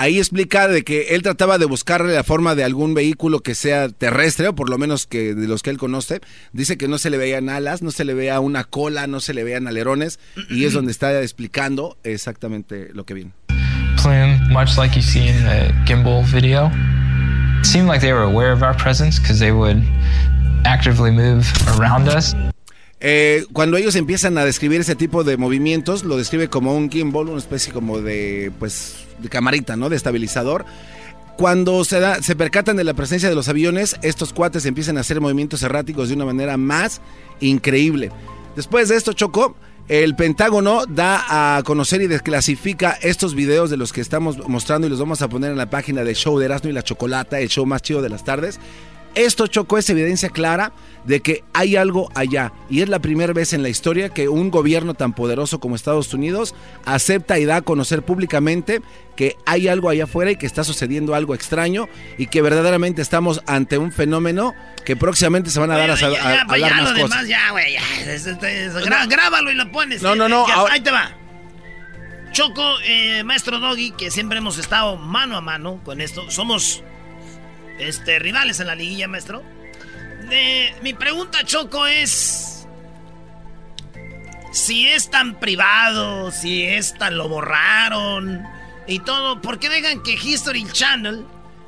Ahí 0.00 0.18
explica 0.18 0.68
de 0.68 0.84
que 0.84 1.16
él 1.16 1.22
trataba 1.22 1.58
de 1.58 1.64
buscarle 1.64 2.14
la 2.14 2.22
forma 2.22 2.54
de 2.54 2.62
algún 2.62 2.94
vehículo 2.94 3.40
que 3.40 3.56
sea 3.56 3.88
terrestre, 3.88 4.46
o 4.46 4.54
por 4.54 4.70
lo 4.70 4.78
menos 4.78 5.08
que 5.08 5.34
de 5.34 5.48
los 5.48 5.64
que 5.64 5.70
él 5.70 5.76
conoce. 5.76 6.20
Dice 6.52 6.78
que 6.78 6.86
no 6.86 6.98
se 6.98 7.10
le 7.10 7.18
veían 7.18 7.48
alas, 7.48 7.82
no 7.82 7.90
se 7.90 8.04
le 8.04 8.14
veía 8.14 8.38
una 8.38 8.62
cola, 8.62 9.08
no 9.08 9.18
se 9.18 9.34
le 9.34 9.42
veían 9.42 9.66
alerones, 9.66 10.20
y 10.50 10.66
es 10.66 10.72
donde 10.72 10.92
está 10.92 11.20
explicando 11.20 11.98
exactamente 12.04 12.90
lo 12.94 13.04
que 13.04 13.14
viene. 13.14 13.32
Plume, 14.00 14.38
much 14.50 14.78
like 14.78 14.94
you 14.94 15.02
see 15.02 15.26
in 15.26 15.42
the 15.42 15.74
gimbal 15.84 16.24
video. 16.32 16.70
It 17.58 17.66
seemed 17.66 17.88
like 17.88 18.00
they 18.00 18.12
were 18.12 18.22
aware 18.22 18.52
of 18.52 18.62
our 18.62 18.76
presence 18.76 19.18
because 19.18 19.40
they 19.40 19.50
would 19.50 19.82
actively 20.64 21.10
move 21.10 21.44
around 21.76 22.08
us. 22.08 22.36
Eh, 23.00 23.44
cuando 23.52 23.76
ellos 23.76 23.96
empiezan 23.96 24.38
a 24.38 24.44
describir 24.44 24.80
ese 24.80 24.94
tipo 24.94 25.24
de 25.24 25.36
movimientos, 25.36 26.04
lo 26.04 26.16
describe 26.16 26.46
como 26.48 26.76
un 26.76 26.88
gimbal, 26.88 27.28
una 27.28 27.38
especie 27.38 27.72
como 27.72 28.00
de, 28.00 28.52
pues, 28.60 29.07
de 29.18 29.28
camarita, 29.28 29.76
¿no? 29.76 29.88
De 29.88 29.96
estabilizador. 29.96 30.64
cuando 31.36 31.84
se, 31.84 32.00
da, 32.00 32.20
se 32.20 32.34
percatan 32.34 32.76
de 32.76 32.84
la 32.84 32.94
presencia 32.94 33.28
de 33.28 33.34
los 33.36 33.48
aviones, 33.48 33.96
estos 34.02 34.32
cuates 34.32 34.66
empiezan 34.66 34.96
a 34.98 35.02
hacer 35.02 35.20
movimientos 35.20 35.62
erráticos 35.62 36.08
de 36.08 36.16
una 36.16 36.24
manera 36.24 36.56
más 36.56 37.00
increíble. 37.40 38.10
Después 38.56 38.88
de 38.88 38.96
esto, 38.96 39.12
Choco, 39.12 39.54
el 39.88 40.16
Pentágono 40.16 40.84
da 40.86 41.56
a 41.56 41.62
conocer 41.62 42.02
y 42.02 42.08
desclasifica 42.08 42.98
estos 43.00 43.34
videos 43.34 43.70
de 43.70 43.76
los 43.76 43.92
que 43.92 44.00
estamos 44.00 44.48
mostrando 44.48 44.86
y 44.86 44.90
los 44.90 44.98
vamos 44.98 45.22
a 45.22 45.28
poner 45.28 45.52
en 45.52 45.56
la 45.56 45.70
página 45.70 46.04
del 46.04 46.16
show 46.16 46.38
de 46.38 46.46
Erasmo 46.46 46.70
y 46.70 46.72
la 46.72 46.82
Chocolata, 46.82 47.38
el 47.40 47.48
show 47.48 47.64
más 47.64 47.82
chido 47.82 48.02
de 48.02 48.08
las 48.08 48.24
tardes. 48.24 48.58
Esto, 49.14 49.46
Choco, 49.46 49.78
es 49.78 49.88
evidencia 49.90 50.28
clara 50.28 50.72
de 51.04 51.20
que 51.20 51.42
hay 51.54 51.76
algo 51.76 52.10
allá. 52.14 52.52
Y 52.70 52.82
es 52.82 52.88
la 52.88 52.98
primera 52.98 53.32
vez 53.32 53.52
en 53.52 53.62
la 53.62 53.68
historia 53.68 54.10
que 54.10 54.28
un 54.28 54.50
gobierno 54.50 54.94
tan 54.94 55.12
poderoso 55.12 55.58
como 55.58 55.74
Estados 55.74 56.12
Unidos 56.14 56.54
acepta 56.84 57.38
y 57.38 57.44
da 57.44 57.56
a 57.56 57.62
conocer 57.62 58.02
públicamente 58.02 58.80
que 59.16 59.36
hay 59.46 59.66
algo 59.68 59.88
allá 59.88 60.04
afuera 60.04 60.30
y 60.30 60.36
que 60.36 60.46
está 60.46 60.62
sucediendo 60.64 61.14
algo 61.14 61.34
extraño 61.34 61.88
y 62.18 62.26
que 62.26 62.42
verdaderamente 62.42 63.02
estamos 63.02 63.42
ante 63.46 63.78
un 63.78 63.90
fenómeno 63.90 64.54
que 64.84 64.94
próximamente 64.96 65.50
se 65.50 65.58
van 65.58 65.70
a 65.72 65.78
dar 65.78 65.90
a, 65.90 65.94
Ya, 65.96 66.06
a- 66.06 66.10
ya, 66.10 66.18
a 66.18 66.34
ya, 66.34 66.40
hablar 66.42 66.58
ya, 66.70 66.76
más 66.76 66.90
lo 66.94 67.02
cosas. 67.02 67.26
demás, 67.26 67.28
ya, 67.28 68.84
ya. 68.84 69.06
Grábalo 69.06 69.50
y 69.50 69.54
lo 69.54 69.72
pones. 69.72 70.02
No, 70.02 70.14
no, 70.14 70.26
Eh, 70.26 70.28
no, 70.28 70.46
ahora- 70.46 70.74
Ahí 70.74 70.80
te 70.80 70.90
va. 70.90 71.10
Choco, 72.32 72.62
eh, 72.84 73.24
maestro 73.24 73.58
Doggy, 73.58 73.90
que 73.92 74.10
siempre 74.10 74.38
hemos 74.38 74.58
estado 74.58 74.96
mano 74.96 75.36
a 75.36 75.40
mano 75.40 75.80
con 75.84 76.00
esto. 76.00 76.30
Somos 76.30 76.82
este, 77.78 78.18
rivales 78.18 78.60
en 78.60 78.66
la 78.66 78.74
liguilla, 78.74 79.08
maestro. 79.08 79.42
Eh, 80.30 80.74
mi 80.82 80.94
pregunta, 80.94 81.44
Choco, 81.44 81.86
es... 81.86 82.66
Si 84.52 84.88
es 84.88 85.10
tan 85.10 85.38
privado, 85.38 86.30
si 86.32 86.64
es 86.64 86.96
tan 86.96 87.16
lo 87.18 87.28
borraron 87.28 88.42
y 88.86 88.98
todo, 89.00 89.40
¿por 89.42 89.58
qué 89.58 89.68
dejan 89.68 90.02
que 90.02 90.14
History 90.14 90.66
Channel 90.72 91.24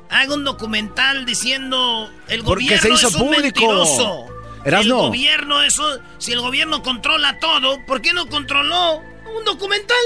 haga 0.09 0.33
un 0.33 0.43
documental 0.43 1.25
diciendo 1.25 2.11
el 2.27 2.43
Porque 2.43 2.65
gobierno 2.65 2.81
se 2.81 2.93
hizo 2.93 3.07
es 3.09 3.15
un 3.15 3.21
público. 3.21 3.43
mentiroso? 3.43 4.25
Erasno. 4.65 4.95
El 4.95 5.01
gobierno, 5.07 5.61
eso, 5.61 5.99
si 6.17 6.33
el 6.33 6.41
gobierno 6.41 6.81
controla 6.83 7.39
todo, 7.39 7.83
¿por 7.85 8.01
qué 8.01 8.13
no 8.13 8.27
controló 8.27 8.97
un 8.97 9.45
documental? 9.45 9.97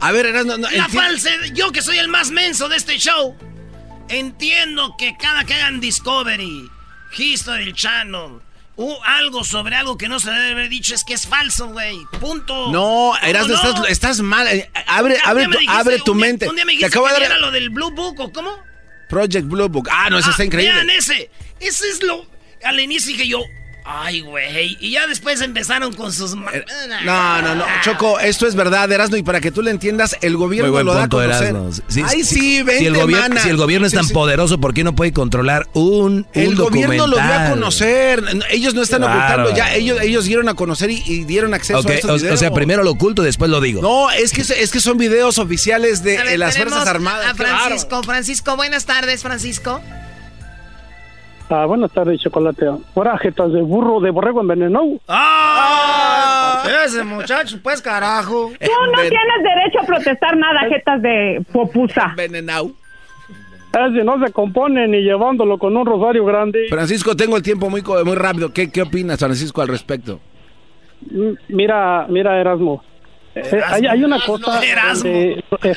A 0.00 0.12
ver, 0.12 0.26
Erasmo, 0.26 0.58
no, 0.58 0.70
La 0.70 0.88
falsa, 0.88 1.30
yo 1.54 1.72
que 1.72 1.80
soy 1.80 1.98
el 1.98 2.08
más 2.08 2.30
menso 2.32 2.68
de 2.68 2.76
este 2.76 2.98
show, 2.98 3.36
entiendo 4.08 4.94
que 4.96 5.16
cada 5.16 5.44
que 5.44 5.54
hagan 5.54 5.80
Discovery, 5.80 6.68
History 7.16 7.72
Channel, 7.72 8.40
u 8.76 8.96
algo 9.04 9.44
sobre 9.44 9.76
algo 9.76 9.96
que 9.96 10.08
no 10.08 10.18
se 10.18 10.30
debe 10.30 10.50
haber 10.52 10.68
dicho 10.68 10.94
es 10.94 11.04
que 11.04 11.14
es 11.14 11.26
falso, 11.26 11.68
güey. 11.68 11.96
Punto. 12.20 12.72
No, 12.72 13.12
Erasmo, 13.22 13.54
no? 13.54 13.62
estás, 13.62 13.88
estás 13.88 14.20
mal. 14.20 14.46
Eh, 14.48 14.68
Abre, 14.86 15.16
abre, 15.24 15.46
dijiste- 15.46 15.66
abre 15.72 15.98
tu 16.00 16.12
un 16.12 16.18
día- 16.18 16.26
mente. 16.26 16.48
Un 16.48 16.56
día 16.56 16.64
me 16.64 16.72
Te 16.72 16.76
dijiste 16.78 16.86
acabo 16.98 17.06
de 17.08 17.14
que 17.14 17.20
dar 17.20 17.30
era 17.30 17.38
lo 17.40 17.50
del 17.52 17.70
Blue 17.70 17.90
Book, 17.92 18.18
¿o 18.20 18.32
cómo? 18.32 18.50
Project 19.08 19.46
Blue 19.46 19.68
Book. 19.68 19.88
Ah, 19.92 20.08
no, 20.10 20.18
eso 20.18 20.30
está 20.30 20.44
increíble. 20.44 20.74
Vean 20.74 20.90
ese. 20.90 21.30
Ese 21.60 21.88
es 21.88 22.02
lo... 22.02 22.26
Al 22.64 22.80
inicio 22.80 23.12
dije 23.12 23.28
yo, 23.28 23.40
ay, 23.84 24.20
güey. 24.20 24.76
Y 24.80 24.90
ya 24.92 25.06
después 25.06 25.40
empezaron 25.40 25.92
con 25.94 26.12
sus... 26.12 26.32
Eh, 26.32 26.64
No, 27.04 27.42
no, 27.42 27.54
no. 27.54 27.64
Choco, 27.82 28.18
esto 28.18 28.46
es 28.46 28.54
verdad, 28.54 28.90
Erasmo, 28.90 29.16
y 29.16 29.22
para 29.22 29.40
que 29.40 29.50
tú 29.50 29.62
lo 29.62 29.70
entiendas, 29.70 30.16
el 30.22 30.36
gobierno 30.36 30.72
Muy 30.72 30.82
buen 30.82 30.86
lo 30.86 30.94
da 30.94 31.04
a 31.04 31.08
conocer. 31.08 31.48
Erasmo. 31.48 31.70
Sí, 31.88 32.02
Ay, 32.06 32.24
sí, 32.24 32.40
sí, 32.40 32.62
vente, 32.62 32.78
si 32.78 32.86
el, 32.86 32.94
gobierno, 32.94 33.28
mana. 33.28 33.42
si 33.42 33.48
el 33.50 33.56
gobierno 33.56 33.86
es 33.86 33.92
tan 33.92 34.04
sí. 34.06 34.14
poderoso, 34.14 34.58
¿por 34.58 34.74
qué 34.74 34.84
no 34.84 34.94
puede 34.94 35.12
controlar 35.12 35.68
un, 35.74 36.12
un 36.12 36.26
El 36.32 36.54
gobierno 36.56 37.06
lo 37.06 37.16
dio 37.16 37.32
a 37.34 37.50
conocer. 37.50 38.22
Ellos 38.50 38.74
no 38.74 38.82
están 38.82 39.04
ocultando 39.04 39.54
ya. 39.54 39.74
Ellos, 39.74 40.00
ellos 40.00 40.24
dieron 40.24 40.48
a 40.48 40.54
conocer 40.54 40.90
y, 40.90 41.02
y 41.06 41.24
dieron 41.24 41.54
acceso 41.54 41.86
a 41.86 41.92
estos 41.92 42.10
o, 42.10 42.14
videos. 42.16 42.34
o 42.34 42.36
sea, 42.38 42.52
primero 42.52 42.82
lo 42.82 42.90
oculto, 42.92 43.22
después 43.22 43.50
lo 43.50 43.60
digo. 43.60 43.82
No, 43.82 44.10
es 44.10 44.32
que, 44.32 44.42
es 44.42 44.70
que 44.70 44.80
son 44.80 44.96
videos 44.98 45.38
oficiales 45.38 46.02
de 46.02 46.16
ver, 46.16 46.38
las 46.38 46.56
Fuerzas 46.56 46.86
Armadas. 46.86 47.32
A. 47.32 47.34
Francisco. 47.34 48.02
Francisco, 48.02 48.56
buenas 48.56 48.86
tardes, 48.86 49.22
Francisco. 49.22 49.80
Ah, 51.50 51.66
buenas 51.66 51.92
tardes, 51.92 52.20
chocolate. 52.20 52.66
Ahora, 52.96 53.18
jetas 53.18 53.52
de 53.52 53.60
burro, 53.60 54.00
de 54.00 54.10
borrego 54.10 54.40
envenenado. 54.40 54.86
¡Ah! 55.08 56.62
Ese 56.86 57.04
muchacho, 57.04 57.58
pues 57.62 57.80
carajo. 57.82 58.50
Tú 58.60 58.70
no 58.92 59.00
tienes 59.00 59.42
derecho 59.42 59.80
a 59.82 59.86
protestar 59.86 60.36
nada, 60.36 60.60
jetas 60.68 61.02
de 61.02 61.44
popusa. 61.52 62.06
Envenenado. 62.10 62.70
Ese 63.72 64.04
no 64.04 64.24
se 64.24 64.32
compone 64.32 64.86
ni 64.88 65.02
llevándolo 65.02 65.58
con 65.58 65.76
un 65.76 65.84
rosario 65.84 66.24
grande. 66.24 66.66
Francisco, 66.68 67.14
tengo 67.16 67.36
el 67.36 67.42
tiempo 67.42 67.68
muy, 67.68 67.82
co- 67.82 68.04
muy 68.04 68.14
rápido. 68.14 68.52
¿Qué, 68.52 68.70
¿Qué 68.70 68.82
opinas, 68.82 69.18
Francisco, 69.18 69.60
al 69.62 69.68
respecto? 69.68 70.20
Mira, 71.48 72.06
mira, 72.08 72.40
Erasmo. 72.40 72.82
Eh, 73.34 73.60
hay, 73.66 73.86
hay 73.86 74.04
una 74.04 74.18
cosa. 74.24 74.64
Erasmo. 74.64 75.10
donde- 75.10 75.44
eh, 75.62 75.74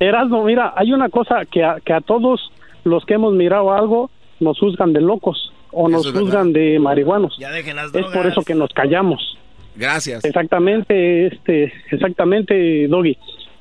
Erasmo, 0.00 0.44
mira, 0.44 0.72
hay 0.76 0.92
una 0.92 1.08
cosa 1.08 1.44
que 1.50 1.64
a, 1.64 1.76
que 1.84 1.92
a 1.92 2.00
todos 2.00 2.50
los 2.84 3.04
que 3.06 3.14
hemos 3.14 3.34
mirado 3.34 3.72
algo 3.72 4.10
nos 4.40 4.58
juzgan 4.58 4.92
de 4.92 5.00
locos 5.00 5.52
o 5.72 5.88
nos 5.88 6.10
juzgan 6.10 6.52
de 6.52 6.78
marihuanos. 6.78 7.36
Ya 7.38 7.50
dejen 7.50 7.76
las 7.76 7.94
Es 7.94 8.06
por 8.06 8.26
eso 8.26 8.42
que 8.42 8.54
nos 8.54 8.70
callamos. 8.72 9.38
Gracias. 9.76 10.24
Exactamente, 10.24 11.26
este, 11.26 11.72
exactamente, 11.90 12.88
Doggy. 12.88 13.16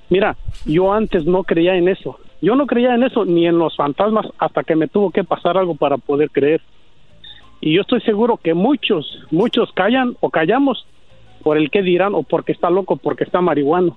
Mira, 0.09 0.35
yo 0.65 0.91
antes 0.91 1.25
no 1.25 1.43
creía 1.43 1.75
en 1.75 1.87
eso. 1.87 2.19
Yo 2.41 2.55
no 2.55 2.65
creía 2.65 2.95
en 2.95 3.03
eso 3.03 3.25
ni 3.25 3.45
en 3.45 3.57
los 3.57 3.75
fantasmas 3.75 4.25
hasta 4.37 4.63
que 4.63 4.75
me 4.75 4.87
tuvo 4.87 5.11
que 5.11 5.23
pasar 5.23 5.57
algo 5.57 5.75
para 5.75 5.97
poder 5.97 6.31
creer. 6.31 6.61
Y 7.61 7.75
yo 7.75 7.81
estoy 7.81 8.01
seguro 8.01 8.37
que 8.37 8.53
muchos, 8.53 9.05
muchos 9.29 9.71
callan 9.73 10.15
o 10.21 10.29
callamos 10.29 10.85
por 11.43 11.57
el 11.57 11.69
que 11.69 11.81
dirán 11.81 12.15
o 12.15 12.23
porque 12.23 12.53
está 12.53 12.69
loco, 12.69 12.95
porque 12.95 13.25
está 13.25 13.41
marihuano. 13.41 13.95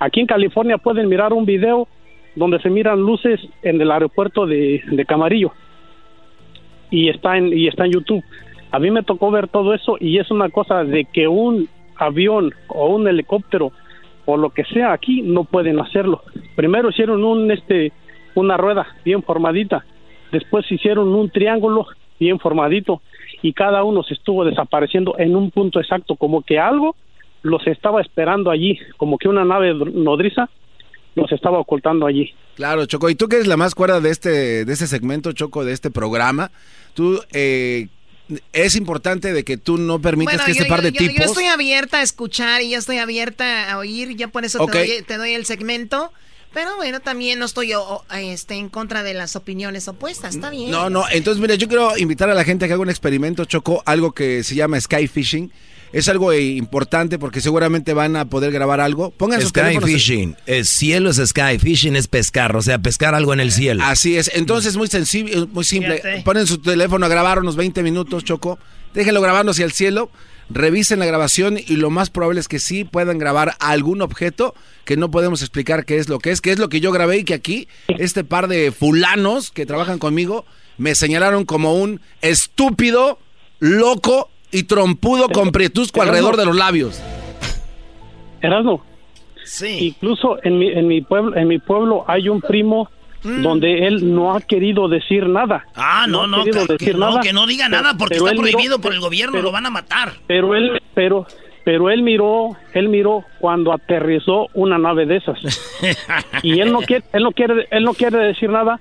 Aquí 0.00 0.20
en 0.20 0.26
California 0.26 0.78
pueden 0.78 1.08
mirar 1.08 1.32
un 1.32 1.44
video 1.44 1.86
donde 2.34 2.60
se 2.60 2.70
miran 2.70 3.00
luces 3.00 3.40
en 3.62 3.80
el 3.80 3.90
aeropuerto 3.90 4.46
de, 4.46 4.82
de 4.90 5.04
Camarillo 5.04 5.52
y 6.90 7.08
está 7.08 7.36
en 7.36 7.56
y 7.56 7.68
está 7.68 7.84
en 7.84 7.92
YouTube. 7.92 8.24
A 8.70 8.78
mí 8.78 8.90
me 8.90 9.02
tocó 9.02 9.30
ver 9.30 9.48
todo 9.48 9.74
eso 9.74 9.96
y 9.98 10.18
es 10.18 10.30
una 10.30 10.48
cosa 10.50 10.84
de 10.84 11.04
que 11.06 11.26
un 11.26 11.68
avión 11.96 12.52
o 12.68 12.94
un 12.94 13.08
helicóptero 13.08 13.72
o 14.26 14.36
lo 14.36 14.50
que 14.50 14.64
sea 14.64 14.92
aquí 14.92 15.22
no 15.22 15.44
pueden 15.44 15.80
hacerlo. 15.80 16.22
Primero 16.54 16.90
hicieron 16.90 17.24
un 17.24 17.50
este 17.50 17.92
una 18.34 18.56
rueda 18.56 18.86
bien 19.04 19.22
formadita, 19.22 19.84
después 20.30 20.70
hicieron 20.70 21.08
un 21.08 21.30
triángulo 21.30 21.86
bien 22.20 22.38
formadito 22.38 23.00
y 23.42 23.52
cada 23.52 23.84
uno 23.84 24.02
se 24.02 24.14
estuvo 24.14 24.44
desapareciendo 24.44 25.14
en 25.18 25.34
un 25.34 25.50
punto 25.50 25.80
exacto, 25.80 26.16
como 26.16 26.42
que 26.42 26.58
algo 26.58 26.94
los 27.42 27.66
estaba 27.66 28.00
esperando 28.00 28.50
allí, 28.50 28.78
como 28.96 29.18
que 29.18 29.28
una 29.28 29.44
nave 29.44 29.74
nodriza 29.74 30.48
los 31.18 31.30
estaba 31.32 31.58
ocultando 31.58 32.06
allí. 32.06 32.32
Claro, 32.56 32.86
Choco. 32.86 33.10
Y 33.10 33.14
tú 33.14 33.28
que 33.28 33.36
eres 33.36 33.46
la 33.48 33.56
más 33.56 33.74
cuerda 33.74 34.00
de 34.00 34.10
este, 34.10 34.64
de 34.64 34.72
este 34.72 34.86
segmento, 34.86 35.32
Choco, 35.32 35.64
de 35.64 35.72
este 35.72 35.90
programa, 35.90 36.50
tú 36.94 37.20
eh, 37.32 37.88
es 38.52 38.76
importante 38.76 39.32
de 39.32 39.44
que 39.44 39.56
tú 39.56 39.76
no 39.78 40.00
permitas 40.00 40.34
Bueno, 40.34 40.44
que 40.46 40.52
este 40.52 40.64
yo, 40.64 40.68
par 40.68 40.82
de 40.82 40.92
yo- 40.92 40.98
tipos. 40.98 41.16
yo 41.16 41.24
estoy 41.24 41.46
abierta 41.46 41.98
a 41.98 42.02
escuchar 42.02 42.62
y 42.62 42.70
yo 42.70 42.78
estoy 42.78 42.98
abierta 42.98 43.70
a 43.72 43.78
oír, 43.78 44.16
ya 44.16 44.28
por 44.28 44.44
eso 44.44 44.64
te, 44.66 44.78
doy, 44.78 45.02
te 45.06 45.16
doy 45.16 45.32
el 45.34 45.44
segmento. 45.46 46.12
Pero 46.54 46.76
bueno, 46.76 47.00
también 47.00 47.38
no 47.38 47.44
estoy 47.44 47.74
o, 47.74 48.02
este, 48.16 48.54
en 48.54 48.70
contra 48.70 49.02
de 49.02 49.12
las 49.12 49.36
opiniones 49.36 49.86
opuestas, 49.86 50.34
está 50.34 50.48
bien. 50.48 50.70
No, 50.70 50.88
no, 50.88 51.04
entonces 51.10 51.42
mira, 51.42 51.54
yo 51.56 51.68
quiero 51.68 51.96
invitar 51.98 52.30
a 52.30 52.34
la 52.34 52.42
gente 52.42 52.64
a 52.64 52.68
que 52.68 52.72
haga 52.74 52.82
un 52.82 52.88
experimento, 52.88 53.44
Choco, 53.44 53.82
algo 53.84 54.12
que 54.12 54.42
se 54.42 54.54
llama 54.54 54.80
sky 54.80 55.06
fishing. 55.08 55.52
Es 55.92 56.08
algo 56.08 56.32
eh, 56.32 56.42
importante 56.42 57.18
porque 57.18 57.40
seguramente 57.40 57.94
van 57.94 58.16
a 58.16 58.26
poder 58.26 58.52
grabar 58.52 58.80
algo. 58.80 59.10
Pongan 59.10 59.40
sus 59.40 59.50
Sky 59.50 59.78
fishing. 59.82 60.36
Es 60.46 60.68
cielo 60.68 61.10
es 61.10 61.16
sky. 61.16 61.58
Fishing 61.58 61.96
es 61.96 62.08
pescar. 62.08 62.56
O 62.56 62.62
sea, 62.62 62.78
pescar 62.78 63.14
algo 63.14 63.32
en 63.32 63.40
el 63.40 63.52
cielo. 63.52 63.82
Así 63.84 64.16
es, 64.16 64.30
entonces 64.34 64.76
muy 64.76 64.88
sensible, 64.88 65.46
muy 65.46 65.64
simple. 65.64 65.96
Fíjate. 65.96 66.22
Ponen 66.22 66.46
su 66.46 66.58
teléfono 66.58 67.06
a 67.06 67.08
grabar 67.08 67.38
unos 67.38 67.56
20 67.56 67.82
minutos, 67.82 68.24
Choco. 68.24 68.58
Déjenlo 68.94 69.20
grabando 69.20 69.52
hacia 69.52 69.64
el 69.64 69.72
cielo. 69.72 70.10
Revisen 70.50 70.98
la 70.98 71.06
grabación 71.06 71.58
y 71.58 71.76
lo 71.76 71.90
más 71.90 72.08
probable 72.08 72.40
es 72.40 72.48
que 72.48 72.58
sí 72.58 72.84
puedan 72.84 73.18
grabar 73.18 73.54
algún 73.60 74.00
objeto 74.00 74.54
que 74.86 74.96
no 74.96 75.10
podemos 75.10 75.42
explicar 75.42 75.84
qué 75.84 75.98
es 75.98 76.08
lo 76.08 76.18
que 76.20 76.30
es, 76.30 76.40
que 76.40 76.52
es 76.52 76.58
lo 76.58 76.70
que 76.70 76.80
yo 76.80 76.90
grabé 76.90 77.18
y 77.18 77.24
que 77.24 77.34
aquí 77.34 77.68
este 77.86 78.24
par 78.24 78.48
de 78.48 78.72
fulanos 78.72 79.50
que 79.50 79.66
trabajan 79.66 79.98
conmigo 79.98 80.46
me 80.78 80.94
señalaron 80.94 81.44
como 81.44 81.74
un 81.74 82.00
estúpido, 82.22 83.18
loco 83.58 84.30
y 84.52 84.62
trompudo 84.64 85.28
con 85.28 85.52
prietusco 85.52 86.02
alrededor 86.02 86.36
de 86.36 86.46
los 86.46 86.56
labios. 86.56 87.02
Erasmo. 88.40 88.84
Incluso 89.80 90.38
en 90.44 90.58
mi, 90.58 90.68
en 90.68 90.86
mi 90.86 91.00
pueblo, 91.00 91.36
en 91.36 91.48
mi 91.48 91.58
pueblo 91.58 92.04
hay 92.06 92.28
un 92.28 92.40
primo 92.40 92.90
donde 93.22 93.86
él 93.86 94.14
no 94.14 94.34
ha 94.34 94.40
querido 94.40 94.88
decir 94.88 95.26
nada. 95.26 95.66
Ah, 95.74 96.06
no, 96.08 96.26
no, 96.26 96.44
querido 96.44 96.66
que, 96.66 96.72
decir 96.74 96.92
que 96.92 96.98
no, 96.98 97.20
que 97.20 97.32
no 97.32 97.46
diga 97.46 97.66
pero- 97.68 97.82
nada 97.82 97.96
porque 97.98 98.16
está 98.16 98.30
miró- 98.30 98.42
prohibido 98.42 98.78
por 98.78 98.92
el 98.92 99.00
gobierno, 99.00 99.32
pero- 99.32 99.44
lo 99.44 99.52
van 99.52 99.66
a 99.66 99.70
matar. 99.70 100.12
Pero 100.26 100.54
él, 100.54 100.80
pero, 100.94 101.26
pero 101.64 101.90
él 101.90 102.02
miró, 102.02 102.56
él 102.74 102.88
miró 102.88 103.24
cuando 103.40 103.72
aterrizó 103.72 104.46
una 104.54 104.78
nave 104.78 105.06
de 105.06 105.16
esas. 105.16 105.38
y 106.42 106.60
él 106.60 106.70
no 106.72 106.80
quiere, 106.80 107.04
él 107.12 107.22
no 107.24 107.32
quiere, 107.32 107.66
él 107.70 107.84
no 107.84 107.94
quiere 107.94 108.18
decir 108.18 108.50
nada 108.50 108.78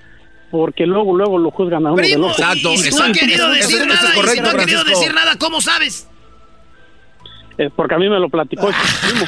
porque 0.51 0.85
luego, 0.85 1.15
luego 1.15 1.37
lo 1.37 1.51
juzgan 1.51 1.85
a 1.85 1.91
uno 1.91 2.01
de 2.01 2.09
Primo, 2.09 2.27
loco. 2.29 2.41
y, 2.55 2.73
y 2.73 2.77
si 2.77 2.89
no 2.95 3.03
ha 3.03 3.11
querido 3.11 3.49
decir 3.49 3.85
nada, 3.85 4.11
y 4.15 4.27
si 4.29 4.39
no 4.41 4.49
ha 4.49 4.55
querido 4.57 4.83
decir 4.83 5.13
nada, 5.13 5.35
¿cómo 5.37 5.61
sabes? 5.61 6.07
Eh, 7.57 7.69
porque 7.75 7.95
a 7.95 7.97
mí 7.97 8.07
me 8.09 8.19
lo 8.19 8.29
platicó. 8.29 8.69
este 8.69 9.07
primo. 9.07 9.25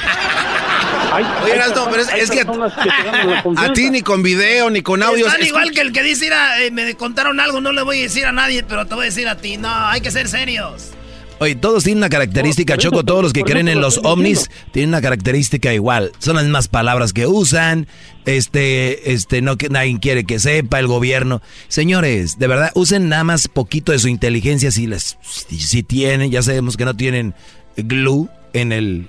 Hay, 1.12 1.24
Oye, 1.24 1.34
hay 1.46 1.52
Erasmo, 1.52 1.88
pero 1.90 2.02
es, 2.04 2.14
es 2.14 2.30
que 2.32 2.46
que 2.46 2.52
a, 3.58 3.74
ti 3.74 3.90
ni 3.90 4.02
con 4.02 4.22
video 4.22 4.70
ni 4.70 4.82
con 4.84 5.02
audio. 5.02 5.26
Están 5.26 5.42
es- 5.42 5.48
igual 5.48 5.72
que 5.72 5.82
el 5.82 5.92
que 5.92 6.04
dice, 6.04 6.26
"Mira, 6.26 6.62
eh, 6.62 6.70
me 6.72 6.94
contaron 6.96 7.40
algo, 7.40 7.60
no 7.62 7.72
le 7.72 7.82
voy 7.82 8.00
a 8.00 8.02
decir 8.04 8.26
a 8.26 8.32
nadie, 8.32 8.64
pero 8.64 8.86
te 8.86 8.94
voy 8.94 9.04
a 9.04 9.06
decir 9.06 9.28
a 9.28 9.36
ti. 9.36 9.58
No, 9.58 9.70
hay 9.74 10.02
que 10.02 10.12
ser 10.12 10.28
serios. 10.28 10.92
Oye, 11.40 11.56
todos 11.56 11.84
tienen 11.84 12.00
una 12.00 12.10
característica, 12.10 12.74
eso 12.74 12.84
Choco, 12.84 13.04
todos 13.04 13.24
los 13.24 13.34
que 13.34 13.44
creen 13.44 13.68
en 13.70 13.76
lo 13.76 13.84
los 13.84 14.00
ovnis 14.04 14.40
diciendo. 14.40 14.72
tienen 14.74 14.90
una 14.90 15.02
característica 15.02 15.74
igual. 15.74 16.12
Son 16.20 16.36
las 16.36 16.44
mismas 16.44 16.68
palabras 16.68 17.14
que 17.14 17.28
usan, 17.28 17.88
este, 18.26 19.14
este, 19.14 19.42
no 19.42 19.58
que 19.58 19.70
nadie 19.70 19.98
quiere 20.00 20.26
que 20.26 20.40
sepa, 20.40 20.80
el 20.80 20.88
gobierno. 20.88 21.42
Señores, 21.70 22.40
de 22.40 22.48
verdad, 22.48 22.72
usen 22.76 23.08
nada 23.08 23.24
más 23.24 23.48
poquito 23.48 23.92
de 23.92 24.00
su 24.00 24.10
inteligencia 24.10 24.72
si 24.72 24.88
les, 24.88 25.18
si, 25.22 25.60
si 25.60 25.84
tienen, 25.84 26.30
ya 26.30 26.42
sabemos 26.42 26.76
que 26.76 26.86
no 26.86 26.96
tienen 26.96 27.34
glue 27.78 28.28
en 28.54 28.72
el, 28.72 29.08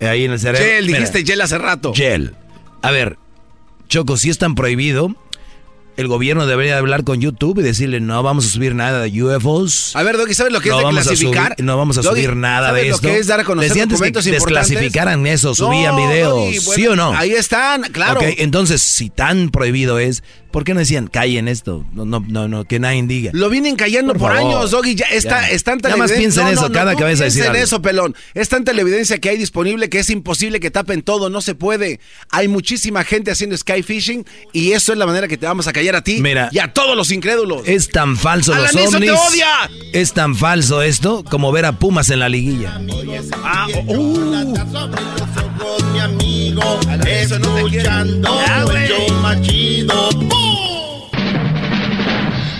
ahí 0.00 0.24
en 0.24 0.32
el 0.32 0.40
cerebro. 0.40 0.66
Gel, 0.66 0.86
Mira, 0.86 0.98
dijiste 0.98 1.24
gel 1.24 1.40
hace 1.40 1.58
rato. 1.58 1.94
Gel. 1.94 2.34
A 2.82 2.90
ver, 2.90 3.16
Choco, 3.88 4.16
si 4.16 4.30
es 4.30 4.38
tan 4.38 4.54
prohibido, 4.54 5.16
el 6.00 6.08
gobierno 6.08 6.46
debería 6.46 6.78
hablar 6.78 7.04
con 7.04 7.20
YouTube 7.20 7.58
y 7.58 7.62
decirle, 7.62 8.00
no 8.00 8.22
vamos 8.22 8.46
a 8.46 8.48
subir 8.48 8.74
nada 8.74 9.00
de 9.02 9.22
UFOs. 9.22 9.94
A 9.96 10.02
ver, 10.02 10.16
Doggy, 10.16 10.34
¿sabes 10.34 10.52
lo 10.52 10.60
que 10.60 10.70
no 10.70 10.90
es 10.98 11.06
subir- 11.06 11.54
no 11.62 11.76
vamos 11.76 11.98
a 11.98 12.02
Doggy, 12.02 12.22
subir 12.24 12.36
nada 12.36 12.68
¿sabes 12.68 12.82
de 12.84 12.88
lo 12.88 12.94
esto. 12.96 13.08
que 13.08 13.18
es 13.18 13.26
dar 13.26 13.40
a 13.40 13.44
conocer 13.44 13.80
antes 13.82 14.00
que 14.00 14.30
desclasificaran 14.30 15.26
eso, 15.26 15.54
subían 15.54 15.96
No, 15.96 16.08
videos, 16.08 16.30
Doggy, 16.34 16.60
¿sí 16.60 16.86
o 16.86 16.96
no? 16.96 17.12
Ahí 17.16 17.32
están, 17.32 17.82
claro. 17.92 18.20
Ok, 18.20 18.26
entonces, 18.38 18.82
si 18.82 19.10
tan 19.10 19.50
prohibido 19.50 19.98
es, 19.98 20.22
¿por 20.50 20.64
qué 20.64 20.74
no 20.74 20.80
decían, 20.80 21.06
callen 21.08 21.48
esto? 21.48 21.84
No, 21.94 22.04
no, 22.04 22.24
no, 22.26 22.48
no, 22.48 22.64
que 22.64 22.78
nadie 22.78 23.02
diga. 23.04 23.30
Lo 23.34 23.48
vienen 23.50 23.76
callando 23.76 24.14
por, 24.14 24.32
años, 24.32 24.70
Doggy. 24.70 24.94
Ya 24.94 25.06
está, 25.06 25.42
Ya. 25.42 25.50
es 25.50 25.64
tanta 25.64 25.88
Nada 25.88 25.98
más 25.98 26.10
evidencia- 26.10 26.18
piensa 26.20 26.40
en 26.42 26.46
No, 26.46 26.52
eso 26.60 26.68
no, 26.68 26.74
cada 26.74 26.92
no, 26.92 26.98
que 26.98 27.04
vayas 27.04 27.20
a 27.20 27.24
decir 27.24 27.38
piensa 27.42 27.50
en 27.50 27.56
algo. 27.56 27.64
eso, 27.64 27.82
pelón. 27.82 28.14
Es 28.34 28.48
tanta 28.48 28.72
la 28.72 28.80
evidencia 28.80 29.18
que 29.18 29.28
hay 29.30 29.36
disponible 29.38 29.88
que 29.88 29.98
es 30.00 30.10
imposible 30.10 30.60
que 30.60 30.70
tapen 30.70 31.02
todo. 31.02 31.30
No 31.30 31.40
se 31.40 31.54
puede. 31.54 32.00
Hay 32.30 32.48
muchísima 32.48 33.04
gente 33.04 33.30
haciendo 33.30 33.56
sky 33.56 33.82
fishing 33.82 34.26
y 34.52 34.72
eso 34.72 34.92
es 34.92 34.98
la 34.98 35.06
manera 35.06 35.28
que 35.28 35.36
te 35.38 35.46
vamos 35.46 35.66
a 35.66 35.72
callar 35.72 35.96
a 35.96 36.02
ti 36.04 36.18
Mira. 36.20 36.48
y 36.52 36.58
a 36.58 36.72
todos 36.72 36.96
los 36.96 37.10
incrédulos. 37.10 37.62
Es 37.66 37.88
tan 37.88 38.16
falso 38.16 38.54
los 38.54 38.74
ovnis. 38.74 38.90
te 39.00 39.10
odia. 39.10 39.70
Es 39.92 40.12
tan 40.12 40.34
falso 40.36 40.82
esto 40.82 41.24
como 41.24 41.52
ver 41.52 41.64
a 41.66 41.72
Pumas 41.78 42.10
en 42.10 42.18
la 42.20 42.28
liguilla. 42.28 42.80
Ah, 43.44 43.66
oh, 43.86 44.54
Con 45.58 45.92
mi 45.92 46.00
amigo, 46.00 46.80
escuchando 47.06 48.28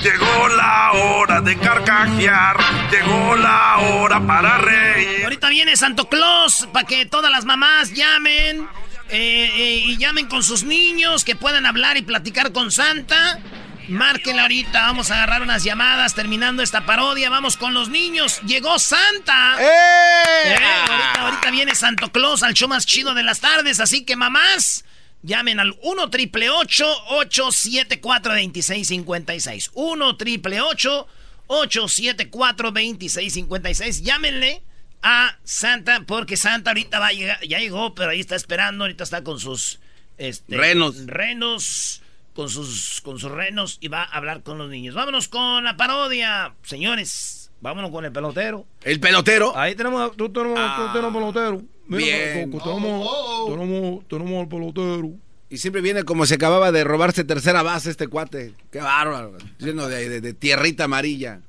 Llegó 0.02 0.48
la 0.48 0.92
hora 0.92 1.40
de 1.42 1.58
carcajear, 1.58 2.56
llegó 2.90 3.36
la 3.36 3.78
hora 3.78 4.26
para 4.26 4.58
reír. 4.58 5.24
Ahorita 5.24 5.48
viene 5.50 5.76
Santo 5.76 6.08
Claus 6.08 6.66
para 6.72 6.86
que 6.86 7.04
todas 7.04 7.30
las 7.30 7.44
mamás 7.44 7.92
llamen 7.92 8.66
eh, 9.10 9.50
eh, 9.54 9.82
y 9.84 9.96
llamen 9.98 10.26
con 10.26 10.42
sus 10.42 10.62
niños, 10.62 11.24
que 11.24 11.36
puedan 11.36 11.66
hablar 11.66 11.96
y 11.96 12.02
platicar 12.02 12.52
con 12.52 12.70
Santa. 12.70 13.40
Márquenla 13.88 14.42
ahorita, 14.42 14.82
vamos 14.82 15.10
a 15.10 15.16
agarrar 15.16 15.42
unas 15.42 15.64
llamadas 15.64 16.14
terminando 16.14 16.62
esta 16.62 16.86
parodia. 16.86 17.28
Vamos 17.28 17.56
con 17.56 17.74
los 17.74 17.88
niños. 17.88 18.40
Llegó 18.46 18.78
Santa. 18.78 19.56
Eh, 19.58 20.54
ahorita, 20.88 21.22
ahorita 21.22 21.50
viene 21.50 21.74
Santo 21.74 22.12
Claus 22.12 22.44
al 22.44 22.54
show 22.54 22.68
más 22.68 22.86
chido 22.86 23.14
de 23.14 23.24
las 23.24 23.40
tardes, 23.40 23.80
así 23.80 24.04
que 24.04 24.14
mamás. 24.14 24.84
Llamen 25.22 25.60
al 25.60 25.74
1 25.82 26.10
triple 26.10 26.50
874 26.50 28.32
2656. 28.32 29.70
1 29.74 30.16
triple 30.16 30.60
874 30.60 32.70
2656. 32.70 34.02
Llámenle 34.02 34.62
a 35.02 35.38
Santa 35.44 36.04
porque 36.06 36.36
Santa 36.36 36.70
ahorita 36.70 36.98
va 37.00 37.08
a 37.08 37.12
llegar, 37.12 37.40
ya 37.46 37.58
llegó, 37.58 37.94
pero 37.94 38.10
ahí 38.10 38.20
está 38.20 38.36
esperando, 38.36 38.84
ahorita 38.84 39.04
está 39.04 39.24
con 39.24 39.40
sus 39.40 39.80
este, 40.18 40.56
Renos. 40.56 41.06
renos, 41.06 42.02
con 42.34 42.48
sus 42.50 43.00
con 43.02 43.18
sus 43.18 43.30
renos 43.30 43.78
y 43.80 43.88
va 43.88 44.02
a 44.02 44.16
hablar 44.16 44.42
con 44.42 44.58
los 44.58 44.68
niños. 44.70 44.94
Vámonos 44.94 45.28
con 45.28 45.64
la 45.64 45.76
parodia, 45.76 46.54
señores. 46.62 47.50
Vámonos 47.62 47.90
con 47.90 48.04
el 48.06 48.12
pelotero. 48.12 48.64
El 48.82 49.00
pelotero. 49.00 49.54
Ahí 49.56 49.74
tenemos, 49.74 50.16
tú 50.16 50.30
tenemos, 50.32 50.58
Ah. 50.58 50.90
pelotero. 50.94 51.62
Bien. 51.86 52.50
Choco, 52.52 52.64
tenemos, 52.64 53.06
tenemos, 53.54 54.08
tenemos 54.08 54.40
al 54.42 54.48
pelotero. 54.48 55.10
Y 55.48 55.58
siempre 55.58 55.82
viene 55.82 56.04
como 56.04 56.26
se 56.26 56.34
acababa 56.34 56.70
de 56.72 56.84
robarse 56.84 57.24
tercera 57.24 57.62
base 57.62 57.90
este 57.90 58.06
cuate. 58.08 58.54
Qué 58.70 58.80
bárbaro. 58.80 59.36
Lleno 59.58 59.88
de, 59.88 60.08
de- 60.08 60.20
de 60.20 60.32
tierrita 60.34 60.84
amarilla. 60.84 61.40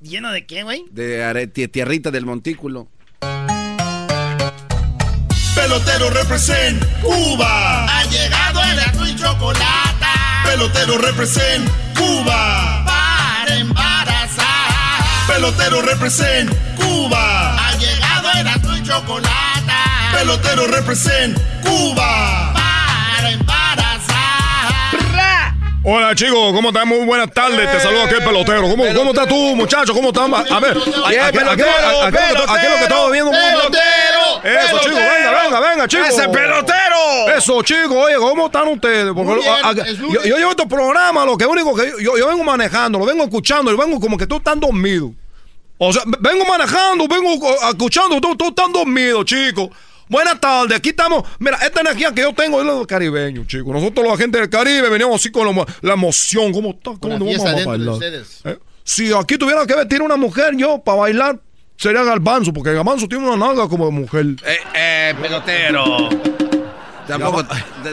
¿Lleno 0.00 0.30
de 0.32 0.46
qué, 0.46 0.62
güey? 0.64 0.84
De 0.90 1.22
are- 1.24 1.46
tierrita 1.46 2.10
del 2.10 2.26
montículo. 2.26 2.88
Pelotero 5.54 6.10
represent 6.10 6.84
Cuba. 7.02 7.84
Ha 7.86 8.04
llegado 8.04 8.60
el 8.62 8.78
azul 8.78 9.08
y 9.08 9.16
chocolate. 9.16 10.06
Pelotero 10.44 10.98
represent 10.98 11.68
Cuba. 11.96 12.84
Para 12.84 13.56
embarazar. 13.58 15.26
Pelotero 15.26 15.82
represent 15.82 16.50
Cuba. 16.76 17.68
Ha 17.68 17.76
llegado 17.78 18.28
el 18.40 18.46
azul 18.48 18.78
y 18.78 18.82
chocolate. 18.82 19.55
Pelotero 20.16 20.66
represent 20.68 21.36
Cuba. 21.62 22.54
Para 22.54 23.30
embarazar. 23.32 24.16
Hola 25.84 26.14
chicos, 26.14 26.54
¿cómo 26.54 26.68
están? 26.70 26.88
Muy 26.88 27.04
buenas 27.04 27.30
tardes, 27.32 27.70
te 27.70 27.78
saludo 27.80 28.04
aquí 28.04 28.14
el 28.14 28.24
pelotero. 28.24 28.62
¿Cómo, 28.62 28.84
¿cómo 28.94 29.10
estás 29.10 29.28
tú, 29.28 29.54
muchacho? 29.54 29.92
¿Cómo 29.92 30.08
estás? 30.08 30.24
A 30.50 30.58
ver, 30.60 30.76
¿a- 31.04 31.08
Bien, 31.10 31.20
a- 31.20 31.24
a- 31.26 31.28
a- 31.28 31.32
pelotero, 31.32 31.68
a- 31.68 31.76
a- 31.76 31.82
a- 31.82 32.04
a- 32.04 32.06
a- 32.06 32.10
qué 32.10 32.16
es 32.16 32.70
lo 32.70 32.76
que 32.78 32.82
estaba 32.84 33.10
viendo? 33.10 33.30
pelotero, 33.30 34.42
Eso, 34.42 34.78
chicos, 34.78 34.98
venga, 34.98 35.42
venga, 35.42 35.60
venga, 35.60 35.88
chicos. 35.88 36.08
¡Ese 36.08 36.28
pelotero! 36.30 37.36
Eso, 37.36 37.62
chicos, 37.62 37.92
oye, 37.96 38.16
¿cómo 38.16 38.46
están 38.46 38.68
ustedes? 38.68 39.12
Porque 39.14 39.32
Muy 39.32 39.40
bien, 39.42 39.52
a- 39.62 39.68
a- 39.68 39.72
es 39.72 39.98
yo, 39.98 40.24
yo 40.24 40.36
llevo 40.38 40.50
estos 40.52 40.66
programas, 40.66 41.26
lo 41.26 41.36
que 41.36 41.44
único 41.44 41.76
que 41.76 41.92
yo, 42.02 42.16
yo 42.16 42.26
vengo 42.26 42.42
manejando, 42.42 42.98
lo 42.98 43.04
vengo 43.04 43.22
escuchando, 43.24 43.70
y 43.70 43.76
vengo 43.76 44.00
como 44.00 44.16
que 44.16 44.26
tú 44.26 44.36
estás 44.38 44.58
dormido. 44.58 45.12
O 45.78 45.92
sea, 45.92 46.02
vengo 46.20 46.46
manejando, 46.46 47.06
vengo 47.06 47.34
escuchando, 47.70 48.18
tú, 48.18 48.34
tú 48.34 48.48
estás 48.48 48.72
dormido, 48.72 49.22
chicos. 49.24 49.68
Buenas 50.08 50.40
tardes, 50.40 50.76
aquí 50.78 50.90
estamos. 50.90 51.24
Mira, 51.38 51.56
esta 51.64 51.80
energía 51.80 52.12
que 52.14 52.22
yo 52.22 52.32
tengo 52.32 52.60
es 52.60 52.66
la 52.66 52.74
del 52.74 52.86
caribeño, 52.86 53.44
chicos. 53.44 53.72
Nosotros, 53.72 54.06
la 54.06 54.16
gente 54.16 54.38
del 54.38 54.48
Caribe, 54.48 54.88
veníamos 54.88 55.20
así 55.20 55.30
con 55.30 55.46
la, 55.46 55.52
emo- 55.52 55.66
la 55.82 55.94
emoción. 55.94 56.52
¿Cómo 56.52 56.70
está? 56.70 56.92
¿Cómo 57.00 57.18
nos 57.18 57.36
vamos 57.36 57.44
a 57.62 57.66
bailar? 57.66 57.98
Eh, 58.44 58.58
Si 58.84 59.12
aquí 59.12 59.36
tuviera 59.36 59.66
que 59.66 59.74
vestir 59.74 60.00
una 60.02 60.16
mujer 60.16 60.54
yo 60.56 60.78
para 60.78 60.98
bailar, 60.98 61.40
sería 61.76 62.04
Garbanzo, 62.04 62.52
porque 62.52 62.72
Garbanzo 62.72 63.08
tiene 63.08 63.26
una 63.28 63.36
nalga 63.46 63.68
como 63.68 63.86
de 63.86 63.92
mujer. 63.92 64.26
Eh, 64.46 64.56
eh, 64.74 65.14
pelotero. 65.20 66.08
Tampoco, 67.08 67.44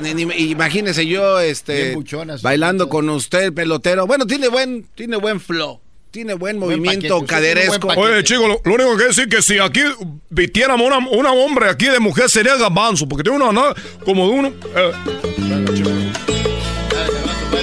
ni- 0.02 0.14
ni- 0.14 0.34
imagínese 0.52 1.06
yo, 1.06 1.40
este, 1.40 1.84
Bien 1.84 1.94
buchonas. 1.96 2.42
bailando 2.42 2.90
con 2.90 3.10
usted, 3.10 3.44
el 3.44 3.54
pelotero. 3.54 4.06
Bueno, 4.08 4.26
tiene 4.26 4.48
buen, 4.48 4.88
tiene 4.96 5.18
buen 5.18 5.40
flow, 5.40 5.80
tiene 6.14 6.36
buen 6.36 6.60
movimiento 6.60 7.22
paquete, 7.22 7.42
tiene 7.42 7.56
caderesco. 7.66 7.88
buen 7.88 7.98
Oye, 8.00 8.24
chicos, 8.24 8.48
lo, 8.48 8.62
lo 8.64 8.74
único 8.76 8.92
que 8.92 8.96
quiero 8.98 9.08
decir 9.10 9.28
que 9.28 9.42
si 9.42 9.58
aquí 9.58 9.82
vistiéramos 10.30 10.86
una, 10.86 11.00
una 11.00 11.32
hombre 11.32 11.70
aquí 11.70 11.88
de 11.88 12.00
mujer 12.00 12.30
sería 12.30 12.56
Garbanzo, 12.56 13.10
porque 13.10 13.24
tiene 13.24 13.44
una 13.44 13.52
nalga 13.52 13.74
como 14.06 14.28
de 14.28 14.34
uno. 14.34 14.48
eh. 14.76 14.92
Venga, 15.40 15.74
chicos. 15.74 15.92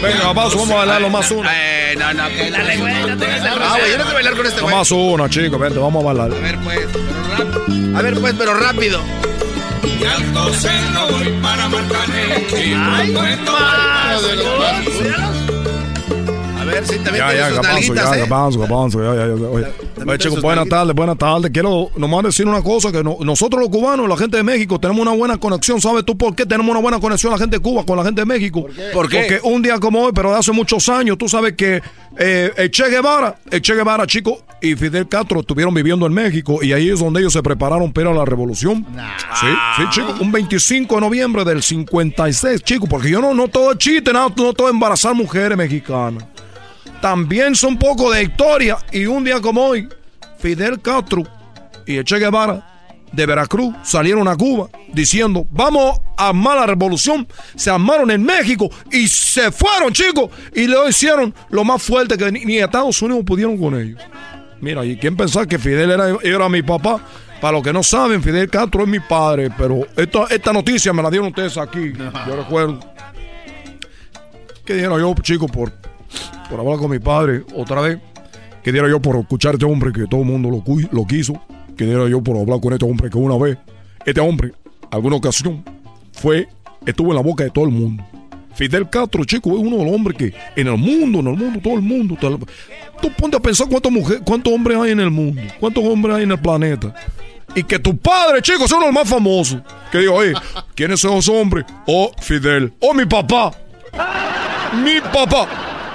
Venga, 0.03 0.19
Garbanzo, 0.25 0.59
vamos 0.59 0.73
a 0.73 0.75
bailar 0.79 1.01
lo 1.01 1.11
más 1.11 1.31
una. 1.31 1.49
Eh, 1.55 1.95
no, 1.97 2.13
no, 2.13 2.29
que 2.29 2.51
no 2.51 2.57
tengas 2.57 3.41
el 3.41 3.47
Ah, 3.63 3.77
güey, 3.79 3.91
yo 3.93 3.99
no 3.99 4.03
quiero 4.03 4.15
bailar 4.15 4.37
con 4.37 4.47
este 4.47 4.57
Lo 4.59 4.65
güey. 4.65 4.75
más 4.77 4.91
una, 4.91 5.31
chicos, 5.31 5.61
vente, 5.61 5.79
vamos 5.79 6.03
a 6.03 6.07
bailar. 6.13 6.33
A 6.33 6.41
ver, 6.41 6.59
pues, 6.65 6.89
pero 6.93 7.39
rápido. 7.39 7.97
A 7.99 8.03
ver, 8.03 8.15
pues, 8.21 8.35
pero 8.37 8.55
rápido. 8.55 9.01
Y 9.85 10.05
alto 10.05 10.55
seno 10.55 11.07
voy 11.13 11.39
para 11.41 11.69
Marcaneque. 11.69 12.75
A 12.75 14.19
ver, 16.71 16.87
sí, 16.87 16.97
también 17.05 17.17
Ya, 17.27 17.35
ya, 17.35 17.47
sus 17.49 17.55
Garbanzo, 17.57 17.73
nalguitas, 17.95 18.11
ya, 18.11 18.17
¿eh? 18.17 18.21
Garbanzo, 18.21 18.59
Garbanzo, 18.61 18.99
ya, 19.03 19.15
ya, 19.15 19.27
ya. 19.27 19.33
Oye, 19.35 19.67
oye, 20.07 20.19
chicos, 20.19 20.43
nalguitas. 20.43 20.69
tardes, 20.69 20.95
buenas 20.97 21.19
tardes. 21.19 21.51
Quiero 21.53 21.91
nomás 21.97 22.25
decir 22.25 22.47
una 22.47 22.63
cosa, 22.63 22.91
que 22.93 23.03
no- 23.05 23.19
nosotros 23.21 23.61
los 23.61 23.71
cubanos, 23.71 24.09
la 24.09 24.17
gente 24.17 24.37
de 24.37 24.43
México, 24.43 24.79
tenemos 24.79 25.03
una 25.03 25.13
buena 25.13 25.37
conexión. 25.39 25.81
¿Sabes 25.81 26.05
tú 26.05 26.17
por 26.17 26.35
qué 26.35 26.47
tenemos 26.47 26.71
una 26.71 26.81
buena 26.81 26.99
conexión 27.01 27.33
la 27.33 27.39
gente 27.39 27.57
de 27.57 27.63
Cuba 27.63 27.85
con 27.85 27.97
la 27.97 28.05
gente 28.05 28.21
de 28.23 28.27
México? 28.27 28.67
¿Por 28.93 29.09
qué? 29.09 29.19
Porque 29.21 29.41
un 29.45 29.63
día 29.63 29.79
como 29.79 30.01
hoy, 30.03 30.13
pero 30.15 30.31
de 30.33 30.39
hace 30.39 30.53
muchos 30.53 30.89
años, 30.89 31.19
tú 31.19 31.29
sabes 31.29 31.55
que 31.55 31.83
eh, 32.19 32.53
el 32.57 32.71
Che 32.71 32.89
Guevara, 32.89 33.37
el 33.51 33.61
Che 33.63 33.75
Guevara, 33.75 34.07
chico, 34.07 34.43
y 34.63 34.75
Fidel 34.75 35.09
Castro 35.09 35.41
estuvieron 35.41 35.73
viviendo 35.73 36.05
en 36.07 36.13
México 36.13 36.59
y 36.63 36.73
ahí 36.75 36.91
es 36.91 37.01
donde 37.01 37.21
ellos 37.21 37.33
se 37.33 37.43
prepararon 37.43 37.93
para 37.93 38.13
la 38.13 38.25
revolución. 38.27 38.85
Sí, 39.41 39.47
sí, 39.77 39.83
chicos, 39.91 40.21
un 40.21 40.31
25 40.31 40.95
de 40.97 41.01
noviembre 41.01 41.45
del 41.45 41.63
56, 41.63 42.63
chicos, 42.63 42.89
porque 42.89 43.09
yo 43.09 43.21
no, 43.23 43.33
no 43.33 43.49
todo 43.49 43.73
es 43.73 43.79
chiste, 43.79 44.13
nada, 44.13 44.29
no 44.37 44.53
todo 44.53 44.67
es 44.69 44.75
embarazar 44.75 45.15
mujeres 45.15 45.57
mexicanas 45.57 46.25
también 47.01 47.55
son 47.55 47.79
poco 47.79 48.11
de 48.11 48.25
historia. 48.25 48.79
Y 48.93 49.07
un 49.07 49.25
día 49.25 49.41
como 49.41 49.63
hoy, 49.63 49.89
Fidel 50.39 50.81
Castro 50.81 51.25
y 51.87 52.03
Che 52.05 52.19
Guevara 52.19 52.67
de 53.13 53.27
Veracruz 53.27 53.75
salieron 53.83 54.29
a 54.29 54.37
Cuba 54.37 54.69
diciendo, 54.93 55.47
vamos 55.51 56.01
a 56.17 56.29
armar 56.29 56.59
la 56.59 56.67
revolución. 56.67 57.27
Se 57.57 57.71
armaron 57.71 58.11
en 58.11 58.23
México 58.23 58.71
y 58.91 59.09
se 59.09 59.51
fueron, 59.51 59.93
chicos. 59.93 60.31
Y 60.55 60.67
lo 60.67 60.89
hicieron 60.89 61.35
lo 61.51 61.65
más 61.65 61.83
fuerte 61.83 62.17
que 62.17 62.31
ni, 62.31 62.45
ni 62.45 62.59
Estados 62.59 63.01
Unidos 63.03 63.25
pudieron 63.25 63.57
con 63.59 63.79
ellos. 63.81 64.01
Mira, 64.61 64.85
¿y 64.85 64.97
quién 64.97 65.17
pensaba 65.17 65.47
que 65.47 65.59
Fidel 65.59 65.91
era, 65.91 66.17
era 66.23 66.49
mi 66.49 66.63
papá? 66.63 67.01
Para 67.41 67.53
los 67.53 67.63
que 67.63 67.73
no 67.73 67.83
saben, 67.83 68.23
Fidel 68.23 68.51
Castro 68.51 68.83
es 68.83 68.89
mi 68.89 69.01
padre, 69.01 69.51
pero 69.57 69.87
esta, 69.97 70.27
esta 70.29 70.53
noticia 70.53 70.93
me 70.93 71.03
la 71.03 71.09
dieron 71.09 71.29
ustedes 71.29 71.57
aquí. 71.57 71.93
Yo 72.27 72.37
recuerdo. 72.37 72.79
¿Qué 74.67 74.75
diera 74.75 74.99
yo, 74.99 75.15
chico, 75.23 75.49
por, 75.49 75.73
por 76.49 76.61
hablar 76.61 76.79
con 76.79 76.91
mi 76.91 76.99
padre 76.99 77.43
otra 77.55 77.81
vez? 77.81 77.99
¿Qué 78.63 78.73
diera 78.73 78.89
yo 78.89 79.01
por 79.01 79.17
escuchar 79.17 79.53
a 79.53 79.55
este 79.55 79.65
hombre 79.65 79.93
que 79.93 80.07
todo 80.07 80.21
el 80.21 80.27
mundo 80.27 80.51
lo, 80.51 81.07
quiso? 81.07 81.41
¿Qué 81.77 81.85
diera 81.85 82.09
yo 82.09 82.23
por 82.23 82.37
hablar 82.37 82.61
con 82.61 82.73
este 82.73 82.85
hombre 82.85 83.09
que 83.09 83.17
una 83.17 83.39
vez, 83.39 83.57
este 84.05 84.21
hombre, 84.21 84.53
alguna 84.91 85.17
ocasión, 85.17 85.65
fue, 86.13 86.47
estuvo 86.85 87.11
en 87.11 87.17
la 87.17 87.23
boca 87.23 87.45
de 87.45 87.51
todo 87.51 87.65
el 87.65 87.71
mundo? 87.71 88.05
Fidel 88.55 88.91
Castro, 88.91 89.25
chico, 89.25 89.51
es 89.51 89.59
uno 89.59 89.79
de 89.79 89.85
los 89.85 89.95
hombres 89.95 90.19
que 90.19 90.35
en 90.57 90.67
el 90.67 90.77
mundo, 90.77 91.21
en 91.21 91.29
el 91.29 91.37
mundo, 91.37 91.61
todo 91.63 91.75
el 91.75 91.83
mundo. 91.83 92.17
Tú 93.01 93.11
ponte 93.17 93.37
a 93.37 93.41
pensar 93.41 93.69
cuántas 93.69 93.91
mujeres, 93.91 94.23
cuántos 94.27 94.53
hombres 94.53 94.77
hay 94.77 94.91
en 94.91 95.01
el 95.01 95.11
mundo, 95.11 95.41
cuántos 95.59 95.83
hombres 95.85 96.17
hay 96.17 96.25
en 96.25 96.33
el 96.33 96.39
planeta. 96.39 96.95
Y 97.55 97.63
que 97.65 97.79
tu 97.79 97.97
padre, 97.97 98.43
chico, 98.43 98.69
sea 98.69 98.77
uno 98.77 98.87
de 98.87 98.93
los 98.93 99.01
más 99.01 99.09
famosos. 99.09 99.61
Que 99.91 99.99
digo, 99.99 100.15
oye, 100.15 100.35
¿quiénes 100.75 101.01
son 101.01 101.15
esos 101.15 101.35
hombres? 101.35 101.65
Oh, 101.87 102.11
Fidel. 102.21 102.73
Oh, 102.81 102.93
mi 102.93 103.07
papá. 103.07 103.53
Mi 104.85 105.01
papá. 105.01 105.49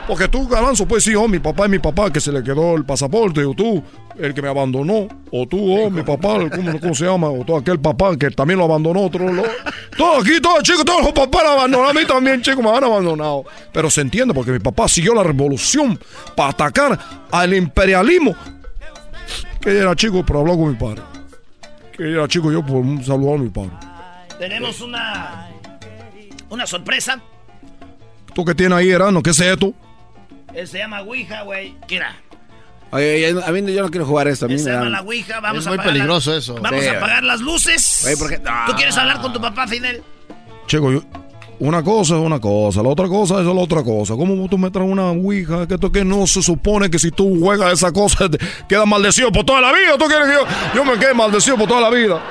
Porque 0.08 0.28
tú, 0.28 0.48
Galanzo, 0.48 0.88
pues 0.88 1.04
sí, 1.04 1.16
oh, 1.16 1.28
mi 1.28 1.40
papá 1.40 1.64
es 1.64 1.72
mi 1.72 1.80
papá, 1.80 2.14
que 2.14 2.20
se 2.22 2.32
le 2.32 2.44
quedó 2.44 2.76
el 2.76 2.86
pasaporte, 2.86 3.44
o 3.44 3.56
tú, 3.56 3.82
el 4.20 4.36
que 4.36 4.42
me 4.44 4.50
abandonó, 4.50 5.08
o 5.32 5.48
tú, 5.48 5.58
oh, 5.82 5.90
mi 5.90 6.04
papá, 6.04 6.38
¿cómo, 6.56 6.80
cómo 6.80 6.94
se 6.94 7.06
llama? 7.06 7.28
O 7.30 7.44
tú, 7.44 7.56
aquel 7.58 7.80
papá 7.80 8.16
que 8.16 8.30
también 8.30 8.60
lo 8.60 8.66
abandonó, 8.66 9.02
otro, 9.02 9.34
lo- 9.34 9.44
todo 9.98 10.22
aquí, 10.22 10.40
todo, 10.40 10.62
chicos, 10.62 10.86
todos 10.86 11.02
los 11.06 11.12
papás 11.12 11.42
lo 11.44 11.50
abandonaron, 11.50 11.98
a 11.98 12.00
mí 12.00 12.06
también, 12.06 12.40
chicos, 12.44 12.64
me 12.64 12.70
han 12.70 12.84
abandonado. 12.84 13.46
Pero 13.74 13.90
se 13.90 14.02
entiende 14.02 14.32
porque 14.36 14.52
mi 14.52 14.60
papá 14.60 14.88
siguió 14.88 15.16
la 15.16 15.24
revolución 15.24 16.00
para 16.36 16.50
atacar 16.50 17.00
al 17.32 17.54
imperialismo. 17.56 18.36
Que 19.60 19.76
era 19.80 19.96
chico, 19.96 20.24
pero 20.24 20.42
habló 20.42 20.56
con 20.56 20.70
mi 20.70 20.76
padre. 20.76 21.02
Que 21.98 22.12
era 22.12 22.28
chico, 22.28 22.52
yo 22.52 22.64
por 22.64 22.76
un 22.76 23.04
saludo 23.04 23.34
a 23.34 23.38
mi 23.40 23.50
padre. 23.50 23.72
Tenemos 24.38 24.82
una. 24.82 25.50
Una 26.52 26.68
sorpresa. 26.68 27.20
¿Tú 28.36 28.46
qué 28.46 28.54
tienes 28.54 28.78
ahí, 28.78 28.92
Erano? 28.92 29.24
¿Qué 29.24 29.32
es 29.32 29.40
esto? 29.40 29.74
Él 30.56 30.68
se 30.68 30.78
llama 30.78 31.02
Ouija, 31.02 31.42
güey. 31.44 31.76
Mira. 31.90 32.16
Oye, 32.92 33.28
oye, 33.32 33.44
a 33.46 33.52
mí 33.52 33.74
yo 33.74 33.82
no 33.82 33.90
quiero 33.90 34.06
jugar 34.06 34.28
esto. 34.28 34.46
A 34.46 34.50
mí 34.50 34.58
se 34.58 34.72
llama 34.72 34.90
la 34.90 35.02
Ouija. 35.02 35.40
Vamos 35.42 35.62
Es 35.62 35.68
a 35.68 35.70
muy 35.70 35.78
la- 35.78 35.84
peligroso 35.84 36.36
eso. 36.36 36.56
Vamos 36.62 36.82
Sí, 36.82 36.88
a 36.88 36.98
apagar 36.98 37.24
las 37.24 37.42
luces. 37.42 38.08
¿Tú 38.68 38.74
quieres 38.76 38.96
hablar 38.98 39.22
con 39.22 39.34
tu 39.34 39.42
papá, 39.42 39.68
Fidel? 39.68 40.02
Chico, 40.68 40.92
yo- 40.92 41.04
una 41.60 41.84
cosa 41.84 42.16
es 42.16 42.22
una 42.22 42.40
cosa, 42.40 42.84
la 42.84 42.90
otra 42.90 43.08
cosa 43.08 43.40
es 43.40 43.46
la 43.46 43.52
otra 43.54 43.82
cosa. 43.84 44.14
¿Cómo 44.16 44.48
tú 44.50 44.58
me 44.58 44.70
traes 44.72 44.90
una 44.90 45.12
ouija? 45.12 45.68
Que 45.68 45.76
esto 45.76 45.92
que 45.92 46.04
no 46.06 46.26
se 46.28 46.42
supone 46.42 46.90
que 46.90 47.00
si 47.00 47.12
tú 47.12 47.38
juegas 47.40 47.74
esa 47.74 47.92
cosa 47.94 48.30
te 48.30 48.38
quedas 48.68 48.86
maldecido 48.86 49.32
por 49.32 49.46
toda 49.46 49.62
la 49.62 49.72
vida. 49.74 49.98
¿Tú 49.98 50.06
quieres 50.06 50.28
que 50.28 50.34
yo, 50.34 50.46
yo 50.76 50.86
me 50.86 50.98
quede 51.00 51.14
maldecido 51.14 51.58
por 51.58 51.68
toda 51.68 51.82
la 51.82 51.90
vida? 51.90 52.22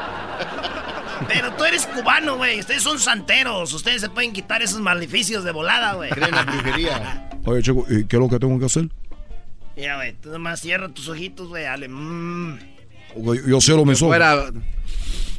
Pero 1.29 1.53
tú 1.53 1.65
eres 1.65 1.87
cubano, 1.87 2.37
güey. 2.37 2.61
Ustedes 2.61 2.83
son 2.83 2.99
santeros. 2.99 3.73
Ustedes 3.73 4.01
se 4.03 4.09
pueden 4.11 4.33
quitar 4.33 4.63
esos 4.63 4.81
maleficios 4.81 5.43
de 5.45 5.53
volada, 5.53 5.95
güey. 5.95 6.11
Creen 6.11 6.31
la 6.33 6.43
brujería. 6.43 7.29
Oye, 7.47 7.63
chico, 7.63 7.85
¿y 7.91 8.05
qué 8.07 8.17
es 8.17 8.21
lo 8.21 8.29
que 8.29 8.39
tengo 8.39 8.59
que 8.59 8.67
hacer? 8.67 8.89
Mira, 9.77 9.97
güey. 9.97 10.13
Tú 10.15 10.31
nomás 10.31 10.61
cierra 10.61 10.89
tus 10.89 11.09
ojitos, 11.09 11.49
güey. 11.49 11.65
Dale. 11.65 11.89
mm. 11.89 12.59
Ok, 13.17 13.37
Yo 13.47 13.61
cierro 13.61 13.85
mis 13.85 14.01
ojos. 14.03 14.11
Fuera. 14.11 14.51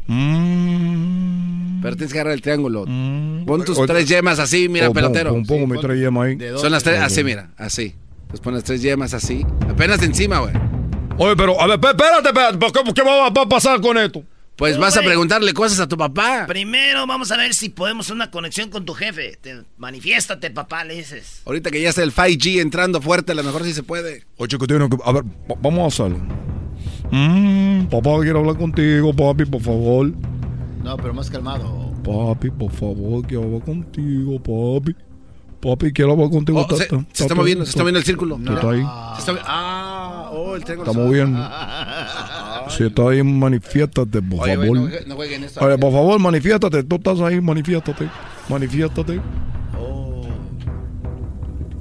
Mm. 0.07 1.81
Pero 1.81 1.95
tienes 1.95 2.13
que 2.13 2.19
agarrar 2.19 2.33
el 2.33 2.41
triángulo. 2.41 2.85
Pon 2.85 3.63
tus 3.65 3.77
Oye, 3.77 3.87
tres 3.87 4.07
yemas 4.09 4.39
así, 4.39 4.67
mira, 4.69 4.85
oh, 4.87 4.89
pon- 4.93 4.95
pelotero. 4.95 5.31
pon- 5.31 5.45
pongo 5.45 5.67
mis 5.67 5.81
tres 5.81 5.99
yemas 5.99 6.25
ahí. 6.27 6.37
Son 6.57 6.71
las 6.71 6.83
tres, 6.83 6.99
así, 6.99 7.23
mira, 7.23 7.51
así. 7.57 7.95
Pues 8.27 8.39
pones 8.39 8.63
tres 8.63 8.81
yemas 8.81 9.13
así. 9.13 9.45
Apenas 9.69 10.01
encima, 10.01 10.39
güey. 10.39 10.53
Oye, 11.17 11.35
pero, 11.35 11.59
a 11.61 11.67
ver, 11.67 11.79
espé- 11.79 11.91
espérate, 11.91 12.27
espérate. 12.29 12.57
¿por 12.57 12.71
¿Qué, 12.71 12.93
qué 12.93 13.01
va, 13.03 13.29
va 13.29 13.41
a 13.43 13.49
pasar 13.49 13.79
con 13.81 13.97
esto? 13.97 14.23
Pues 14.55 14.77
vas 14.77 14.95
a 14.95 15.01
preguntarle 15.01 15.53
cosas 15.53 15.79
a 15.81 15.87
tu 15.87 15.97
papá. 15.97 16.45
Primero 16.47 17.05
vamos 17.05 17.29
a 17.31 17.37
ver 17.37 17.53
si 17.53 17.67
podemos 17.69 18.05
hacer 18.05 18.15
una 18.15 18.31
conexión 18.31 18.69
con 18.69 18.85
tu 18.85 18.93
jefe. 18.93 19.37
Te, 19.41 19.63
manifiéstate, 19.77 20.49
papá, 20.49 20.85
le 20.85 20.95
dices. 20.95 21.41
Ahorita 21.45 21.71
que 21.71 21.81
ya 21.81 21.89
está 21.89 22.03
el 22.03 22.13
5G 22.13 22.61
entrando 22.61 23.01
fuerte, 23.01 23.33
a 23.33 23.35
lo 23.35 23.43
mejor 23.43 23.63
sí 23.65 23.73
se 23.73 23.83
puede. 23.83 24.23
Oye, 24.37 24.47
chico, 24.49 24.65
tiene 24.65 24.87
que. 24.89 24.97
A 25.03 25.11
ver, 25.11 25.23
va- 25.23 25.57
vamos 25.61 25.83
a 25.83 25.87
hacerlo. 25.87 26.25
Mm, 27.11 27.85
papá, 27.87 28.11
quiero 28.21 28.39
hablar 28.39 28.57
contigo, 28.57 29.13
papi, 29.13 29.45
por 29.45 29.61
favor. 29.61 30.11
No, 30.83 30.97
pero 30.97 31.13
más 31.13 31.29
calmado. 31.29 31.93
Papi, 32.03 32.49
por 32.51 32.71
favor, 32.71 33.25
quiero 33.27 33.43
hablar 33.43 33.63
contigo, 33.63 34.39
papi. 34.41 34.95
Papi, 35.61 35.91
quiero 35.93 36.11
hablar 36.13 36.29
contigo. 36.29 36.65
Oh, 36.69 36.75
se, 36.77 36.87
se 36.87 37.23
está 37.23 37.33
moviendo, 37.35 37.65
se 37.65 37.71
está 37.71 37.81
moviendo 37.81 37.99
el 37.99 38.05
círculo. 38.05 38.35
¿Tú 38.37 38.53
estás 38.53 38.65
ahí? 38.65 38.83
Se 39.19 39.31
está- 39.31 39.43
ah, 39.47 39.84
oh, 40.31 40.55
el 40.55 40.63
triángulo. 40.63 40.91
Está 40.91 41.03
moviendo. 41.03 41.39
Si 42.69 42.83
estás 42.85 43.07
ahí, 43.07 43.23
manifiéstate, 43.23 44.21
por 44.21 44.41
Oye, 44.43 44.55
favor. 44.57 44.77
no 44.77 44.89
no 45.07 45.15
jueguen 45.15 45.43
esto. 45.43 45.63
Oye, 45.65 45.77
por 45.77 45.91
favor, 45.91 46.19
manifiéstate. 46.19 46.83
Tú 46.83 46.95
estás 46.95 47.19
ahí, 47.21 47.39
manifiéstate. 47.41 48.09
Manifiéstate. 48.49 49.21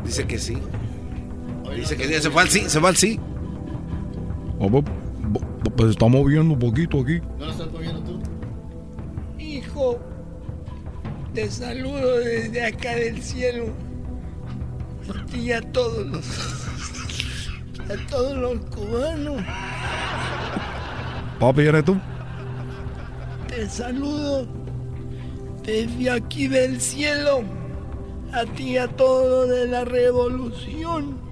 Dice 0.05 0.27
que 0.27 0.39
sí. 0.39 0.57
Dice 1.75 1.97
que 1.97 2.07
sí. 2.07 2.15
Se 2.23 2.31
fue 2.31 2.43
al 2.43 2.49
sí, 2.49 2.61
se 2.69 2.79
fue 2.81 2.89
al 2.89 2.97
sí. 2.97 3.19
A 4.61 4.65
ver, 4.69 4.71
bo- 4.71 5.41
pues 5.77 5.87
se 5.87 5.91
está 5.93 6.07
moviendo 6.07 6.55
un 6.55 6.59
poquito 6.61 7.01
aquí. 7.01 7.21
¿No 7.39 7.47
lo 7.47 7.51
estás 7.51 7.71
moviendo 7.73 8.01
tú? 8.03 8.21
Hijo, 9.39 9.99
te 11.33 11.51
saludo 11.51 12.19
desde 12.21 12.65
acá 12.65 12.95
del 12.95 13.21
cielo. 13.23 13.67
Y 15.35 15.51
a 15.53 15.61
todos 15.61 16.07
los. 16.07 16.25
A 17.91 18.11
todos 18.11 18.37
los 18.37 18.59
cubanos. 18.67 19.43
Papi, 21.39 21.63
¿eres 21.63 21.85
tú? 21.85 21.97
Te 23.49 23.69
saludo 23.69 24.47
desde 25.65 26.11
aquí 26.11 26.49
del 26.49 26.81
cielo. 26.81 27.43
A 28.33 28.45
ti 28.47 28.77
a 28.77 28.89
todos 28.89 29.49
de 29.49 29.69
la 29.69 29.85
revolución. 29.85 31.25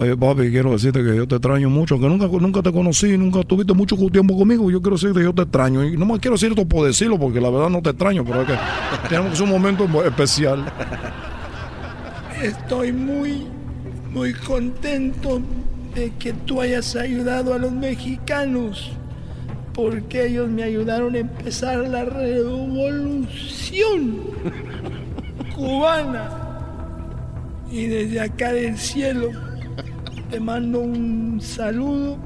Oye, 0.00 0.16
papi, 0.16 0.50
quiero 0.50 0.70
decirte 0.70 1.02
que 1.02 1.16
yo 1.16 1.26
te 1.26 1.34
extraño 1.34 1.68
mucho, 1.68 1.98
que 1.98 2.06
nunca, 2.06 2.28
nunca 2.28 2.62
te 2.62 2.72
conocí, 2.72 3.18
nunca 3.18 3.42
tuviste 3.42 3.74
mucho 3.74 3.96
tiempo 3.96 4.38
conmigo. 4.38 4.70
Yo 4.70 4.80
quiero 4.80 4.96
decirte 4.96 5.18
que 5.18 5.24
yo 5.24 5.34
te 5.34 5.42
extraño. 5.42 5.84
Y 5.84 5.96
no 5.96 6.06
más 6.06 6.20
quiero 6.20 6.36
decir 6.36 6.50
esto 6.50 6.64
por 6.68 6.86
decirlo, 6.86 7.18
porque 7.18 7.40
la 7.40 7.50
verdad 7.50 7.68
no 7.68 7.82
te 7.82 7.90
extraño, 7.90 8.24
pero 8.24 8.42
es 8.42 8.46
que 8.46 8.54
tenemos 9.08 9.40
un 9.40 9.48
momento 9.48 9.84
especial. 10.04 10.64
Estoy 12.40 12.92
muy, 12.92 13.48
muy 14.18 14.34
contento 14.34 15.40
de 15.94 16.10
que 16.18 16.32
tú 16.32 16.60
hayas 16.60 16.96
ayudado 16.96 17.54
a 17.54 17.58
los 17.58 17.70
mexicanos, 17.70 18.90
porque 19.72 20.26
ellos 20.26 20.48
me 20.48 20.64
ayudaron 20.64 21.14
a 21.14 21.18
empezar 21.18 21.78
la 21.86 22.04
revolución 22.04 23.36
cubana. 25.54 26.30
Y 27.70 27.86
desde 27.86 28.20
acá 28.20 28.52
del 28.52 28.76
cielo 28.76 29.30
te 30.30 30.40
mando 30.40 30.80
un 30.80 31.40
saludo 31.40 32.18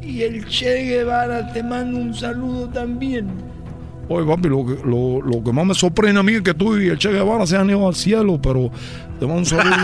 y 0.00 0.22
el 0.22 0.46
Che 0.46 0.84
Guevara 0.84 1.52
te 1.52 1.64
manda 1.64 1.98
un 1.98 2.14
saludo 2.14 2.68
también. 2.68 3.26
Oye, 4.08 4.24
papi, 4.24 4.48
lo 4.48 4.64
que, 4.64 4.78
lo, 4.86 5.20
lo 5.20 5.42
que 5.42 5.52
más 5.52 5.66
me 5.66 5.74
sorprende 5.74 6.20
a 6.20 6.22
mí 6.22 6.34
es 6.34 6.42
que 6.42 6.54
tú 6.54 6.78
y 6.78 6.90
el 6.90 6.98
Che 6.98 7.10
Guevara 7.10 7.44
se 7.44 7.56
han 7.56 7.70
ido 7.70 7.88
al 7.88 7.96
cielo, 7.96 8.38
pero 8.40 8.70
mando 9.26 9.40
un 9.40 9.46
saludo. 9.46 9.74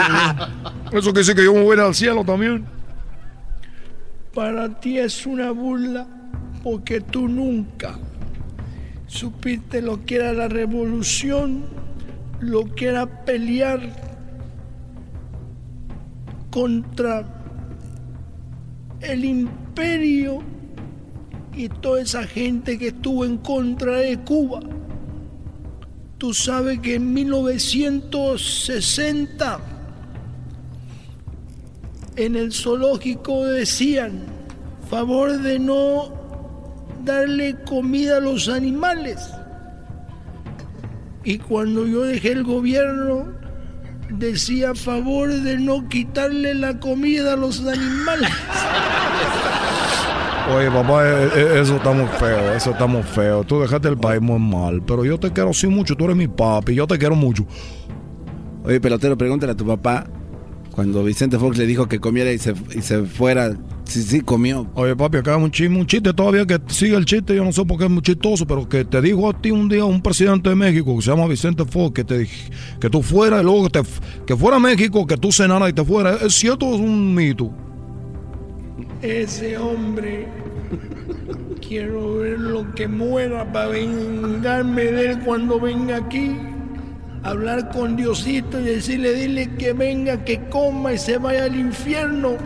Eso 0.92 1.12
que 1.12 1.20
dice 1.20 1.34
que 1.34 1.44
yo 1.44 1.54
me 1.54 1.62
voy 1.62 1.72
a 1.72 1.74
ir 1.74 1.80
al 1.80 1.94
cielo 1.94 2.24
también. 2.24 2.64
Para 4.34 4.80
ti 4.80 4.98
es 4.98 5.26
una 5.26 5.50
burla 5.50 6.06
porque 6.62 7.00
tú 7.00 7.28
nunca 7.28 7.98
supiste 9.06 9.82
lo 9.82 10.04
que 10.04 10.16
era 10.16 10.32
la 10.32 10.48
revolución, 10.48 11.64
lo 12.38 12.74
que 12.74 12.86
era 12.86 13.24
pelear 13.24 13.80
contra 16.50 17.24
el 19.00 19.24
imperio 19.24 20.42
y 21.54 21.68
toda 21.68 22.02
esa 22.02 22.24
gente 22.24 22.78
que 22.78 22.88
estuvo 22.88 23.24
en 23.24 23.38
contra 23.38 23.96
de 23.96 24.18
Cuba. 24.18 24.60
Tú 26.20 26.32
sabes 26.34 26.78
que 26.80 26.96
en 26.96 27.14
1960 27.14 29.60
en 32.16 32.36
el 32.36 32.52
zoológico 32.52 33.46
decían, 33.46 34.26
favor 34.90 35.38
de 35.38 35.58
no 35.58 36.12
darle 37.06 37.56
comida 37.66 38.18
a 38.18 38.20
los 38.20 38.50
animales. 38.50 39.30
Y 41.24 41.38
cuando 41.38 41.86
yo 41.86 42.02
dejé 42.02 42.32
el 42.32 42.44
gobierno, 42.44 43.32
decía 44.10 44.74
favor 44.74 45.32
de 45.32 45.56
no 45.56 45.88
quitarle 45.88 46.54
la 46.54 46.78
comida 46.80 47.32
a 47.32 47.36
los 47.36 47.66
animales. 47.66 48.30
Oye, 50.52 50.68
papá, 50.68 51.08
eh, 51.08 51.28
eh, 51.36 51.60
eso 51.62 51.76
está 51.76 51.92
muy 51.92 52.06
feo, 52.18 52.52
eso 52.54 52.70
está 52.72 52.86
muy 52.86 53.04
feo. 53.04 53.44
Tú 53.44 53.60
dejaste 53.60 53.88
el 53.88 53.96
país 53.96 54.20
muy 54.20 54.40
mal, 54.40 54.82
pero 54.82 55.04
yo 55.04 55.16
te 55.16 55.30
quiero 55.30 55.50
así 55.50 55.68
mucho, 55.68 55.94
tú 55.94 56.04
eres 56.06 56.16
mi 56.16 56.26
papi, 56.26 56.74
yo 56.74 56.88
te 56.88 56.98
quiero 56.98 57.14
mucho. 57.14 57.46
Oye, 58.64 58.80
pelotero, 58.80 59.16
pregúntale 59.16 59.52
a 59.52 59.56
tu 59.56 59.64
papá 59.64 60.04
Cuando 60.70 61.02
Vicente 61.02 61.38
Fox 61.38 61.56
le 61.56 61.66
dijo 61.66 61.88
que 61.88 61.98
comiera 61.98 62.30
y 62.32 62.38
se, 62.38 62.54
y 62.74 62.82
se 62.82 63.04
fuera, 63.04 63.56
sí, 63.84 64.02
sí 64.02 64.22
comió. 64.22 64.66
Oye, 64.74 64.96
papi, 64.96 65.18
acá 65.18 65.36
un 65.36 65.52
chisme, 65.52 65.78
un 65.78 65.86
chiste 65.86 66.12
todavía 66.12 66.44
que 66.44 66.58
sigue 66.66 66.96
el 66.96 67.04
chiste, 67.04 67.36
yo 67.36 67.44
no 67.44 67.52
sé 67.52 67.64
por 67.64 67.78
qué 67.78 67.84
es 67.84 67.90
muy 67.90 68.02
chistoso, 68.02 68.44
pero 68.44 68.68
que 68.68 68.84
te 68.84 69.00
dijo 69.00 69.30
a 69.30 69.40
ti 69.40 69.52
un 69.52 69.68
día 69.68 69.84
un 69.84 70.02
presidente 70.02 70.48
de 70.48 70.56
México 70.56 70.96
que 70.96 71.02
se 71.02 71.10
llama 71.12 71.28
Vicente 71.28 71.64
Fox, 71.64 71.94
que 71.94 72.02
te 72.02 72.28
que 72.80 72.90
tú 72.90 73.02
fueras 73.02 73.40
y 73.40 73.44
luego 73.44 73.68
que, 73.68 73.80
te, 73.80 73.88
que 74.26 74.36
fuera 74.36 74.56
a 74.56 74.60
México, 74.60 75.06
que 75.06 75.16
tú 75.16 75.30
cenaras 75.30 75.70
y 75.70 75.74
te 75.74 75.84
fueras. 75.84 76.20
¿Es 76.22 76.34
cierto 76.34 76.66
o 76.66 76.74
es 76.74 76.80
un 76.80 77.14
mito? 77.14 77.52
Ese 79.02 79.56
hombre, 79.56 80.28
quiero 81.66 82.18
ver 82.18 82.38
lo 82.38 82.70
que 82.74 82.86
muera 82.86 83.50
para 83.50 83.68
vengarme 83.68 84.84
de 84.84 85.10
él 85.12 85.20
cuando 85.20 85.58
venga 85.58 85.96
aquí. 85.96 86.36
Hablar 87.22 87.70
con 87.70 87.96
Diosito 87.96 88.60
y 88.60 88.64
decirle, 88.64 89.14
dile 89.14 89.54
que 89.56 89.72
venga, 89.72 90.24
que 90.24 90.40
coma 90.48 90.92
y 90.92 90.98
se 90.98 91.18
vaya 91.18 91.44
al 91.44 91.54
infierno. 91.56 92.36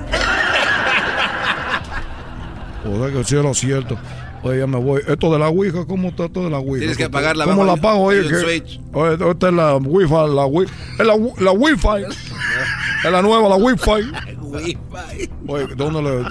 O 2.87 2.99
sea 2.99 3.13
que 3.13 3.25
sí 3.25 3.37
era 3.37 3.55
cierto. 3.55 3.97
Oye, 4.43 4.59
ya 4.59 4.67
me 4.67 4.79
voy. 4.79 5.01
Esto 5.07 5.33
de 5.33 5.39
la 5.39 5.49
Ouija, 5.49 5.87
¿cómo 5.87 6.09
está 6.09 6.27
esto 6.27 6.45
de 6.45 6.51
la 6.51 6.59
Ouija? 6.59 6.81
Tienes 6.81 6.97
que 6.99 7.05
apagarla 7.05 7.45
¿Cómo 7.47 7.63
abajo, 7.63 7.77
la 7.77 7.81
apago? 7.81 8.03
Oye, 8.05 8.29
que, 8.29 8.81
oye, 8.93 9.31
esta 9.31 9.49
es 9.49 9.55
la 9.55 9.77
Wi-Fi, 9.77 10.35
la 10.35 10.47
Wi 10.47 10.67
es 10.99 11.07
la, 11.07 11.17
la 11.39 11.53
Wi-Fi. 11.53 12.05
es 13.05 13.11
la 13.11 13.23
nueva, 13.23 13.49
la 13.49 13.57
Wi-Fi. 13.57 14.13
Oye, 15.49 15.67
¿dónde 15.77 16.03
le...? 16.03 16.25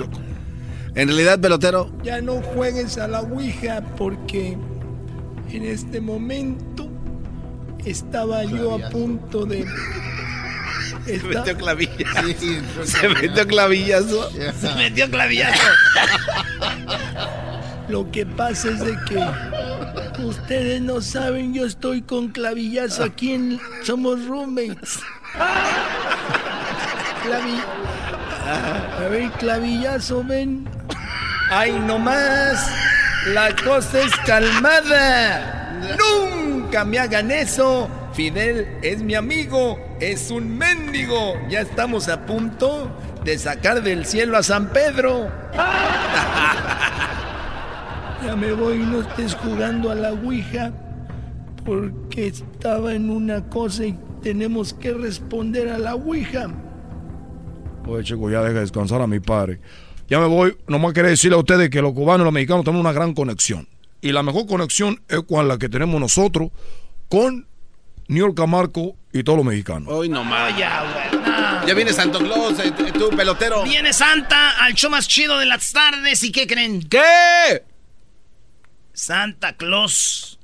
En 0.96 1.08
realidad, 1.08 1.40
pelotero, 1.40 1.92
Ya 2.04 2.22
no 2.22 2.36
juegues 2.36 2.98
a 3.00 3.08
la 3.08 3.22
Ouija 3.22 3.82
porque 3.98 4.56
en 5.52 5.66
este 5.66 6.00
momento 6.00 6.88
estaba 7.84 8.44
yo 8.44 8.76
a 8.76 8.90
punto 8.90 9.46
de... 9.46 9.66
se 11.06 11.20
metió 11.24 11.58
clavillazo. 11.58 12.86
se 12.86 13.10
metió 13.10 13.48
clavillazo. 13.48 14.30
Se 14.32 14.76
metió 14.76 15.10
clavillazo. 15.10 15.62
Lo 17.90 18.10
que 18.12 18.26
pasa 18.26 18.70
es 18.70 18.80
de 18.80 18.98
que 19.08 20.24
ustedes 20.24 20.82
no 20.82 21.02
saben, 21.02 21.54
yo 21.54 21.66
estoy 21.66 22.02
con 22.02 22.30
clavillazo 22.30 23.04
aquí 23.04 23.34
en 23.34 23.60
somos 23.84 24.26
roommates. 24.26 25.00
Clavi- 27.26 27.64
A 28.46 29.08
ver, 29.10 29.32
clavillazo, 29.32 30.24
ven. 30.24 30.68
Ay, 31.50 31.72
no 31.88 31.98
más. 32.00 32.70
La 33.28 33.56
cosa 33.56 34.02
es 34.02 34.12
calmada. 34.26 35.72
Nunca 35.98 36.84
me 36.84 37.00
hagan 37.00 37.32
eso. 37.32 37.90
Fidel 38.14 38.78
es 38.84 39.02
mi 39.02 39.16
amigo, 39.16 39.80
es 40.00 40.30
un 40.30 40.58
mendigo. 40.58 41.34
Ya 41.50 41.62
estamos 41.62 42.10
a 42.10 42.26
punto 42.26 42.92
de 43.24 43.38
sacar 43.38 43.82
del 43.82 44.06
cielo 44.06 44.38
a 44.38 44.44
San 44.44 44.70
Pedro. 44.70 45.32
Ya 48.26 48.36
me 48.36 48.52
voy, 48.54 48.78
no 48.78 49.02
estés 49.02 49.36
jugando 49.36 49.90
a 49.92 49.96
la 49.96 50.14
Ouija, 50.14 50.72
porque 51.66 52.28
estaba 52.28 52.94
en 52.94 53.10
una 53.10 53.44
cosa 53.50 53.86
y 53.86 53.98
tenemos 54.22 54.74
que 54.74 54.94
responder 54.94 55.70
a 55.70 55.78
la 55.78 55.96
Ouija. 55.96 56.48
Oye, 57.88 58.04
chico, 58.04 58.30
ya 58.30 58.42
deja 58.42 58.60
descansar 58.60 59.02
a 59.02 59.08
mi 59.08 59.20
padre. 59.20 59.60
Ya 60.10 60.20
me 60.20 60.28
voy. 60.28 60.58
Nomás 60.68 60.94
quería 60.94 61.10
decirle 61.12 61.36
a 61.36 61.40
ustedes 61.40 61.70
que 61.70 61.82
los 61.82 61.94
cubanos 61.94 62.22
y 62.22 62.26
los 62.26 62.34
mexicanos 62.34 62.64
tenemos 62.64 62.82
una 62.82 62.94
gran 62.94 63.14
conexión. 63.14 63.68
Y 64.02 64.12
la 64.12 64.24
mejor 64.24 64.46
conexión 64.48 65.02
es 65.08 65.22
con 65.24 65.48
la 65.48 65.58
que 65.58 65.70
tenemos 65.70 66.00
nosotros 66.00 66.50
con 67.10 67.48
New 68.08 68.28
York 68.28 68.48
Marco 68.48 68.96
y 69.12 69.24
todos 69.24 69.38
los 69.38 69.46
mexicanos. 69.46 69.88
Hoy 69.92 70.10
nomás. 70.10 70.58
Ya, 70.58 71.10
güey. 71.12 71.24
no. 71.24 71.68
Ya 71.68 71.74
viene 71.74 71.94
Santo 71.94 72.20
Claus, 72.20 72.60
eh, 72.60 72.74
tú, 72.94 73.10
pelotero. 73.16 73.64
Viene 73.64 73.94
Santa 73.94 74.64
al 74.64 74.74
show 74.74 74.90
más 74.90 75.08
chido 75.08 75.38
de 75.40 75.46
las 75.46 75.72
tardes. 75.72 76.24
¿Y 76.24 76.32
qué 76.32 76.48
creen? 76.48 76.84
¿Qué? 76.84 77.64
Santa 78.92 79.56
Claus 79.56 80.40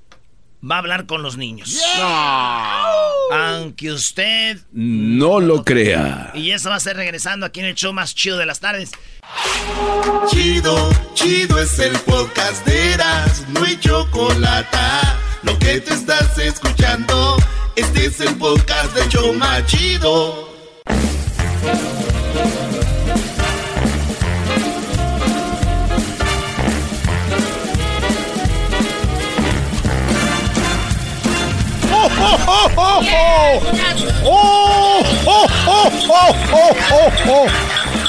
va 0.63 0.75
a 0.75 0.79
hablar 0.79 1.05
con 1.05 1.21
los 1.21 1.37
niños. 1.37 1.81
No. 1.97 3.35
Aunque 3.35 3.91
usted. 3.91 4.57
No 4.71 5.39
lo 5.39 5.63
crea. 5.63 6.31
Y 6.33 6.51
eso 6.51 6.69
va 6.69 6.75
a 6.75 6.79
ser 6.79 6.97
regresando 6.97 7.45
aquí 7.45 7.59
en 7.59 7.67
el 7.67 7.75
show 7.75 7.93
más 7.93 8.15
chido 8.15 8.37
de 8.37 8.45
las 8.45 8.59
tardes. 8.59 8.91
Chido, 10.29 10.89
chido 11.13 11.59
es 11.59 11.77
el 11.79 11.97
podcast 11.99 12.65
de 12.65 12.93
Eras, 12.93 13.45
no 13.49 13.63
hay 13.63 13.79
chocolate. 13.79 14.77
Lo 15.43 15.57
que 15.59 15.79
te 15.79 15.93
estás 15.93 16.37
escuchando, 16.37 17.37
este 17.75 18.07
es 18.07 18.19
el 18.21 18.35
podcast 18.35 18.93
de 18.95 19.07
Choma 19.09 19.65
Chido. 19.65 20.49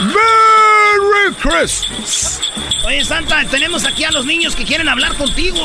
¡Merry 0.01 1.35
Christmas! 1.41 2.41
Oye, 2.87 3.05
Santa, 3.05 3.45
tenemos 3.51 3.85
aquí 3.87 4.05
a 4.05 4.11
los 4.11 4.27
niños 4.27 4.57
que 4.57 4.65
quieren 4.65 4.89
hablar 4.89 5.15
contigo. 5.17 5.59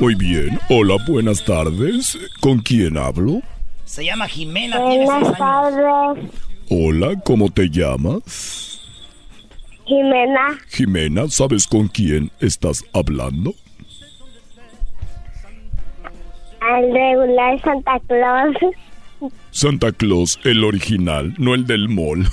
Muy 0.00 0.14
bien. 0.14 0.58
Hola, 0.68 0.96
buenas 1.06 1.44
tardes. 1.44 2.18
¿Con 2.40 2.58
quién 2.60 2.96
hablo? 2.98 3.40
Se 3.84 4.04
llama 4.04 4.26
Jimena, 4.26 4.78
Buenas 4.78 5.38
tardes, 5.38 6.26
Hola, 6.70 7.20
¿cómo 7.24 7.50
te 7.50 7.68
llamas? 7.68 8.80
Jimena. 9.84 10.58
Jimena, 10.68 11.28
¿sabes 11.28 11.66
con 11.66 11.88
quién 11.88 12.32
estás 12.40 12.82
hablando? 12.92 13.54
Al 16.66 16.92
regular 16.92 17.60
Santa 17.62 18.00
Claus. 18.06 18.56
Santa 19.50 19.92
Claus, 19.92 20.38
el 20.44 20.64
original, 20.64 21.34
no 21.38 21.54
el 21.54 21.66
del 21.66 21.88
mall. 21.88 22.26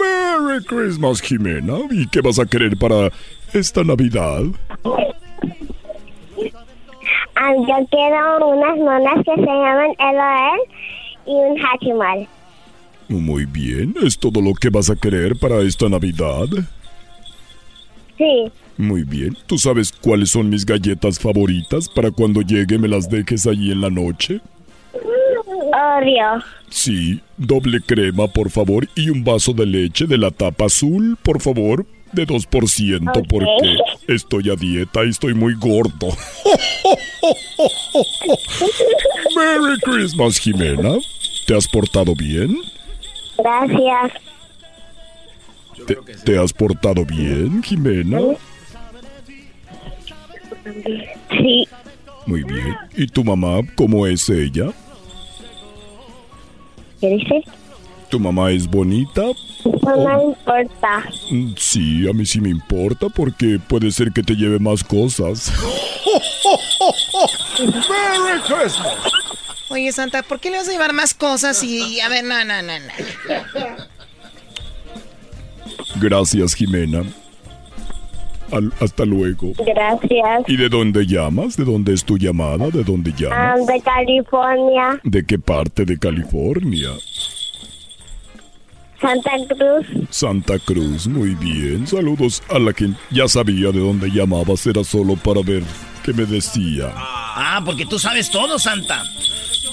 Merry 0.00 0.64
Christmas, 0.64 1.20
Jimena. 1.20 1.78
¿Y 1.90 2.06
qué 2.08 2.20
vas 2.20 2.38
a 2.38 2.46
querer 2.46 2.76
para 2.76 3.10
esta 3.52 3.84
Navidad? 3.84 4.42
Ah, 7.34 7.52
yo 7.54 7.86
quiero 7.90 8.48
unas 8.48 8.78
monas 8.78 9.24
que 9.24 9.34
se 9.34 9.42
llaman 9.42 9.92
LOL 9.98 10.60
y 11.26 11.32
un 11.32 11.58
Hachimal. 11.60 12.28
Muy 13.08 13.44
bien, 13.44 13.94
¿es 14.02 14.18
todo 14.18 14.40
lo 14.40 14.54
que 14.54 14.70
vas 14.70 14.90
a 14.90 14.96
querer 14.96 15.36
para 15.38 15.60
esta 15.60 15.88
Navidad? 15.88 16.48
Sí, 18.18 18.50
Muy 18.78 19.02
bien, 19.04 19.36
¿tú 19.46 19.58
sabes 19.58 19.92
cuáles 19.92 20.30
son 20.30 20.48
mis 20.50 20.64
galletas 20.66 21.18
favoritas 21.18 21.88
para 21.88 22.10
cuando 22.10 22.40
llegue 22.42 22.78
me 22.78 22.88
las 22.88 23.08
dejes 23.10 23.46
allí 23.46 23.72
en 23.72 23.80
la 23.80 23.90
noche? 23.90 24.40
Oreo. 25.72 26.42
Sí, 26.70 27.20
doble 27.36 27.80
crema, 27.80 28.26
por 28.28 28.50
favor, 28.50 28.88
y 28.94 29.10
un 29.10 29.24
vaso 29.24 29.52
de 29.52 29.66
leche 29.66 30.06
de 30.06 30.16
la 30.18 30.30
tapa 30.30 30.66
azul, 30.66 31.16
por 31.22 31.40
favor, 31.40 31.84
de 32.12 32.26
2%, 32.26 33.08
Ok. 33.18 33.26
porque 33.28 33.76
estoy 34.08 34.48
a 34.50 34.54
dieta 34.56 35.04
y 35.04 35.10
estoy 35.10 35.34
muy 35.34 35.54
gordo. 35.54 36.08
Merry 39.36 39.78
Christmas, 39.82 40.38
Jimena. 40.38 40.96
¿Te 41.46 41.56
has 41.56 41.68
portado 41.68 42.14
bien? 42.14 42.56
Gracias. 43.38 44.12
¿Te, 45.86 45.94
te 46.24 46.38
has 46.38 46.52
portado 46.52 47.04
bien, 47.04 47.62
Jimena? 47.62 48.18
Sí, 51.30 51.68
Muy 52.26 52.42
bien. 52.44 52.76
¿Y 52.96 53.06
tu 53.06 53.22
mamá, 53.24 53.60
cómo 53.76 54.06
es 54.06 54.28
ella? 54.28 54.70
¿qué 57.00 57.08
dice? 57.10 57.42
¿Tu 58.08 58.18
mamá 58.18 58.50
es 58.52 58.66
bonita? 58.68 59.22
No 59.64 60.16
me 60.16 60.24
importa. 60.24 61.04
Mm, 61.30 61.52
Sí, 61.56 62.08
a 62.08 62.12
mí 62.12 62.24
sí 62.24 62.40
me 62.40 62.48
importa 62.48 63.08
porque 63.08 63.58
puede 63.68 63.90
ser 63.90 64.12
que 64.12 64.22
te 64.22 64.34
lleve 64.34 64.58
más 64.58 64.82
cosas. 64.82 65.52
¡Merry 67.58 68.40
Christmas! 68.42 68.96
Oye, 69.68 69.90
Santa, 69.92 70.22
¿por 70.22 70.38
qué 70.40 70.50
le 70.50 70.58
vas 70.58 70.68
a 70.68 70.72
llevar 70.72 70.92
más 70.92 71.12
cosas 71.14 71.62
y... 71.64 72.00
A 72.00 72.08
ver, 72.08 72.24
no, 72.24 72.44
no, 72.44 72.62
no, 72.62 72.78
no. 72.78 72.86
Gracias, 76.00 76.54
Jimena. 76.54 77.02
Al- 78.52 78.72
hasta 78.80 79.04
luego. 79.04 79.52
Gracias. 79.58 80.42
¿Y 80.46 80.56
de 80.56 80.68
dónde 80.68 81.04
llamas? 81.06 81.56
¿De 81.56 81.64
dónde 81.64 81.92
es 81.94 82.04
tu 82.04 82.16
llamada? 82.16 82.68
¿De 82.70 82.84
dónde 82.84 83.10
Ah, 83.12 83.16
llamas? 83.56 83.66
de 83.66 83.80
California. 83.80 85.00
¿De 85.02 85.24
qué 85.26 85.38
parte 85.38 85.84
de 85.84 85.98
California? 85.98 86.90
Santa 89.00 89.30
Cruz. 89.48 90.06
Santa 90.10 90.58
Cruz, 90.60 91.06
muy 91.06 91.34
bien. 91.34 91.86
Saludos 91.86 92.42
a 92.48 92.58
la 92.58 92.72
que 92.72 92.88
ya 93.10 93.28
sabía 93.28 93.70
de 93.70 93.80
dónde 93.80 94.10
llamabas. 94.10 94.66
Era 94.66 94.82
solo 94.84 95.16
para 95.16 95.42
ver 95.42 95.62
qué 96.04 96.12
me 96.12 96.24
decía. 96.24 96.92
Ah, 96.94 97.60
porque 97.64 97.84
tú 97.84 97.98
sabes 97.98 98.30
todo, 98.30 98.58
Santa. 98.58 99.02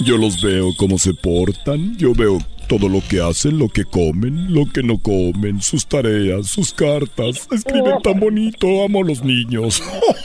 Yo 0.04 0.18
los 0.18 0.42
veo 0.42 0.70
cómo 0.76 0.98
se 0.98 1.14
portan. 1.14 1.96
Yo 1.96 2.12
veo 2.12 2.38
todo 2.78 2.88
lo 2.88 3.00
que 3.08 3.20
hacen, 3.20 3.58
lo 3.58 3.68
que 3.68 3.84
comen, 3.84 4.52
lo 4.52 4.66
que 4.66 4.82
no 4.82 4.98
comen, 4.98 5.62
sus 5.62 5.86
tareas, 5.86 6.48
sus 6.48 6.72
cartas. 6.72 7.46
Escriben 7.52 8.02
tan 8.02 8.18
bonito. 8.18 8.66
Amo 8.84 9.02
a 9.02 9.04
los 9.04 9.22
niños. 9.22 9.80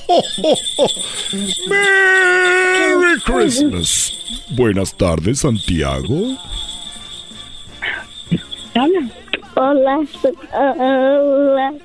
Merry 1.69 3.21
Christmas. 3.23 4.15
Buenas 4.55 4.97
tardes, 4.97 5.41
Santiago. 5.41 6.35
Hola, 9.55 9.55
hola, 9.55 9.99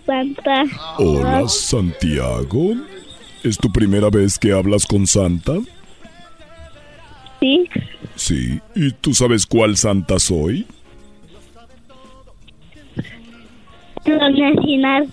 Santa. 0.06 0.64
Hola, 0.96 1.46
Santiago. 1.46 2.74
¿Es 3.42 3.58
tu 3.58 3.70
primera 3.70 4.08
vez 4.08 4.38
que 4.38 4.52
hablas 4.52 4.86
con 4.86 5.06
Santa? 5.06 5.52
Sí. 7.40 7.68
Sí. 8.16 8.60
¿Y 8.74 8.92
tú 8.92 9.14
sabes 9.14 9.46
cuál 9.46 9.76
Santa 9.76 10.18
soy? 10.18 10.66
El 14.04 14.22
original. 14.22 15.08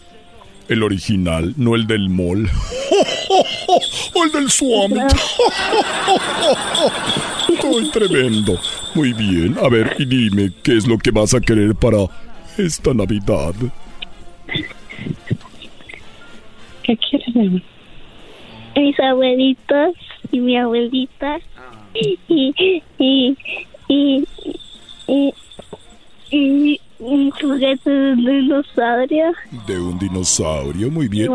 El 0.68 0.84
original, 0.84 1.53
no 1.57 1.76
el 1.76 1.88
del 1.88 2.10
mall. 2.10 2.49
o 4.14 4.23
el 4.23 4.32
del 4.32 4.49
Swamp. 4.49 4.95
Estoy 7.49 7.90
tremendo. 7.91 8.60
Muy 8.95 9.14
bien. 9.14 9.57
A 9.61 9.69
ver, 9.69 9.95
y 9.99 10.06
dime, 10.06 10.52
¿qué 10.64 10.78
es 10.78 10.88
lo 10.88 10.98
que 10.98 11.11
vas 11.11 11.34
a 11.34 11.41
querer 11.41 11.76
para 11.76 11.98
esta 12.57 12.94
Navidad? 12.94 13.53
¿Qué 16.84 16.98
quieres, 16.98 17.36
mi 17.36 17.48
amor? 17.48 17.61
Mis 18.76 18.99
abuelitos 18.99 19.95
y 20.32 20.40
mi 20.40 20.57
abuelita. 20.57 21.40
Y, 21.93 22.19
y, 22.27 22.84
y, 22.97 23.38
y, 25.07 25.34
y, 26.31 26.81
un 26.99 27.31
juguete 27.31 27.89
de 27.89 28.13
un 28.13 28.26
dinosaurio. 28.26 29.34
De 29.68 29.80
un 29.80 29.99
dinosaurio, 29.99 30.89
muy 30.89 31.07
bien. 31.07 31.31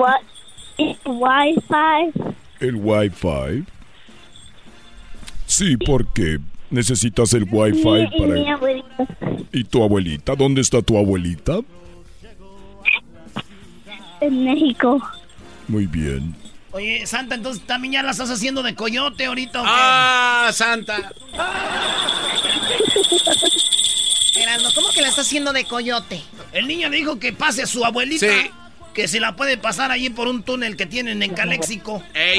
Y 0.79 0.97
Wi-Fi. 1.05 2.13
El 2.61 2.77
Wi-Fi. 2.77 3.65
Sí, 5.47 5.77
porque 5.77 6.39
necesitas 6.71 7.33
el 7.35 7.47
Wi-Fi 7.51 7.89
Y, 7.89 8.23
y 8.23 8.27
mi 8.27 8.43
para... 8.43 8.55
abuelita. 8.55 9.07
¿Y 9.53 9.65
tu 9.65 9.83
abuelita? 9.83 10.35
¿Dónde 10.35 10.61
está 10.61 10.83
tu 10.83 10.97
abuelita? 10.97 11.61
En 14.21 14.45
México. 14.45 15.01
Muy 15.69 15.87
bien. 15.87 16.35
Oye, 16.77 17.07
Santa, 17.07 17.35
entonces 17.35 17.63
también 17.67 17.95
ya 17.95 18.03
la 18.03 18.11
estás 18.11 18.29
haciendo 18.29 18.63
de 18.63 18.75
coyote 18.75 19.25
ahorita. 19.25 19.63
¿o 19.63 19.65
qué? 19.65 19.71
¡Ah, 19.73 20.51
Santa! 20.53 21.11
Erasmo, 24.39 24.69
¿cómo 24.75 24.91
que 24.91 25.01
la 25.01 25.09
está 25.09 25.23
haciendo 25.23 25.55
de 25.55 25.65
coyote? 25.65 26.21
El 26.53 26.69
niño 26.69 26.91
le 26.91 26.99
dijo 26.99 27.19
que 27.19 27.33
pase 27.33 27.63
a 27.63 27.67
su 27.67 27.83
abuelita. 27.83 28.27
Sí. 28.27 28.51
Que 28.93 29.09
se 29.09 29.21
la 29.21 29.37
puede 29.37 29.57
pasar 29.57 29.91
allí 29.91 30.11
por 30.11 30.29
un 30.29 30.43
túnel 30.43 30.77
que 30.77 30.85
tienen 30.85 31.23
en 31.23 31.33
Caléxico. 31.33 32.03
¡Ey! 32.13 32.37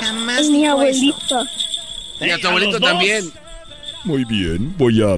Jamás 0.00 0.44
Y 0.44 0.50
mi 0.50 0.58
dijo 0.58 0.82
eso. 0.82 1.06
abuelito. 1.06 1.46
Y 2.20 2.30
a 2.30 2.38
tu 2.38 2.48
abuelito 2.48 2.80
también. 2.80 3.32
Muy 4.04 4.26
bien, 4.26 4.76
voy 4.76 5.00
a 5.02 5.16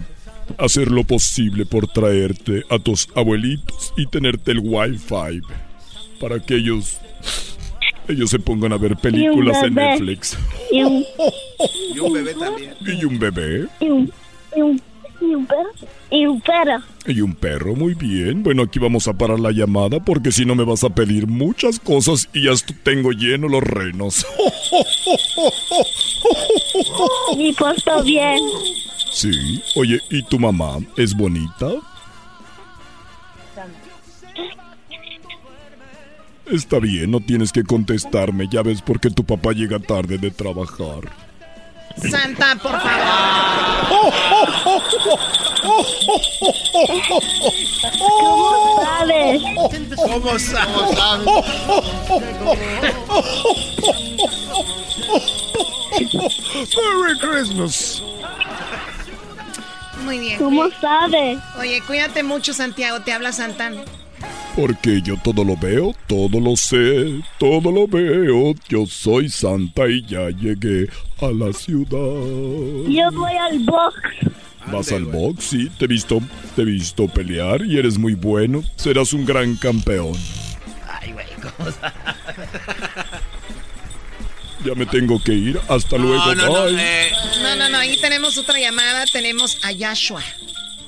hacer 0.64 0.92
lo 0.92 1.02
posible 1.02 1.66
por 1.66 1.88
traerte 1.88 2.62
a 2.70 2.78
tus 2.78 3.08
abuelitos 3.16 3.92
y 3.96 4.06
tenerte 4.06 4.52
el 4.52 4.60
Wi-Fi 4.60 5.40
para 6.20 6.38
que 6.38 6.54
ellos 6.54 6.98
ellos 8.08 8.30
se 8.30 8.38
pongan 8.38 8.72
a 8.72 8.76
ver 8.76 8.96
películas 8.96 9.62
en. 9.62 9.74
Netflix. 9.74 10.36
Y 10.70 10.82
un, 10.82 11.04
Y 11.94 11.98
un 11.98 12.12
bebé 12.12 12.34
también. 12.34 12.74
Y 12.86 13.04
un 13.04 13.18
bebé 13.18 13.66
y 13.80 13.88
un, 13.88 14.12
y 14.56 14.60
un, 14.62 14.80
y 15.20 15.34
un 15.34 15.46
perro. 15.46 15.70
Y 16.10 16.26
un 16.26 16.40
perro. 16.40 16.78
y 17.06 17.20
un 17.20 17.34
perro, 17.34 17.74
muy 17.74 17.94
bien. 17.94 18.42
Bueno, 18.42 18.62
aquí 18.62 18.78
vamos 18.78 19.08
a 19.08 19.12
parar 19.14 19.40
la 19.40 19.50
llamada 19.50 19.98
porque 20.00 20.30
si 20.30 20.44
no 20.44 20.54
me 20.54 20.64
vas 20.64 20.84
a 20.84 20.90
pedir 20.90 21.26
muchas 21.26 21.80
cosas 21.80 22.28
y 22.32 22.44
ya 22.44 22.52
tengo 22.82 23.10
lleno 23.12 23.48
los 23.48 23.62
renos. 23.62 24.24
Y 27.36 27.52
porto 27.52 28.02
bien. 28.04 28.38
Sí. 29.12 29.60
Oye, 29.76 30.00
¿y 30.10 30.22
tu 30.22 30.38
mamá 30.38 30.78
es 30.96 31.14
bonita? 31.14 31.72
Está 36.50 36.78
bien, 36.78 37.10
no 37.10 37.20
tienes 37.20 37.50
que 37.50 37.64
contestarme, 37.64 38.46
ya 38.48 38.62
ves 38.62 38.80
porque 38.80 39.10
tu 39.10 39.24
papá 39.24 39.52
llega 39.52 39.80
tarde 39.80 40.16
de 40.16 40.30
trabajar. 40.30 41.10
Santa, 42.08 42.54
por 42.56 42.72
favor. 42.80 44.12
¿Cómo 47.98 48.84
sabes? 48.84 49.42
¿Cómo 49.96 50.38
sabes? 50.38 51.26
Merry 56.76 57.18
Christmas. 57.18 58.02
Muy 60.04 60.18
bien. 60.18 60.38
¿Cómo 60.38 60.68
sabes? 60.80 61.38
Oye, 61.58 61.82
cuídate 61.86 62.22
mucho, 62.22 62.52
Santiago. 62.52 63.00
Te 63.00 63.12
habla 63.12 63.32
Santana. 63.32 63.82
Porque 64.56 65.02
yo 65.02 65.16
todo 65.22 65.44
lo 65.44 65.56
veo, 65.56 65.94
todo 66.06 66.40
lo 66.40 66.56
sé, 66.56 67.20
todo 67.38 67.70
lo 67.70 67.86
veo. 67.86 68.54
Yo 68.68 68.86
soy 68.86 69.28
Santa 69.28 69.86
y 69.88 70.02
ya 70.06 70.30
llegué 70.30 70.88
a 71.20 71.26
la 71.26 71.52
ciudad. 71.52 72.88
Yo 72.88 73.10
voy 73.12 73.32
al 73.32 73.58
box. 73.60 73.94
Vas 74.72 74.90
al 74.92 75.04
box, 75.04 75.44
sí, 75.44 75.70
te 75.78 75.84
he 75.84 75.88
visto, 75.88 76.20
te 76.56 76.62
he 76.62 76.64
visto 76.64 77.06
pelear 77.06 77.64
y 77.66 77.78
eres 77.78 77.98
muy 77.98 78.14
bueno. 78.14 78.62
Serás 78.76 79.12
un 79.12 79.24
gran 79.26 79.54
campeón. 79.56 80.12
Ay, 80.88 81.12
güey, 81.12 81.26
¿cómo 81.40 81.70
sa- 81.80 81.92
Ya 84.64 84.74
me 84.74 84.86
tengo 84.86 85.22
que 85.22 85.34
ir. 85.34 85.60
Hasta 85.68 85.96
luego. 85.98 86.16
No, 86.16 86.34
no, 86.34 86.46
no, 86.46 86.64
Bye. 86.64 86.76
eh, 86.80 87.10
No, 87.42 87.56
no, 87.56 87.68
no. 87.68 87.78
Ahí 87.78 87.96
tenemos 88.00 88.36
otra 88.38 88.58
llamada. 88.58 89.04
Tenemos 89.12 89.58
a 89.62 89.70
Yashua. 89.70 90.22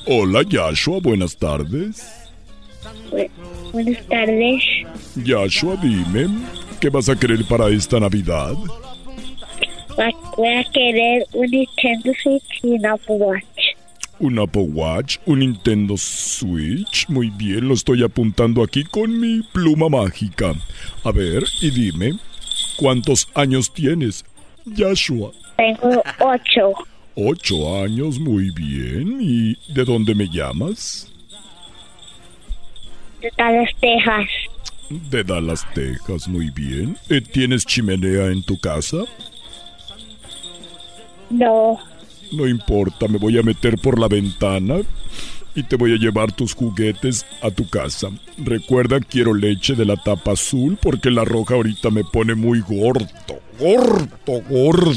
Hola, 0.07 0.43
Yashua. 0.43 0.99
Buenas 1.01 1.37
tardes. 1.37 2.03
Bu- 3.11 3.31
Buenas 3.73 4.07
tardes. 4.09 4.63
Yashua, 5.17 5.77
dime, 5.77 6.29
¿qué 6.81 6.89
vas 6.89 7.09
a 7.09 7.17
querer 7.17 7.45
para 7.45 7.69
esta 7.69 8.01
Navidad? 8.01 8.55
Voy 10.37 10.55
a 10.55 10.65
querer 10.73 11.25
un 11.33 11.51
Nintendo 11.51 12.13
Switch 12.23 12.61
y 12.63 12.69
un 12.69 12.87
Apple 12.87 13.17
Watch. 13.17 13.45
Un 14.21 14.39
Apple 14.39 14.69
Watch, 14.73 15.19
un 15.27 15.41
Nintendo 15.41 15.97
Switch. 15.97 17.09
Muy 17.09 17.31
bien, 17.31 17.67
lo 17.69 17.75
estoy 17.75 18.03
apuntando 18.05 18.63
aquí 18.63 18.85
con 18.85 19.19
mi 19.21 19.43
pluma 19.53 19.89
mágica. 19.89 20.55
A 21.05 21.11
ver, 21.13 21.43
y 21.61 21.71
dime, 21.71 22.13
¿cuántos 22.77 23.29
años 23.35 23.73
tienes? 23.73 24.25
Yashua. 24.65 25.33
Tengo 25.57 26.03
ocho. 26.21 26.73
Ocho 27.17 27.83
años, 27.83 28.21
muy 28.21 28.51
bien. 28.53 29.19
¿Y 29.21 29.57
de 29.73 29.85
dónde 29.85 30.15
me 30.15 30.29
llamas? 30.29 31.13
De 33.21 33.33
Dallas, 33.37 33.71
Texas. 33.81 34.29
De 34.91 35.25
Dallas, 35.25 35.67
Texas, 35.75 36.29
muy 36.29 36.51
bien. 36.51 36.97
Eh, 37.09 37.21
¿Tienes 37.21 37.67
chimenea 37.67 38.27
en 38.27 38.43
tu 38.43 38.59
casa? 38.59 38.99
No. 41.31 41.79
No 42.33 42.47
importa, 42.47 43.09
me 43.09 43.19
voy 43.19 43.39
a 43.39 43.43
meter 43.43 43.79
por 43.79 43.99
la 43.99 44.09
ventana 44.09 44.77
y 45.55 45.63
te 45.65 45.77
voy 45.77 45.93
a 45.93 45.97
llevar 45.97 46.33
tus 46.33 46.55
juguetes 46.55 47.27
a 47.43 47.51
tu 47.51 47.69
casa. 47.69 48.11
Recuerda, 48.37 49.01
quiero 49.01 49.35
leche 49.35 49.75
de 49.75 49.85
la 49.85 49.97
tapa 49.97 50.33
azul 50.33 50.79
porque 50.81 51.11
la 51.11 51.25
roja 51.25 51.55
ahorita 51.55 51.91
me 51.91 52.05
pone 52.05 52.35
muy 52.35 52.61
gordo. 52.61 53.07
Gordo, 53.59 54.43
gordo. 54.49 54.93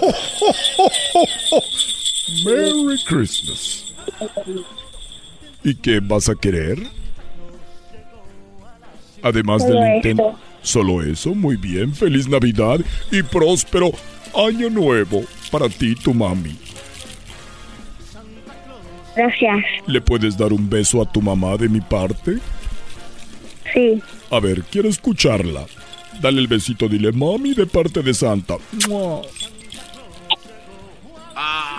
Merry 2.44 3.04
Christmas. 3.06 3.92
¿Y 5.62 5.74
qué 5.74 6.00
vas 6.00 6.28
a 6.28 6.34
querer? 6.34 6.78
Además 9.22 9.64
del 9.64 9.74
Solo 9.74 9.88
Nintendo. 9.88 10.28
eso. 10.30 10.38
Solo 10.62 11.02
eso, 11.02 11.34
muy 11.34 11.56
bien. 11.56 11.94
Feliz 11.94 12.28
Navidad 12.28 12.80
y 13.10 13.22
próspero 13.22 13.90
año 14.34 14.70
nuevo 14.70 15.22
para 15.50 15.68
ti 15.68 15.92
y 15.92 15.94
tu 15.94 16.14
mami. 16.14 16.56
Gracias. 19.16 19.64
¿Le 19.86 20.00
puedes 20.00 20.36
dar 20.36 20.52
un 20.52 20.68
beso 20.70 21.02
a 21.02 21.10
tu 21.10 21.20
mamá 21.20 21.56
de 21.56 21.68
mi 21.68 21.80
parte? 21.80 22.38
Sí. 23.74 24.00
A 24.30 24.40
ver, 24.40 24.62
quiero 24.64 24.88
escucharla. 24.88 25.66
Dale 26.20 26.40
el 26.40 26.46
besito, 26.46 26.88
dile 26.88 27.12
mami 27.12 27.54
de 27.54 27.66
parte 27.66 28.02
de 28.02 28.14
Santa. 28.14 28.56
¡Mua! 28.88 29.22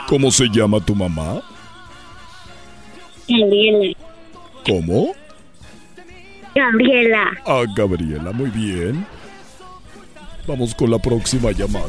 ¿Cómo 0.08 0.30
se 0.32 0.48
llama 0.50 0.80
tu 0.84 0.94
mamá? 0.94 1.42
Gabriela. 3.28 3.96
¿Cómo? 4.66 5.14
Gabriela. 6.56 7.32
Ah, 7.46 7.64
Gabriela, 7.76 8.32
muy 8.32 8.50
bien. 8.50 9.06
Vamos 10.46 10.76
con 10.76 10.92
la 10.92 11.00
próxima 11.00 11.52
llamada. 11.52 11.88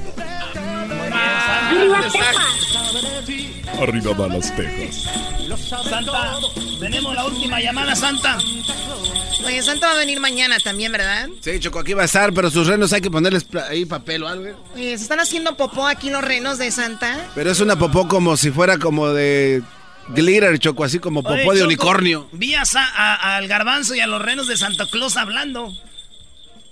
Arriba 1.70 2.00
Texas. 2.02 2.36
Arriba 3.80 4.14
Dallas, 4.14 4.54
Texas. 4.56 5.08
Santa, 5.88 6.36
tenemos 6.80 7.14
la 7.14 7.26
última 7.26 7.60
llamada, 7.60 7.94
Santa. 7.96 8.38
Oye, 9.44 9.62
Santa 9.62 9.88
va 9.88 9.92
a 9.94 9.96
venir 9.96 10.20
mañana 10.20 10.56
también, 10.62 10.92
¿verdad? 10.92 11.28
Sí, 11.40 11.58
Choco, 11.58 11.80
aquí 11.80 11.92
va 11.92 12.02
a 12.02 12.06
estar, 12.06 12.32
pero 12.32 12.50
sus 12.50 12.66
renos 12.66 12.92
hay 12.92 13.00
que 13.00 13.10
ponerles 13.10 13.46
ahí 13.68 13.84
papel 13.84 14.22
o 14.22 14.28
algo. 14.28 14.64
Oye, 14.74 14.96
¿se 14.96 15.02
están 15.02 15.20
haciendo 15.20 15.56
popó 15.56 15.86
aquí 15.86 16.10
los 16.10 16.22
renos 16.22 16.58
de 16.58 16.70
Santa? 16.70 17.28
Pero 17.34 17.50
es 17.50 17.60
una 17.60 17.76
popó 17.76 18.08
como 18.08 18.36
si 18.36 18.50
fuera 18.50 18.78
como 18.78 19.08
de 19.08 19.62
glitter, 20.08 20.58
Choco, 20.58 20.84
así 20.84 20.98
como 20.98 21.22
popó 21.22 21.34
Oye, 21.34 21.44
de 21.44 21.54
Choco, 21.58 21.66
unicornio. 21.66 22.28
Vi 22.32 22.54
a- 22.54 23.36
al 23.36 23.48
garbanzo 23.48 23.94
y 23.94 24.00
a 24.00 24.06
los 24.06 24.20
renos 24.22 24.46
de 24.48 24.56
Santa 24.56 24.86
Claus 24.90 25.16
hablando. 25.16 25.72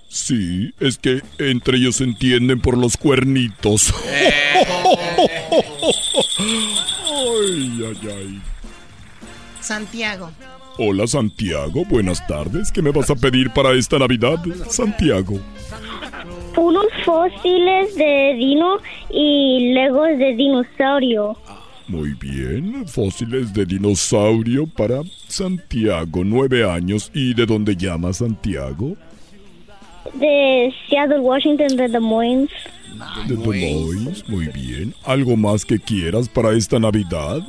Sí, 0.08 0.74
es 0.78 0.98
que 0.98 1.22
entre 1.38 1.78
ellos 1.78 1.96
se 1.96 2.04
entienden 2.04 2.60
por 2.60 2.76
los 2.76 2.96
cuernitos. 2.98 3.94
ay, 6.38 7.84
ay, 7.86 8.08
ay. 8.10 8.40
Santiago. 9.60 10.30
Hola 10.78 11.06
Santiago, 11.06 11.84
buenas 11.86 12.26
tardes. 12.26 12.72
¿Qué 12.72 12.82
me 12.82 12.90
vas 12.90 13.10
a 13.10 13.14
pedir 13.14 13.50
para 13.50 13.72
esta 13.72 13.98
Navidad, 13.98 14.38
Santiago? 14.68 15.38
Unos 16.56 16.86
fósiles 17.04 17.94
de 17.94 18.34
dino 18.38 18.78
y 19.10 19.72
legos 19.74 20.08
de 20.18 20.34
dinosaurio. 20.34 21.36
Muy 21.92 22.14
bien, 22.14 22.88
fósiles 22.88 23.52
de 23.52 23.66
dinosaurio 23.66 24.66
para 24.66 25.02
Santiago, 25.28 26.24
nueve 26.24 26.64
años. 26.64 27.10
¿Y 27.12 27.34
de 27.34 27.44
dónde 27.44 27.76
llama 27.76 28.14
Santiago? 28.14 28.96
De 30.14 30.72
Seattle, 30.88 31.20
Washington, 31.20 31.76
de 31.76 31.88
Des 31.88 32.00
Moines. 32.00 32.48
De 33.28 33.36
Des 33.36 33.46
Moines, 33.46 34.26
muy 34.26 34.46
bien. 34.48 34.94
¿Algo 35.04 35.36
más 35.36 35.66
que 35.66 35.78
quieras 35.78 36.30
para 36.30 36.52
esta 36.52 36.78
Navidad? 36.78 37.40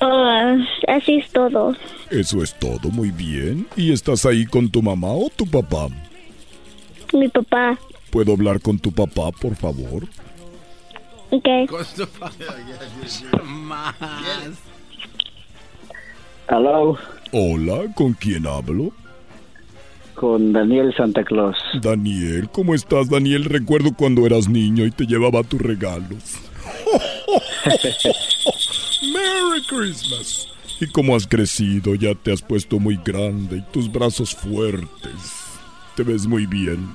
Ah, 0.00 0.56
así 0.88 1.18
es 1.18 1.30
todo. 1.32 1.76
Eso 2.10 2.42
es 2.42 2.58
todo, 2.58 2.88
muy 2.90 3.10
bien. 3.10 3.66
¿Y 3.76 3.92
estás 3.92 4.24
ahí 4.24 4.46
con 4.46 4.70
tu 4.70 4.80
mamá 4.80 5.12
o 5.12 5.28
tu 5.36 5.44
papá? 5.46 5.88
Mi 7.12 7.28
papá. 7.28 7.78
¿Puedo 8.08 8.32
hablar 8.32 8.58
con 8.62 8.78
tu 8.78 8.90
papá, 8.90 9.30
por 9.32 9.54
favor? 9.54 10.08
Ok. 11.30 11.46
Hello, 16.48 16.96
Hola, 17.32 17.92
¿con 17.94 18.12
quién 18.14 18.46
hablo? 18.46 18.92
con 20.14 20.52
Daniel 20.54 20.94
Santa 20.96 21.22
Claus. 21.24 21.56
Daniel, 21.82 22.48
¿cómo 22.50 22.74
estás, 22.74 23.10
Daniel? 23.10 23.44
Recuerdo 23.44 23.92
cuando 23.94 24.24
eras 24.24 24.48
niño 24.48 24.86
y 24.86 24.90
te 24.90 25.04
llevaba 25.04 25.42
tus 25.42 25.60
regalos. 25.60 26.38
Merry 29.12 29.62
Christmas. 29.68 30.48
Y 30.80 30.86
como 30.86 31.14
has 31.14 31.26
crecido, 31.26 31.94
ya 31.96 32.14
te 32.14 32.32
has 32.32 32.40
puesto 32.40 32.78
muy 32.78 32.98
grande 33.04 33.58
y 33.58 33.72
tus 33.72 33.92
brazos 33.92 34.34
fuertes. 34.34 35.12
Te 35.96 36.02
ves 36.02 36.26
muy 36.26 36.46
bien. 36.46 36.88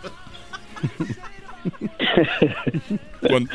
¿Cuán- 3.22 3.48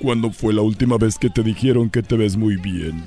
¿Cuándo 0.00 0.30
fue 0.30 0.52
la 0.54 0.62
última 0.62 0.96
vez 0.96 1.18
que 1.18 1.28
te 1.30 1.42
dijeron 1.42 1.90
que 1.90 2.02
te 2.02 2.16
ves 2.16 2.36
muy 2.36 2.56
bien? 2.56 3.04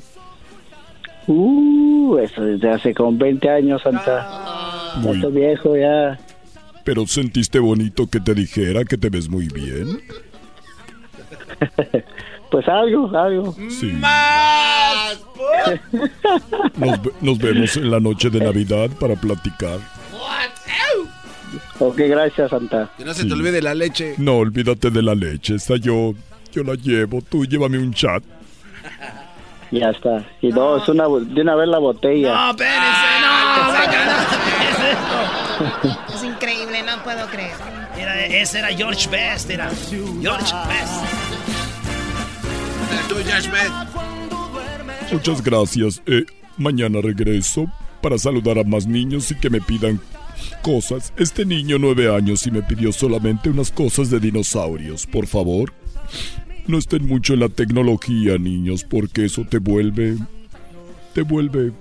Uh, 1.27 2.17
eso 2.17 2.43
desde 2.43 2.69
hace 2.69 2.93
como 2.93 3.17
20 3.17 3.49
años, 3.49 3.81
Santa. 3.81 4.93
Muy- 4.97 5.15
Estoy 5.15 5.31
viejo 5.31 5.75
ya. 5.77 6.19
¿Pero 6.83 7.07
sentiste 7.07 7.59
bonito 7.59 8.07
que 8.07 8.19
te 8.19 8.33
dijera 8.35 8.83
que 8.83 8.97
te 8.97 9.09
ves 9.09 9.29
muy 9.29 9.47
bien? 9.47 10.01
Pues 12.51 12.67
algo, 12.67 13.09
algo. 13.17 13.55
Sí. 13.67 13.91
Nos, 16.77 17.01
ve- 17.01 17.11
nos 17.21 17.37
vemos 17.39 17.77
en 17.77 17.89
la 17.89 17.99
noche 17.99 18.29
de 18.29 18.39
Navidad 18.41 18.91
para 18.99 19.15
platicar. 19.15 19.79
Ok, 21.79 21.95
gracias, 21.97 22.51
Santa. 22.51 22.91
Que 22.95 23.05
no 23.05 23.13
se 23.15 23.25
te 23.25 23.33
olvide 23.33 23.59
la 23.59 23.73
leche. 23.73 24.13
No, 24.19 24.37
olvídate 24.37 24.91
de 24.91 25.01
la 25.01 25.15
leche, 25.15 25.55
esa 25.55 25.77
yo, 25.77 26.13
yo 26.53 26.63
la 26.63 26.75
llevo. 26.75 27.21
Tú 27.21 27.45
llévame 27.45 27.77
un 27.77 27.93
chat. 27.93 28.23
Ya 29.71 29.89
está. 29.89 30.23
Y 30.39 30.51
dos, 30.51 30.87
una, 30.87 31.05
de 31.05 31.41
una 31.41 31.55
vez 31.55 31.67
la 31.67 31.79
botella. 31.79 32.31
No, 32.31 32.51
espérense, 32.51 32.83
no, 33.21 33.73
no. 35.87 36.13
Es 36.13 36.23
increíble, 36.23 36.83
no 36.83 37.03
puedo 37.03 37.25
creer. 37.25 37.55
Era, 37.97 38.23
ese 38.23 38.59
era 38.59 38.67
George 38.67 39.09
Best, 39.09 39.49
era 39.49 39.71
George 40.21 40.53
Best. 40.67 41.03
Muchas 45.11 45.43
gracias. 45.43 46.01
Eh, 46.05 46.25
mañana 46.57 46.99
regreso 47.01 47.65
para 48.01 48.17
saludar 48.17 48.59
a 48.59 48.63
más 48.63 48.85
niños 48.85 49.31
y 49.31 49.35
que 49.35 49.49
me 49.49 49.61
pidan 49.61 49.99
cosas. 50.61 51.13
Este 51.17 51.45
niño, 51.45 51.77
nueve 51.79 52.13
años, 52.13 52.45
y 52.45 52.51
me 52.51 52.61
pidió 52.61 52.91
solamente 52.91 53.49
unas 53.49 53.71
cosas 53.71 54.09
de 54.09 54.19
dinosaurios. 54.19 55.05
Por 55.07 55.27
favor, 55.27 55.73
no 56.67 56.77
estén 56.77 57.05
mucho 57.05 57.33
en 57.33 57.41
la 57.41 57.49
tecnología, 57.49 58.37
niños, 58.37 58.83
porque 58.83 59.25
eso 59.25 59.45
te 59.45 59.59
vuelve... 59.59 60.17
te 61.13 61.21
vuelve 61.21 61.71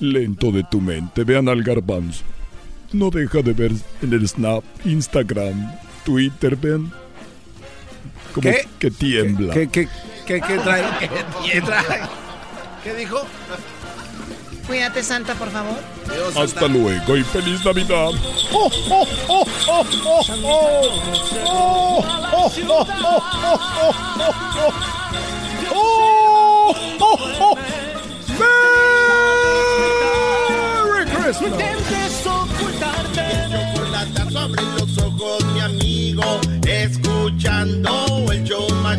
lento 0.00 0.52
de 0.52 0.64
tu 0.64 0.80
mente. 0.80 1.24
Vean 1.24 1.48
al 1.48 1.62
garbanzo. 1.62 2.22
No 2.92 3.10
deja 3.10 3.42
de 3.42 3.52
ver 3.52 3.72
en 4.02 4.12
el 4.12 4.28
Snap, 4.28 4.62
Instagram, 4.84 5.72
Twitter, 6.04 6.56
vean. 6.56 6.92
Como 8.32 8.50
¿Qué? 8.50 8.68
que 8.78 8.90
tiembla. 8.90 9.54
¿Qué, 9.54 9.68
qué, 9.68 9.88
qué, 10.26 10.40
qué 10.40 10.58
trae? 10.58 10.84
¿Qué 11.52 11.60
trae? 11.60 12.00
¿Qué 12.82 12.94
dijo? 12.94 13.20
Cuídate, 14.66 15.02
Santa, 15.02 15.34
por 15.34 15.50
favor. 15.50 15.76
Hasta 16.36 16.66
luego 16.68 17.16
y 17.16 17.22
feliz 17.24 17.64
Navidad. 17.64 18.10
Merry 30.78 31.04
Christmas. 31.06 31.60
Abre 34.36 34.62
los 34.78 34.98
ojos, 34.98 35.44
mi 35.54 35.60
amigo, 35.60 36.40
escuchando 36.66 38.26
el 38.32 38.44
show 38.44 38.68
más 38.82 38.98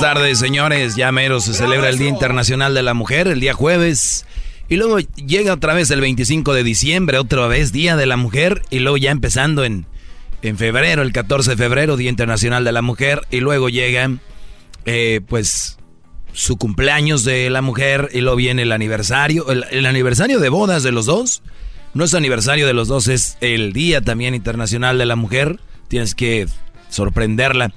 Buenas 0.00 0.14
tardes, 0.14 0.38
señores. 0.38 0.96
Ya 0.96 1.12
mero 1.12 1.40
se 1.40 1.52
celebra 1.52 1.90
el 1.90 1.98
Día 1.98 2.08
Internacional 2.08 2.72
de 2.72 2.82
la 2.82 2.94
Mujer, 2.94 3.28
el 3.28 3.38
día 3.38 3.52
jueves. 3.52 4.24
Y 4.66 4.76
luego 4.76 4.98
llega 4.98 5.52
otra 5.52 5.74
vez 5.74 5.90
el 5.90 6.00
25 6.00 6.54
de 6.54 6.64
diciembre, 6.64 7.18
otra 7.18 7.46
vez 7.48 7.70
Día 7.70 7.96
de 7.96 8.06
la 8.06 8.16
Mujer. 8.16 8.62
Y 8.70 8.78
luego 8.78 8.96
ya 8.96 9.10
empezando 9.10 9.62
en, 9.62 9.84
en 10.40 10.56
febrero, 10.56 11.02
el 11.02 11.12
14 11.12 11.50
de 11.50 11.56
febrero, 11.58 11.98
Día 11.98 12.08
Internacional 12.08 12.64
de 12.64 12.72
la 12.72 12.80
Mujer. 12.80 13.26
Y 13.30 13.40
luego 13.40 13.68
llega, 13.68 14.10
eh, 14.86 15.20
pues, 15.28 15.76
su 16.32 16.56
cumpleaños 16.56 17.22
de 17.24 17.50
la 17.50 17.60
mujer. 17.60 18.08
Y 18.14 18.22
luego 18.22 18.36
viene 18.36 18.62
el 18.62 18.72
aniversario, 18.72 19.50
el, 19.50 19.66
el 19.70 19.84
aniversario 19.84 20.40
de 20.40 20.48
bodas 20.48 20.82
de 20.82 20.92
los 20.92 21.04
dos. 21.04 21.42
No 21.92 22.04
es 22.04 22.14
aniversario 22.14 22.66
de 22.66 22.72
los 22.72 22.88
dos, 22.88 23.06
es 23.06 23.36
el 23.42 23.74
Día 23.74 24.00
también 24.00 24.34
Internacional 24.34 24.96
de 24.96 25.04
la 25.04 25.16
Mujer. 25.16 25.60
Tienes 25.88 26.14
que 26.14 26.46
sorprenderla. 26.88 27.74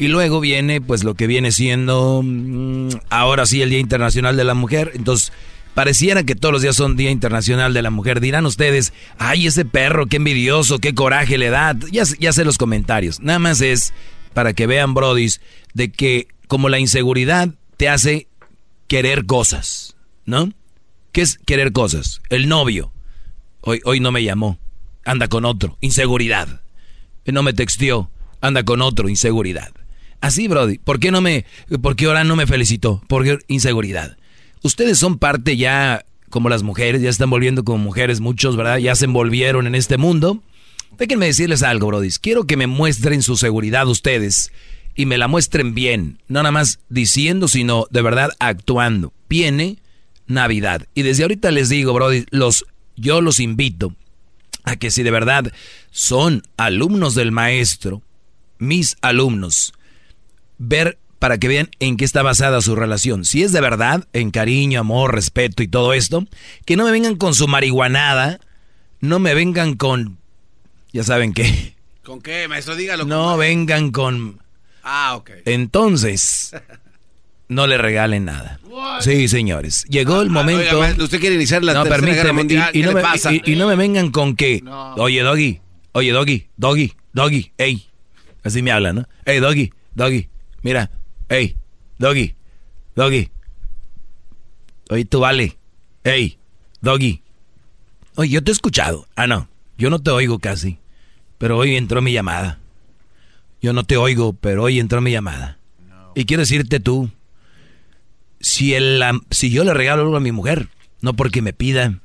Y 0.00 0.08
luego 0.08 0.40
viene, 0.40 0.80
pues, 0.80 1.04
lo 1.04 1.14
que 1.14 1.26
viene 1.26 1.52
siendo 1.52 2.22
mm, 2.24 2.88
ahora 3.10 3.44
sí 3.44 3.60
el 3.60 3.68
Día 3.68 3.80
Internacional 3.80 4.34
de 4.34 4.44
la 4.44 4.54
Mujer. 4.54 4.92
Entonces, 4.94 5.30
pareciera 5.74 6.24
que 6.24 6.34
todos 6.34 6.54
los 6.54 6.62
días 6.62 6.74
son 6.74 6.96
Día 6.96 7.10
Internacional 7.10 7.74
de 7.74 7.82
la 7.82 7.90
Mujer. 7.90 8.18
Dirán 8.18 8.46
ustedes, 8.46 8.94
ay, 9.18 9.46
ese 9.46 9.66
perro, 9.66 10.06
qué 10.06 10.16
envidioso, 10.16 10.78
qué 10.78 10.94
coraje 10.94 11.36
le 11.36 11.50
da. 11.50 11.76
Ya, 11.92 12.04
ya 12.18 12.32
sé 12.32 12.46
los 12.46 12.56
comentarios. 12.56 13.20
Nada 13.20 13.38
más 13.40 13.60
es 13.60 13.92
para 14.32 14.54
que 14.54 14.66
vean, 14.66 14.94
brodis, 14.94 15.42
de 15.74 15.92
que 15.92 16.28
como 16.48 16.70
la 16.70 16.78
inseguridad 16.78 17.50
te 17.76 17.90
hace 17.90 18.26
querer 18.88 19.26
cosas, 19.26 19.96
¿no? 20.24 20.50
¿Qué 21.12 21.20
es 21.20 21.36
querer 21.44 21.72
cosas? 21.72 22.22
El 22.30 22.48
novio. 22.48 22.90
Hoy, 23.60 23.82
hoy 23.84 24.00
no 24.00 24.12
me 24.12 24.24
llamó, 24.24 24.58
anda 25.04 25.28
con 25.28 25.44
otro, 25.44 25.76
inseguridad. 25.82 26.62
No 27.26 27.42
me 27.42 27.52
texteó, 27.52 28.10
anda 28.40 28.62
con 28.62 28.80
otro, 28.80 29.10
inseguridad. 29.10 29.70
Así, 30.20 30.48
Brody, 30.48 30.78
¿por 30.78 31.00
qué 31.00 31.10
no 31.10 31.20
me, 31.20 31.46
por 31.80 31.96
qué 31.96 32.06
ahora 32.06 32.24
no 32.24 32.36
me 32.36 32.46
felicitó? 32.46 33.02
Porque 33.08 33.38
inseguridad. 33.48 34.16
Ustedes 34.62 34.98
son 34.98 35.18
parte 35.18 35.56
ya, 35.56 36.04
como 36.28 36.48
las 36.48 36.62
mujeres, 36.62 37.00
ya 37.00 37.08
están 37.08 37.30
volviendo 37.30 37.64
como 37.64 37.78
mujeres 37.78 38.20
muchos, 38.20 38.56
¿verdad? 38.56 38.78
Ya 38.78 38.94
se 38.94 39.06
envolvieron 39.06 39.66
en 39.66 39.74
este 39.74 39.96
mundo. 39.96 40.42
Déjenme 40.98 41.26
decirles 41.26 41.62
algo, 41.62 41.86
Brody. 41.86 42.10
Quiero 42.20 42.44
que 42.44 42.58
me 42.58 42.66
muestren 42.66 43.22
su 43.22 43.36
seguridad 43.36 43.88
ustedes 43.88 44.52
y 44.94 45.06
me 45.06 45.16
la 45.16 45.28
muestren 45.28 45.74
bien. 45.74 46.18
No 46.28 46.42
nada 46.42 46.52
más 46.52 46.80
diciendo, 46.90 47.48
sino 47.48 47.86
de 47.90 48.02
verdad 48.02 48.30
actuando. 48.38 49.14
Viene 49.28 49.78
Navidad. 50.26 50.86
Y 50.94 51.02
desde 51.02 51.22
ahorita 51.22 51.50
les 51.50 51.70
digo, 51.70 51.94
Brody, 51.94 52.26
los, 52.30 52.66
yo 52.96 53.22
los 53.22 53.40
invito 53.40 53.94
a 54.64 54.76
que 54.76 54.90
si 54.90 55.02
de 55.02 55.10
verdad 55.10 55.52
son 55.90 56.42
alumnos 56.58 57.14
del 57.14 57.32
maestro, 57.32 58.02
mis 58.58 58.96
alumnos, 59.00 59.72
ver 60.60 60.98
para 61.18 61.38
que 61.38 61.48
vean 61.48 61.68
en 61.80 61.96
qué 61.96 62.04
está 62.04 62.22
basada 62.22 62.60
su 62.60 62.76
relación. 62.76 63.24
Si 63.24 63.42
es 63.42 63.50
de 63.52 63.60
verdad, 63.60 64.06
en 64.12 64.30
cariño, 64.30 64.78
amor, 64.80 65.14
respeto 65.14 65.62
y 65.62 65.68
todo 65.68 65.92
esto, 65.94 66.24
que 66.64 66.76
no 66.76 66.84
me 66.84 66.92
vengan 66.92 67.16
con 67.16 67.34
su 67.34 67.48
marihuanada, 67.48 68.38
no 69.00 69.18
me 69.18 69.34
vengan 69.34 69.74
con... 69.74 70.18
Ya 70.92 71.02
saben 71.02 71.32
qué. 71.32 71.74
¿Con 72.04 72.20
qué, 72.20 72.46
maestro? 72.48 72.76
Dígalo. 72.76 73.04
No 73.04 73.36
vengan 73.36 73.90
con... 73.90 74.40
Ah, 74.82 75.14
ok. 75.16 75.30
Entonces, 75.44 76.52
no 77.48 77.66
le 77.66 77.76
regalen 77.78 78.24
nada. 78.26 78.60
Sí, 79.00 79.28
señores. 79.28 79.84
Llegó 79.88 80.22
el 80.22 80.30
momento. 80.30 80.62
Oiga, 80.62 80.78
maestro, 80.78 81.04
usted 81.04 81.20
quiere 81.20 81.34
iniciar 81.36 81.62
la 81.62 81.74
no, 81.74 81.82
tercera 81.82 81.96
permíteme, 82.00 82.22
guerra 82.22 82.32
mundial. 82.32 82.70
y, 82.72 82.78
y 82.78 82.80
¿Qué 82.82 82.86
no 82.86 82.92
me, 82.94 83.02
pasa? 83.02 83.32
y- 83.32 83.42
y 83.44 83.56
no 83.56 83.66
me 83.66 83.76
vengan 83.76 84.10
con 84.10 84.36
que, 84.36 84.62
oye, 84.96 85.20
doggy, 85.20 85.60
oye, 85.92 86.12
doggy, 86.12 86.46
doggy, 86.56 86.94
doggy, 87.12 87.52
ey. 87.58 87.86
Así 88.42 88.62
me 88.62 88.72
hablan, 88.72 88.96
¿no? 88.96 89.08
Ey, 89.26 89.38
doggy, 89.38 89.70
doggy, 89.94 90.28
mira, 90.62 90.90
ey, 91.28 91.56
doggy, 91.98 92.34
doggy. 92.94 93.30
Oye, 94.90 95.04
tú 95.04 95.20
vale, 95.20 95.56
ey, 96.04 96.38
doggy. 96.80 97.22
Oye, 98.16 98.30
yo 98.30 98.42
te 98.42 98.50
he 98.50 98.52
escuchado. 98.52 99.06
Ah, 99.16 99.26
no, 99.26 99.48
yo 99.78 99.90
no 99.90 100.00
te 100.00 100.10
oigo 100.10 100.38
casi. 100.38 100.78
Pero 101.38 101.56
hoy 101.56 101.76
entró 101.76 102.02
mi 102.02 102.12
llamada. 102.12 102.58
Yo 103.62 103.72
no 103.72 103.84
te 103.84 103.96
oigo, 103.96 104.32
pero 104.32 104.64
hoy 104.64 104.78
entró 104.80 105.00
mi 105.00 105.10
llamada. 105.10 105.58
Y 106.14 106.24
quiero 106.24 106.42
decirte 106.42 106.80
tú, 106.80 107.10
si, 108.40 108.74
el, 108.74 109.02
si 109.30 109.50
yo 109.50 109.64
le 109.64 109.74
regalo 109.74 110.02
algo 110.02 110.16
a 110.16 110.20
mi 110.20 110.32
mujer, 110.32 110.68
no 111.00 111.14
porque 111.14 111.40
me 111.42 111.52
pida, 111.52 112.00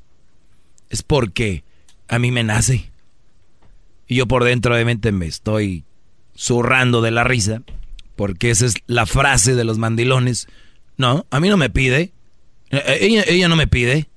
es 0.90 1.02
porque 1.02 1.64
a 2.08 2.20
mí 2.20 2.32
me 2.32 2.44
nace. 2.44 2.92
Y 4.08 4.16
yo 4.16 4.28
por 4.28 4.44
dentro 4.44 4.74
obviamente 4.74 5.12
me 5.12 5.26
estoy 5.26 5.84
zurrando 6.36 7.02
de 7.02 7.12
la 7.12 7.24
risa, 7.24 7.64
porque 8.16 8.50
esa 8.50 8.66
es 8.66 8.76
la 8.88 9.06
frase 9.06 9.56
de 9.56 9.64
los 9.64 9.78
mandilones. 9.78 10.48
No, 10.98 11.26
a 11.30 11.40
mí 11.40 11.50
no 11.50 11.58
me 11.58 11.70
pide. 11.70 12.12
Eh, 12.70 12.82
eh, 13.00 13.24
Ella, 13.28 13.48
no 13.48 13.56
me 13.56 13.68
pide. 13.68 14.08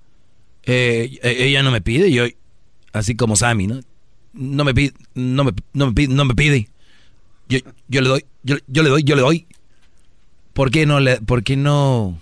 Eh, 0.65 1.19
ella 1.23 1.63
no 1.63 1.71
me 1.71 1.81
pide. 1.81 2.11
Yo, 2.13 2.25
así 2.93 3.15
como 3.17 3.37
Sammy, 3.37 3.67
¿no? 3.67 3.81
No 4.33 4.65
me 4.65 4.75
pide, 4.75 4.93
no 5.15 5.45
me, 5.45 5.53
no 5.73 5.87
me 5.89 5.93
pide, 5.93 6.15
no 6.15 6.25
me 6.25 6.35
pide. 6.35 6.69
Yo, 7.49 7.59
yo 7.89 8.01
le 8.03 8.09
doy, 8.09 8.25
yo, 8.43 8.57
yo 8.67 8.83
le 8.83 8.91
doy, 8.91 9.03
yo 9.03 9.17
le 9.17 9.23
doy. 9.23 9.47
¿Por 10.53 10.71
qué 10.71 10.87
no 10.87 11.01
le, 11.01 11.21
por 11.21 11.43
qué 11.43 11.57
no 11.57 12.21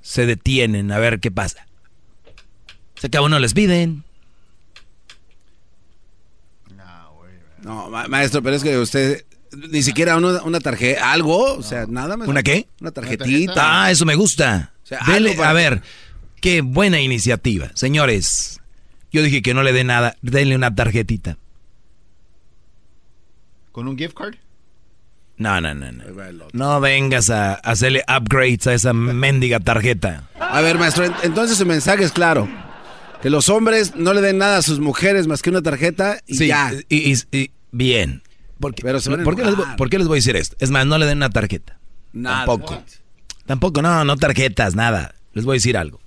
se 0.00 0.24
detienen 0.26 0.92
a 0.92 0.98
ver 0.98 1.20
qué 1.20 1.30
pasa? 1.30 1.66
Se 2.94 3.08
acabó, 3.08 3.28
no 3.28 3.38
les 3.38 3.54
piden. 3.54 4.04
No, 7.62 7.88
ma- 7.90 8.08
maestro, 8.08 8.42
pero 8.42 8.56
es 8.56 8.62
que 8.62 8.76
usted 8.78 9.24
ni 9.56 9.82
siquiera 9.82 10.16
una, 10.16 10.42
una 10.42 10.60
tarjeta, 10.60 11.12
algo, 11.12 11.54
o 11.54 11.62
sea, 11.62 11.86
nada 11.86 12.16
más. 12.16 12.28
¿Una 12.28 12.42
qué? 12.42 12.66
Una 12.80 12.90
tarjetita. 12.90 13.54
Ah, 13.84 13.90
eso 13.90 14.04
me 14.06 14.14
gusta. 14.14 14.72
sea, 14.84 14.98
Dele- 15.00 15.30
algo 15.30 15.36
para- 15.36 15.50
a 15.50 15.52
ver, 15.52 15.82
qué 16.40 16.60
buena 16.62 17.00
iniciativa. 17.00 17.70
Señores, 17.74 18.60
yo 19.12 19.22
dije 19.22 19.42
que 19.42 19.54
no 19.54 19.62
le 19.62 19.72
dé 19.72 19.84
nada, 19.84 20.16
denle 20.22 20.56
una 20.56 20.74
tarjetita. 20.74 21.38
¿Con 23.72 23.88
un 23.88 23.96
gift 23.96 24.14
card? 24.14 24.34
No, 25.38 25.60
no, 25.60 25.74
no, 25.74 25.90
no. 25.90 26.04
No 26.52 26.80
vengas 26.80 27.30
a 27.30 27.54
hacerle 27.54 28.04
upgrades 28.06 28.66
a 28.66 28.74
esa 28.74 28.92
mendiga 28.92 29.60
tarjeta. 29.60 30.28
A 30.38 30.60
ver, 30.60 30.78
maestro, 30.78 31.04
en- 31.04 31.14
entonces 31.22 31.56
su 31.56 31.66
mensaje 31.66 32.04
es 32.04 32.12
claro. 32.12 32.48
Que 33.22 33.30
los 33.30 33.48
hombres 33.48 33.94
no 33.96 34.12
le 34.12 34.20
den 34.20 34.38
nada 34.38 34.58
a 34.58 34.62
sus 34.62 34.78
mujeres 34.80 35.26
más 35.26 35.42
que 35.42 35.50
una 35.50 35.62
tarjeta 35.62 36.18
y 36.26 36.36
Sí, 36.36 36.46
ya. 36.48 36.72
y, 36.88 37.12
y- 37.12 37.18
y- 37.32 37.50
bien. 37.70 38.22
Porque, 38.62 38.82
Pero 38.82 38.98
se 39.00 39.10
van 39.10 39.20
a 39.20 39.24
¿por, 39.24 39.36
qué 39.36 39.42
les, 39.44 39.50
voy- 39.54 39.60
enojar. 39.60 39.76
por 39.76 39.90
qué 39.90 39.98
les 39.98 40.06
voy 40.08 40.14
a 40.16 40.20
decir 40.20 40.36
esto? 40.36 40.56
Es 40.58 40.70
más, 40.70 40.86
no 40.86 40.96
le 40.96 41.04
den 41.04 41.18
una 41.18 41.28
tarjeta. 41.28 41.78
Nada. 42.14 42.46
Tampoco. 42.46 42.82
Tampoco, 43.44 43.82
no, 43.82 44.04
no 44.06 44.16
tarjetas, 44.16 44.74
nada. 44.74 45.14
Les 45.34 45.44
voy 45.44 45.54
a 45.54 45.56
decir 45.58 45.76
algo. 45.76 46.00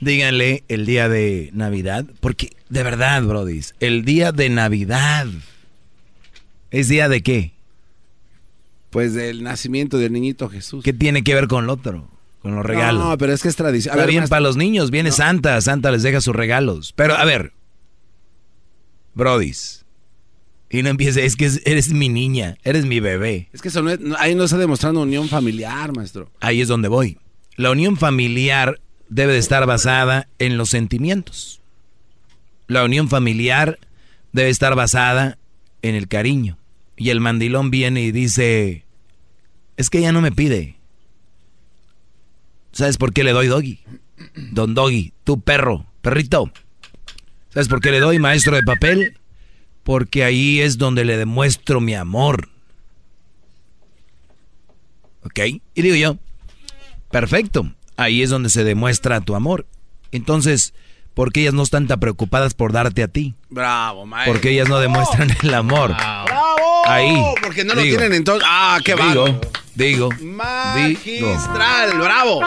Díganle 0.00 0.64
el 0.68 0.86
día 0.86 1.08
de 1.08 1.50
Navidad, 1.54 2.04
porque 2.20 2.50
de 2.68 2.82
verdad, 2.82 3.22
Brody, 3.22 3.60
el 3.80 4.04
día 4.04 4.32
de 4.32 4.48
Navidad. 4.50 5.26
¿Es 6.70 6.88
día 6.88 7.08
de 7.08 7.22
qué? 7.22 7.52
Pues 8.90 9.14
del 9.14 9.42
nacimiento 9.42 9.98
del 9.98 10.12
niñito 10.12 10.48
Jesús. 10.48 10.84
¿Qué 10.84 10.92
tiene 10.92 11.22
que 11.24 11.34
ver 11.34 11.48
con 11.48 11.66
lo 11.66 11.72
otro? 11.74 12.10
Con 12.42 12.54
los 12.54 12.64
regalos. 12.64 13.04
No, 13.04 13.18
pero 13.18 13.32
es 13.32 13.42
que 13.42 13.48
es 13.48 13.56
tradición. 13.56 13.94
Está 13.94 14.06
bien 14.06 14.28
para 14.28 14.40
los 14.40 14.56
niños, 14.56 14.90
viene 14.90 15.10
Santa, 15.12 15.60
Santa 15.60 15.90
les 15.90 16.02
deja 16.02 16.20
sus 16.20 16.34
regalos. 16.36 16.92
Pero 16.94 17.16
a 17.16 17.24
ver, 17.24 17.52
Brodis, 19.14 19.84
y 20.70 20.82
no 20.82 20.90
empiece, 20.90 21.24
es 21.24 21.36
que 21.36 21.46
es- 21.46 21.62
eres 21.64 21.90
mi 21.92 22.08
niña, 22.08 22.56
eres 22.62 22.84
mi 22.84 23.00
bebé. 23.00 23.48
Es 23.52 23.62
que 23.62 23.68
eso 23.68 23.82
no 23.82 23.90
es- 23.90 24.00
ahí 24.18 24.34
no 24.34 24.44
está 24.44 24.58
demostrando 24.58 25.00
unión 25.02 25.28
familiar, 25.28 25.92
maestro. 25.94 26.30
Ahí 26.40 26.60
es 26.60 26.68
donde 26.68 26.88
voy. 26.88 27.18
La 27.56 27.70
unión 27.70 27.96
familiar 27.96 28.80
debe 29.08 29.32
de 29.32 29.38
estar 29.38 29.66
basada 29.66 30.28
en 30.38 30.56
los 30.58 30.70
sentimientos. 30.70 31.60
La 32.66 32.84
unión 32.84 33.08
familiar 33.08 33.78
debe 34.32 34.50
estar 34.50 34.74
basada 34.74 35.38
en 35.82 35.94
el 35.94 36.06
cariño. 36.08 36.58
Y 36.96 37.10
el 37.10 37.20
mandilón 37.20 37.70
viene 37.70 38.02
y 38.02 38.12
dice, 38.12 38.84
es 39.76 39.88
que 39.88 39.98
ella 39.98 40.12
no 40.12 40.20
me 40.20 40.32
pide. 40.32 40.76
¿Sabes 42.72 42.98
por 42.98 43.12
qué 43.12 43.24
le 43.24 43.32
doy 43.32 43.46
doggy? 43.46 43.80
Don 44.52 44.74
Doggy, 44.74 45.12
tu 45.24 45.40
perro, 45.40 45.86
perrito. 46.02 46.50
¿Sabes 47.50 47.68
por 47.68 47.80
qué 47.80 47.90
le 47.90 48.00
doy 48.00 48.18
maestro 48.18 48.54
de 48.56 48.62
papel? 48.62 49.17
Porque 49.88 50.22
ahí 50.22 50.60
es 50.60 50.76
donde 50.76 51.06
le 51.06 51.16
demuestro 51.16 51.80
mi 51.80 51.94
amor. 51.94 52.50
¿Ok? 55.24 55.38
Y 55.72 55.80
digo 55.80 55.96
yo, 55.96 56.18
perfecto, 57.10 57.72
ahí 57.96 58.22
es 58.22 58.28
donde 58.28 58.50
se 58.50 58.64
demuestra 58.64 59.22
tu 59.22 59.34
amor. 59.34 59.64
Entonces, 60.12 60.74
¿por 61.14 61.32
qué 61.32 61.40
ellas 61.40 61.54
no 61.54 61.62
están 61.62 61.86
tan 61.86 62.00
preocupadas 62.00 62.52
por 62.52 62.70
darte 62.70 63.02
a 63.02 63.08
ti? 63.08 63.34
Bravo, 63.48 64.04
maestro. 64.04 64.34
Porque 64.34 64.50
ellas 64.50 64.68
no 64.68 64.78
demuestran 64.78 65.34
el 65.42 65.54
amor. 65.54 65.96
Ahí. 66.84 67.16
Porque 67.42 67.64
no 67.64 67.72
lo 67.72 67.80
digo, 67.80 67.96
tienen 67.96 68.14
entonces. 68.14 68.46
Ah, 68.46 68.80
qué 68.84 68.94
digo, 68.94 69.40
digo. 69.74 70.10
Magistral, 70.20 71.96
bravo. 71.96 72.40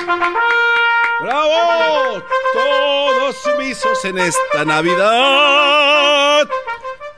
Bravo. 1.24 2.24
Todos 2.54 3.36
sumisos 3.36 4.06
en 4.06 4.20
esta 4.20 4.64
Navidad. 4.64 6.48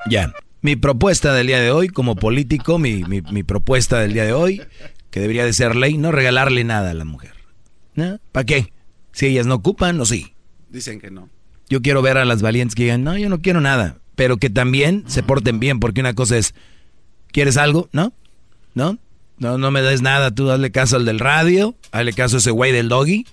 Ya. 0.10 0.34
Mi 0.62 0.76
propuesta 0.76 1.34
del 1.34 1.48
día 1.48 1.60
de 1.60 1.72
hoy, 1.72 1.90
como 1.90 2.16
político, 2.16 2.80
mi, 2.80 3.04
mi- 3.04 3.22
mi 3.22 3.44
propuesta 3.44 4.00
del 4.00 4.14
día 4.14 4.24
de 4.26 4.34
hoy, 4.34 4.62
que 5.12 5.20
debería 5.20 5.46
de 5.46 5.54
ser 5.54 5.76
ley, 5.76 5.98
no 5.98 6.12
regalarle 6.12 6.64
nada 6.64 6.92
a 6.92 6.94
la 6.94 7.06
mujer. 7.06 7.32
¿No? 7.96 8.20
¿Para 8.32 8.46
qué? 8.46 8.74
Si 9.12 9.28
ellas 9.28 9.46
no 9.46 9.56
ocupan 9.56 10.00
o 10.00 10.06
sí. 10.06 10.34
Dicen 10.70 11.00
que 11.00 11.12
no. 11.12 11.30
Yo 11.70 11.82
quiero 11.82 12.02
ver 12.02 12.18
a 12.18 12.26
las 12.26 12.42
valientes 12.42 12.76
que 12.76 12.84
digan, 12.84 13.04
no, 13.04 13.18
yo 13.18 13.30
no 13.30 13.42
quiero 13.42 13.62
nada. 13.62 13.98
Pero 14.16 14.38
que 14.38 14.50
también 14.50 15.04
se 15.08 15.22
porten 15.24 15.60
bien, 15.60 15.80
porque 15.80 16.02
una 16.02 16.14
cosa 16.14 16.38
es, 16.38 16.54
¿quieres 17.32 17.58
algo? 17.58 17.90
¿No? 17.92 18.14
¿No? 18.74 18.98
No, 19.40 19.58
no 19.58 19.72
me 19.72 19.82
des 19.82 20.02
nada, 20.02 20.32
tú 20.34 20.46
dale 20.46 20.72
caso 20.72 20.96
al 20.96 21.06
del 21.06 21.20
radio, 21.20 21.76
hazle 21.92 22.14
caso 22.14 22.38
a 22.38 22.40
ese 22.40 22.52
güey 22.52 22.72
del 22.72 22.90
doggy, 22.90 23.26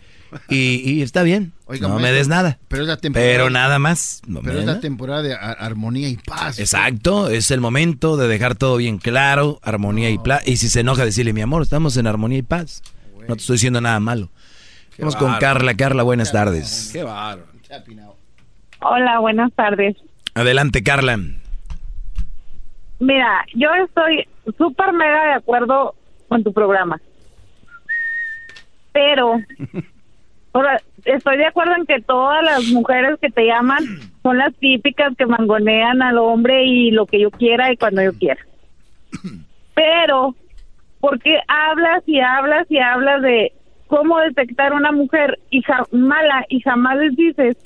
y, 0.48 0.56
y 0.90 1.02
está 1.02 1.22
bien. 1.22 1.52
Oiga, 1.70 1.86
no 1.88 1.98
me 2.00 2.10
des 2.12 2.26
nada. 2.28 2.58
Pero 2.68 2.82
es 2.82 2.88
la 2.88 2.96
temporada. 2.96 3.30
Pero 3.30 3.48
nada 3.50 3.78
más. 3.78 4.22
No 4.26 4.40
Pero 4.42 4.58
es 4.58 4.66
la 4.66 4.80
temporada 4.80 5.22
de 5.22 5.34
ar- 5.34 5.56
armonía 5.60 6.08
y 6.08 6.16
paz. 6.16 6.58
Exacto, 6.58 7.28
es 7.30 7.50
el 7.52 7.60
momento 7.60 8.16
de 8.16 8.26
dejar 8.26 8.56
todo 8.56 8.76
bien 8.76 8.98
claro, 8.98 9.60
armonía 9.62 10.10
y 10.10 10.18
paz. 10.18 10.42
Y 10.46 10.56
si 10.56 10.68
se 10.68 10.80
enoja, 10.80 11.04
decirle, 11.04 11.32
mi 11.32 11.42
amor, 11.42 11.62
estamos 11.62 11.96
en 11.96 12.06
armonía 12.08 12.38
y 12.38 12.42
paz. 12.42 12.82
No 13.28 13.36
te 13.36 13.40
estoy 13.42 13.54
diciendo 13.54 13.80
nada 13.80 14.00
malo. 14.00 14.30
Vamos 14.98 15.14
con. 15.16 15.32
Carla. 15.38 15.74
Carla, 15.76 16.02
buenas 16.02 16.32
tardes. 16.32 16.90
Qué 16.92 17.02
bárbaro. 17.04 17.46
Hola, 18.80 19.20
buenas 19.20 19.52
tardes. 19.54 19.96
Adelante, 20.34 20.82
Carla. 20.82 21.18
Mira, 22.98 23.44
yo 23.54 23.68
estoy 23.86 24.26
súper 24.58 24.92
mega 24.92 25.24
de 25.28 25.32
acuerdo 25.34 25.94
con 26.28 26.42
tu 26.42 26.52
programa. 26.52 27.00
Pero, 28.92 29.34
o 30.52 30.60
sea, 30.62 30.80
estoy 31.04 31.36
de 31.36 31.46
acuerdo 31.46 31.74
en 31.76 31.86
que 31.86 32.00
todas 32.00 32.42
las 32.44 32.64
mujeres 32.68 33.18
que 33.20 33.30
te 33.30 33.46
llaman 33.46 33.84
son 34.22 34.38
las 34.38 34.54
típicas 34.56 35.16
que 35.16 35.26
mangonean 35.26 36.02
al 36.02 36.18
hombre 36.18 36.64
y 36.64 36.90
lo 36.90 37.06
que 37.06 37.20
yo 37.20 37.30
quiera 37.30 37.72
y 37.72 37.76
cuando 37.76 38.02
yo 38.02 38.12
quiera. 38.12 38.40
Pero, 39.74 40.34
¿por 41.00 41.20
qué 41.20 41.38
hablas 41.48 42.02
y 42.06 42.20
hablas 42.20 42.66
y 42.68 42.78
hablas 42.78 43.22
de 43.22 43.52
cómo 43.86 44.18
detectar 44.20 44.72
una 44.72 44.92
mujer 44.92 45.38
y 45.50 45.62
mala 45.92 46.44
y 46.48 46.60
jamás 46.60 46.98
les 46.98 47.16
dices, 47.16 47.56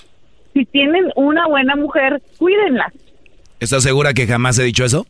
si 0.53 0.65
tienen 0.65 1.11
una 1.15 1.47
buena 1.47 1.75
mujer, 1.75 2.21
cuídenla? 2.37 2.91
¿Estás 3.59 3.83
segura 3.83 4.13
que 4.13 4.27
jamás 4.27 4.57
he 4.59 4.63
dicho 4.63 4.85
eso? 4.85 5.05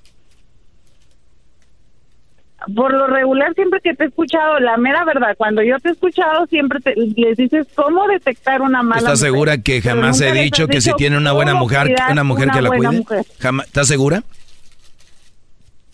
Por 2.74 2.94
lo 2.94 3.08
regular, 3.08 3.54
siempre 3.54 3.80
que 3.84 3.94
te 3.94 4.06
he 4.06 4.08
escuchado, 4.08 4.60
la 4.60 4.78
mera 4.78 5.04
verdad, 5.06 5.36
cuando 5.38 5.62
yo 5.62 5.78
te 5.80 5.90
he 5.90 5.92
escuchado, 5.92 6.48
siempre 6.48 6.80
te- 6.80 6.96
les 6.96 7.38
dices 7.38 7.68
cómo 7.76 8.08
detectar 8.08 8.62
una 8.62 8.82
mala 8.82 9.00
¿Estás 9.02 9.20
mujer. 9.20 9.32
segura 9.32 9.58
que 9.60 9.82
jamás 9.82 10.20
he 10.22 10.32
dicho 10.32 10.68
que 10.68 10.82
si 10.82 10.92
tiene 10.94 11.18
una 11.18 11.32
buena 11.34 11.54
mujer, 11.54 11.94
una 12.12 12.24
mujer 12.24 12.50
que 12.50 12.62
la 12.62 12.70
cuide? 12.70 13.04
Jamás- 13.40 13.68
¿Estás 13.68 13.88
segura? 13.88 14.24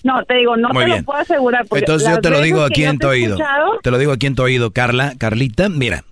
No, 0.04 0.24
te 0.26 0.34
digo, 0.36 0.58
no 0.58 0.70
Muy 0.70 0.80
te 0.84 0.86
bien. 0.86 0.98
lo 1.00 1.04
puedo 1.06 1.20
asegurar. 1.20 1.66
Porque 1.68 1.80
Entonces 1.86 2.10
yo 2.10 2.20
te 2.22 2.30
lo 2.32 2.42
digo 2.42 2.64
aquí 2.64 2.84
en 2.86 2.98
tu 2.98 3.08
he 3.08 3.12
oído. 3.12 3.36
escuchado, 3.36 3.80
Te 3.84 3.92
lo 3.92 3.98
digo 4.00 4.12
aquí 4.12 4.26
en 4.26 4.36
tu 4.36 4.44
oído, 4.44 4.72
Carla, 4.72 5.14
Carlita, 5.18 5.70
mira. 5.70 6.04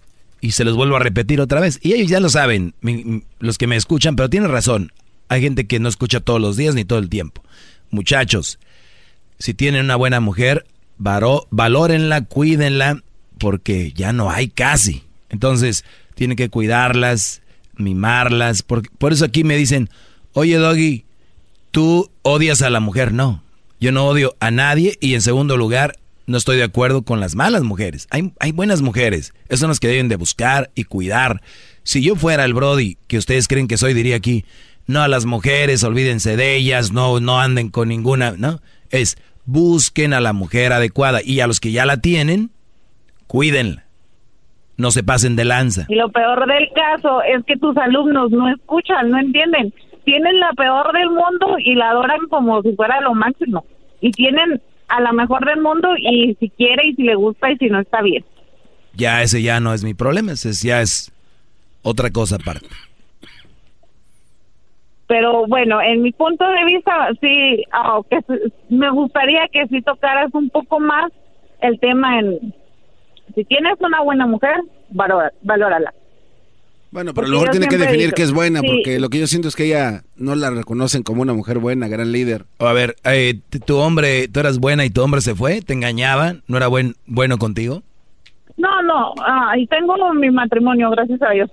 Y 0.41 0.51
se 0.51 0.63
los 0.63 0.75
vuelvo 0.75 0.95
a 0.95 0.99
repetir 0.99 1.41
otra 1.41 1.59
vez. 1.59 1.79
Y 1.81 1.93
ellos 1.93 2.07
ya 2.09 2.19
lo 2.19 2.29
saben, 2.29 2.73
mi- 2.81 3.03
mi- 3.03 3.23
los 3.39 3.57
que 3.57 3.67
me 3.67 3.75
escuchan, 3.75 4.15
pero 4.15 4.29
tienen 4.29 4.51
razón. 4.51 4.91
Hay 5.27 5.41
gente 5.41 5.67
que 5.67 5.79
no 5.79 5.89
escucha 5.89 6.19
todos 6.19 6.39
los 6.39 6.55
días 6.55 6.75
ni 6.75 6.85
todo 6.85 6.99
el 6.99 7.09
tiempo. 7.09 7.43
Muchachos, 7.91 8.59
si 9.39 9.53
tienen 9.53 9.85
una 9.85 9.95
buena 9.95 10.19
mujer, 10.19 10.65
varo- 10.97 11.47
valórenla, 11.49 12.25
cuídenla, 12.25 13.01
porque 13.37 13.93
ya 13.93 14.13
no 14.13 14.29
hay 14.29 14.49
casi. 14.49 15.03
Entonces, 15.29 15.85
tienen 16.15 16.35
que 16.35 16.49
cuidarlas, 16.49 17.41
mimarlas. 17.75 18.63
Por, 18.63 18.89
por 18.97 19.13
eso 19.13 19.25
aquí 19.25 19.43
me 19.43 19.55
dicen, 19.55 19.89
oye 20.33 20.57
Doggy, 20.57 21.05
tú 21.71 22.11
odias 22.21 22.61
a 22.61 22.69
la 22.69 22.79
mujer. 22.79 23.13
No, 23.13 23.43
yo 23.79 23.91
no 23.91 24.05
odio 24.07 24.35
a 24.39 24.51
nadie 24.51 24.97
y 24.99 25.13
en 25.13 25.21
segundo 25.21 25.55
lugar, 25.57 25.97
no 26.25 26.37
estoy 26.37 26.57
de 26.57 26.63
acuerdo 26.63 27.03
con 27.03 27.19
las 27.19 27.35
malas 27.35 27.63
mujeres. 27.63 28.07
Hay, 28.11 28.33
hay 28.39 28.51
buenas 28.51 28.81
mujeres, 28.81 29.33
esas 29.45 29.61
son 29.61 29.69
las 29.69 29.79
que 29.79 29.87
deben 29.87 30.09
de 30.09 30.15
buscar 30.17 30.69
y 30.75 30.83
cuidar. 30.83 31.41
Si 31.83 32.01
yo 32.01 32.15
fuera 32.15 32.43
el 32.45 32.53
Brody, 32.53 32.97
que 33.07 33.17
ustedes 33.17 33.47
creen 33.47 33.67
que 33.67 33.77
soy, 33.77 33.93
diría 33.93 34.17
aquí, 34.17 34.45
no 34.85 35.01
a 35.01 35.07
las 35.07 35.25
mujeres, 35.25 35.83
olvídense 35.83 36.35
de 36.35 36.55
ellas, 36.55 36.91
no, 36.91 37.19
no 37.19 37.39
anden 37.39 37.69
con 37.69 37.87
ninguna, 37.87 38.33
¿no? 38.37 38.61
Es 38.89 39.17
busquen 39.51 40.13
a 40.13 40.19
la 40.21 40.33
mujer 40.33 40.73
adecuada 40.73 41.19
y 41.23 41.39
a 41.39 41.47
los 41.47 41.59
que 41.59 41.71
ya 41.71 41.85
la 41.85 41.97
tienen, 41.97 42.51
cuídenla. 43.27 43.85
No 44.77 44.91
se 44.91 45.03
pasen 45.03 45.35
de 45.35 45.43
lanza. 45.45 45.85
Y 45.89 45.95
lo 45.95 46.09
peor 46.09 46.47
del 46.47 46.69
caso 46.73 47.21
es 47.23 47.43
que 47.45 47.57
tus 47.57 47.75
alumnos 47.77 48.31
no 48.31 48.49
escuchan, 48.49 49.09
no 49.09 49.19
entienden. 49.19 49.73
Tienen 50.05 50.39
la 50.39 50.51
peor 50.53 50.93
del 50.93 51.09
mundo 51.09 51.57
y 51.59 51.75
la 51.75 51.89
adoran 51.89 52.19
como 52.29 52.61
si 52.61 52.73
fuera 52.75 53.01
lo 53.01 53.13
máximo. 53.13 53.65
Y 53.99 54.11
tienen 54.11 54.61
a 54.87 55.01
la 55.01 55.11
mejor 55.11 55.45
del 55.45 55.61
mundo 55.61 55.89
y 55.97 56.35
si 56.39 56.49
quiere 56.51 56.87
y 56.87 56.95
si 56.95 57.03
le 57.03 57.15
gusta 57.15 57.51
y 57.51 57.57
si 57.57 57.67
no 57.67 57.79
está 57.81 58.01
bien. 58.01 58.23
Ya 58.95 59.21
ese 59.21 59.41
ya 59.41 59.59
no 59.59 59.73
es 59.73 59.83
mi 59.83 59.93
problema, 59.93 60.31
ese 60.31 60.49
es- 60.49 60.61
ya 60.63 60.81
es 60.81 61.11
otra 61.81 62.09
cosa 62.09 62.37
aparte. 62.37 62.67
Pero 65.09 65.47
bueno, 65.47 65.81
en 65.81 66.03
mi 66.03 66.11
punto 66.11 66.47
de 66.47 66.65
vista, 66.65 67.09
sí, 67.19 67.63
ah, 67.71 67.99
que 68.11 68.19
me 68.69 68.91
gustaría 68.91 69.47
que 69.51 69.65
si 69.65 69.81
tocaras 69.81 70.31
un 70.33 70.51
poco 70.51 70.79
más 70.79 71.11
el 71.61 71.79
tema 71.79 72.19
en, 72.19 72.53
si 73.33 73.43
tienes 73.45 73.73
una 73.79 74.01
buena 74.01 74.27
mujer, 74.27 74.55
valora, 74.91 75.33
valórala. 75.41 75.95
Bueno, 76.91 77.15
pero 77.15 77.25
a 77.25 77.29
Porque 77.29 77.31
lo 77.31 77.39
mejor 77.39 77.47
yo 77.47 77.51
tiene 77.51 77.67
que 77.67 77.77
definir 77.79 78.05
dicho, 78.05 78.15
que 78.17 78.21
es 78.21 78.31
buena, 78.31 78.59
sí. 78.59 78.67
porque 78.67 78.99
lo 78.99 79.09
que 79.09 79.19
yo 79.19 79.25
siento 79.25 79.47
es 79.47 79.55
que 79.55 79.65
ella 79.65 80.03
no 80.15 80.35
la 80.35 80.51
reconocen 80.51 81.01
como 81.01 81.23
una 81.23 81.33
mujer 81.33 81.57
buena, 81.57 81.87
gran 81.87 82.11
líder. 82.11 82.45
O 82.59 82.67
a 82.67 82.73
ver, 82.73 82.95
eh, 83.03 83.39
tu 83.65 83.77
hombre, 83.77 84.27
tú 84.27 84.41
eras 84.41 84.59
buena 84.59 84.85
y 84.85 84.91
tu 84.91 85.01
hombre 85.01 85.21
se 85.21 85.33
fue, 85.33 85.63
te 85.63 85.73
engañaba, 85.73 86.35
no 86.47 86.57
era 86.57 86.67
buen, 86.67 86.93
bueno 87.07 87.39
contigo. 87.39 87.81
No, 88.57 88.83
no, 88.83 89.15
ah, 89.25 89.55
y 89.57 89.65
tengo 89.65 89.95
mi 90.13 90.29
matrimonio, 90.29 90.91
gracias 90.91 91.19
a 91.23 91.31
Dios. 91.31 91.49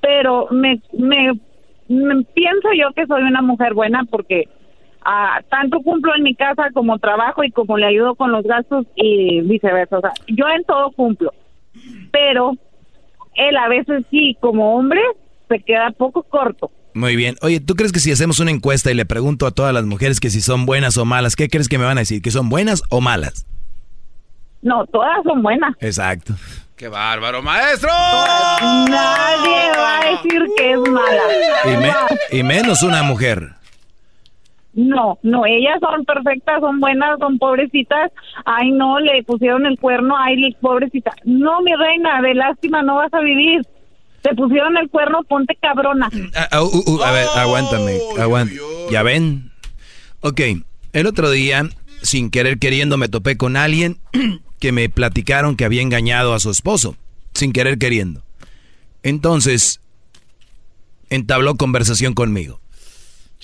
Pero 0.00 0.46
me 0.52 0.80
pienso 1.86 2.68
yo 2.78 2.92
que 2.94 3.06
soy 3.06 3.22
una 3.22 3.42
mujer 3.42 3.74
buena 3.74 4.04
porque 4.10 4.48
ah, 5.04 5.40
tanto 5.50 5.80
cumplo 5.80 6.14
en 6.16 6.22
mi 6.22 6.34
casa 6.34 6.70
como 6.72 6.98
trabajo 6.98 7.44
y 7.44 7.50
como 7.50 7.78
le 7.78 7.86
ayudo 7.86 8.14
con 8.14 8.32
los 8.32 8.44
gastos 8.44 8.86
y 8.96 9.40
viceversa. 9.42 9.98
O 9.98 10.00
sea, 10.00 10.12
yo 10.28 10.46
en 10.48 10.64
todo 10.64 10.90
cumplo. 10.92 11.32
Pero 12.12 12.52
él 13.34 13.56
a 13.56 13.68
veces 13.68 14.04
sí, 14.10 14.36
como 14.40 14.76
hombre, 14.76 15.00
se 15.48 15.60
queda 15.60 15.90
poco 15.90 16.22
corto. 16.22 16.70
Muy 16.94 17.16
bien. 17.16 17.34
Oye, 17.42 17.60
¿tú 17.60 17.74
crees 17.74 17.92
que 17.92 17.98
si 17.98 18.12
hacemos 18.12 18.38
una 18.38 18.52
encuesta 18.52 18.90
y 18.90 18.94
le 18.94 19.04
pregunto 19.04 19.46
a 19.46 19.50
todas 19.50 19.74
las 19.74 19.84
mujeres 19.84 20.20
que 20.20 20.30
si 20.30 20.40
son 20.40 20.64
buenas 20.64 20.96
o 20.96 21.04
malas, 21.04 21.34
¿qué 21.34 21.48
crees 21.48 21.68
que 21.68 21.78
me 21.78 21.84
van 21.84 21.98
a 21.98 22.02
decir? 22.02 22.22
¿Que 22.22 22.30
son 22.30 22.48
buenas 22.48 22.82
o 22.88 23.00
malas? 23.00 23.46
No, 24.62 24.86
todas 24.86 25.22
son 25.24 25.42
buenas. 25.42 25.74
Exacto. 25.80 26.34
¡Qué 26.76 26.88
bárbaro, 26.88 27.40
maestro! 27.42 27.88
Nadie 27.90 29.70
va 29.78 30.00
a 30.00 30.10
decir 30.10 30.42
que 30.56 30.72
es 30.72 30.78
mala. 30.78 31.22
Y, 31.64 31.76
me- 31.76 32.38
y 32.38 32.42
menos 32.42 32.82
una 32.82 33.02
mujer. 33.02 33.50
No, 34.72 35.16
no, 35.22 35.46
ellas 35.46 35.78
son 35.80 36.04
perfectas, 36.04 36.60
son 36.60 36.80
buenas, 36.80 37.16
son 37.20 37.38
pobrecitas. 37.38 38.10
Ay, 38.44 38.72
no, 38.72 38.98
le 38.98 39.22
pusieron 39.22 39.66
el 39.66 39.78
cuerno, 39.78 40.16
ay, 40.18 40.52
pobrecita. 40.60 41.12
No, 41.24 41.62
mi 41.62 41.72
reina, 41.76 42.20
de 42.20 42.34
lástima 42.34 42.82
no 42.82 42.96
vas 42.96 43.14
a 43.14 43.20
vivir. 43.20 43.62
Te 44.22 44.34
pusieron 44.34 44.76
el 44.76 44.90
cuerno, 44.90 45.22
ponte 45.28 45.56
cabrona. 45.62 46.08
Ah, 46.34 46.48
ah, 46.50 46.62
uh, 46.62 46.82
uh, 46.90 47.02
a 47.04 47.12
ver, 47.12 47.26
aguántame, 47.36 47.98
aguántame. 48.18 48.58
¿Ya 48.90 49.02
ven? 49.04 49.52
Ok, 50.22 50.40
el 50.92 51.06
otro 51.06 51.30
día, 51.30 51.62
sin 52.02 52.30
querer 52.32 52.58
queriendo, 52.58 52.96
me 52.96 53.08
topé 53.08 53.36
con 53.36 53.56
alguien 53.56 53.98
que 54.64 54.72
me 54.72 54.88
platicaron 54.88 55.56
que 55.56 55.66
había 55.66 55.82
engañado 55.82 56.32
a 56.32 56.40
su 56.40 56.50
esposo, 56.50 56.96
sin 57.34 57.52
querer 57.52 57.76
queriendo. 57.76 58.24
Entonces, 59.02 59.82
entabló 61.10 61.56
conversación 61.56 62.14
conmigo. 62.14 62.62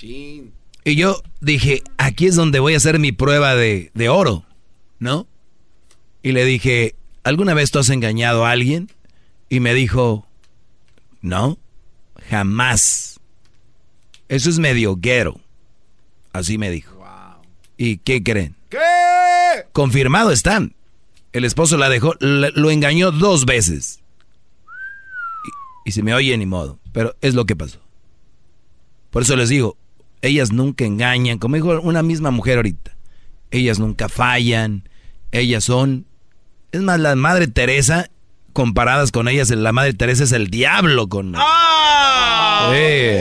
Y 0.02 0.97
yo 0.97 1.22
dije, 1.42 1.82
aquí 1.98 2.24
es 2.24 2.36
donde 2.36 2.59
voy 2.59 2.72
a 2.72 2.78
hacer 2.78 2.98
mi 2.98 3.12
prueba 3.12 3.55
de, 3.55 3.90
de 3.92 4.09
oro, 4.09 4.47
¿no? 4.98 5.26
Y 6.22 6.32
le 6.32 6.47
dije, 6.47 6.94
¿alguna 7.22 7.52
vez 7.52 7.70
tú 7.70 7.80
has 7.80 7.90
engañado 7.90 8.47
a 8.47 8.52
alguien? 8.52 8.90
Y 9.51 9.60
me 9.60 9.74
dijo, 9.74 10.26
no, 11.20 11.59
jamás. 12.30 13.20
Eso 14.30 14.48
es 14.48 14.59
medio 14.59 14.97
guero. 14.97 15.38
Así 16.32 16.56
me 16.56 16.70
dijo. 16.70 17.05
¿Y 17.76 17.98
qué 17.98 18.22
creen? 18.22 18.56
¿Qué? 18.70 18.78
Confirmado 19.74 20.32
están. 20.32 20.74
El 21.32 21.44
esposo 21.44 21.77
la 21.77 21.89
dejó, 21.89 22.15
lo 22.20 22.70
engañó 22.70 23.12
dos 23.12 23.47
veces. 23.47 24.01
Y, 25.85 25.90
y 25.90 25.93
se 25.93 26.02
me 26.02 26.15
oye 26.15 26.36
ni 26.36 26.47
modo, 26.47 26.78
pero 26.93 27.15
es 27.20 27.35
lo 27.35 27.47
que 27.47 27.57
pasó. 27.57 27.81
Por 29.11 29.23
eso 29.23 29.36
les 29.36 29.48
digo, 29.48 29.77
ellas 30.23 30.52
nunca 30.52 30.85
engañan, 30.85 31.39
como 31.39 31.57
dijo 31.57 31.81
una 31.81 32.02
misma 32.02 32.31
mujer 32.31 32.57
ahorita. 32.59 32.97
Ellas 33.51 33.78
nunca 33.78 34.09
fallan, 34.09 34.89
ellas 35.32 35.65
son... 35.65 36.07
Es 36.73 36.82
más, 36.82 37.01
la 37.01 37.16
Madre 37.16 37.48
Teresa, 37.48 38.11
comparadas 38.52 39.12
con 39.12 39.28
ellas, 39.28 39.51
la 39.51 39.72
Madre 39.72 39.94
Teresa 39.94 40.24
es 40.24 40.32
el 40.32 40.48
diablo 40.48 41.09
con... 41.09 41.35
¡Ah! 41.36 42.70
Sí. 42.72 43.18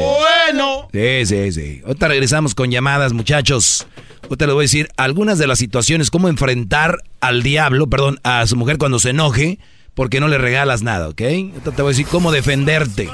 Bueno. 0.51 0.87
Sí, 0.91 1.25
sí, 1.25 1.51
sí. 1.51 1.81
Ahorita 1.85 2.07
regresamos 2.07 2.55
con 2.55 2.71
llamadas, 2.71 3.13
muchachos. 3.13 3.87
Ahorita 4.23 4.45
les 4.45 4.53
voy 4.53 4.63
a 4.63 4.65
decir 4.65 4.89
algunas 4.97 5.37
de 5.37 5.47
las 5.47 5.59
situaciones, 5.59 6.11
cómo 6.11 6.27
enfrentar 6.29 6.97
al 7.21 7.43
diablo, 7.43 7.87
perdón, 7.87 8.19
a 8.23 8.45
su 8.47 8.55
mujer 8.57 8.77
cuando 8.77 8.99
se 8.99 9.11
enoje, 9.11 9.59
porque 9.93 10.19
no 10.19 10.27
le 10.27 10.37
regalas 10.37 10.81
nada, 10.81 11.09
¿ok? 11.09 11.21
Ahorita 11.21 11.71
te 11.71 11.81
voy 11.81 11.89
a 11.89 11.93
decir 11.93 12.07
cómo 12.07 12.31
defenderte. 12.31 13.09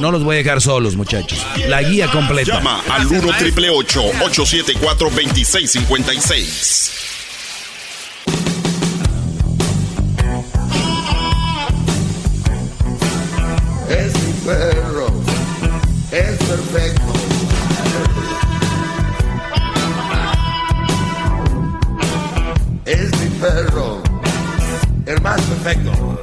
No 0.00 0.10
los 0.10 0.24
voy 0.24 0.36
a 0.36 0.38
dejar 0.38 0.62
solos, 0.62 0.96
muchachos. 0.96 1.44
La 1.68 1.82
guía 1.82 2.10
completa. 2.10 2.54
Llama 2.54 2.80
al 2.90 3.06
1 3.06 3.32
triple 3.38 3.68
874 3.70 5.10
2656. 5.10 7.23
Perro, 14.44 15.06
es 16.10 16.36
perfecto. 16.36 17.12
Es 22.84 23.10
mi 23.20 23.40
perro, 23.40 24.02
el 25.06 25.20
más 25.22 25.40
perfecto. 25.40 26.20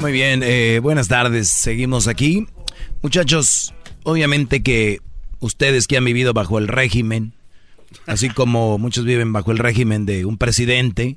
Muy 0.00 0.12
bien, 0.12 0.42
eh, 0.42 0.80
buenas 0.82 1.08
tardes. 1.08 1.48
Seguimos 1.48 2.08
aquí. 2.08 2.46
Muchachos, 3.02 3.74
obviamente 4.02 4.62
que 4.62 5.00
ustedes 5.38 5.86
que 5.86 5.96
han 5.96 6.04
vivido 6.04 6.32
bajo 6.32 6.58
el 6.58 6.66
régimen, 6.66 7.32
así 8.06 8.28
como 8.28 8.78
muchos 8.78 9.04
viven 9.04 9.32
bajo 9.32 9.52
el 9.52 9.58
régimen 9.58 10.04
de 10.04 10.24
un 10.24 10.36
presidente, 10.36 11.16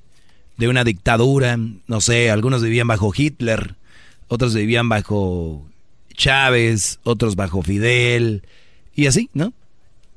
de 0.61 0.67
una 0.67 0.83
dictadura, 0.83 1.57
no 1.87 2.01
sé, 2.01 2.29
algunos 2.29 2.61
vivían 2.61 2.85
bajo 2.85 3.11
Hitler, 3.15 3.77
otros 4.27 4.53
vivían 4.53 4.89
bajo 4.89 5.67
Chávez, 6.13 6.99
otros 7.01 7.35
bajo 7.35 7.63
Fidel, 7.63 8.43
y 8.93 9.07
así, 9.07 9.31
¿no? 9.33 9.53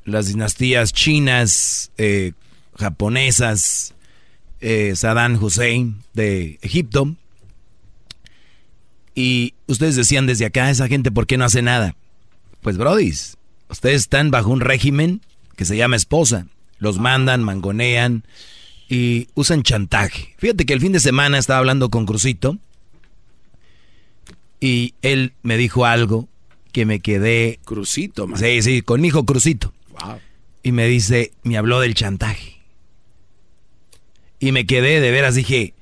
Las 0.04 0.26
dinastías 0.26 0.92
chinas, 0.92 1.92
eh, 1.96 2.32
japonesas, 2.76 3.94
eh, 4.60 4.92
Saddam 4.96 5.42
Hussein 5.42 6.02
de 6.12 6.58
Egipto. 6.60 7.16
Y 9.14 9.54
ustedes 9.66 9.96
decían 9.96 10.26
desde 10.26 10.44
acá, 10.44 10.68
esa 10.68 10.88
gente, 10.88 11.10
¿por 11.10 11.26
qué 11.26 11.38
no 11.38 11.46
hace 11.46 11.62
nada? 11.62 11.96
Pues, 12.60 12.76
brodis, 12.76 13.38
ustedes 13.70 14.02
están 14.02 14.30
bajo 14.30 14.50
un 14.50 14.60
régimen 14.60 15.22
que 15.56 15.64
se 15.64 15.78
llama 15.78 15.96
esposa. 15.96 16.48
Los 16.76 16.98
mandan, 16.98 17.42
mangonean 17.42 18.24
y 18.89 19.28
usan 19.35 19.62
chantaje. 19.62 20.35
Fíjate 20.39 20.66
que 20.66 20.73
el 20.73 20.81
fin 20.81 20.93
de 20.93 21.01
semana 21.01 21.39
estaba 21.39 21.59
hablando 21.59 21.90
con 21.90 22.06
Crucito 22.06 22.59
y 24.61 24.94
él 25.02 25.32
me 25.43 25.56
dijo 25.56 25.85
algo 25.86 26.28
que 26.73 26.86
me 26.86 27.01
quedé... 27.01 27.61
Crucito, 27.65 28.27
man. 28.27 28.39
Sí, 28.39 28.62
sí, 28.62 28.82
con 28.82 29.01
mi 29.01 29.09
hijo 29.09 29.24
Crucito. 29.24 29.73
Y 30.62 30.73
me 30.73 30.86
dice, 30.86 31.32
me 31.43 31.56
habló 31.56 31.81
del 31.81 31.94
chantaje. 31.94 32.61
Y 34.40 34.52
me 34.52 34.66
quedé, 34.66 35.01
de 35.01 35.11
veras, 35.11 35.35
dije, 35.35 35.74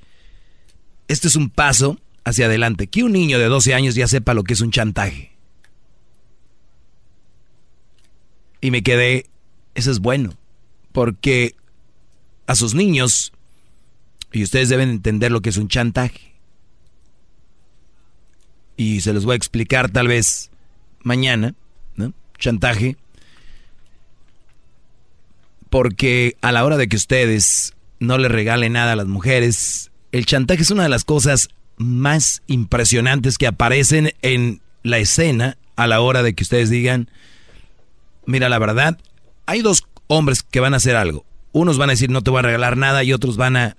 este 1.08 1.28
es 1.28 1.36
un 1.36 1.50
paso 1.50 1.98
hacia 2.24 2.46
adelante. 2.46 2.86
Que 2.88 3.04
un 3.04 3.12
niño 3.12 3.38
de 3.38 3.46
12 3.46 3.74
años 3.74 3.94
ya 3.94 4.06
sepa 4.08 4.34
lo 4.34 4.44
que 4.44 4.54
es 4.54 4.60
un 4.60 4.70
chantaje. 4.70 5.32
Y 8.60 8.70
me 8.70 8.82
quedé, 8.82 9.26
eso 9.74 9.90
es 9.90 9.98
bueno. 10.00 10.34
Porque 10.92 11.54
a 12.46 12.54
sus 12.54 12.74
niños, 12.74 13.32
y 14.32 14.42
ustedes 14.42 14.68
deben 14.68 14.88
entender 14.88 15.30
lo 15.30 15.40
que 15.40 15.50
es 15.50 15.56
un 15.56 15.68
chantaje. 15.68 16.32
Y 18.76 19.02
se 19.02 19.12
los 19.12 19.24
voy 19.24 19.34
a 19.34 19.36
explicar 19.36 19.90
tal 19.90 20.08
vez 20.08 20.50
mañana, 21.02 21.54
¿no? 21.96 22.12
Chantaje. 22.38 22.96
Porque 25.68 26.36
a 26.40 26.52
la 26.52 26.64
hora 26.64 26.76
de 26.76 26.88
que 26.88 26.96
ustedes 26.96 27.74
no 28.00 28.18
le 28.18 28.28
regalen 28.28 28.72
nada 28.72 28.92
a 28.92 28.96
las 28.96 29.06
mujeres, 29.06 29.90
el 30.10 30.26
chantaje 30.26 30.62
es 30.62 30.70
una 30.70 30.82
de 30.82 30.88
las 30.88 31.04
cosas 31.04 31.48
más 31.76 32.42
impresionantes 32.46 33.38
que 33.38 33.46
aparecen 33.46 34.12
en 34.22 34.60
la 34.82 34.98
escena 34.98 35.56
a 35.76 35.86
la 35.86 36.00
hora 36.00 36.22
de 36.22 36.34
que 36.34 36.42
ustedes 36.42 36.70
digan, 36.70 37.08
mira, 38.26 38.48
la 38.48 38.58
verdad, 38.58 38.98
hay 39.46 39.62
dos 39.62 39.84
hombres 40.06 40.42
que 40.42 40.60
van 40.60 40.74
a 40.74 40.78
hacer 40.78 40.96
algo. 40.96 41.24
Unos 41.52 41.78
van 41.78 41.90
a 41.90 41.92
decir 41.92 42.10
no 42.10 42.22
te 42.22 42.30
voy 42.30 42.40
a 42.40 42.42
regalar 42.42 42.76
nada 42.76 43.04
y 43.04 43.12
otros 43.12 43.36
van 43.36 43.56
a, 43.56 43.76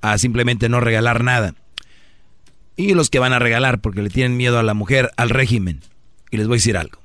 a 0.00 0.18
simplemente 0.18 0.68
no 0.68 0.80
regalar 0.80 1.24
nada. 1.24 1.54
Y 2.76 2.94
los 2.94 3.08
que 3.08 3.18
van 3.18 3.32
a 3.32 3.38
regalar 3.38 3.80
porque 3.80 4.02
le 4.02 4.10
tienen 4.10 4.36
miedo 4.36 4.58
a 4.58 4.62
la 4.62 4.74
mujer, 4.74 5.10
al 5.16 5.30
régimen. 5.30 5.80
Y 6.30 6.36
les 6.36 6.46
voy 6.46 6.56
a 6.56 6.58
decir 6.58 6.76
algo. 6.76 7.00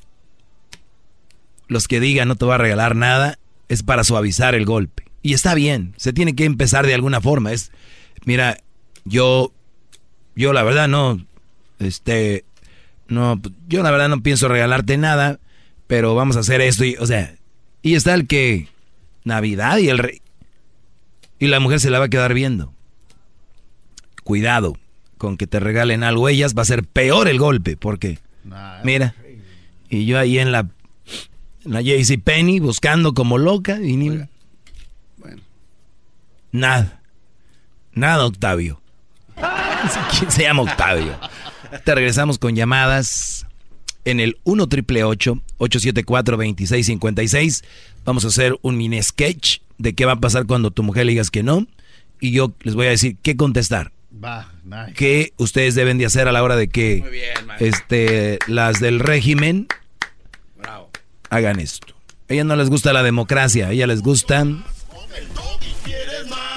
Los 1.68 1.88
que 1.88 2.02
digan 2.02 2.28
no 2.28 2.36
te 2.36 2.46
voy 2.46 2.56
a 2.56 2.58
regalar 2.58 2.96
nada 2.96 3.40
es 3.70 3.84
para 3.84 4.04
suavizar 4.04 4.54
el 4.56 4.66
golpe. 4.66 5.06
Y 5.22 5.34
está 5.34 5.54
bien, 5.54 5.94
se 5.98 6.14
tiene 6.14 6.36
que 6.36 6.46
empezar 6.46 6.86
de 6.86 6.94
alguna 6.94 7.22
forma. 7.22 7.54
Es, 7.54 7.72
mira, 8.26 8.58
yo, 9.06 9.54
yo 10.36 10.52
la 10.52 10.64
verdad 10.64 10.88
no, 10.88 11.26
este, 11.80 12.44
no, 13.08 13.40
yo 13.68 13.84
la 13.84 13.92
verdad 13.92 14.10
no 14.10 14.22
pienso 14.22 14.48
regalarte 14.48 14.98
nada, 14.98 15.40
pero 15.88 16.16
vamos 16.16 16.38
a 16.38 16.42
hacer 16.42 16.62
esto 16.62 16.84
y, 16.86 16.96
o 16.96 17.06
sea, 17.06 17.36
y 17.82 17.96
está 17.96 18.14
el 18.14 18.28
que, 18.28 18.68
Navidad 19.24 19.78
y 19.78 19.90
el 19.90 19.98
rey, 19.98 20.22
y 21.40 21.48
la 21.48 21.60
mujer 21.60 21.80
se 21.80 21.90
la 21.90 22.00
va 22.00 22.06
a 22.06 22.10
quedar 22.10 22.34
viendo. 22.34 22.74
Cuidado 24.24 24.78
con 25.18 25.38
que 25.38 25.48
te 25.48 25.60
regalen 25.60 26.04
algo 26.04 26.30
ellas, 26.30 26.56
va 26.58 26.64
a 26.64 26.66
ser 26.66 26.84
peor 26.84 27.28
el 27.28 27.38
golpe, 27.38 27.78
porque, 27.78 28.20
mira, 28.84 29.16
y 29.90 30.06
yo 30.06 30.18
ahí 30.18 30.40
en 30.40 30.52
la, 30.52 30.68
en 31.66 31.74
la 31.74 31.82
JC 31.82 32.20
Penny 32.24 32.60
buscando 32.60 33.14
como 33.14 33.38
loca 33.38 33.80
y 33.82 33.98
ni, 33.98 34.20
Nada. 36.52 37.00
Nada, 37.94 38.26
Octavio. 38.26 38.82
¿Quién 40.18 40.32
se 40.32 40.44
llama 40.44 40.64
Octavio? 40.64 41.18
Te 41.86 41.96
regresamos 41.96 42.38
con 42.38 42.56
llamadas 42.56 43.46
en 44.06 44.20
el 44.20 44.38
1 44.44 44.68
triple 44.68 45.04
874 45.04 46.38
2656. 46.38 47.64
Vamos 48.06 48.26
a 48.26 48.30
hacer 48.30 48.58
un 48.62 48.78
mini 48.78 49.02
sketch 49.02 49.60
de 49.78 49.94
qué 49.94 50.06
va 50.06 50.14
a 50.14 50.20
pasar 50.20 50.46
cuando 50.46 50.72
tu 50.72 50.84
mujer 50.84 51.06
le 51.06 51.12
digas 51.12 51.32
que 51.32 51.44
no. 51.44 51.68
Y 52.20 52.32
yo 52.32 52.54
les 52.62 52.76
voy 52.76 52.88
a 52.88 52.92
decir 52.92 53.18
qué 53.22 53.36
contestar. 53.36 53.92
Va, 54.24 54.52
nice. 54.64 54.94
¿Qué 54.94 55.34
ustedes 55.38 55.74
deben 55.76 55.98
de 55.98 56.06
hacer 56.06 56.28
a 56.28 56.32
la 56.32 56.44
hora 56.44 56.56
de 56.56 56.68
que 56.68 57.04
este, 57.60 58.40
las 58.48 58.80
del 58.80 59.00
régimen 59.00 59.68
hagan 61.30 61.60
esto? 61.60 61.96
A 62.30 62.34
ellas 62.34 62.46
no 62.46 62.56
les 62.56 62.70
gusta 62.70 62.94
la 62.94 63.04
democracia, 63.04 63.68
a 63.68 63.72
ellas 63.72 63.88
les 63.88 64.02
gusta 64.02 64.46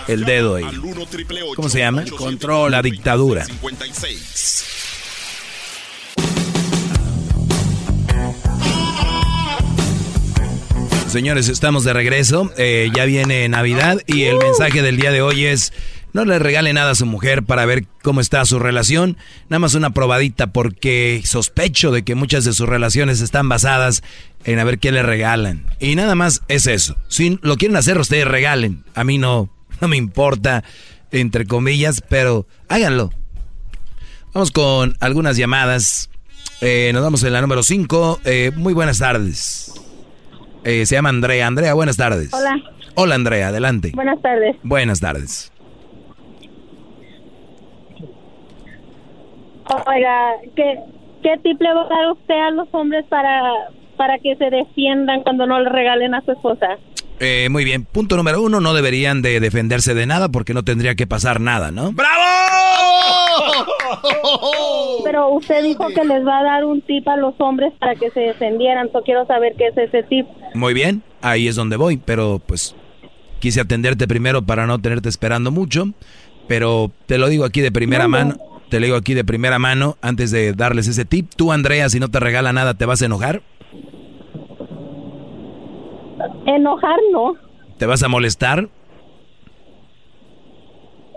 el 0.08 0.24
dedo 0.24 0.56
ahí. 0.56 0.64
Al 0.64 0.78
1 0.78 1.06
triple 1.06 1.40
¿Cómo 1.56 1.68
se 1.68 1.78
llama? 1.78 2.04
Control. 2.16 2.70
La 2.70 2.82
dictadura. 2.82 3.44
56. 3.44 4.73
Señores, 11.14 11.48
estamos 11.48 11.84
de 11.84 11.92
regreso. 11.92 12.50
Eh, 12.56 12.90
ya 12.92 13.04
viene 13.04 13.48
Navidad 13.48 14.00
y 14.08 14.24
el 14.24 14.36
mensaje 14.36 14.82
del 14.82 14.96
día 14.96 15.12
de 15.12 15.22
hoy 15.22 15.44
es 15.44 15.72
no 16.12 16.24
le 16.24 16.40
regale 16.40 16.72
nada 16.72 16.90
a 16.90 16.94
su 16.96 17.06
mujer 17.06 17.44
para 17.44 17.64
ver 17.66 17.86
cómo 18.02 18.20
está 18.20 18.44
su 18.44 18.58
relación. 18.58 19.16
Nada 19.48 19.60
más 19.60 19.74
una 19.74 19.90
probadita 19.90 20.48
porque 20.48 21.22
sospecho 21.24 21.92
de 21.92 22.02
que 22.02 22.16
muchas 22.16 22.44
de 22.44 22.52
sus 22.52 22.68
relaciones 22.68 23.20
están 23.20 23.48
basadas 23.48 24.02
en 24.44 24.58
a 24.58 24.64
ver 24.64 24.80
qué 24.80 24.90
le 24.90 25.04
regalan. 25.04 25.66
Y 25.78 25.94
nada 25.94 26.16
más 26.16 26.42
es 26.48 26.66
eso. 26.66 26.96
Si 27.06 27.38
lo 27.42 27.58
quieren 27.58 27.76
hacer, 27.76 27.96
ustedes 27.96 28.26
regalen. 28.26 28.82
A 28.96 29.04
mí 29.04 29.16
no, 29.16 29.50
no 29.80 29.86
me 29.86 29.96
importa, 29.96 30.64
entre 31.12 31.46
comillas, 31.46 32.02
pero 32.08 32.48
háganlo. 32.68 33.12
Vamos 34.32 34.50
con 34.50 34.96
algunas 34.98 35.36
llamadas. 35.36 36.10
Eh, 36.60 36.90
nos 36.92 37.04
vamos 37.04 37.22
en 37.22 37.32
la 37.34 37.40
número 37.40 37.62
5. 37.62 38.20
muy 38.56 38.72
buenas 38.72 38.98
tardes. 38.98 39.83
Eh, 40.64 40.86
se 40.86 40.94
llama 40.94 41.10
Andrea. 41.10 41.46
Andrea, 41.46 41.74
buenas 41.74 41.96
tardes. 41.96 42.32
Hola. 42.32 42.56
Hola, 42.96 43.14
Andrea, 43.16 43.48
adelante. 43.48 43.92
Buenas 43.94 44.20
tardes. 44.22 44.56
Buenas 44.62 45.00
tardes. 45.00 45.52
Oiga, 49.86 50.32
¿qué, 50.54 50.78
qué 51.22 51.38
tip 51.42 51.60
le 51.60 51.74
va 51.74 51.82
a 51.82 51.88
dar 51.88 52.12
usted 52.12 52.34
a 52.34 52.50
los 52.50 52.68
hombres 52.72 53.04
para, 53.08 53.40
para 53.96 54.18
que 54.18 54.36
se 54.36 54.50
defiendan 54.50 55.22
cuando 55.22 55.46
no 55.46 55.58
le 55.60 55.68
regalen 55.70 56.14
a 56.14 56.20
su 56.22 56.32
esposa? 56.32 56.78
Eh, 57.20 57.48
muy 57.50 57.64
bien. 57.64 57.84
Punto 57.84 58.16
número 58.16 58.42
uno, 58.42 58.60
no 58.60 58.74
deberían 58.74 59.22
de 59.22 59.40
defenderse 59.40 59.94
de 59.94 60.06
nada 60.06 60.28
porque 60.28 60.54
no 60.54 60.62
tendría 60.64 60.94
que 60.94 61.06
pasar 61.06 61.40
nada, 61.40 61.70
¿no? 61.70 61.94
Pero 65.04 65.28
usted 65.30 65.62
dijo 65.62 65.86
que 65.88 66.04
les 66.04 66.26
va 66.26 66.40
a 66.40 66.42
dar 66.42 66.64
un 66.64 66.80
tip 66.82 67.06
a 67.08 67.16
los 67.16 67.34
hombres 67.38 67.72
para 67.78 67.94
que 67.94 68.10
se 68.10 68.20
defendieran. 68.20 68.88
Yo 68.92 69.02
quiero 69.02 69.26
saber 69.26 69.54
qué 69.56 69.68
es 69.68 69.78
ese 69.78 70.02
tip. 70.04 70.26
Muy 70.54 70.74
bien, 70.74 71.02
ahí 71.22 71.48
es 71.48 71.56
donde 71.56 71.76
voy, 71.76 71.96
pero 71.98 72.40
pues 72.44 72.74
quise 73.40 73.60
atenderte 73.60 74.08
primero 74.08 74.42
para 74.42 74.66
no 74.66 74.78
tenerte 74.80 75.08
esperando 75.08 75.50
mucho, 75.50 75.86
pero 76.48 76.90
te 77.06 77.18
lo 77.18 77.28
digo 77.28 77.44
aquí 77.44 77.60
de 77.60 77.72
primera 77.72 78.04
No, 78.04 78.08
no. 78.08 78.18
mano, 78.24 78.36
te 78.70 78.80
lo 78.80 78.86
digo 78.86 78.96
aquí 78.96 79.14
de 79.14 79.24
primera 79.24 79.58
mano 79.58 79.96
antes 80.00 80.30
de 80.30 80.52
darles 80.52 80.88
ese 80.88 81.04
tip. 81.04 81.30
Tú, 81.36 81.52
Andrea, 81.52 81.88
si 81.88 82.00
no 82.00 82.10
te 82.10 82.20
regala 82.20 82.52
nada, 82.52 82.74
¿te 82.74 82.86
vas 82.86 83.02
a 83.02 83.06
enojar? 83.06 83.42
Enojar 86.46 86.98
no. 87.12 87.34
¿Te 87.78 87.86
vas 87.86 88.02
a 88.02 88.08
molestar? 88.08 88.68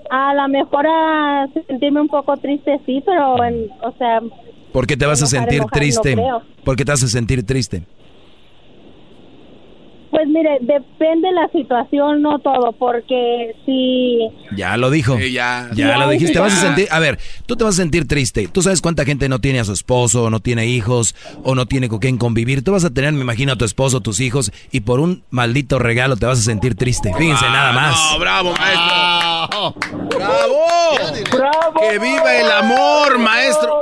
A 0.10 0.34
lo 0.34 0.48
mejor 0.48 0.86
a 0.88 1.48
sentirme 1.68 2.02
un 2.02 2.08
poco 2.08 2.36
triste, 2.38 2.80
sí, 2.86 3.04
pero, 3.06 3.44
en- 3.44 3.70
o 3.84 3.92
sea, 3.98 4.22
¿Por 4.72 4.88
qué 4.88 4.96
te 4.96 5.06
vas 5.06 5.22
a 5.22 5.26
sentir 5.28 5.56
enojar, 5.60 5.72
triste? 5.80 6.16
¿Por 6.64 6.76
qué 6.76 6.86
te 6.86 6.92
vas 6.92 7.04
a 7.04 7.08
sentir 7.08 7.46
triste? 7.46 7.84
Pues 10.18 10.30
mire, 10.30 10.58
depende 10.62 11.32
la 11.32 11.48
situación, 11.50 12.24
no 12.24 12.40
todo, 12.40 12.72
porque 12.72 13.54
si... 13.68 14.18
Ya 14.56 14.76
lo 14.78 14.90
dijo. 14.90 15.20
ya. 15.20 15.70
Ya 15.76 15.96
lo 16.00 16.10
dijiste. 16.10 16.34
Te 16.34 16.40
vas 16.40 16.54
a 16.54 16.56
Ya. 16.56 16.62
sentir. 16.64 16.88
A 16.90 16.98
ver, 16.98 17.20
tú 17.46 17.56
te 17.56 17.64
vas 17.64 17.76
a 17.76 17.78
sentir 17.84 18.08
triste. 18.08 18.48
Tú 18.52 18.64
sabes 18.64 18.82
cuánta 18.82 19.06
gente 19.06 19.30
no 19.30 19.38
tiene 19.40 19.60
a 19.60 19.64
su 19.64 19.74
esposo, 19.74 20.24
o 20.24 20.30
no 20.32 20.40
tiene 20.40 20.66
hijos, 20.66 21.14
o 21.44 21.54
no 21.54 21.68
tiene 21.68 21.88
con 21.88 22.00
quién 22.00 22.18
convivir. 22.18 22.64
Tú 22.64 22.72
vas 22.72 22.84
a 22.84 22.90
tener, 22.90 23.14
me 23.14 23.22
imagino, 23.22 23.54
a 23.54 23.58
tu 23.58 23.66
esposo, 23.66 24.02
tus 24.02 24.20
hijos, 24.20 24.52
y 24.72 24.80
por 24.80 25.00
un 25.00 25.24
maldito 25.30 25.78
regalo 25.78 26.16
te 26.18 26.26
vas 26.26 26.40
a 26.40 26.42
sentir 26.42 26.74
triste. 26.74 27.14
Fíjense 27.16 27.46
Ah, 27.48 27.52
nada 27.54 27.72
más. 27.74 28.12
No, 28.14 28.20
bravo, 28.20 28.54
maestro. 28.58 29.76
¡Bravo! 30.18 31.76
¡Que 31.80 32.00
viva 32.00 32.36
el 32.36 32.52
amor, 32.54 33.20
maestro! 33.20 33.80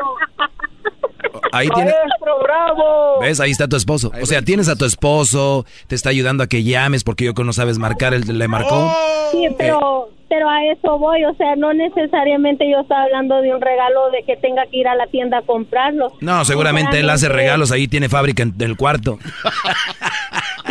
Ahí 1.57 1.67
tiene... 1.69 1.91
Maestro, 1.91 2.39
bravo. 2.43 3.19
¿Ves? 3.21 3.39
Ahí 3.39 3.51
está 3.51 3.67
tu 3.67 3.75
esposo. 3.75 4.11
O 4.21 4.25
sea, 4.25 4.41
tienes 4.41 4.69
a 4.69 4.75
tu 4.75 4.85
esposo, 4.85 5.65
te 5.87 5.95
está 5.95 6.09
ayudando 6.09 6.43
a 6.43 6.47
que 6.47 6.63
llames 6.63 7.03
porque 7.03 7.25
yo 7.25 7.33
que 7.33 7.43
no 7.43 7.53
sabes 7.53 7.77
marcar, 7.77 8.13
él 8.13 8.23
le 8.37 8.47
marcó. 8.47 8.91
Sí, 9.31 9.47
pero, 9.57 10.09
pero 10.29 10.49
a 10.49 10.65
eso 10.65 10.97
voy, 10.99 11.23
o 11.25 11.33
sea, 11.35 11.55
no 11.55 11.73
necesariamente 11.73 12.69
yo 12.69 12.79
estaba 12.81 13.03
hablando 13.03 13.41
de 13.41 13.53
un 13.53 13.61
regalo 13.61 14.11
de 14.11 14.23
que 14.23 14.35
tenga 14.37 14.63
que 14.67 14.77
ir 14.77 14.87
a 14.87 14.95
la 14.95 15.07
tienda 15.07 15.39
a 15.39 15.41
comprarlo. 15.41 16.11
No, 16.21 16.43
seguramente 16.45 16.99
él 16.99 17.09
hace 17.09 17.29
regalos, 17.29 17.71
ahí 17.71 17.87
tiene 17.87 18.09
fábrica 18.09 18.43
en 18.43 18.53
el 18.59 18.75
cuarto. 18.77 19.17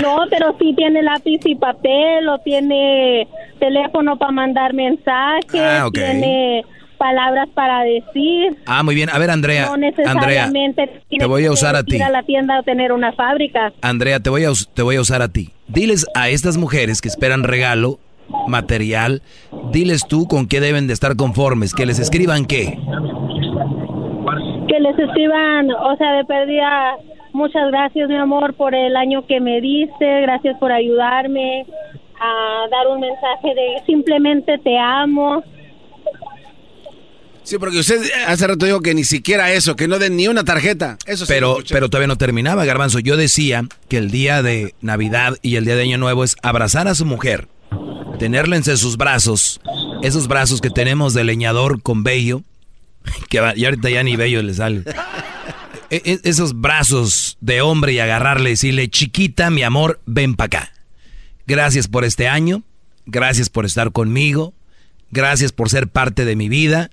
No, 0.02 0.18
pero 0.28 0.56
sí 0.58 0.74
tiene 0.76 1.04
lápiz 1.04 1.38
y 1.44 1.54
papel, 1.54 2.28
o 2.28 2.38
tiene 2.40 3.28
teléfono 3.60 4.16
para 4.18 4.32
mandar 4.32 4.74
mensajes, 4.74 5.54
Ah, 5.60 5.86
ok. 5.86 5.94
tiene 5.94 6.64
palabras 6.94 7.48
para 7.54 7.82
decir. 7.82 8.56
Ah, 8.66 8.82
muy 8.82 8.94
bien. 8.94 9.10
A 9.10 9.18
ver, 9.18 9.30
Andrea. 9.30 9.66
no 9.66 9.72
Andrea, 9.74 9.90
necesariamente 9.90 11.02
te 11.10 11.26
voy 11.26 11.44
a 11.44 11.52
usar 11.52 11.76
a 11.76 11.82
ti. 11.82 11.96
ir 11.96 12.02
a 12.02 12.10
la 12.10 12.22
tienda 12.22 12.58
a 12.58 12.62
tener 12.62 12.92
una 12.92 13.12
fábrica. 13.12 13.72
Andrea, 13.82 14.20
te 14.20 14.30
voy 14.30 14.44
a, 14.44 14.50
te 14.74 14.82
voy 14.82 14.96
a 14.96 15.00
usar 15.00 15.22
a 15.22 15.28
ti. 15.28 15.50
Diles 15.68 16.06
a 16.14 16.28
estas 16.28 16.56
mujeres 16.56 17.00
que 17.00 17.08
esperan 17.08 17.42
regalo, 17.42 17.98
material, 18.48 19.22
diles 19.72 20.06
tú 20.08 20.26
con 20.26 20.46
qué 20.48 20.60
deben 20.60 20.86
de 20.86 20.92
estar 20.92 21.16
conformes, 21.16 21.74
que 21.74 21.86
les 21.86 21.98
escriban 21.98 22.44
qué. 22.46 22.78
que 24.68 24.80
les 24.80 24.98
escriban, 24.98 25.70
o 25.70 25.96
sea, 25.96 26.12
de 26.14 26.24
pérdida, 26.24 26.96
muchas 27.32 27.70
gracias, 27.70 28.08
mi 28.08 28.16
amor, 28.16 28.54
por 28.54 28.74
el 28.74 28.96
año 28.96 29.26
que 29.26 29.40
me 29.40 29.60
diste, 29.60 30.22
gracias 30.22 30.58
por 30.58 30.72
ayudarme 30.72 31.66
a 32.20 32.68
dar 32.70 32.86
un 32.88 33.00
mensaje 33.00 33.54
de 33.54 33.82
simplemente 33.86 34.58
te 34.58 34.78
amo. 34.78 35.42
Sí, 37.44 37.58
porque 37.58 37.78
usted 37.78 38.00
hace 38.26 38.46
rato 38.46 38.64
dijo 38.64 38.80
que 38.80 38.94
ni 38.94 39.04
siquiera 39.04 39.52
eso, 39.52 39.76
que 39.76 39.86
no 39.86 39.98
den 39.98 40.16
ni 40.16 40.28
una 40.28 40.44
tarjeta. 40.44 40.96
Eso 41.06 41.26
sí 41.26 41.32
Pero, 41.32 41.50
escuché. 41.52 41.74
pero 41.74 41.90
todavía 41.90 42.06
no 42.08 42.16
terminaba, 42.16 42.64
Garbanzo. 42.64 43.00
Yo 43.00 43.16
decía 43.18 43.64
que 43.88 43.98
el 43.98 44.10
día 44.10 44.42
de 44.42 44.74
Navidad 44.80 45.36
y 45.42 45.56
el 45.56 45.66
día 45.66 45.76
de 45.76 45.82
Año 45.82 45.98
Nuevo 45.98 46.24
es 46.24 46.36
abrazar 46.42 46.88
a 46.88 46.94
su 46.94 47.04
mujer, 47.04 47.48
tenerla 48.18 48.56
entre 48.56 48.78
sus 48.78 48.96
brazos, 48.96 49.60
esos 50.02 50.26
brazos 50.26 50.62
que 50.62 50.70
tenemos 50.70 51.12
de 51.12 51.22
leñador 51.24 51.82
con 51.82 52.02
vello, 52.02 52.42
que 53.28 53.42
y 53.56 53.64
ahorita 53.66 53.90
ya 53.90 54.02
ni 54.02 54.16
vello 54.16 54.42
le 54.42 54.54
sale. 54.54 54.82
E- 55.90 56.00
e- 56.06 56.20
esos 56.24 56.58
brazos 56.58 57.36
de 57.42 57.60
hombre 57.60 57.92
y 57.92 57.98
agarrarle 57.98 58.48
y 58.48 58.52
decirle, 58.54 58.88
chiquita, 58.88 59.50
mi 59.50 59.62
amor, 59.62 60.00
ven 60.06 60.34
para 60.34 60.46
acá. 60.46 60.72
Gracias 61.46 61.88
por 61.88 62.04
este 62.06 62.26
año, 62.26 62.62
gracias 63.04 63.50
por 63.50 63.66
estar 63.66 63.92
conmigo, 63.92 64.54
gracias 65.10 65.52
por 65.52 65.68
ser 65.68 65.88
parte 65.88 66.24
de 66.24 66.36
mi 66.36 66.48
vida. 66.48 66.90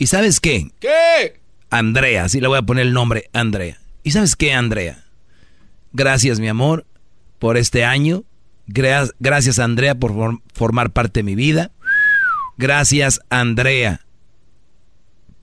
¿Y 0.00 0.06
sabes 0.06 0.40
qué? 0.40 0.70
¿Qué? 0.80 1.38
Andrea, 1.68 2.24
así 2.24 2.40
le 2.40 2.48
voy 2.48 2.56
a 2.56 2.62
poner 2.62 2.86
el 2.86 2.94
nombre, 2.94 3.28
Andrea. 3.34 3.78
¿Y 4.02 4.12
sabes 4.12 4.34
qué, 4.34 4.54
Andrea? 4.54 5.04
Gracias, 5.92 6.40
mi 6.40 6.48
amor, 6.48 6.86
por 7.38 7.58
este 7.58 7.84
año. 7.84 8.24
Gra- 8.66 9.12
Gracias, 9.20 9.58
Andrea, 9.58 9.94
por 9.94 10.12
form- 10.14 10.40
formar 10.54 10.90
parte 10.90 11.20
de 11.20 11.24
mi 11.24 11.34
vida. 11.34 11.70
Gracias, 12.56 13.20
Andrea, 13.28 14.00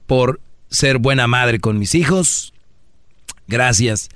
por 0.07 0.41
ser 0.71 0.97
buena 0.97 1.27
madre 1.27 1.59
con 1.59 1.77
mis 1.77 1.93
hijos. 1.93 2.51
Gracias 3.47 4.09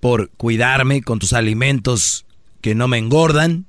por 0.00 0.28
cuidarme 0.32 1.00
con 1.00 1.18
tus 1.20 1.32
alimentos 1.32 2.26
que 2.60 2.74
no 2.74 2.86
me 2.86 2.98
engordan. 2.98 3.64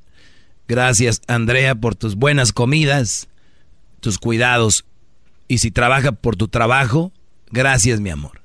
Gracias, 0.68 1.22
Andrea, 1.28 1.74
por 1.76 1.96
tus 1.96 2.16
buenas 2.16 2.52
comidas, 2.52 3.30
tus 4.02 4.18
cuidados. 4.18 4.84
Y 5.48 5.60
si 5.60 5.72
trabaja 5.72 6.12
por 6.12 6.36
tu 6.36 6.48
trabajo, 6.48 7.12
gracias, 7.52 8.00
mi 8.00 8.10
amor. 8.10 8.42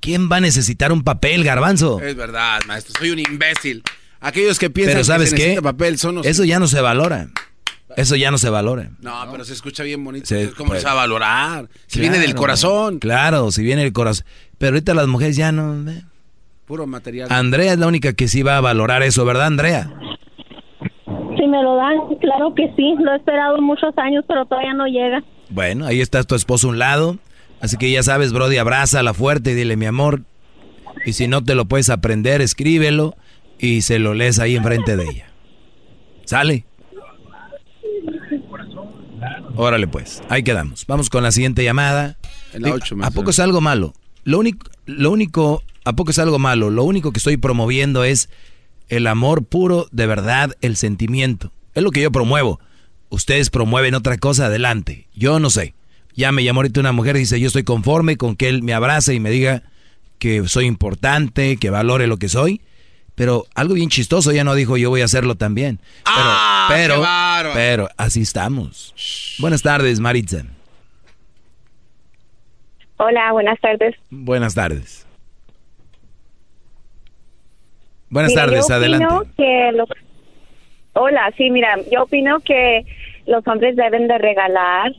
¿Quién 0.00 0.30
va 0.30 0.36
a 0.36 0.40
necesitar 0.40 0.92
un 0.92 1.02
papel, 1.02 1.42
garbanzo? 1.42 2.00
Es 2.00 2.14
verdad, 2.16 2.60
maestro, 2.66 2.94
soy 2.98 3.10
un 3.10 3.18
imbécil. 3.18 3.82
Aquellos 4.20 4.58
que 4.58 4.70
piensan 4.70 4.94
Pero 4.94 5.04
¿sabes 5.04 5.34
que 5.34 5.40
se 5.42 5.54
qué? 5.56 5.62
papel 5.62 5.98
son 5.98 6.16
los... 6.16 6.26
Eso 6.26 6.44
ya 6.44 6.58
no 6.60 6.68
se 6.68 6.80
valora. 6.80 7.28
Eso 7.96 8.14
ya 8.16 8.30
no 8.30 8.38
se 8.38 8.50
valora. 8.50 8.90
No, 9.00 9.14
pero 9.32 9.44
se 9.44 9.52
escucha 9.54 9.82
bien 9.82 10.04
bonito. 10.04 10.26
Se- 10.26 10.52
¿Cómo 10.52 10.68
pues, 10.70 10.80
se 10.82 10.86
va 10.86 10.92
a 10.92 10.96
valorar? 10.96 11.68
Si 11.86 11.98
viene 12.00 12.18
del 12.18 12.34
corazón. 12.34 12.98
Claro, 13.00 13.50
si 13.50 13.62
viene 13.62 13.82
del 13.82 13.92
corazón. 13.92 14.24
Pero 14.58 14.74
ahorita 14.74 14.94
las 14.94 15.06
mujeres 15.08 15.36
ya 15.36 15.50
no... 15.50 15.90
eh. 15.90 16.04
Puro 16.66 16.86
material. 16.86 17.28
Andrea 17.32 17.72
es 17.72 17.78
la 17.78 17.86
única 17.86 18.12
que 18.12 18.28
sí 18.28 18.42
va 18.42 18.58
a 18.58 18.60
valorar 18.60 19.02
eso, 19.02 19.24
¿verdad, 19.24 19.46
Andrea? 19.46 19.90
Si 21.36 21.46
me 21.46 21.62
lo 21.62 21.76
dan, 21.76 21.96
claro 22.20 22.54
que 22.54 22.72
sí, 22.76 22.94
lo 23.00 23.12
he 23.12 23.16
esperado 23.16 23.56
muchos 23.60 23.96
años, 23.96 24.24
pero 24.28 24.44
todavía 24.44 24.74
no 24.74 24.86
llega. 24.86 25.22
Bueno, 25.50 25.86
ahí 25.86 26.00
está 26.00 26.22
tu 26.24 26.34
esposo 26.34 26.68
a 26.68 26.70
un 26.70 26.78
lado. 26.78 27.18
Así 27.60 27.76
que 27.76 27.90
ya 27.90 28.02
sabes, 28.02 28.32
Brody, 28.32 28.58
abrázala 28.58 29.14
fuerte 29.14 29.52
y 29.52 29.54
dile, 29.54 29.76
mi 29.76 29.86
amor. 29.86 30.22
Y 31.04 31.14
si 31.14 31.26
no 31.28 31.42
te 31.42 31.54
lo 31.54 31.66
puedes 31.66 31.90
aprender, 31.90 32.40
escríbelo 32.40 33.16
y 33.58 33.82
se 33.82 33.98
lo 33.98 34.14
lees 34.14 34.38
ahí 34.38 34.56
enfrente 34.56 34.96
de 34.96 35.04
ella. 35.04 35.26
¿Sale? 36.24 36.64
Órale 39.56 39.88
pues, 39.88 40.22
ahí 40.28 40.42
quedamos. 40.42 40.86
Vamos 40.86 41.10
con 41.10 41.22
la 41.22 41.32
siguiente 41.32 41.64
llamada. 41.64 42.16
La 42.52 42.78
¿A 43.02 43.10
poco 43.10 43.30
es 43.30 43.40
algo 43.40 43.60
malo? 43.60 43.92
Lo 44.22 44.38
único, 44.38 44.70
lo 44.86 45.10
único, 45.10 45.62
¿a 45.84 45.94
poco 45.94 46.12
es 46.12 46.18
algo 46.18 46.38
malo? 46.38 46.70
Lo 46.70 46.84
único 46.84 47.12
que 47.12 47.18
estoy 47.18 47.38
promoviendo 47.38 48.04
es 48.04 48.28
el 48.88 49.06
amor 49.06 49.44
puro, 49.44 49.88
de 49.90 50.06
verdad, 50.06 50.56
el 50.60 50.76
sentimiento. 50.76 51.52
Es 51.74 51.82
lo 51.82 51.90
que 51.90 52.00
yo 52.00 52.12
promuevo. 52.12 52.60
Ustedes 53.10 53.50
promueven 53.50 53.94
otra 53.94 54.18
cosa, 54.18 54.46
adelante. 54.46 55.06
Yo 55.14 55.40
no 55.40 55.50
sé. 55.50 55.74
Ya 56.14 56.32
me 56.32 56.44
llamó 56.44 56.60
ahorita 56.60 56.80
una 56.80 56.92
mujer 56.92 57.16
y 57.16 57.20
dice, 57.20 57.40
yo 57.40 57.46
estoy 57.46 57.62
conforme 57.64 58.16
con 58.16 58.36
que 58.36 58.48
él 58.48 58.62
me 58.62 58.74
abrace 58.74 59.14
y 59.14 59.20
me 59.20 59.30
diga 59.30 59.62
que 60.18 60.46
soy 60.48 60.66
importante, 60.66 61.56
que 61.56 61.70
valore 61.70 62.06
lo 62.06 62.16
que 62.16 62.28
soy. 62.28 62.60
Pero 63.14 63.46
algo 63.54 63.74
bien 63.74 63.88
chistoso, 63.88 64.30
ya 64.32 64.44
no 64.44 64.54
dijo 64.54 64.76
yo 64.76 64.90
voy 64.90 65.00
a 65.00 65.06
hacerlo 65.06 65.36
también. 65.36 65.78
Pero, 66.04 66.06
¡Ah, 66.06 66.68
pero, 66.68 67.02
pero 67.54 67.88
así 67.96 68.20
estamos. 68.22 68.94
Buenas 69.38 69.62
tardes, 69.62 70.00
Maritza. 70.00 70.44
Hola, 72.96 73.32
buenas 73.32 73.60
tardes. 73.60 73.94
Buenas 74.10 74.54
tardes. 74.54 75.06
Buenas 78.10 78.32
Mira, 78.32 78.42
tardes, 78.42 78.66
yo 78.68 78.74
adelante. 78.74 79.06
opino 79.06 79.34
que 79.36 79.70
Hola, 80.94 81.32
sí, 81.36 81.50
mira, 81.50 81.76
yo 81.92 82.02
opino 82.02 82.40
que 82.40 82.84
los 83.28 83.46
hombres 83.46 83.76
deben 83.76 84.08
de 84.08 84.18
regalar 84.18 84.92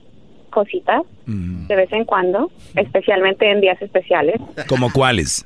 cositas 0.49 1.01
de 1.25 1.75
vez 1.75 1.91
en 1.91 2.05
cuando, 2.05 2.51
especialmente 2.75 3.49
en 3.51 3.61
días 3.61 3.79
especiales. 3.81 4.39
¿Como 4.67 4.91
cuáles? 4.91 5.45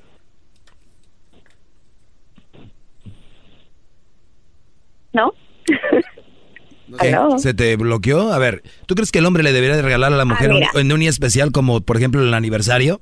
¿No? 5.14 5.34
¿Qué? 7.00 7.16
¿Se 7.38 7.54
te 7.54 7.76
bloqueó? 7.76 8.32
A 8.32 8.38
ver, 8.40 8.64
¿tú 8.86 8.96
crees 8.96 9.12
que 9.12 9.20
el 9.20 9.26
hombre 9.26 9.44
le 9.44 9.52
debería 9.52 9.76
de 9.76 9.82
regalar 9.82 10.14
a 10.14 10.18
la 10.18 10.26
mujer 10.26 10.50
un- 10.52 10.56
mira. 10.58 10.70
en 10.76 10.92
un 10.92 11.00
día 11.00 11.10
especial 11.10 11.52
como, 11.52 11.82
por 11.82 11.98
ejemplo, 11.98 12.22
el 12.22 12.34
aniversario? 12.34 13.02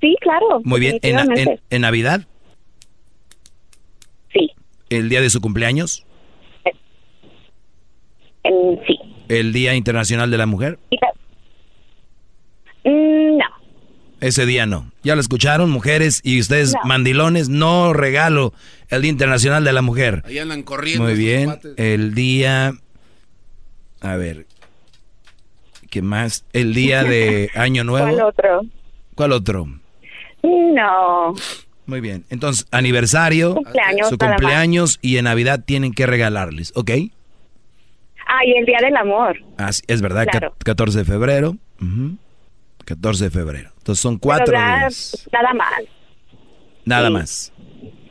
Sí, 0.00 0.16
claro. 0.20 0.60
Muy 0.64 0.80
bien. 0.80 0.98
¿En, 1.02 1.58
en 1.70 1.80
Navidad? 1.82 2.22
Sí. 4.32 4.50
¿El 4.90 5.08
día 5.08 5.20
de 5.20 5.30
su 5.30 5.40
cumpleaños? 5.40 6.04
En- 8.44 8.80
sí. 8.86 8.98
¿El 9.28 9.52
Día 9.52 9.74
Internacional 9.74 10.30
de 10.30 10.38
la 10.38 10.46
Mujer? 10.46 10.78
Mm, 12.84 13.38
no. 13.38 13.44
Ese 14.20 14.46
día 14.46 14.66
no. 14.66 14.90
¿Ya 15.02 15.14
lo 15.14 15.20
escucharon, 15.20 15.70
mujeres? 15.70 16.20
Y 16.22 16.40
ustedes, 16.40 16.72
No. 16.74 16.80
mandilones, 16.84 17.48
no 17.48 17.92
regalo 17.92 18.52
el 18.88 19.02
Día 19.02 19.10
Internacional 19.10 19.64
de 19.64 19.72
la 19.72 19.82
Mujer. 19.82 20.22
Ahí 20.26 20.38
andan 20.38 20.62
corriendo. 20.62 21.04
Muy 21.04 21.14
bien. 21.14 21.58
El 21.76 22.14
día... 22.14 22.72
A 24.00 24.16
ver. 24.16 24.46
¿Qué 25.90 26.02
más? 26.02 26.44
El 26.52 26.74
día 26.74 27.04
de 27.04 27.50
Año 27.54 27.84
Nuevo. 27.84 28.08
¿Cuál 28.08 28.22
otro? 28.22 28.60
¿Cuál 29.14 29.32
otro? 29.32 29.66
No. 30.42 31.34
Muy 31.86 32.00
bien. 32.00 32.24
Entonces, 32.30 32.66
aniversario, 32.70 33.54
Cumpleaños, 33.54 34.08
su 34.08 34.18
cumpleaños 34.18 34.98
y 35.02 35.18
en 35.18 35.24
Navidad 35.24 35.62
tienen 35.64 35.92
que 35.92 36.06
regalarles, 36.06 36.72
¿ok? 36.74 36.90
Ah, 38.36 38.44
y 38.44 38.52
el 38.58 38.64
Día 38.66 38.78
del 38.80 38.96
Amor. 38.96 39.36
Así, 39.56 39.82
es 39.86 40.00
verdad, 40.02 40.26
Claro. 40.30 40.50
ca- 40.52 40.56
14 40.64 40.98
de 41.00 41.04
febrero. 41.04 41.56
Ujú. 41.80 42.16
14 42.84 43.24
de 43.24 43.30
febrero. 43.30 43.70
Entonces 43.78 44.00
son 44.02 44.18
cuatro 44.18 44.52
ya, 44.52 44.78
días. 44.80 45.28
Nada 45.32 45.54
más. 45.54 45.82
Nada 46.84 47.06
sí. 47.08 47.12
más. 47.12 47.52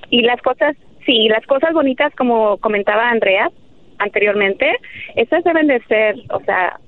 Y 0.09 0.21
las 0.21 0.41
cosas, 0.41 0.75
sí, 1.05 1.27
las 1.29 1.45
cosas 1.45 1.73
bonitas, 1.73 2.13
como 2.15 2.57
comentaba 2.57 3.09
Andrea 3.09 3.49
anteriormente, 3.99 4.67
esas 5.15 5.43
deben 5.43 5.67
de 5.67 5.81
ser, 5.87 6.15
o 6.29 6.39
sea, 6.43 6.79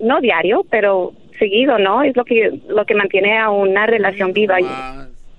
no 0.00 0.20
diario, 0.20 0.64
pero 0.70 1.12
seguido, 1.38 1.78
¿no? 1.78 2.02
Es 2.02 2.16
lo 2.16 2.24
que 2.24 2.60
lo 2.68 2.84
que 2.86 2.94
mantiene 2.94 3.38
a 3.38 3.50
una 3.50 3.86
relación 3.86 4.32
viva. 4.32 4.56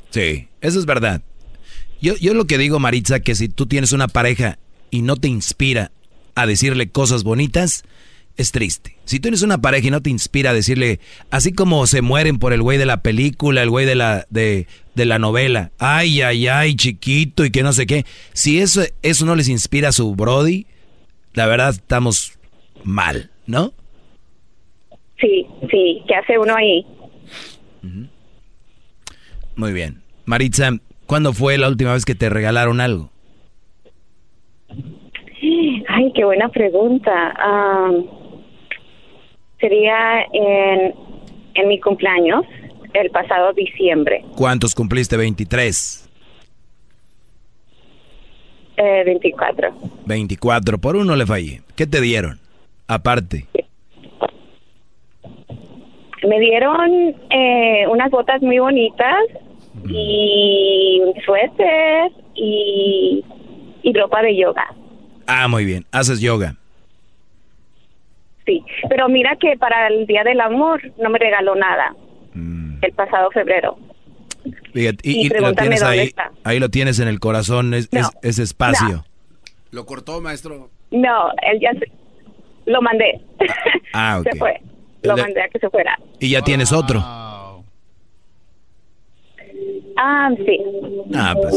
Sí, 0.09 0.47
eso 0.61 0.79
es 0.79 0.85
verdad. 0.85 1.21
Yo, 2.01 2.13
yo 2.21 2.33
lo 2.33 2.45
que 2.45 2.57
digo, 2.57 2.79
Maritza, 2.79 3.19
que 3.19 3.33
si 3.35 3.49
tú 3.49 3.65
tienes 3.65 3.91
una 3.93 4.07
pareja 4.07 4.57
y 4.91 5.01
no 5.01 5.15
te 5.15 5.27
inspira 5.27 5.91
a 6.37 6.45
decirle 6.45 6.89
cosas 6.89 7.23
bonitas, 7.23 7.83
es 8.37 8.51
triste. 8.51 8.95
Si 9.05 9.17
tú 9.17 9.23
tienes 9.23 9.41
una 9.41 9.59
pareja 9.59 9.87
y 9.87 9.91
no 9.91 10.03
te 10.03 10.11
inspira 10.11 10.51
a 10.51 10.53
decirle, 10.53 10.99
así 11.31 11.51
como 11.51 11.87
se 11.87 12.03
mueren 12.03 12.37
por 12.37 12.53
el 12.53 12.61
güey 12.61 12.77
de 12.77 12.85
la 12.85 13.01
película, 13.01 13.63
el 13.63 13.71
güey 13.71 13.87
de 13.87 13.95
la, 13.95 14.27
de, 14.29 14.67
de 14.93 15.05
la 15.05 15.17
novela, 15.17 15.71
ay, 15.79 16.21
ay, 16.21 16.47
ay, 16.47 16.75
chiquito 16.75 17.43
y 17.43 17.49
que 17.49 17.63
no 17.63 17.73
sé 17.73 17.87
qué, 17.87 18.05
si 18.33 18.59
eso, 18.59 18.83
eso 19.01 19.25
no 19.25 19.35
les 19.35 19.49
inspira 19.49 19.89
a 19.89 19.91
su 19.91 20.13
Brody, 20.15 20.67
la 21.33 21.47
verdad 21.47 21.71
estamos 21.71 22.33
mal, 22.83 23.31
¿no? 23.47 23.73
Sí, 25.19 25.47
sí, 25.71 26.03
¿qué 26.07 26.15
hace 26.15 26.37
uno 26.37 26.55
ahí? 26.55 26.85
Muy 29.55 29.73
bien. 29.73 30.03
Maritza, 30.25 30.69
¿cuándo 31.07 31.33
fue 31.33 31.57
la 31.57 31.67
última 31.67 31.93
vez 31.93 32.05
que 32.05 32.13
te 32.13 32.29
regalaron 32.29 32.79
algo? 32.79 33.11
Ay, 35.41 36.11
qué 36.13 36.25
buena 36.25 36.49
pregunta. 36.49 37.33
Ah, 37.37 37.91
sería 39.59 40.21
en, 40.33 40.93
en 41.55 41.67
mi 41.67 41.79
cumpleaños, 41.79 42.45
el 42.93 43.09
pasado 43.11 43.53
diciembre, 43.53 44.23
¿Cuántos 44.35 44.73
cumpliste? 44.73 45.17
23. 45.17 46.09
eh, 48.77 49.03
24. 49.05 49.69
24. 50.05 50.77
Por 50.79 50.95
uno 50.95 51.15
le 51.15 51.25
fallé. 51.25 51.61
¿Qué 51.75 51.85
te 51.87 52.01
dieron? 52.01 52.39
Aparte. 52.87 53.45
Me 56.27 56.39
dieron 56.39 57.15
eh, 57.29 57.85
unas 57.89 58.09
botas 58.11 58.41
muy 58.41 58.59
bonitas 58.59 59.17
y 59.87 60.99
un 61.05 61.13
suéter 61.23 62.11
y, 62.35 63.23
y 63.83 63.93
ropa 63.93 64.21
de 64.23 64.35
yoga. 64.35 64.65
Ah, 65.27 65.47
muy 65.47 65.65
bien. 65.65 65.85
Haces 65.91 66.19
yoga. 66.21 66.55
Sí, 68.45 68.63
pero 68.89 69.09
mira 69.09 69.35
que 69.39 69.57
para 69.57 69.87
el 69.87 70.07
Día 70.07 70.23
del 70.23 70.39
Amor 70.39 70.81
no 70.97 71.09
me 71.09 71.19
regaló 71.19 71.55
nada 71.55 71.95
el 72.81 72.91
pasado 72.93 73.29
febrero. 73.31 73.77
Fíjate, 74.71 74.99
Y 75.03 75.23
y, 75.23 75.25
y 75.25 75.29
lo 75.29 75.53
tienes 75.53 75.81
dónde 75.81 75.99
ahí, 75.99 76.07
está. 76.07 76.31
ahí 76.43 76.59
lo 76.59 76.69
tienes 76.69 76.99
en 76.99 77.07
el 77.07 77.19
corazón, 77.19 77.73
es, 77.73 77.89
es- 77.91 78.11
ese 78.21 78.43
espacio. 78.43 79.03
Lo 79.71 79.85
cortó, 79.85 80.21
maestro. 80.21 80.69
No, 80.91 81.29
él 81.41 81.59
ya 81.59 81.71
se- 81.73 81.91
lo 82.67 82.81
mandé. 82.81 83.19
Ah, 83.93 84.19
ok. 84.21 84.27
Se 84.31 84.37
fue. 84.37 84.61
Lo 85.01 85.17
mandé 85.17 85.41
a 85.41 85.49
que 85.49 85.59
se 85.59 85.69
fuera. 85.69 85.97
Y 86.19 86.29
ya 86.29 86.41
tienes 86.43 86.71
otro. 86.71 87.03
Ah, 89.97 90.29
sí. 90.45 90.59
Ah, 91.15 91.33
pues 91.41 91.55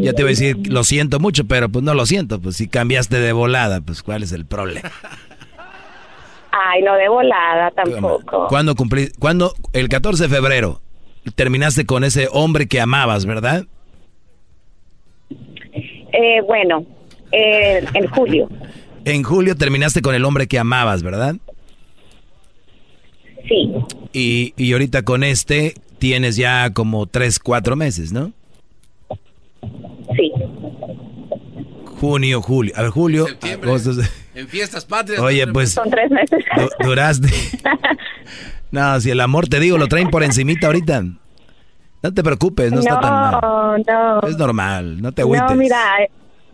ya 0.00 0.12
te 0.12 0.22
voy 0.22 0.30
a 0.30 0.34
decir, 0.36 0.56
lo 0.70 0.84
siento 0.84 1.18
mucho, 1.18 1.44
pero 1.44 1.68
pues 1.68 1.84
no 1.84 1.92
lo 1.94 2.06
siento. 2.06 2.40
Pues 2.40 2.56
si 2.56 2.68
cambiaste 2.68 3.18
de 3.18 3.32
volada, 3.32 3.80
pues 3.80 4.02
¿cuál 4.02 4.22
es 4.22 4.32
el 4.32 4.46
problema? 4.46 4.90
Ay, 6.52 6.82
no 6.82 6.94
de 6.94 7.08
volada 7.08 7.70
tampoco. 7.72 8.46
¿Cuándo 8.48 8.74
cumplí? 8.74 9.08
¿Cuándo? 9.18 9.54
El 9.72 9.88
14 9.88 10.24
de 10.24 10.28
febrero 10.28 10.80
terminaste 11.34 11.84
con 11.84 12.04
ese 12.04 12.28
hombre 12.32 12.66
que 12.66 12.80
amabas, 12.80 13.26
¿verdad? 13.26 13.66
Eh, 16.12 16.40
bueno, 16.46 16.84
eh, 17.32 17.84
en 17.94 18.06
julio. 18.08 18.48
En 19.04 19.22
julio 19.22 19.56
terminaste 19.56 20.02
con 20.02 20.14
el 20.14 20.24
hombre 20.24 20.46
que 20.46 20.58
amabas, 20.58 21.02
¿verdad? 21.02 21.36
Sí. 23.48 23.72
Y, 24.12 24.54
y 24.56 24.72
ahorita 24.72 25.02
con 25.02 25.24
este 25.24 25.74
tienes 26.00 26.34
ya 26.34 26.70
como 26.72 27.06
tres, 27.06 27.38
cuatro 27.38 27.76
meses, 27.76 28.12
¿no? 28.12 28.32
Sí. 30.16 30.32
Junio, 32.00 32.40
julio. 32.42 32.72
A 32.76 32.82
ver, 32.82 32.90
julio, 32.90 33.26
agosto. 33.62 33.92
En 34.34 34.48
fiestas 34.48 34.84
patrias. 34.84 35.20
Oye, 35.20 35.46
pues 35.46 35.72
Son 35.72 35.88
tres 35.90 36.10
meses. 36.10 36.44
du- 36.56 36.84
duraste. 36.88 37.28
No, 38.72 39.00
si 39.00 39.10
el 39.10 39.20
amor 39.20 39.48
te 39.48 39.58
digo, 39.58 39.78
lo 39.78 39.88
traen 39.88 40.10
por 40.10 40.22
encimita 40.22 40.68
ahorita. 40.68 41.02
No 41.02 42.14
te 42.14 42.22
preocupes, 42.22 42.70
no, 42.70 42.78
está 42.78 43.00
tan 43.00 43.10
mal. 43.12 43.40
no, 43.42 43.78
no. 43.78 44.28
Es 44.28 44.38
normal, 44.38 45.02
no 45.02 45.10
te 45.10 45.22
agüites. 45.22 45.50
No, 45.50 45.56
mira, 45.56 45.82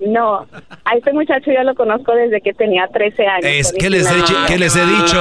no. 0.01 0.47
A 0.85 0.94
este 0.97 1.12
muchacho 1.12 1.51
yo 1.52 1.62
lo 1.62 1.74
conozco 1.74 2.12
desde 2.14 2.40
que 2.40 2.52
tenía 2.52 2.86
13 2.89 3.27
años. 3.27 3.44
Es, 3.47 3.73
¿qué, 3.78 3.90
les 3.90 4.10
he, 4.10 4.14
dicho- 4.16 4.35
¿Qué 4.47 4.59
les 4.59 4.74
he 4.77 4.85
dicho? 4.86 5.18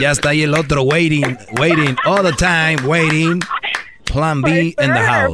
Ya 0.00 0.10
está 0.10 0.30
ahí 0.30 0.42
el 0.42 0.54
otro 0.54 0.82
waiting, 0.82 1.36
waiting, 1.58 1.96
all 2.04 2.22
the 2.22 2.32
time, 2.32 2.76
waiting. 2.86 3.40
Plan 4.04 4.42
B 4.42 4.74
in 4.78 4.92
the 4.92 5.00
house. 5.00 5.32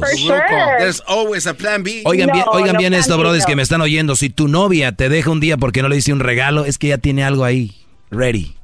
There's 0.77 1.01
always 1.07 1.45
a 1.47 1.53
plan 1.53 1.83
B. 1.83 2.01
Oigan 2.05 2.29
bien, 2.31 2.45
oigan 2.51 2.77
bien 2.77 2.93
esto, 2.93 3.17
brothers, 3.17 3.45
que 3.45 3.55
me 3.55 3.61
están 3.61 3.81
oyendo. 3.81 4.15
Si 4.15 4.29
tu 4.29 4.47
novia 4.47 4.93
te 4.93 5.09
deja 5.09 5.29
un 5.31 5.39
día 5.41 5.57
porque 5.57 5.81
no 5.81 5.89
le 5.89 5.97
hice 5.97 6.13
un 6.13 6.19
regalo, 6.21 6.63
es 6.65 6.77
que 6.77 6.87
ya 6.87 6.97
tiene 6.97 7.23
algo 7.25 7.43
ahí, 7.43 7.71
ready. 8.09 8.55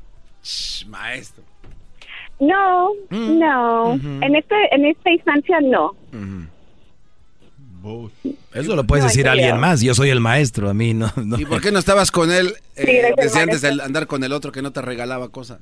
Maestro. 0.88 1.44
No, 2.40 2.90
Mm. 3.10 3.40
no. 3.40 3.94
En 3.94 4.36
este 4.36 4.56
en 4.72 4.86
esta 4.86 5.10
instancia 5.12 5.60
no. 5.62 5.96
Eso 8.54 8.76
lo 8.76 8.84
puedes 8.86 9.04
No, 9.06 9.10
decir 9.10 9.28
a 9.28 9.34
alguien 9.34 9.58
más. 9.60 9.82
Yo 9.82 9.94
soy 9.94 10.10
el 10.10 10.20
maestro, 10.20 10.70
a 10.70 10.74
mí 10.74 10.94
no. 10.94 11.12
no. 11.24 11.40
¿Y 11.40 11.46
por 11.46 11.62
qué 11.62 11.72
no 11.72 11.80
estabas 11.80 12.12
con 12.12 12.32
él 12.32 12.54
eh, 12.76 12.86
Sí, 12.86 13.22
desde 13.22 13.40
antes 13.42 13.62
de 13.62 13.70
andar 13.82 14.08
con 14.08 14.24
el 14.24 14.32
otro 14.34 14.52
que 14.52 14.62
no 14.62 14.72
te 14.72 14.82
regalaba 14.82 15.30
cosas? 15.30 15.60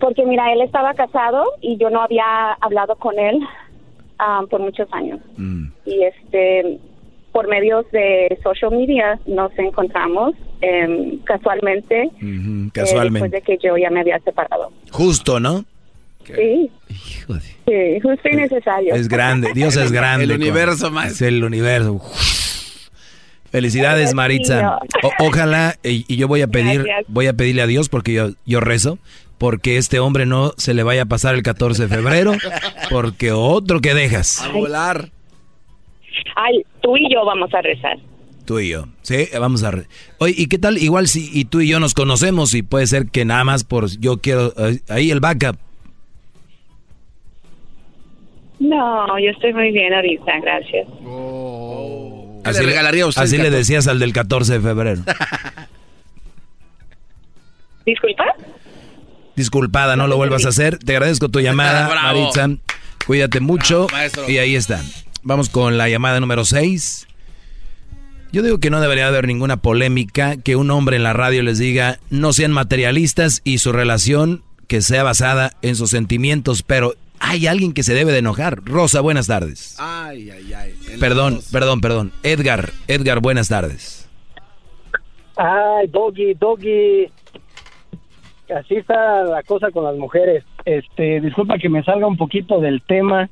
Porque 0.00 0.24
mira, 0.24 0.52
él 0.52 0.60
estaba 0.62 0.94
casado 0.94 1.44
y 1.60 1.76
yo 1.78 1.90
no 1.90 2.00
había 2.02 2.52
hablado 2.60 2.94
con 2.96 3.18
él 3.18 3.38
ah, 4.18 4.42
por 4.48 4.60
muchos 4.60 4.88
años. 4.92 5.20
Mm. 5.36 5.66
Y 5.86 6.02
este 6.04 6.78
por 7.32 7.46
medios 7.46 7.84
de 7.92 8.38
social 8.42 8.70
media 8.72 9.20
nos 9.26 9.56
encontramos 9.58 10.34
em, 10.60 11.18
casualmente, 11.20 12.06
Ujú, 12.16 12.66
eh, 12.66 12.70
casualmente. 12.72 13.28
después 13.28 13.30
de 13.30 13.42
que 13.42 13.58
yo 13.64 13.76
ya 13.76 13.90
me 13.90 14.00
había 14.00 14.18
separado. 14.20 14.72
Justo, 14.90 15.38
¿no? 15.38 15.64
Sí. 16.36 16.70
Sí, 17.66 18.00
justo 18.02 18.28
y 18.32 18.36
necesario. 18.36 18.94
Es 18.94 19.08
grande, 19.08 19.50
Dios 19.54 19.76
es 19.76 19.92
grande. 19.92 20.24
El 20.24 20.32
universo, 20.32 20.90
maestro. 20.90 21.26
Es 21.26 21.32
el 21.32 21.44
universo. 21.44 22.00
Felicidades, 23.50 24.12
Maritza. 24.14 24.78
O- 25.02 25.12
ojalá, 25.26 25.76
y, 25.82 26.04
y 26.06 26.16
yo 26.16 26.28
voy 26.28 26.42
a 26.42 26.48
pedir, 26.48 26.82
Gracias. 26.84 27.06
voy 27.08 27.26
a 27.28 27.32
pedirle 27.32 27.62
a 27.62 27.66
Dios 27.66 27.88
porque 27.88 28.12
yo, 28.12 28.30
yo 28.44 28.60
rezo, 28.60 28.98
porque 29.38 29.78
este 29.78 30.00
hombre 30.00 30.26
no 30.26 30.52
se 30.58 30.74
le 30.74 30.82
vaya 30.82 31.02
a 31.02 31.06
pasar 31.06 31.34
el 31.34 31.42
14 31.42 31.86
de 31.86 31.88
febrero, 31.88 32.32
porque 32.90 33.32
otro 33.32 33.80
que 33.80 33.94
dejas, 33.94 34.42
A 34.42 34.48
volar. 34.48 35.10
Ay, 36.36 36.62
tú 36.82 36.96
y 36.96 37.12
yo 37.12 37.24
vamos 37.24 37.52
a 37.54 37.62
rezar. 37.62 37.96
tú 38.44 38.58
y 38.60 38.68
yo. 38.70 38.86
Sí, 39.02 39.28
vamos 39.38 39.62
a... 39.62 39.70
re- 39.70 39.86
Oye, 40.18 40.34
¿y 40.36 40.46
qué 40.46 40.58
tal? 40.58 40.76
Igual 40.78 41.08
si 41.08 41.30
y 41.32 41.44
tú 41.46 41.60
y 41.60 41.68
yo 41.68 41.80
nos 41.80 41.94
conocemos 41.94 42.52
y 42.54 42.62
puede 42.62 42.86
ser 42.86 43.06
que 43.06 43.24
nada 43.24 43.44
más 43.44 43.64
por... 43.64 43.88
Yo 43.98 44.18
quiero... 44.18 44.52
eh, 44.58 44.80
ahí 44.88 45.10
el 45.10 45.20
backup. 45.20 45.56
No, 48.60 49.18
yo 49.18 49.30
estoy 49.30 49.52
muy 49.52 49.70
bien 49.72 49.92
ahorita, 49.94 50.32
gracias. 50.42 50.86
¿Qué 52.44 52.52
le 52.52 52.62
regalaría 52.62 53.04
a 53.04 53.06
usted 53.06 53.22
Así 53.22 53.36
le 53.36 53.44
14? 53.44 53.56
decías 53.58 53.86
al 53.88 53.98
del 53.98 54.12
14 54.12 54.54
de 54.54 54.60
febrero. 54.60 55.02
Disculpa. 57.86 58.24
Disculpada, 59.36 59.96
no 59.96 60.06
lo 60.06 60.16
vuelvas 60.18 60.44
a 60.44 60.48
hacer. 60.50 60.78
Te 60.78 60.92
agradezco 60.92 61.28
tu 61.28 61.40
llamada. 61.40 61.88
Maritza. 62.02 62.48
Cuídate 63.06 63.40
mucho. 63.40 63.86
Bravo, 63.86 64.28
y 64.28 64.38
ahí 64.38 64.54
está. 64.54 64.82
Vamos 65.22 65.48
con 65.48 65.78
la 65.78 65.88
llamada 65.88 66.20
número 66.20 66.44
6. 66.44 67.06
Yo 68.30 68.42
digo 68.42 68.58
que 68.58 68.68
no 68.70 68.80
debería 68.80 69.08
haber 69.08 69.26
ninguna 69.26 69.56
polémica 69.56 70.36
que 70.36 70.54
un 70.56 70.70
hombre 70.70 70.96
en 70.96 71.02
la 71.02 71.14
radio 71.14 71.42
les 71.42 71.58
diga 71.58 71.98
no 72.10 72.34
sean 72.34 72.52
materialistas 72.52 73.40
y 73.42 73.58
su 73.58 73.72
relación 73.72 74.42
que 74.66 74.82
sea 74.82 75.02
basada 75.02 75.52
en 75.62 75.76
sus 75.76 75.88
sentimientos, 75.90 76.62
pero 76.62 76.94
hay 77.20 77.46
alguien 77.46 77.72
que 77.72 77.82
se 77.82 77.94
debe 77.94 78.12
de 78.12 78.18
enojar. 78.18 78.60
Rosa, 78.64 79.00
buenas 79.00 79.26
tardes. 79.26 79.76
Ay, 79.78 80.30
ay, 80.30 80.52
ay. 80.52 80.74
Perdón, 81.00 81.36
dos. 81.36 81.50
perdón, 81.50 81.80
perdón. 81.80 82.12
Edgar, 82.22 82.70
Edgar, 82.86 83.20
buenas 83.20 83.48
tardes. 83.48 84.08
Ay, 85.36 85.86
Doggy, 85.88 86.34
Doggy. 86.34 87.06
Así 88.54 88.76
está 88.76 89.24
la 89.24 89.42
cosa 89.42 89.70
con 89.70 89.84
las 89.84 89.96
mujeres. 89.96 90.44
Este, 90.64 91.20
disculpa 91.20 91.58
que 91.58 91.68
me 91.68 91.82
salga 91.84 92.06
un 92.06 92.16
poquito 92.16 92.60
del 92.60 92.82
tema, 92.82 93.28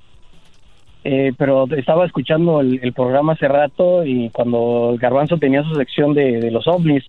eh, 1.05 1.33
pero 1.37 1.67
estaba 1.77 2.07
escuchando 2.07 2.61
el, 2.61 2.81
el 2.83 2.93
programa 2.93 3.33
hace 3.33 3.49
rato 3.49 4.05
y 4.05 4.31
cuando 4.31 4.91
el 4.93 4.99
Garbanzo 4.99 5.39
tenía 5.39 5.63
su 5.65 5.75
sección 5.75 6.15
de, 6.15 6.41
de 6.41 6.51
los 6.51 6.67
ovnis. 6.69 7.05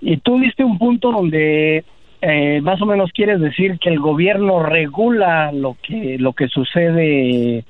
Y 0.00 0.18
tú 0.18 0.38
diste 0.38 0.62
un 0.64 0.78
punto 0.78 1.10
donde 1.10 1.84
eh, 2.22 2.60
más 2.62 2.80
o 2.82 2.86
menos 2.86 3.10
quieres 3.12 3.40
decir 3.40 3.78
que 3.78 3.90
el 3.90 3.98
gobierno 3.98 4.62
regula 4.62 5.52
lo 5.52 5.76
que 5.82 6.16
lo 6.18 6.32
que 6.32 6.48
sucede 6.48 7.64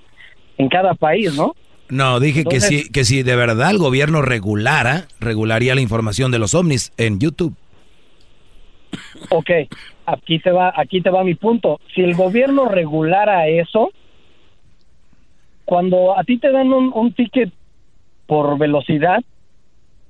en 0.59 0.69
cada 0.69 0.95
país, 0.95 1.35
¿no? 1.37 1.55
No, 1.89 2.19
dije 2.21 2.41
Entonces- 2.41 2.69
que 2.69 2.77
si, 2.79 2.91
que 2.91 3.05
si 3.05 3.23
de 3.23 3.37
verdad 3.37 3.71
el 3.71 3.79
gobierno 3.79 4.23
regulara, 4.23 5.07
regularía 5.21 5.75
la 5.75 5.81
información 5.81 6.31
de 6.33 6.39
los 6.39 6.55
ovnis 6.55 6.93
en 6.97 7.21
YouTube. 7.21 7.55
Ok, 9.31 9.51
aquí 10.07 10.39
te 10.39 10.51
va, 10.51 10.73
aquí 10.77 11.01
te 11.01 11.11
va 11.11 11.25
mi 11.25 11.35
punto. 11.35 11.81
Si 11.95 12.01
el 12.01 12.15
gobierno 12.15 12.67
regulara 12.69 13.47
eso, 13.49 13.91
cuando 15.65 16.19
a 16.19 16.25
ti 16.25 16.39
te 16.39 16.51
dan 16.51 16.73
un, 16.73 16.93
un 16.95 17.13
ticket 17.13 17.53
por 18.27 18.59
velocidad, 18.59 19.23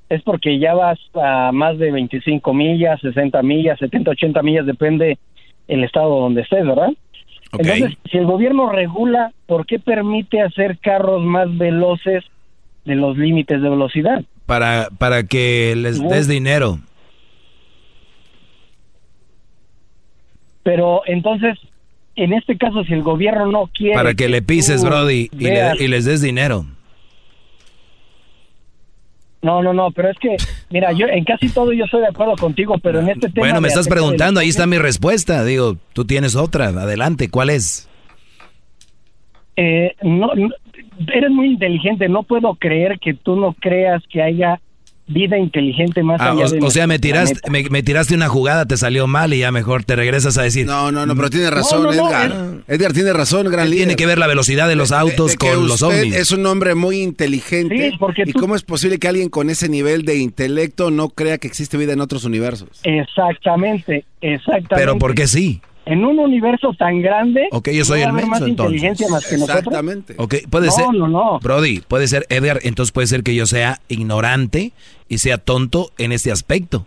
es 0.08 0.22
porque 0.22 0.58
ya 0.58 0.74
vas 0.74 0.98
a 1.14 1.50
más 1.52 1.78
de 1.78 1.90
25 1.90 2.54
millas, 2.54 3.00
60 3.00 3.42
millas, 3.42 3.78
70, 3.78 4.10
80 4.12 4.42
millas, 4.42 4.66
depende 4.66 5.18
el 5.68 5.82
estado 5.84 6.20
donde 6.20 6.42
estés, 6.42 6.64
¿verdad? 6.66 6.90
Entonces, 7.58 7.98
si 8.10 8.18
el 8.18 8.26
gobierno 8.26 8.70
regula, 8.70 9.32
¿por 9.46 9.66
qué 9.66 9.78
permite 9.78 10.40
hacer 10.42 10.78
carros 10.78 11.22
más 11.24 11.56
veloces 11.56 12.24
de 12.84 12.94
los 12.94 13.16
límites 13.16 13.60
de 13.62 13.68
velocidad? 13.68 14.22
Para, 14.46 14.88
para 14.98 15.24
que 15.24 15.74
les 15.76 16.00
des 16.08 16.28
dinero. 16.28 16.78
Pero 20.62 21.02
entonces, 21.06 21.58
en 22.16 22.32
este 22.32 22.56
caso, 22.56 22.84
si 22.84 22.92
el 22.92 23.02
gobierno 23.02 23.46
no 23.46 23.70
quiere... 23.72 23.94
Para 23.94 24.14
que 24.14 24.28
le 24.28 24.42
pises, 24.42 24.84
Brody, 24.84 25.28
y, 25.32 25.44
le- 25.44 25.72
y 25.78 25.88
les 25.88 26.04
des 26.04 26.20
dinero. 26.22 26.64
No, 29.46 29.62
no, 29.62 29.72
no, 29.72 29.92
pero 29.92 30.10
es 30.10 30.18
que, 30.18 30.36
mira, 30.70 30.90
yo 30.90 31.06
en 31.06 31.22
casi 31.22 31.48
todo 31.48 31.72
yo 31.72 31.84
estoy 31.84 32.00
de 32.00 32.08
acuerdo 32.08 32.34
contigo, 32.34 32.78
pero 32.82 32.98
en 32.98 33.10
este 33.10 33.28
tema... 33.28 33.46
Bueno, 33.46 33.60
me 33.60 33.68
estás 33.68 33.86
preguntando, 33.86 34.40
ahí 34.40 34.48
está 34.48 34.66
mi 34.66 34.76
respuesta. 34.76 35.44
Digo, 35.44 35.76
tú 35.92 36.04
tienes 36.04 36.34
otra. 36.34 36.70
Adelante, 36.70 37.30
¿cuál 37.30 37.50
es? 37.50 37.88
Eh, 39.54 39.94
no, 40.02 40.34
no, 40.34 40.48
eres 41.14 41.30
muy 41.30 41.46
inteligente, 41.52 42.08
no 42.08 42.24
puedo 42.24 42.56
creer 42.56 42.98
que 42.98 43.14
tú 43.14 43.36
no 43.36 43.54
creas 43.60 44.02
que 44.10 44.20
haya 44.20 44.60
vida 45.08 45.38
inteligente 45.38 46.02
más 46.02 46.20
Ah, 46.20 46.32
allá 46.32 46.46
o, 46.46 46.50
de 46.50 46.58
o 46.60 46.70
sea, 46.70 46.86
me 46.86 46.98
tiraste, 46.98 47.38
me, 47.50 47.62
me 47.70 47.82
tiraste 47.82 48.14
una 48.14 48.28
jugada, 48.28 48.66
te 48.66 48.76
salió 48.76 49.06
mal 49.06 49.32
y 49.32 49.38
ya 49.38 49.52
mejor 49.52 49.84
te 49.84 49.94
regresas 49.96 50.36
a 50.38 50.42
decir. 50.42 50.66
No, 50.66 50.90
no, 50.90 51.06
no, 51.06 51.14
pero 51.14 51.30
tiene 51.30 51.48
razón, 51.50 51.84
no, 51.84 51.92
no, 51.92 52.08
Edgar. 52.08 52.34
Edgar 52.66 52.92
tiene 52.92 53.12
razón, 53.12 53.46
gran 53.50 53.66
¿Qué 53.66 53.70
líder. 53.70 53.84
tiene 53.86 53.96
que 53.96 54.06
ver 54.06 54.18
la 54.18 54.26
velocidad 54.26 54.66
de 54.68 54.74
los 54.76 54.90
autos 54.92 55.32
de 55.32 55.36
con 55.38 55.68
los 55.68 55.82
ovnis? 55.82 56.14
Es 56.16 56.32
un 56.32 56.44
hombre 56.46 56.74
muy 56.74 57.00
inteligente. 57.02 57.90
Sí, 57.92 57.96
porque 57.98 58.22
¿Y 58.26 58.32
tú- 58.32 58.40
cómo 58.40 58.56
es 58.56 58.62
posible 58.62 58.98
que 58.98 59.06
alguien 59.08 59.28
con 59.28 59.48
ese 59.50 59.68
nivel 59.68 60.04
de 60.04 60.16
intelecto 60.16 60.90
no 60.90 61.08
crea 61.10 61.38
que 61.38 61.46
existe 61.46 61.76
vida 61.76 61.92
en 61.92 62.00
otros 62.00 62.24
universos? 62.24 62.80
Exactamente, 62.84 64.04
exactamente. 64.20 64.74
Pero 64.76 64.98
¿por 64.98 65.14
qué 65.14 65.26
sí? 65.26 65.60
En 65.86 66.04
un 66.04 66.18
universo 66.18 66.74
tan 66.76 67.00
grande, 67.00 67.48
Ok, 67.52 67.68
yo 67.70 67.84
soy 67.84 68.00
¿no 68.00 68.06
va 68.06 68.10
el 68.10 68.10
a 68.10 68.10
haber 68.10 68.24
menso, 68.26 68.30
más 68.40 68.48
entonces. 68.48 68.72
inteligencia 68.74 69.08
más 69.08 69.24
que 69.26 69.34
nosotros. 69.38 69.58
Exactamente. 69.58 70.14
Ok, 70.18 70.34
puede 70.50 70.66
No, 70.66 70.72
ser. 70.72 70.86
no, 70.92 71.08
no. 71.08 71.38
Brody, 71.40 71.80
puede 71.80 72.08
ser 72.08 72.26
Edgar, 72.28 72.58
entonces 72.64 72.90
puede 72.92 73.06
ser 73.06 73.22
que 73.22 73.34
yo 73.34 73.46
sea 73.46 73.80
ignorante 73.88 74.72
y 75.08 75.18
sea 75.18 75.38
tonto 75.38 75.92
en 75.96 76.10
este 76.12 76.32
aspecto. 76.32 76.86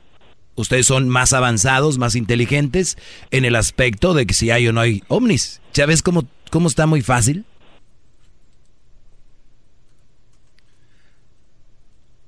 Ustedes 0.56 0.86
son 0.86 1.08
más 1.08 1.32
avanzados, 1.32 1.98
más 1.98 2.16
inteligentes 2.16 2.98
en 3.32 3.46
el 3.46 3.56
aspecto 3.56 4.14
de 4.14 4.26
que 4.26 4.34
si 4.34 4.52
hay 4.52 4.68
o 4.68 4.74
no 4.74 4.82
hay 4.82 5.02
ovnis. 5.08 5.62
¿Ya 5.74 5.86
ves 5.86 6.04
cómo, 6.04 6.26
cómo 6.52 6.68
está 6.68 6.86
muy 6.86 7.02
fácil? 7.02 7.46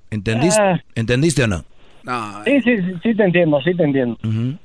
¿Entendiste? 0.10 0.62
Ah. 0.62 0.82
¿Entendiste 0.96 1.44
o 1.44 1.48
no? 1.48 1.66
No, 2.04 2.44
Sí, 2.46 2.62
sí, 2.64 2.78
sí, 2.78 2.94
sí 3.04 3.16
te 3.16 3.24
entiendo, 3.24 3.60
sí 3.62 3.76
te 3.76 3.84
entiendo. 3.84 4.18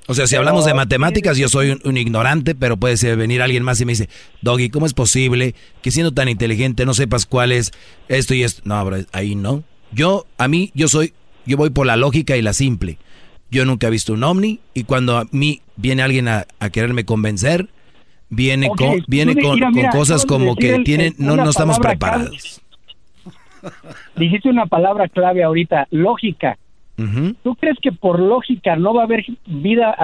O 0.07 0.15
sea, 0.15 0.27
si 0.27 0.33
Pero- 0.33 0.41
hablamos 0.41 0.65
de 0.65 0.73
matemáticas, 0.75 1.37
yo 1.37 1.49
soy 1.49 1.71
un, 1.71 1.81
un 1.85 1.97
ignorante, 1.99 2.55
pero 2.55 2.77
puede 2.79 2.97
ser 2.97 3.17
venir 3.19 3.43
alguien 3.43 3.63
más 3.63 3.81
y 3.81 3.85
me 3.85 3.93
dice, 3.93 4.09
Doggy, 4.43 4.71
¿cómo 4.71 4.87
es 4.87 4.95
posible 4.95 5.55
que 5.83 5.91
siendo 5.91 6.13
tan 6.13 6.29
inteligente 6.29 6.87
no 6.87 6.95
sepas 6.95 7.27
cuál 7.27 7.53
es 7.53 7.73
esto 8.09 8.35
y 8.35 8.43
esto? 8.43 8.63
No, 8.65 8.83
bro, 8.85 8.97
ahí 9.13 9.35
no. 9.35 9.63
Yo, 9.93 10.25
a 10.39 10.49
mí, 10.49 10.71
yo 10.75 10.89
soy, 10.89 11.13
yo 11.45 11.57
voy 11.59 11.71
por 11.71 11.87
la 11.87 11.97
lógica 11.97 12.37
y 12.37 12.43
la 12.43 12.53
simple. 12.55 12.99
Yo 13.51 13.65
nunca 13.65 13.87
he 13.87 13.91
visto 13.91 14.13
un 14.15 14.25
ovni 14.25 14.61
y 14.75 14.85
cuando 14.85 15.19
a 15.19 15.27
mí 15.31 15.61
viene 15.77 16.03
alguien 16.03 16.29
a, 16.29 16.47
a 16.59 16.71
quererme 16.71 17.05
convencer, 17.05 17.69
viene 18.31 18.69
con, 18.69 19.05
viene 19.07 19.35
con, 19.41 19.55
mira, 19.55 19.67
con 19.67 19.75
mira, 19.75 19.91
cosas 19.91 20.25
como 20.27 20.57
que 20.57 20.75
el- 20.77 20.85
tienen, 20.85 21.15
no, 21.19 21.37
no 21.37 21.51
estamos 21.51 21.79
preparados. 21.79 22.61
Dijiste 24.17 24.49
una 24.49 24.67
palabra 24.67 25.09
clave 25.09 25.43
ahorita, 25.45 25.87
lógica. 25.91 26.57
Ujú. 26.99 27.35
¿Tú 27.43 27.55
crees 27.57 27.77
que 27.83 27.93
por 27.93 28.19
lógica 28.19 28.77
no 28.77 28.95
va 28.95 29.03
a 29.03 29.05
haber 29.05 29.25
vida 29.47 29.95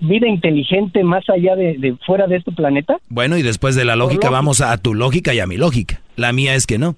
vida 0.00 0.28
inteligente 0.28 1.04
más 1.04 1.24
allá 1.28 1.54
de, 1.54 1.78
de 1.78 1.96
fuera 2.04 2.26
de 2.26 2.36
este 2.36 2.52
planeta? 2.52 2.96
Bueno, 3.08 3.36
y 3.36 3.42
después 3.42 3.76
de 3.76 3.84
la 3.84 3.94
lógica 3.94 4.26
lógica. 4.26 4.30
vamos 4.30 4.60
a 4.60 4.76
tu 4.78 4.94
lógica 4.94 5.34
y 5.34 5.40
a 5.40 5.46
mi 5.46 5.56
lógica. 5.56 6.00
La 6.16 6.32
mía 6.32 6.54
es 6.54 6.66
que 6.66 6.78
no. 6.78 6.96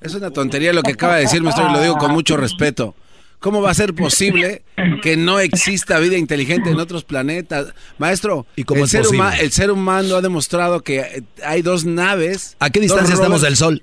Es 0.00 0.14
una 0.14 0.30
tontería 0.30 0.72
lo 0.72 0.82
que 0.82 0.92
acaba 0.92 1.16
de 1.16 1.22
decir, 1.22 1.42
maestro, 1.42 1.68
y 1.68 1.72
lo 1.72 1.82
digo 1.82 1.96
con 1.96 2.12
mucho 2.12 2.36
respeto. 2.36 2.94
¿Cómo 3.38 3.60
va 3.60 3.70
a 3.70 3.74
ser 3.74 3.92
posible 3.92 4.62
que 5.02 5.18
no 5.18 5.38
exista 5.38 5.98
vida 5.98 6.16
inteligente 6.16 6.70
en 6.70 6.80
otros 6.80 7.04
planetas? 7.04 7.74
Maestro, 7.98 8.46
¿Y 8.56 8.64
cómo 8.64 8.80
el, 8.80 8.84
es 8.84 8.90
ser 8.90 9.04
el 9.38 9.52
ser 9.52 9.70
humano 9.70 10.16
ha 10.16 10.22
demostrado 10.22 10.80
que 10.80 11.24
hay 11.44 11.60
dos 11.60 11.84
naves. 11.84 12.56
¿A 12.58 12.70
qué 12.70 12.80
distancia 12.80 13.14
estamos 13.14 13.42
del 13.42 13.56
Sol? 13.56 13.82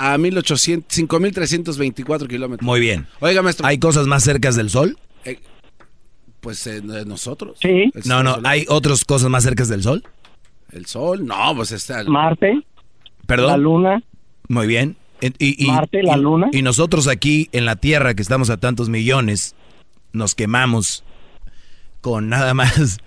A 0.00 0.16
1800, 0.16 0.94
5324 0.94 2.28
kilómetros. 2.28 2.64
Muy 2.64 2.78
bien. 2.80 3.06
Oiga, 3.20 3.42
maestro. 3.42 3.66
¿Hay 3.66 3.78
cosas 3.78 4.06
más 4.06 4.22
cercas 4.22 4.54
del 4.56 4.70
Sol? 4.70 4.96
eh, 5.24 5.38
pues 6.40 6.64
eh, 6.68 6.80
nosotros. 6.82 7.58
Sí. 7.60 7.90
No, 8.04 8.22
no, 8.22 8.38
¿hay 8.44 8.64
otras 8.68 9.04
cosas 9.04 9.28
más 9.28 9.42
cercas 9.42 9.68
del 9.68 9.82
Sol? 9.82 10.04
El 10.70 10.86
sol, 10.86 11.26
no, 11.26 11.54
pues 11.56 11.72
está. 11.72 12.04
Marte, 12.04 12.60
Perdón. 13.26 13.50
la 13.50 13.56
Luna. 13.56 14.02
Muy 14.48 14.66
bien. 14.68 14.96
En- 15.20 15.34
Y, 15.38 15.64
y- 15.64 15.66
Marte, 15.66 16.02
la 16.02 16.16
y- 16.16 16.20
Luna. 16.20 16.48
Y 16.52 16.62
nosotros 16.62 17.08
aquí 17.08 17.48
en 17.52 17.64
la 17.64 17.74
Tierra, 17.76 18.14
que 18.14 18.22
estamos 18.22 18.50
a 18.50 18.56
tantos 18.58 18.88
millones, 18.88 19.56
nos 20.12 20.34
quemamos 20.36 21.02
con 22.00 22.28
nada 22.28 22.54
más. 22.54 22.98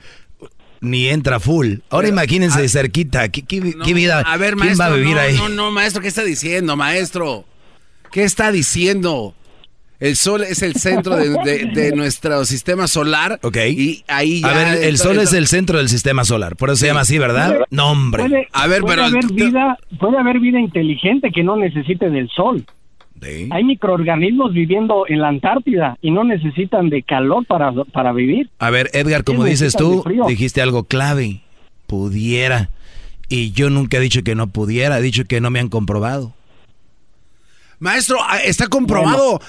Ni 0.81 1.07
entra 1.09 1.39
full. 1.39 1.75
Ahora 1.89 2.07
imagínense 2.07 2.67
cerquita. 2.67 3.29
¿Qué, 3.29 3.43
qué- 3.43 3.61
No, 3.77 3.85
qué 3.85 3.93
vida? 3.93 4.19
A 4.21 4.37
ver, 4.37 4.55
¿Quién 4.55 4.59
maestro. 4.77 4.87
va 4.87 4.93
a 4.93 4.95
vivir 4.97 5.13
no, 5.15 5.21
ahí? 5.21 5.35
No, 5.35 5.49
no, 5.49 5.71
maestro, 5.71 6.01
¿qué 6.01 6.07
está 6.07 6.23
diciendo, 6.23 6.75
maestro? 6.75 7.45
¿Qué 8.11 8.23
está 8.23 8.51
diciendo? 8.51 9.35
El 9.99 10.15
sol 10.15 10.41
es 10.43 10.63
el 10.63 10.73
centro 10.73 11.15
de, 11.15 11.29
de- 11.45 11.65
de 11.75 11.95
nuestro 11.95 12.43
sistema 12.45 12.87
solar. 12.87 13.37
Ok. 13.43 13.57
Y 13.67 14.03
ahí 14.07 14.41
A 14.43 14.47
ya 14.51 14.53
ver, 14.57 14.83
el 14.85 14.97
Sol 14.97 15.19
es 15.19 15.31
el 15.33 15.45
centro 15.45 15.77
del 15.77 15.89
sistema 15.89 16.25
solar. 16.25 16.55
Por 16.55 16.69
eso 16.69 16.77
se 16.77 16.81
Sí. 16.81 16.87
llama 16.87 17.01
así, 17.01 17.19
¿verdad? 17.19 17.59
No, 17.69 17.91
hombre. 17.91 18.23
Puede, 18.27 18.47
A 18.51 18.65
ver, 18.65 18.81
puede 18.81 18.95
pero- 18.95 19.05
haber 19.05 19.27
vida, 19.31 19.77
puede 19.99 20.17
haber 20.17 20.39
vida 20.39 20.59
inteligente 20.59 21.29
que 21.31 21.43
no 21.43 21.55
necesite 21.55 22.09
del 22.09 22.27
sol. 22.35 22.65
Sí. 23.22 23.49
Hay 23.52 23.64
microorganismos 23.64 24.52
viviendo 24.53 25.06
en 25.07 25.22
la 25.22 25.27
Antártida 25.27 25.98
y 26.02 26.10
no 26.11 26.23
necesitan 26.23 26.89
de 26.89 27.03
calor 27.03 27.45
para, 27.45 27.72
para 27.93 28.11
vivir. 28.14 28.49
A 28.60 28.69
ver, 28.72 28.89
Edgar, 28.93 29.23
como 29.23 29.43
dices 29.43 29.76
tú, 29.76 30.03
dijiste 30.27 30.61
algo 30.61 30.85
clave. 30.85 31.41
Pudiera. 31.88 32.69
Y 33.30 33.52
yo 33.52 33.69
nunca 33.69 33.98
he 33.98 33.99
dicho 33.99 34.23
que 34.23 34.34
no 34.35 34.48
pudiera, 34.48 34.98
he 34.98 35.02
dicho 35.02 35.23
que 35.26 35.39
no 35.39 35.49
me 35.52 35.60
han 35.60 35.69
comprobado. 35.69 36.34
Maestro, 37.80 38.18
ah, 38.22 38.38
está 38.43 38.68
comprobado. 38.68 39.39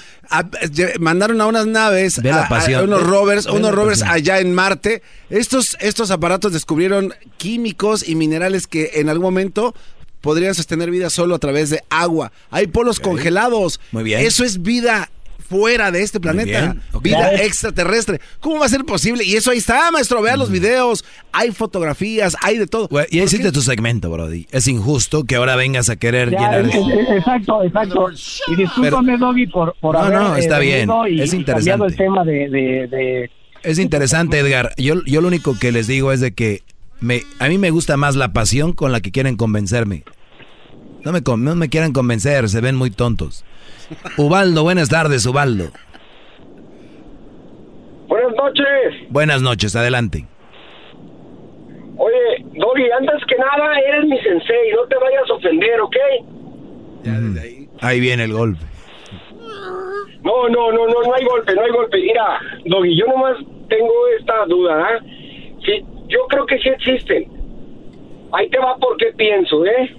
Mandaron 1.01 1.40
a 1.43 1.47
unas 1.47 1.66
naves, 1.66 2.19
a- 2.24 2.47
a 2.47 2.82
unos 2.82 3.01
Ve- 3.03 3.07
rovers, 3.07 3.47
ve 3.47 3.53
unos 3.53 3.73
rovers 3.74 4.03
allá 4.03 4.39
en 4.40 4.55
Marte. 4.55 5.03
Estos, 5.28 5.77
estos 5.81 6.11
aparatos 6.11 6.53
descubrieron 6.53 7.12
químicos 7.36 8.09
y 8.09 8.15
minerales 8.15 8.66
que 8.66 8.93
en 8.94 9.11
algún 9.11 9.24
momento 9.24 9.74
podrían 10.23 10.55
sostener 10.55 10.90
vida 10.90 11.11
solo 11.11 11.35
a 11.35 11.39
través 11.39 11.69
de 11.69 11.82
agua. 11.90 12.32
Hay 12.51 12.69
polos 12.69 12.99
congelados. 12.99 13.78
Muy 13.90 14.05
bien. 14.05 14.20
Eso 14.20 14.43
es 14.44 14.62
vida 14.62 15.11
fuera 15.51 15.90
de 15.90 16.01
este 16.03 16.19
planeta. 16.19 16.61
bien. 16.93 17.03
Vida 17.03 17.35
extraterrestre. 17.35 18.20
¿Cómo 18.40 18.61
va 18.61 18.65
a 18.66 18.69
ser 18.70 18.85
posible? 18.86 19.23
Y 19.24 19.35
eso 19.36 19.51
ahí 19.51 19.59
está, 19.59 19.90
maestro. 19.90 20.23
Vean 20.23 20.39
los 20.39 20.51
videos. 20.51 21.05
Hay 21.32 21.51
fotografías, 21.51 22.35
hay 22.40 22.57
de 22.57 22.66
todo. 22.66 22.89
Ya 22.89 23.05
¿Por 23.05 23.12
hiciste 23.12 23.53
tu 23.53 23.61
segmento, 23.61 24.09
Brody. 24.11 24.47
Es 24.51 24.66
injusto 24.66 25.24
que 25.24 25.35
ahora 25.36 25.55
vengas 25.57 25.90
a 25.90 25.97
querer 25.97 26.31
Ya, 26.31 26.39
llenar... 26.39 26.61
es- 26.62 26.74
es- 26.74 27.16
exacto, 27.19 27.62
exacto. 27.65 28.07
Y 28.49 28.55
discúlpame, 28.57 29.19
Doggy, 29.19 29.47
por, 29.49 29.74
por 29.81 29.94
No, 29.94 30.01
haber 30.01 30.19
no, 30.19 30.36
está 30.36 30.59
bien. 30.59 30.89
venido 30.89 31.07
y, 31.07 31.20
Es 31.20 31.32
y 31.32 31.36
el 31.36 31.40
interesante. 31.40 31.97
tema 31.97 32.24
de, 32.24 32.32
de, 32.49 32.86
de- 32.89 33.31
Es 33.62 33.78
interesante, 33.78 34.39
Edgar. 34.39 34.73
Yo, 34.78 35.05
yo 35.05 35.20
lo 35.20 35.28
único 35.28 35.59
que 35.59 35.70
les 35.70 35.86
digo 35.86 36.12
es 36.12 36.20
de 36.20 36.32
que 36.32 36.62
me, 37.03 37.23
a 37.39 37.49
mí 37.49 37.59
me 37.59 37.70
gusta 37.70 37.97
más 37.97 38.16
la 38.16 38.33
pasión 38.33 38.73
con 38.73 38.93
la 38.93 39.01
que 39.01 39.11
quieren 39.11 39.37
convencerme. 39.37 40.05
No 41.05 41.12
me, 41.12 41.20
no 41.20 41.55
me 41.57 41.69
quieran 41.69 41.93
convencer, 41.93 42.49
se 42.49 42.61
ven 42.61 42.77
muy 42.77 42.91
tontos. 42.91 43.45
Ubaldo, 44.16 44.62
buenas 44.62 44.89
tardes, 44.89 45.27
Ubaldo. 45.27 45.70
Buenas 48.07 48.33
noches. 48.37 49.11
Buenas 49.11 49.43
noches, 49.43 49.74
adelante. 49.74 50.27
Oye, 51.97 52.45
Doggy, 52.55 52.91
antes 52.99 53.24
que 53.27 53.37
nada, 53.37 53.79
eres 53.81 54.05
mi 54.05 54.19
sensei. 54.20 54.73
No 54.74 54.87
te 54.87 54.97
vayas 54.97 55.29
a 55.29 55.35
ofender, 55.35 55.81
¿ok? 55.81 55.97
Ahí 57.81 58.01
viene 58.01 58.24
el 58.24 58.33
golpe. 58.33 58.65
No, 60.23 60.49
no, 60.49 60.70
no, 60.70 60.87
no, 60.87 61.03
no 61.03 61.15
hay 61.15 61.24
golpe, 61.24 61.55
no 61.55 61.62
hay 61.62 61.70
golpe. 61.73 62.01
Mira, 62.01 62.41
Doggy, 62.66 62.97
yo 62.97 63.07
nomás 63.07 63.37
tengo 63.69 63.93
esta 64.19 64.47
duda, 64.47 64.85
¿ah? 64.85 65.05
Sí, 65.65 65.85
yo 66.12 66.26
creo 66.28 66.47
que 66.47 66.59
sí 66.59 66.68
existen. 66.68 67.26
Ahí 68.32 68.48
te 68.48 68.59
va 68.59 68.76
porque 68.76 69.12
pienso, 69.16 69.64
¿eh? 69.64 69.94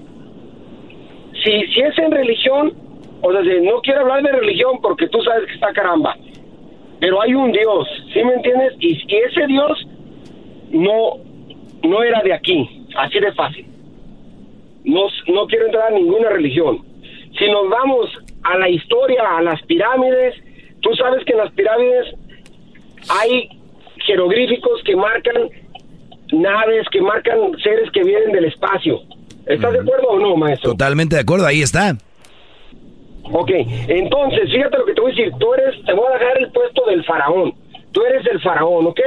Si, 1.44 1.68
si 1.74 1.82
es 1.82 1.98
en 1.98 2.12
religión, 2.12 2.74
o 3.22 3.32
sea, 3.32 3.42
si 3.42 3.62
no 3.62 3.82
quiero 3.82 4.02
hablar 4.02 4.24
de 4.24 4.32
religión 4.32 4.80
porque 4.82 5.08
tú 5.08 5.22
sabes 5.22 5.48
que 5.48 5.56
está 5.56 5.74
caramba. 5.74 6.16
Pero 7.00 7.22
hay 7.22 7.34
un 7.34 7.52
Dios, 7.52 7.88
¿sí 8.14 8.24
me 8.24 8.34
entiendes? 8.34 8.74
Y, 8.80 8.94
y 8.94 9.16
ese 9.18 9.46
Dios 9.48 9.88
no, 10.72 11.18
no 11.84 12.04
era 12.04 12.22
de 12.22 12.34
aquí, 12.34 12.88
así 12.96 13.20
de 13.20 13.32
fácil. 13.34 13.66
No, 14.86 15.08
no 15.34 15.48
quiero 15.48 15.66
entrar 15.66 15.92
a 15.92 15.96
ninguna 15.96 16.30
religión. 16.30 16.80
Si 17.38 17.50
nos 17.50 17.70
vamos 17.70 18.10
a 18.44 18.58
la 18.58 18.70
historia, 18.70 19.38
a 19.38 19.42
las 19.42 19.62
pirámides. 19.64 20.36
Tú 20.82 20.94
sabes 20.96 21.24
que 21.26 21.32
en 21.32 21.40
las 21.40 21.52
pirámides 21.54 22.16
hay 23.10 23.50
jeroglíficos 24.06 24.84
que 24.84 24.96
marcan 24.96 25.50
naves, 26.34 26.88
que 26.92 27.02
marcan 27.02 27.38
seres 27.64 27.90
que 27.92 28.04
vienen 28.04 28.32
del 28.32 28.46
espacio. 28.46 29.00
¿Estás 29.46 29.74
de 29.74 29.80
acuerdo 29.80 30.08
o 30.10 30.20
no, 30.20 30.36
maestro? 30.38 30.72
Totalmente 30.72 31.16
de 31.16 31.22
acuerdo, 31.22 31.46
ahí 31.46 31.62
está. 31.62 31.96
Ok, 33.32 33.52
entonces, 33.88 34.52
fíjate 34.52 34.78
lo 34.78 34.86
que 34.86 34.94
te 34.94 35.02
voy 35.02 35.12
a 35.12 35.16
decir. 35.16 35.34
Tú 35.40 35.54
eres, 35.54 35.84
te 35.86 35.94
voy 35.94 36.06
a 36.10 36.18
dejar 36.18 36.38
el 36.40 36.52
puesto 36.52 36.86
del 36.86 37.04
faraón. 37.06 37.54
Tú 37.92 38.02
eres 38.06 38.26
el 38.28 38.40
faraón, 38.42 38.88
¿ok? 38.88 39.00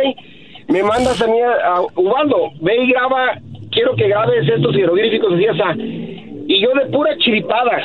Me 0.69 0.83
mandas 0.83 1.21
a 1.23 1.27
mí, 1.27 1.39
a, 1.41 1.53
a- 1.77 1.83
Ubaldo, 1.95 2.51
ve 2.61 2.77
y 2.83 2.91
graba, 2.91 3.39
quiero 3.71 3.95
que 3.95 4.09
grabes 4.09 4.49
estos 4.49 4.75
jeroglíficos 4.75 5.33
así, 5.35 5.47
así. 5.47 6.45
Y 6.49 6.61
yo 6.61 6.71
de 6.75 6.87
pura 6.87 7.17
chiripada, 7.19 7.83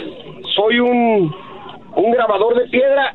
soy 0.55 0.79
un, 0.79 1.35
un 1.95 2.11
grabador 2.11 2.55
de 2.61 2.69
piedra 2.69 3.13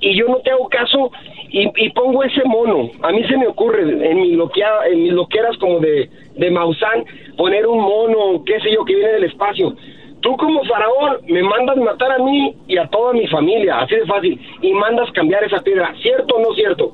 y 0.00 0.16
yo 0.18 0.26
no 0.28 0.36
te 0.38 0.50
hago 0.50 0.68
caso 0.68 1.10
y, 1.50 1.70
y 1.76 1.90
pongo 1.90 2.22
ese 2.24 2.42
mono. 2.44 2.90
A 3.02 3.12
mí 3.12 3.24
se 3.26 3.36
me 3.36 3.46
ocurre 3.46 3.82
en, 3.82 4.20
mi 4.20 4.32
loquea, 4.32 4.86
en 4.90 5.02
mis 5.02 5.12
loqueras 5.12 5.56
como 5.58 5.80
de, 5.80 6.10
de 6.36 6.50
Maussan 6.50 7.04
poner 7.36 7.66
un 7.66 7.80
mono, 7.80 8.44
qué 8.44 8.60
sé 8.60 8.72
yo, 8.72 8.84
que 8.84 8.94
viene 8.94 9.12
del 9.12 9.24
espacio. 9.24 9.74
Tú 10.20 10.36
como 10.36 10.64
faraón 10.64 11.18
me 11.28 11.42
mandas 11.42 11.76
matar 11.76 12.12
a 12.12 12.18
mí 12.18 12.54
y 12.66 12.76
a 12.76 12.88
toda 12.88 13.12
mi 13.12 13.26
familia, 13.28 13.78
así 13.78 13.94
de 13.94 14.06
fácil, 14.06 14.40
y 14.60 14.72
mandas 14.72 15.10
cambiar 15.12 15.44
esa 15.44 15.58
piedra. 15.58 15.94
¿Cierto 16.02 16.34
o 16.34 16.40
no 16.40 16.54
cierto? 16.54 16.92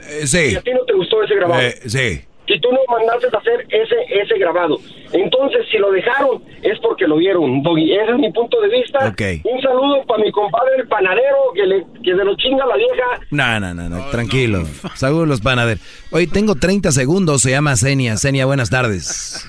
Eh, 0.00 0.26
sí. 0.26 0.52
Y 0.52 0.56
a 0.56 0.60
ti 0.60 0.72
no 0.72 0.84
te 0.84 0.94
gustó 0.94 1.22
ese 1.22 1.34
grabado. 1.36 1.62
Eh, 1.62 1.74
sí. 1.86 2.22
Y 2.54 2.60
tú 2.60 2.68
no 2.72 2.80
mandaste 2.88 3.28
a 3.34 3.38
hacer 3.38 3.66
ese 3.70 3.94
ese 4.10 4.36
grabado. 4.38 4.78
Entonces, 5.12 5.64
si 5.70 5.78
lo 5.78 5.90
dejaron, 5.90 6.42
es 6.62 6.78
porque 6.80 7.06
lo 7.06 7.16
vieron, 7.16 7.62
Doggy. 7.62 7.92
Ese 7.92 8.10
es 8.10 8.18
mi 8.18 8.30
punto 8.32 8.60
de 8.60 8.68
vista. 8.68 9.08
Ok. 9.08 9.22
Un 9.44 9.60
saludo 9.62 10.04
para 10.06 10.22
mi 10.22 10.30
compadre 10.32 10.76
el 10.78 10.88
panadero, 10.88 11.36
que, 11.54 11.62
le, 11.66 11.84
que 12.02 12.10
se 12.14 12.24
lo 12.24 12.34
chinga 12.36 12.66
la 12.66 12.76
vieja. 12.76 13.20
No, 13.30 13.60
no, 13.60 13.72
no, 13.74 13.88
no, 13.88 14.10
tranquilo. 14.10 14.64
Saludos 14.94 15.28
los 15.28 15.40
panaderos. 15.40 15.82
Oye, 16.10 16.26
tengo 16.26 16.54
30 16.56 16.90
segundos, 16.92 17.42
se 17.42 17.50
llama 17.52 17.76
Senia. 17.76 18.16
Senia, 18.16 18.44
buenas 18.44 18.68
tardes. 18.70 19.48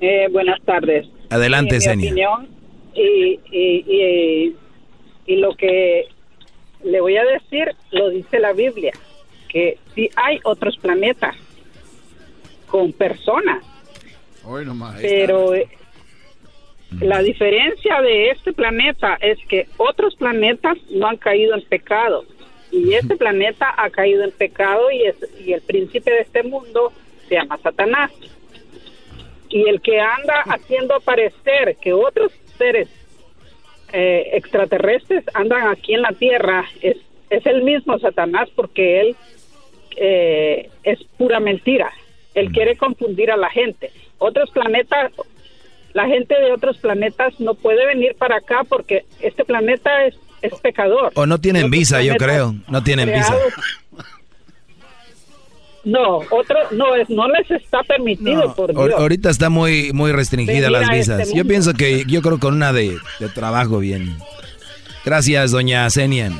Eh, 0.00 0.28
buenas 0.30 0.60
tardes. 0.62 1.06
Adelante, 1.30 1.76
Eh, 1.76 1.78
mi 1.78 1.84
Senia. 1.84 2.10
opinión 2.10 2.48
y, 2.94 3.40
y, 3.52 3.84
y, 3.86 4.56
y 5.26 5.36
lo 5.36 5.54
que 5.56 6.06
le 6.84 7.00
voy 7.00 7.16
a 7.16 7.24
decir 7.24 7.74
lo 7.90 8.08
dice 8.10 8.38
la 8.38 8.52
Biblia, 8.52 8.92
que 9.48 9.78
sí 9.94 10.08
hay 10.16 10.38
otros 10.44 10.76
planetas 10.78 11.36
con 12.68 12.92
personas, 12.92 13.64
Hoy 14.44 14.64
nomás. 14.64 14.96
ahí 14.96 15.02
pero 15.02 15.54
eh, 15.54 15.68
la 17.00 17.22
diferencia 17.22 18.00
de 18.00 18.30
este 18.30 18.52
planeta 18.52 19.18
es 19.20 19.38
que 19.48 19.66
otros 19.76 20.14
planetas 20.16 20.78
no 20.90 21.06
han 21.06 21.16
caído 21.16 21.54
en 21.54 21.62
pecado 21.62 22.24
y 22.70 22.94
este 22.94 23.16
planeta 23.16 23.74
ha 23.76 23.90
caído 23.90 24.24
en 24.24 24.32
pecado 24.32 24.90
y, 24.90 25.04
es, 25.04 25.16
y 25.44 25.52
el 25.52 25.60
príncipe 25.62 26.10
de 26.10 26.20
este 26.20 26.42
mundo 26.42 26.92
se 27.28 27.36
llama 27.36 27.58
Satanás. 27.62 28.10
Y 29.48 29.66
el 29.68 29.80
que 29.80 30.00
anda 30.00 30.42
haciendo 30.46 31.00
parecer 31.00 31.76
que 31.80 31.92
otros 31.92 32.32
seres 32.58 32.88
eh, 33.92 34.30
extraterrestres 34.34 35.24
andan 35.32 35.68
aquí 35.68 35.94
en 35.94 36.02
la 36.02 36.12
Tierra 36.12 36.66
es, 36.82 36.98
es 37.30 37.46
el 37.46 37.62
mismo 37.62 37.98
Satanás 37.98 38.48
porque 38.54 39.00
él 39.00 39.16
eh, 39.96 40.70
es 40.82 41.02
pura 41.16 41.40
mentira. 41.40 41.90
Él 42.38 42.52
quiere 42.52 42.76
confundir 42.76 43.30
a 43.30 43.36
la 43.36 43.50
gente. 43.50 43.90
Otros 44.18 44.50
planetas, 44.50 45.12
la 45.92 46.06
gente 46.06 46.34
de 46.40 46.52
otros 46.52 46.78
planetas 46.78 47.38
no 47.40 47.54
puede 47.54 47.86
venir 47.86 48.14
para 48.16 48.36
acá 48.36 48.64
porque 48.68 49.04
este 49.20 49.44
planeta 49.44 50.04
es, 50.06 50.14
es 50.42 50.54
pecador. 50.60 51.12
O 51.14 51.26
no 51.26 51.40
tienen 51.40 51.70
visa, 51.70 52.02
yo 52.02 52.14
creo. 52.16 52.54
No 52.68 52.82
tienen 52.82 53.12
visa. 53.12 53.34
No, 55.84 56.18
otro, 56.30 56.58
no, 56.72 56.94
es, 56.96 57.08
no 57.08 57.28
les 57.28 57.50
está 57.50 57.82
permitido, 57.82 58.54
por 58.54 58.72
Dios. 58.74 58.92
Ahorita 58.98 59.30
está 59.30 59.48
muy, 59.48 59.92
muy 59.92 60.12
restringida 60.12 60.68
Venir 60.68 60.72
las 60.72 60.82
este 60.82 60.96
visas. 60.96 61.32
yo 61.32 61.46
pienso 61.46 61.72
que, 61.72 62.04
yo 62.06 62.20
creo 62.20 62.38
con 62.38 62.54
una 62.54 62.72
de, 62.72 62.98
de 63.20 63.28
trabajo 63.30 63.78
bien. 63.78 64.16
Gracias, 65.04 65.52
doña 65.52 65.88
Senia. 65.88 66.30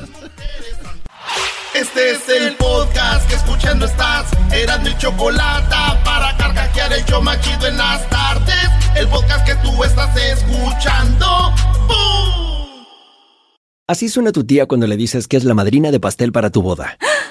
Este 1.79 2.11
es 2.11 2.27
el 2.27 2.57
podcast 2.57 3.25
que 3.29 3.35
escuchando 3.35 3.85
estás. 3.85 4.29
Eran 4.51 4.83
mi 4.83 4.97
chocolate 4.97 5.75
para 6.03 6.35
carcajear 6.35 6.91
el 6.91 7.05
yo 7.05 7.21
machido 7.21 7.67
en 7.67 7.77
las 7.77 8.09
tardes. 8.09 8.69
El 8.97 9.07
podcast 9.07 9.45
que 9.45 9.55
tú 9.63 9.81
estás 9.85 10.13
escuchando. 10.17 11.25
¡Bum! 11.87 12.85
Así 13.87 14.09
suena 14.09 14.33
tu 14.33 14.43
tía 14.43 14.65
cuando 14.65 14.87
le 14.87 14.97
dices 14.97 15.29
que 15.29 15.37
es 15.37 15.45
la 15.45 15.53
madrina 15.53 15.89
de 15.89 16.01
pastel 16.01 16.33
para 16.33 16.49
tu 16.49 16.61
boda. 16.61 16.97